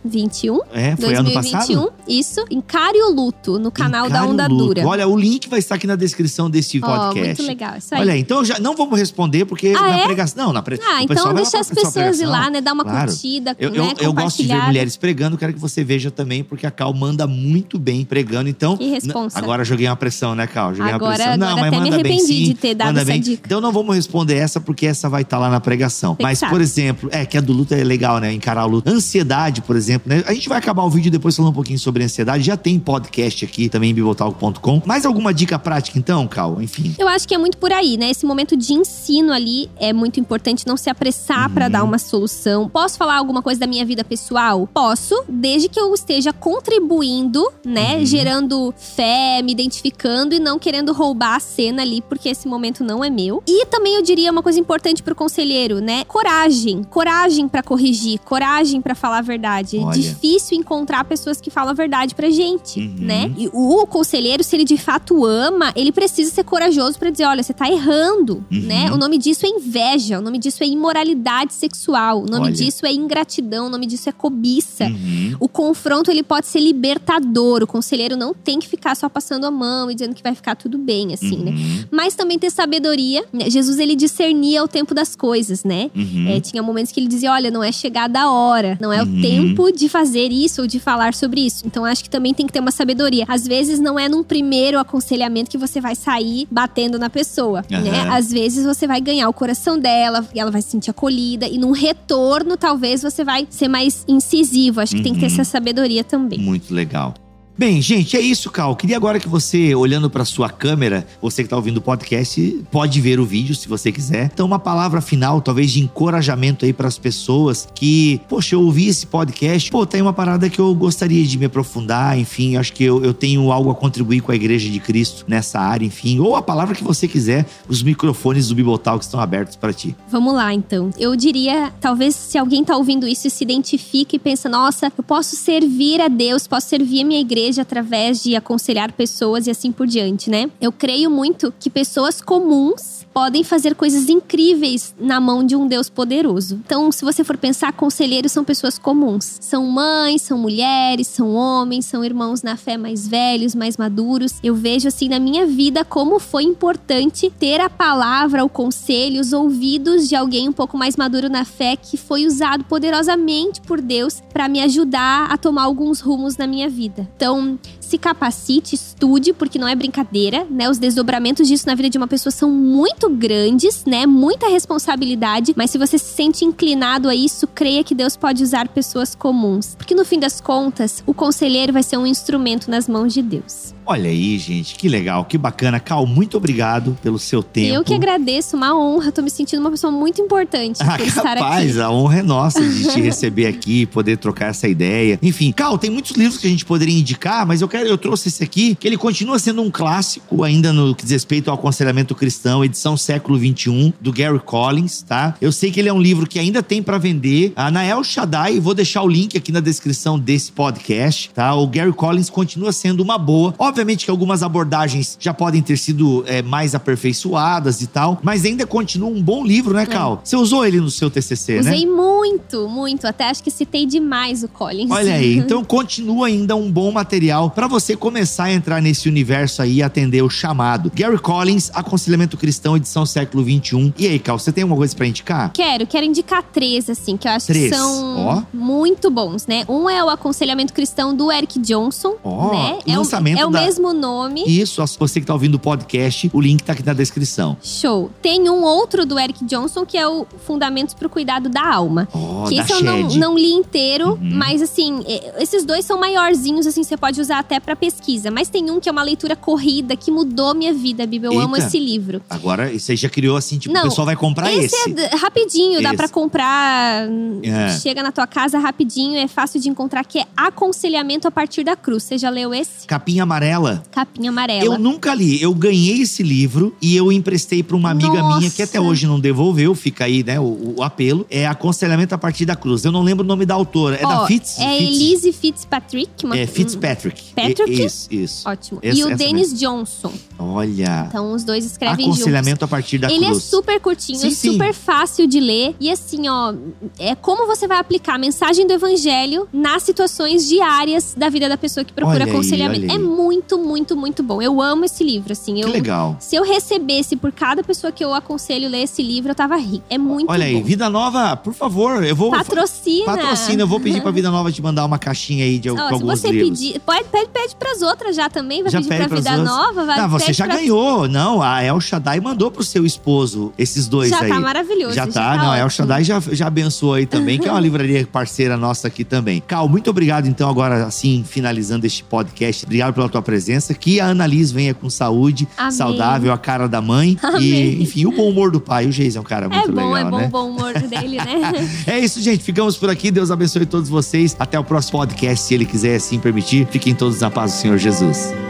2021. 0.08 0.60
É, 0.74 0.96
foi 0.96 1.14
ano 1.16 1.30
2021, 1.32 1.82
passado? 1.82 1.94
isso. 2.08 2.46
Encare 2.50 2.98
o 3.04 3.12
luto 3.12 3.60
no 3.60 3.72
canal 3.72 4.10
da 4.10 4.18
Encare 4.20 4.28
o 4.28 4.32
Onda. 4.32 4.48
Dura. 4.48 4.88
Olha, 4.88 5.08
o 5.08 5.18
link 5.18 5.48
vai 5.50 5.60
estar 5.60 5.76
aqui 5.76 5.86
na 5.88 5.96
descrição 5.96 6.50
desse 6.50 6.80
Ó, 6.84 6.86
podcast. 6.88 7.28
muito 7.28 7.44
legal, 7.44 7.78
isso 7.78 7.94
aí. 7.94 8.02
Olha, 8.02 8.18
então 8.18 8.44
já 8.44 8.60
não 8.60 8.76
vamos 8.76 8.98
responder 8.98 9.46
porque 9.46 9.74
Ah, 9.78 9.82
na 9.82 9.98
é? 10.00 10.06
pregação. 10.06 10.46
Não, 10.48 10.54
na 10.54 10.62
pre... 10.62 10.80
ah, 10.84 11.04
então 11.04 11.34
deixa 11.34 11.60
as 11.60 11.70
pessoas 11.70 11.96
ir 11.96 12.00
pregação. 12.24 12.30
lá, 12.30 12.50
né? 12.50 12.62
Dar 12.62 12.74
uma 12.74 12.84
Claro. 12.84 13.08
curtida, 13.12 13.56
Eu, 13.60 13.72
né? 13.72 13.78
eu, 14.00 14.08
eu 14.08 14.14
gosto 14.14 14.42
de 14.42 14.48
ver 14.48 14.62
mulheres 14.64 14.96
pregando, 14.98 15.38
quero 15.38 15.54
que 15.54 15.60
você 15.60 15.84
veja 15.84 16.10
também, 16.12 16.44
porque 16.44 16.66
a 16.66 16.72
Cal 16.72 16.94
manda 16.94 17.28
muito 17.28 17.78
bem 17.78 18.06
pregando. 18.06 18.50
Então, 18.50 18.78
Que 18.78 18.88
responsa. 18.90 19.38
agora 19.38 19.64
joguei 19.64 19.88
uma 19.88 19.96
pressão, 19.96 20.36
né, 20.36 20.48
Cal? 20.48 20.74
Joguei 20.74 20.94
Agora- 20.94 21.12
uma 21.12 21.16
pressão. 21.16 21.34
agora 21.34 21.50
não, 21.52 21.58
mas 21.60 21.68
até 21.68 21.78
me 21.84 21.90
manda 21.92 22.04
bem 22.04 22.12
arrependi 22.18 22.34
sim. 22.34 22.44
de 22.46 22.54
ter 22.54 22.76
dado 22.76 22.98
essa 22.98 23.06
bem. 23.06 23.22
dica. 23.22 23.42
Então 23.46 23.60
não 23.62 23.72
vamos 23.72 23.96
responder 23.96 24.36
essa, 24.36 24.60
porque 24.60 24.86
essa 24.86 25.10
vai 25.10 25.22
estar 25.24 25.38
lá 25.38 25.50
na 25.50 25.60
pregação. 25.60 26.16
Tem 26.16 26.24
Mas, 26.26 26.40
por 26.40 26.62
exemplo, 26.62 27.10
é 27.12 27.26
que 27.26 27.38
a 27.38 27.42
do 27.42 27.54
luto 27.54 27.74
é 27.74 27.84
legal, 27.84 28.20
né? 28.20 28.32
Encarar 28.34 28.66
o 28.66 28.70
luto. 28.70 28.90
Ansiedade, 28.90 29.62
por 29.62 29.76
exemplo, 29.76 29.97
né? 30.06 30.24
A 30.28 30.34
gente 30.34 30.48
vai 30.50 30.58
acabar 30.58 30.84
o 30.84 30.90
vídeo 30.90 31.12
depois 31.12 31.36
falando 31.36 31.52
um 31.52 31.56
pouquinho 31.56 31.80
sobre 31.80 32.04
ansiedade. 32.04 32.44
Já 32.44 32.58
tem 32.58 32.80
podcast 32.80 33.44
aqui 33.46 33.70
também 33.70 33.92
em 33.92 33.94
bibotalk.com. 33.94 34.82
Mais 34.86 35.06
alguma 35.06 35.34
dica 35.34 35.58
prática, 35.60 35.98
então, 35.98 36.28
Cal? 36.28 36.62
Enfim. 36.62 36.96
Eu 36.98 37.08
acho 37.08 37.28
que 37.28 37.34
é 37.34 37.38
muito 37.38 37.58
por 37.58 37.72
aí, 37.72 37.98
né? 37.98 38.10
Esse 38.10 38.26
momento 38.26 38.56
de 38.58 38.74
ensino 38.74 39.32
ali 39.34 39.70
é 39.78 39.92
muito 39.94 40.20
importante 40.20 40.66
não 40.68 40.78
se 40.78 40.90
apressar 40.90 41.50
pra 41.50 41.66
Uhum. 41.66 41.72
dar 41.72 41.84
uma 41.84 41.98
solução. 41.98 42.70
Posso 42.70 42.98
falar 42.98 43.16
alguma 43.18 43.42
coisa 43.42 43.60
da 43.60 43.68
minha 43.68 43.86
vida 43.86 44.04
pessoal? 44.04 44.68
Posso, 44.74 45.24
desde 45.28 45.68
que 45.70 45.80
eu 45.80 45.94
esteja 45.94 46.32
contribuindo, 46.34 47.44
né? 47.66 47.98
Uhum. 47.98 48.06
Gerando 48.06 48.74
fé, 48.78 49.42
me 49.44 49.52
identificando 49.52 50.34
e 50.36 50.40
não 50.40 50.60
querendo 50.60 50.94
roubar 50.94 51.36
a 51.36 51.40
cena 51.40 51.82
ali, 51.82 52.02
porque 52.02 52.30
esse 52.30 52.48
momento 52.48 52.84
não 52.84 53.04
é 53.04 53.10
meu. 53.10 53.42
E 53.48 53.66
também 53.66 53.96
eu 53.96 54.02
diria 54.02 54.32
uma 54.32 54.44
coisa 54.44 54.60
importante 54.60 55.02
pro 55.02 55.16
conselheiro, 55.16 55.80
né? 55.82 56.04
Coragem. 56.06 56.84
Coragem 56.84 57.48
pra 57.48 57.64
corrigir, 57.64 58.20
coragem 58.20 58.82
pra 58.82 58.96
falar 58.96 59.20
a 59.20 59.22
verdade. 59.22 59.78
Olha. 59.88 60.00
Difícil 60.02 60.58
encontrar 60.58 61.04
pessoas 61.06 61.40
que 61.42 61.50
falam 61.50 61.72
a 61.72 61.74
verdade 61.74 62.14
pra 62.16 62.30
gente, 62.30 62.80
Uhum. 62.80 62.96
né? 63.00 63.32
E 63.38 63.50
o 63.54 63.86
conselheiro, 63.88 64.44
se 64.44 64.56
ele 64.56 64.64
de 64.66 64.78
fato 64.78 65.26
ama, 65.26 65.72
ele 65.76 65.92
precisa 65.92 66.32
ser 66.32 66.44
corajoso 66.44 66.98
pra 67.00 67.10
dizer: 67.10 67.26
olha, 67.26 67.42
você 67.44 67.54
tá 67.54 67.70
errando, 67.72 68.44
Uhum. 68.52 68.62
né? 68.62 68.92
O 68.92 68.98
nome 68.98 69.18
disso 69.18 69.46
é 69.46 69.50
inveja, 69.50 70.20
o 70.20 70.22
nome 70.22 70.38
disso 70.40 70.64
é 70.64 70.68
imoralidade 70.68 71.54
sexual, 71.54 72.22
o 72.24 72.26
nome 72.26 72.46
Olha. 72.48 72.52
disso 72.54 72.86
é 72.86 72.92
ingratidão, 72.94 73.68
o 73.68 73.70
nome 73.70 73.86
disso 73.86 74.10
é 74.10 74.12
cobiça. 74.12 74.86
Uhum. 74.86 75.36
O 75.40 75.48
confronto 75.48 76.10
ele 76.12 76.24
pode 76.24 76.48
ser 76.48 76.60
libertador. 76.60 77.64
O 77.64 77.68
conselheiro 77.68 78.16
não 78.18 78.34
tem 78.34 78.60
que 78.60 78.68
ficar 78.68 78.96
só 78.96 79.08
passando 79.10 79.46
a 79.46 79.52
mão 79.52 79.90
e 79.92 79.94
dizendo 79.96 80.16
que 80.16 80.24
vai 80.24 80.34
ficar 80.36 80.56
tudo 80.56 80.78
bem, 80.78 81.14
assim, 81.14 81.38
né? 81.44 81.52
Uhum. 81.52 81.84
Mas 81.92 82.16
também 82.16 82.38
ter 82.40 82.50
sabedoria. 82.52 83.24
né? 83.34 83.50
Jesus 83.50 83.80
ele 83.80 83.96
discernia 83.96 84.64
o 84.64 84.68
tempo 84.68 84.94
das 84.94 85.16
coisas, 85.16 85.64
né? 85.64 85.90
Uhum. 85.96 86.28
É, 86.30 86.40
tinha 86.40 86.62
momentos 86.64 86.92
que 86.92 87.00
ele 87.00 87.08
dizia: 87.08 87.32
olha, 87.32 87.52
não 87.52 87.64
é 87.64 87.72
chegada 87.72 88.22
a 88.22 88.32
hora, 88.32 88.78
não 88.82 88.92
é 88.92 89.02
Uhum. 89.04 89.18
o 89.18 89.22
tempo 89.22 89.72
de 89.78 89.88
fazer 89.88 90.32
isso 90.32 90.62
ou 90.62 90.68
de 90.68 90.80
falar 90.80 91.14
sobre 91.14 91.42
isso. 91.46 91.64
Então 91.66 91.86
acho 91.86 92.04
que 92.04 92.10
também 92.10 92.34
tem 92.34 92.46
que 92.46 92.52
ter 92.54 92.60
uma 92.60 92.72
sabedoria. 92.72 93.26
Às 93.28 93.48
vezes 93.48 93.80
não 93.80 93.98
é 94.00 94.10
num 94.10 94.24
primeiro 94.24 94.80
aconselhamento 94.80 95.50
que 95.50 95.58
você 95.58 95.80
vai 95.80 95.96
sair 95.96 96.48
batendo 96.52 96.98
na 97.00 97.10
pessoa, 97.10 97.64
né? 97.70 97.78
Aham. 98.02 98.16
Às 98.18 98.32
vezes 98.32 98.66
você 98.66 98.86
vai 98.88 99.00
ganhar 99.00 99.30
o 99.30 99.34
coração 99.34 99.78
dela 99.80 100.28
e 100.34 100.40
ela 100.40 100.52
vai 100.52 100.62
se 100.62 100.72
sentir 100.72 100.90
acolhida. 100.90 101.48
E 101.48 101.58
num 101.58 101.72
retorno, 101.72 102.58
talvez 102.58 103.02
você 103.04 103.24
vai 103.24 103.48
ser 103.50 103.68
mais 103.68 104.04
incisivo. 104.08 104.82
Acho 104.82 104.96
que 104.96 105.04
tem 105.04 105.14
que 105.14 105.20
ter 105.20 105.28
Uhum. 105.28 105.32
essa 105.34 105.44
sabedoria 105.44 106.04
também. 106.04 106.40
Muito 106.40 106.74
legal. 106.74 107.14
Bem, 107.58 107.82
gente, 107.82 108.16
é 108.16 108.22
isso, 108.22 108.52
Cal. 108.52 108.76
Queria 108.76 108.96
agora 108.96 109.20
que 109.20 109.28
você, 109.28 109.74
olhando 109.74 110.12
para 110.12 110.24
sua 110.24 110.48
câmera, 110.48 111.08
você 111.20 111.42
que 111.42 111.50
tá 111.50 111.56
ouvindo 111.56 111.78
o 111.78 111.82
podcast, 111.82 112.64
pode 112.70 113.02
ver 113.02 113.20
o 113.20 113.26
vídeo 113.26 113.56
se 113.56 113.68
você 113.68 113.92
quiser. 113.92 114.30
Então, 114.32 114.46
uma 114.46 114.60
palavra 114.60 115.02
final, 115.02 115.42
talvez 115.42 115.72
de 115.72 115.82
encorajamento 115.82 116.66
aí 116.66 116.72
para 116.72 116.88
as 116.88 117.00
pessoas 117.00 117.68
que, 117.74 118.22
poxa, 118.30 118.54
eu 118.54 118.62
ouvi 118.62 118.88
esse 118.90 119.08
podcast, 119.08 119.72
pô, 119.72 119.88
tem 119.88 120.04
uma 120.04 120.14
parada 120.14 120.52
que 120.52 120.60
eu 120.60 120.76
gostaria 120.76 121.26
de 121.26 121.36
me 121.36 121.46
aprofundar, 121.46 122.20
enfim, 122.20 122.58
acho 122.58 122.72
que 122.74 122.84
eu, 122.84 123.04
eu 123.04 123.12
tenho 123.12 123.52
algo 123.52 123.72
a 123.72 123.76
contribuir 123.76 124.22
com 124.22 124.32
a 124.32 124.36
Igreja 124.36 124.70
de 124.70 124.80
Cristo 124.80 125.26
nessa 125.28 125.60
área, 125.60 125.84
enfim, 125.84 126.20
ou 126.20 126.36
a 126.36 126.44
palavra 126.44 126.76
que 126.76 126.84
você 126.84 127.08
quiser, 127.08 127.44
os 127.68 127.82
microfones 127.82 128.50
do 128.50 128.56
Bibotal 128.56 129.00
que 129.00 129.06
estão 129.06 129.20
abertos 129.20 129.56
para 129.56 129.74
ti. 129.74 129.96
Vamos 130.12 130.36
lá, 130.36 130.54
então. 130.54 130.92
Eu 130.96 131.16
diria, 131.16 131.74
talvez 131.82 132.14
se 132.14 132.38
alguém 132.38 132.64
tá 132.64 132.78
ouvindo 132.78 133.08
isso 133.08 133.26
e 133.26 133.32
se 133.32 133.44
identifica 133.44 134.16
e 134.16 134.20
pensa, 134.20 134.48
nossa, 134.48 134.92
eu 134.96 135.04
posso 135.04 135.36
servir 135.36 136.00
a 136.02 136.08
Deus, 136.08 136.46
posso 136.46 136.68
servir 136.68 137.02
a 137.02 137.04
minha 137.04 137.20
igreja 137.20 137.47
através 137.58 138.22
de 138.22 138.36
aconselhar 138.36 138.92
pessoas 138.92 139.48
e 139.48 139.52
assim 139.52 139.72
por 139.72 139.88
diante, 139.88 140.30
né? 140.30 140.50
Eu 140.60 140.72
creio 140.72 141.10
muito 141.10 141.54
que 141.60 141.70
pessoas 141.70 142.22
comuns 142.22 142.97
podem 143.18 143.44
fazer 143.44 143.74
coisas 143.74 144.10
incríveis 144.10 144.94
na 144.96 145.20
mão 145.20 145.44
de 145.44 145.56
um 145.56 145.68
Deus 145.68 145.90
poderoso. 145.90 146.62
Então, 146.64 146.92
se 146.92 147.04
você 147.04 147.24
for 147.24 147.36
pensar, 147.36 147.74
conselheiros 147.74 148.32
são 148.32 148.44
pessoas 148.44 148.78
comuns. 148.78 149.40
São 149.42 149.66
mães, 149.66 150.22
são 150.22 150.38
mulheres, 150.38 151.08
são 151.08 151.34
homens, 151.34 151.88
são 151.88 152.06
irmãos 152.06 152.44
na 152.44 152.56
fé 152.56 152.78
mais 152.78 153.08
velhos, 153.08 153.56
mais 153.56 153.76
maduros. 153.76 154.36
Eu 154.44 154.54
vejo 154.54 154.88
assim 154.88 155.10
na 155.10 155.20
minha 155.20 155.48
vida 155.48 155.84
como 155.84 156.20
foi 156.20 156.44
importante 156.44 157.34
ter 157.40 157.60
a 157.60 157.72
palavra, 157.72 158.46
o 158.46 158.50
conselho, 158.50 159.20
os 159.20 159.34
ouvidos 159.34 160.08
de 160.08 160.16
alguém 160.16 160.48
um 160.48 160.54
pouco 160.54 160.78
mais 160.78 160.96
maduro 160.96 161.28
na 161.28 161.44
fé 161.44 161.76
que 161.76 161.98
foi 161.98 162.24
usado 162.24 162.66
poderosamente 162.66 163.62
por 163.62 163.82
Deus 163.82 164.22
para 164.32 164.48
me 164.48 164.62
ajudar 164.62 165.32
a 165.32 165.38
tomar 165.40 165.64
alguns 165.64 166.02
rumos 166.02 166.38
na 166.38 166.46
minha 166.46 166.70
vida. 166.70 167.10
Então, 167.16 167.58
se 167.88 167.98
capacite, 167.98 168.76
estude, 168.76 169.32
porque 169.32 169.58
não 169.58 169.68
é 169.68 169.74
brincadeira, 169.74 170.46
né? 170.50 170.70
Os 170.70 170.78
desdobramentos 170.78 171.48
disso 171.48 171.66
na 171.66 171.74
vida 171.74 171.90
de 171.90 171.98
uma 171.98 172.08
pessoa 172.08 172.32
são 172.32 172.52
muito 172.52 173.10
grandes, 173.10 173.86
né? 173.86 174.06
Muita 174.06 174.50
responsabilidade, 174.50 175.54
mas 175.56 175.72
se 175.72 175.78
você 175.78 175.98
se 175.98 176.14
sente 176.14 176.44
inclinado 176.44 177.08
a 177.08 177.16
isso, 177.16 177.48
creia 177.48 177.84
que 177.84 177.96
Deus 177.96 178.18
pode 178.18 178.44
usar 178.44 178.68
pessoas 178.68 179.16
comuns. 179.16 179.76
Porque 179.76 179.96
no 179.96 180.04
fim 180.04 180.20
das 180.20 180.42
contas, 180.42 181.02
o 181.06 181.14
conselheiro 181.14 181.72
vai 181.72 181.84
ser 181.84 181.98
um 181.98 182.06
instrumento 182.06 182.70
nas 182.70 182.90
mãos 182.90 183.14
de 183.14 183.22
Deus. 183.22 183.77
Olha 183.90 184.10
aí, 184.10 184.38
gente, 184.38 184.76
que 184.76 184.90
legal, 184.90 185.24
que 185.24 185.38
bacana. 185.38 185.80
Cal, 185.80 186.06
muito 186.06 186.36
obrigado 186.36 186.98
pelo 187.02 187.18
seu 187.18 187.42
tempo. 187.42 187.74
Eu 187.74 187.84
que 187.86 187.94
agradeço, 187.94 188.58
uma 188.58 188.78
honra. 188.78 189.14
Tô 189.14 189.22
me 189.22 189.30
sentindo 189.30 189.62
uma 189.62 189.72
pessoa 189.72 189.90
muito 189.92 190.22
importante 190.22 190.80
Ah, 190.84 190.98
por 191.00 191.08
estar 191.08 191.36
capaz, 191.38 191.72
aqui. 191.72 191.80
a 191.82 191.90
honra 191.90 192.20
é 192.20 192.24
nossa 192.24 192.62
de 192.62 192.90
te 192.90 193.00
receber 193.02 193.46
aqui, 193.46 193.86
poder 193.86 194.18
trocar 194.18 194.48
essa 194.50 194.68
ideia. 194.68 195.18
Enfim, 195.24 195.54
Cal, 195.54 195.78
tem 195.78 195.90
muitos 195.90 196.12
livros 196.18 196.38
que 196.38 196.46
a 196.48 196.50
gente 196.50 196.66
poderia 196.66 197.00
indicar, 197.00 197.46
mas 197.48 197.62
eu 197.62 197.68
quero, 197.70 197.88
eu 197.88 197.98
trouxe 197.98 198.28
esse 198.28 198.44
aqui, 198.44 198.76
que 198.76 198.86
ele 198.86 198.98
continua 198.98 199.40
sendo 199.40 199.62
um 199.62 199.72
clássico 199.72 200.44
ainda 200.44 200.74
no 200.74 200.94
que 200.94 201.04
diz 201.04 201.12
respeito 201.14 201.50
ao 201.50 201.56
aconselhamento 201.56 202.14
cristão, 202.14 202.66
edição 202.66 202.98
século 202.98 203.38
XXI, 203.40 203.94
do 204.02 204.12
Gary 204.12 204.40
Collins, 204.40 205.02
tá? 205.02 205.34
Eu 205.40 205.52
sei 205.54 205.72
que 205.72 205.80
ele 205.80 205.88
é 205.88 205.94
um 205.94 206.02
livro 206.02 206.28
que 206.28 206.40
ainda 206.40 206.62
tem 206.62 206.84
pra 206.84 206.98
vender. 206.98 207.54
A 207.56 207.72
Nael 207.72 208.04
Shaddai, 208.04 208.60
vou 208.60 208.74
deixar 208.74 209.02
o 209.04 209.08
link 209.08 209.38
aqui 209.38 209.52
na 209.52 209.62
descrição 209.62 210.20
desse 210.20 210.52
podcast, 210.52 211.30
tá? 211.34 211.56
O 211.56 211.66
Gary 211.68 211.94
Collins 211.94 212.30
continua 212.30 212.74
sendo 212.74 213.02
uma 213.02 213.18
boa. 213.18 213.54
Obviamente 213.78 214.06
que 214.06 214.12
algumas 214.12 214.42
abordagens 214.42 215.16
já 215.20 215.32
podem 215.36 215.62
ter 215.62 215.78
sido 215.78 216.24
é, 216.26 216.42
mais 216.42 216.74
aperfeiçoadas 216.74 217.80
e 217.82 217.86
tal, 217.88 218.20
mas 218.24 218.44
ainda 218.44 218.66
continua 218.66 219.08
um 219.08 219.22
bom 219.22 219.46
livro, 219.46 219.76
né, 219.76 219.86
Cal? 219.86 220.20
Você 220.24 220.36
usou 220.36 220.66
ele 220.66 220.82
no 220.82 220.90
seu 220.90 221.12
TCC, 221.12 221.62
né? 221.62 221.72
Usei 221.72 221.86
muito, 221.86 222.68
muito. 222.68 223.06
Até 223.06 223.30
acho 223.30 223.44
que 223.44 223.52
citei 223.52 223.86
demais 223.86 224.44
o 224.44 224.48
Collins. 224.48 224.90
Olha 224.90 225.14
aí, 225.14 225.38
então 225.38 225.64
continua 225.64 226.26
ainda 226.26 226.56
um 226.56 226.72
bom 226.72 226.92
material 226.92 227.52
para 227.52 227.68
você 227.68 227.96
começar 227.96 228.46
a 228.46 228.52
entrar 228.54 228.82
nesse 228.82 229.08
universo 229.08 229.62
aí 229.62 229.76
e 229.76 229.84
atender 229.84 230.24
o 230.24 230.30
chamado. 230.30 230.92
Gary 230.96 231.20
Collins, 231.20 231.70
Aconselhamento 231.74 232.36
Cristão, 232.36 232.76
edição 232.76 233.06
século 233.06 233.44
21. 233.44 233.94
E 233.96 234.08
aí, 234.08 234.18
Cal, 234.18 234.40
você 234.40 234.52
tem 234.52 234.64
alguma 234.64 234.78
coisa 234.80 234.96
para 234.96 235.06
indicar? 235.06 235.52
Quero, 235.54 235.86
quero 235.86 236.04
indicar 236.06 236.42
três, 236.42 236.90
assim, 236.90 237.16
que 237.16 237.28
eu 237.28 237.32
acho 237.32 237.46
Três. 237.46 237.70
que 237.70 237.76
são 237.76 238.18
Ó. 238.28 238.42
muito 238.52 239.12
bons, 239.12 239.46
né? 239.46 239.64
Um 239.70 239.88
é 239.88 240.04
o 240.04 240.10
Aconselhamento 240.10 240.74
Cristão 240.74 241.16
do 241.16 241.32
Eric 241.32 241.60
Johnson, 241.60 242.16
Ó, 242.24 242.52
né? 242.52 242.80
É 242.88 242.94
o, 242.94 242.98
lançamento 242.98 243.40
é 243.40 243.46
o 243.46 243.50
da- 243.52 243.67
mesmo 243.68 243.94
nome. 243.94 244.44
Isso, 244.48 244.84
você 244.98 245.20
que 245.20 245.26
tá 245.26 245.34
ouvindo 245.34 245.56
o 245.56 245.60
podcast, 245.60 246.30
o 246.34 246.40
link 246.42 246.64
tá 246.64 246.74
aqui 246.74 246.86
na 246.86 246.94
descrição. 246.94 247.58
Show. 247.62 248.10
Tem 248.22 248.50
um 248.50 248.64
outro 248.64 249.06
do 249.06 249.20
Eric 249.20 249.44
Johnson, 249.46 249.86
que 249.86 249.98
é 249.98 250.08
o 250.08 250.26
Fundamentos 250.46 250.94
para 250.94 251.06
o 251.08 251.10
Cuidado 251.10 251.50
da 251.50 251.74
Alma. 251.76 252.08
Ó, 252.14 252.48
que 252.48 252.58
esse 252.60 252.72
eu 252.72 252.82
não, 252.84 253.02
não 253.10 253.38
li 253.38 253.52
inteiro, 253.52 254.12
Uhum. 254.12 254.18
mas 254.22 254.62
assim, 254.62 255.04
é, 255.06 255.44
esses 255.44 255.66
dois 255.66 255.84
são 255.86 256.00
maiorzinhos, 256.00 256.66
assim, 256.66 256.84
você 256.84 256.96
pode 256.96 257.20
usar 257.20 257.40
até 257.40 257.60
pra 257.60 257.76
pesquisa. 257.76 258.32
Mas 258.32 258.48
tem 258.50 258.72
um 258.72 258.80
que 258.80 258.88
é 258.88 258.92
uma 258.92 259.04
leitura 259.04 259.36
corrida 259.36 259.96
que 259.96 260.10
mudou 260.12 260.54
minha 260.56 260.74
vida, 260.74 261.06
Bíblia. 261.06 261.32
Eu 261.32 261.40
amo 261.40 261.56
Eita. 261.58 261.68
esse 261.68 261.80
livro. 261.80 262.22
Agora, 262.30 262.72
você 262.78 262.96
já 262.96 263.10
criou 263.10 263.36
assim, 263.38 263.58
tipo, 263.58 263.74
Não, 263.74 263.82
o 263.82 263.90
pessoal 263.90 264.06
vai 264.06 264.16
comprar 264.16 264.52
esse. 264.54 264.76
é 264.90 264.94
d- 264.94 265.08
rapidinho, 265.18 265.82
dá 265.82 265.90
Esse. 265.90 265.98
pra 265.98 266.08
comprar. 266.08 267.08
hum, 267.10 267.42
É. 267.44 267.70
Chega 267.80 268.02
na 268.02 268.12
tua 268.12 268.26
casa 268.28 268.58
rapidinho, 268.58 269.18
é 269.18 269.28
fácil 269.28 269.60
de 269.60 269.70
encontrar, 269.70 270.06
que 270.06 270.20
é 270.20 270.26
Aconselhamento 270.36 271.28
a 271.28 271.32
partir 271.32 271.64
da 271.64 271.76
Cruz. 271.76 272.04
Você 272.04 272.18
já 272.18 272.30
leu 272.30 272.54
esse? 272.54 272.86
Capinha 272.88 273.24
amarela. 273.24 273.57
Capinha 273.92 274.30
amarela. 274.30 274.64
Eu 274.64 274.78
nunca 274.80 275.14
li. 275.14 275.42
Eu 275.42 275.54
ganhei 275.54 276.02
esse 276.02 276.22
livro 276.24 276.76
e 276.82 276.96
eu 276.96 277.12
emprestei 277.12 277.62
pra 277.64 277.76
uma 277.76 277.90
amiga 277.92 278.22
Nossa. 278.22 278.38
minha 278.40 278.50
que 278.52 278.62
até 278.62 278.80
hoje 278.80 279.06
não 279.08 279.20
devolveu. 279.20 279.74
Fica 279.76 280.06
aí, 280.06 280.24
né, 280.24 280.40
o, 280.40 280.76
o 280.78 280.84
apelo. 280.84 281.26
É 281.30 281.46
Aconselhamento 281.48 282.14
a 282.14 282.18
partir 282.18 282.46
da 282.46 282.56
cruz. 282.56 282.84
Eu 282.86 282.92
não 282.92 283.02
lembro 283.02 283.24
o 283.24 283.28
nome 283.28 283.46
da 283.46 283.54
autora. 283.54 283.96
É 283.98 284.02
da 284.02 284.24
Ó, 284.24 284.28
Fitz? 284.28 284.60
É 284.60 284.78
Fitz- 284.78 284.82
Elise 284.96 285.34
Fitzpatrick. 285.34 286.26
Uma, 286.26 286.38
É 286.38 286.46
Fitzpatrick. 286.48 287.24
Patrick? 287.36 287.72
E- 287.72 287.86
Isso, 287.86 288.08
isso. 288.12 288.50
Ótimo. 288.50 288.80
Essa- 288.84 289.00
e 289.00 289.04
o 289.04 289.16
Dennis 289.18 289.54
Johnson. 289.58 290.12
Olha. 290.40 291.06
Então 291.10 291.34
os 291.34 291.44
dois 291.44 291.66
escrevem 291.66 292.06
juntos. 292.06 292.20
Aconselhamento 292.22 292.66
a 292.66 292.68
partir 292.68 292.98
da 292.98 293.12
Ele 293.12 293.26
é 293.26 293.30
cruz. 293.30 293.44
super 293.44 293.80
curtinho, 293.80 294.20
Sim, 294.20 294.32
sim. 294.32 294.52
super 294.54 294.74
fácil 294.74 295.28
de 295.28 295.40
ler. 295.40 295.76
E 295.80 295.90
assim, 295.92 296.28
ó, 296.28 296.54
é 297.00 297.16
como 297.16 297.46
você 297.48 297.68
vai 297.68 297.80
aplicar 297.80 298.16
a 298.16 298.18
mensagem 298.18 298.66
do 298.68 298.74
evangelho 298.74 299.48
nas 299.52 299.84
situações 299.84 300.48
diárias 300.48 301.14
da 301.18 301.30
vida 301.30 301.50
da 301.50 301.58
pessoa 301.58 301.84
que 301.84 301.94
procura 301.94 302.18
Olha 302.18 302.26
aí, 302.26 302.32
aconselhamento. 302.32 302.86
aí. 302.86 302.92
É 302.92 303.00
muito, 303.00 303.58
muito, 303.58 303.96
muito 303.96 304.24
bom. 304.24 304.42
Eu 304.42 304.62
amo 304.62 304.86
esse 304.86 305.04
livro, 305.04 305.32
assim. 305.34 305.56
Que 305.56 305.62
Eu, 305.62 305.70
legal. 305.70 306.16
Se 306.20 306.36
eu 306.36 306.44
recebesse 306.44 307.16
por 307.16 307.32
cada 307.32 307.64
pessoa 307.64 307.92
que 307.92 308.04
eu 308.04 308.14
aconselho 308.14 308.70
ler 308.70 308.84
esse 308.84 309.02
livro, 309.02 309.32
eu 309.32 309.36
tava 309.36 309.56
rica. 309.58 309.84
É 309.90 309.98
muito 309.98 310.30
Olha 310.32 310.46
aí, 310.46 310.56
bom. 310.56 310.64
Vida 310.64 310.90
Nova, 310.90 311.36
por 311.36 311.54
favor, 311.54 312.04
eu 312.04 312.16
vou. 312.16 312.32
Patrocina. 312.32 313.06
Patrocina, 313.06 313.64
eu 313.64 313.68
vou 313.68 313.80
pedir 313.80 314.02
pra 314.02 314.12
Vida 314.12 314.30
Nova 314.30 314.52
te 314.52 314.62
mandar 314.62 314.86
uma 314.86 315.00
caixinha 315.00 315.44
aí 315.46 315.58
de 315.60 315.70
Ó, 315.70 315.76
com 315.76 315.88
se 315.88 315.94
alguns 315.94 316.20
você 316.22 316.32
livros. 316.32 316.60
pedir, 316.60 316.80
pode, 316.82 317.04
pede, 317.06 317.30
pede 317.30 317.56
pras 317.56 317.82
outras 317.82 318.16
já 318.16 318.30
também, 318.30 318.62
vai 318.62 318.72
Já 318.72 318.80
pedir 318.80 318.90
pede 318.90 319.08
pra 319.08 319.18
Vida 319.18 319.30
outras. 319.32 319.48
Nova, 319.48 319.86
vai 319.86 319.98
Não, 320.00 320.10
você 320.10 320.27
pede 320.28 320.38
já 320.38 320.46
pra- 320.46 320.56
ganhou. 320.56 321.08
Não, 321.08 321.42
a 321.42 321.64
El 321.64 321.80
Shaddai 321.82 322.20
mandou 322.20 322.52
pro 322.52 322.64
seu 322.64 322.86
esposo 322.86 323.52
esses 323.58 323.88
dois 323.88 324.10
Já 324.10 324.22
aí. 324.22 324.30
tá 324.30 324.40
maravilhoso. 324.40 324.94
Já 324.96 325.08
tá, 325.08 325.38
não, 325.38 325.52
a 325.52 325.58
El. 325.58 325.70
Shaddai 325.70 326.04
já, 326.04 326.20
já 326.32 326.48
abençoou 326.48 326.94
aí 326.94 327.06
também, 327.06 327.38
que 327.40 327.48
é 327.48 327.52
uma 327.52 327.60
livraria 327.62 328.08
parceira 328.12 328.56
nossa 328.58 328.88
aqui 328.88 329.04
também. 329.04 329.42
Cal, 329.46 329.68
muito 329.68 329.90
obrigado 329.90 330.28
então 330.28 330.50
agora, 330.50 330.86
assim, 330.86 331.24
finalizando 331.28 331.86
este 331.86 332.04
podcast. 332.04 332.66
Obrigado 332.66 332.94
pela 332.94 333.10
tua 333.10 333.22
presença. 333.22 333.74
Que 333.74 334.00
a 334.00 334.08
Annalise 334.08 334.54
venha 334.54 334.74
com 334.74 334.90
saúde, 334.90 335.48
Amém. 335.58 335.72
saudável, 335.72 336.32
a 336.32 336.38
cara 336.38 336.68
da 336.68 336.82
mãe. 336.82 337.18
E, 337.24 337.26
Amém. 337.26 337.82
enfim, 337.82 338.06
o 338.06 338.12
bom 338.12 338.30
humor 338.30 338.52
do 338.52 338.60
pai. 338.62 338.86
O 338.88 338.92
Geis 338.92 339.16
é 339.16 339.20
um 339.20 339.24
cara 339.24 339.50
muito 339.50 339.70
É 339.70 339.72
bom, 339.74 339.94
legal, 339.94 340.08
é 340.08 340.12
bom 340.12 340.18
né? 340.18 340.26
o 340.26 340.30
bom 340.30 340.50
humor 340.50 340.74
dele, 340.74 341.18
né? 341.18 341.52
É 341.88 342.00
isso, 342.00 342.22
gente. 342.22 342.44
Ficamos 342.44 342.76
por 342.78 342.90
aqui. 342.90 343.12
Deus 343.12 343.32
abençoe 343.32 343.66
todos 343.66 343.90
vocês. 343.90 344.36
Até 344.40 344.60
o 344.60 344.64
próximo 344.64 345.00
podcast, 345.00 345.46
se 345.46 345.54
ele 345.54 345.66
quiser 345.66 345.96
assim 345.96 346.20
permitir. 346.20 346.68
Fiquem 346.72 346.94
todos 346.96 347.20
na 347.22 347.30
paz 347.30 347.54
do 347.54 347.58
Senhor 347.58 347.78
Jesus. 347.78 348.47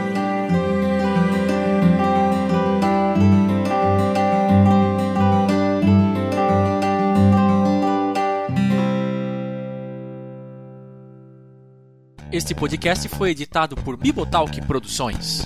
Este 12.47 12.55
podcast 12.55 13.09
foi 13.09 13.31
editado 13.31 13.75
por 13.75 13.97
Bibotalk 13.97 14.61
Produções. 14.61 15.45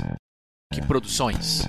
Que 0.72 0.86
Produções. 0.86 1.68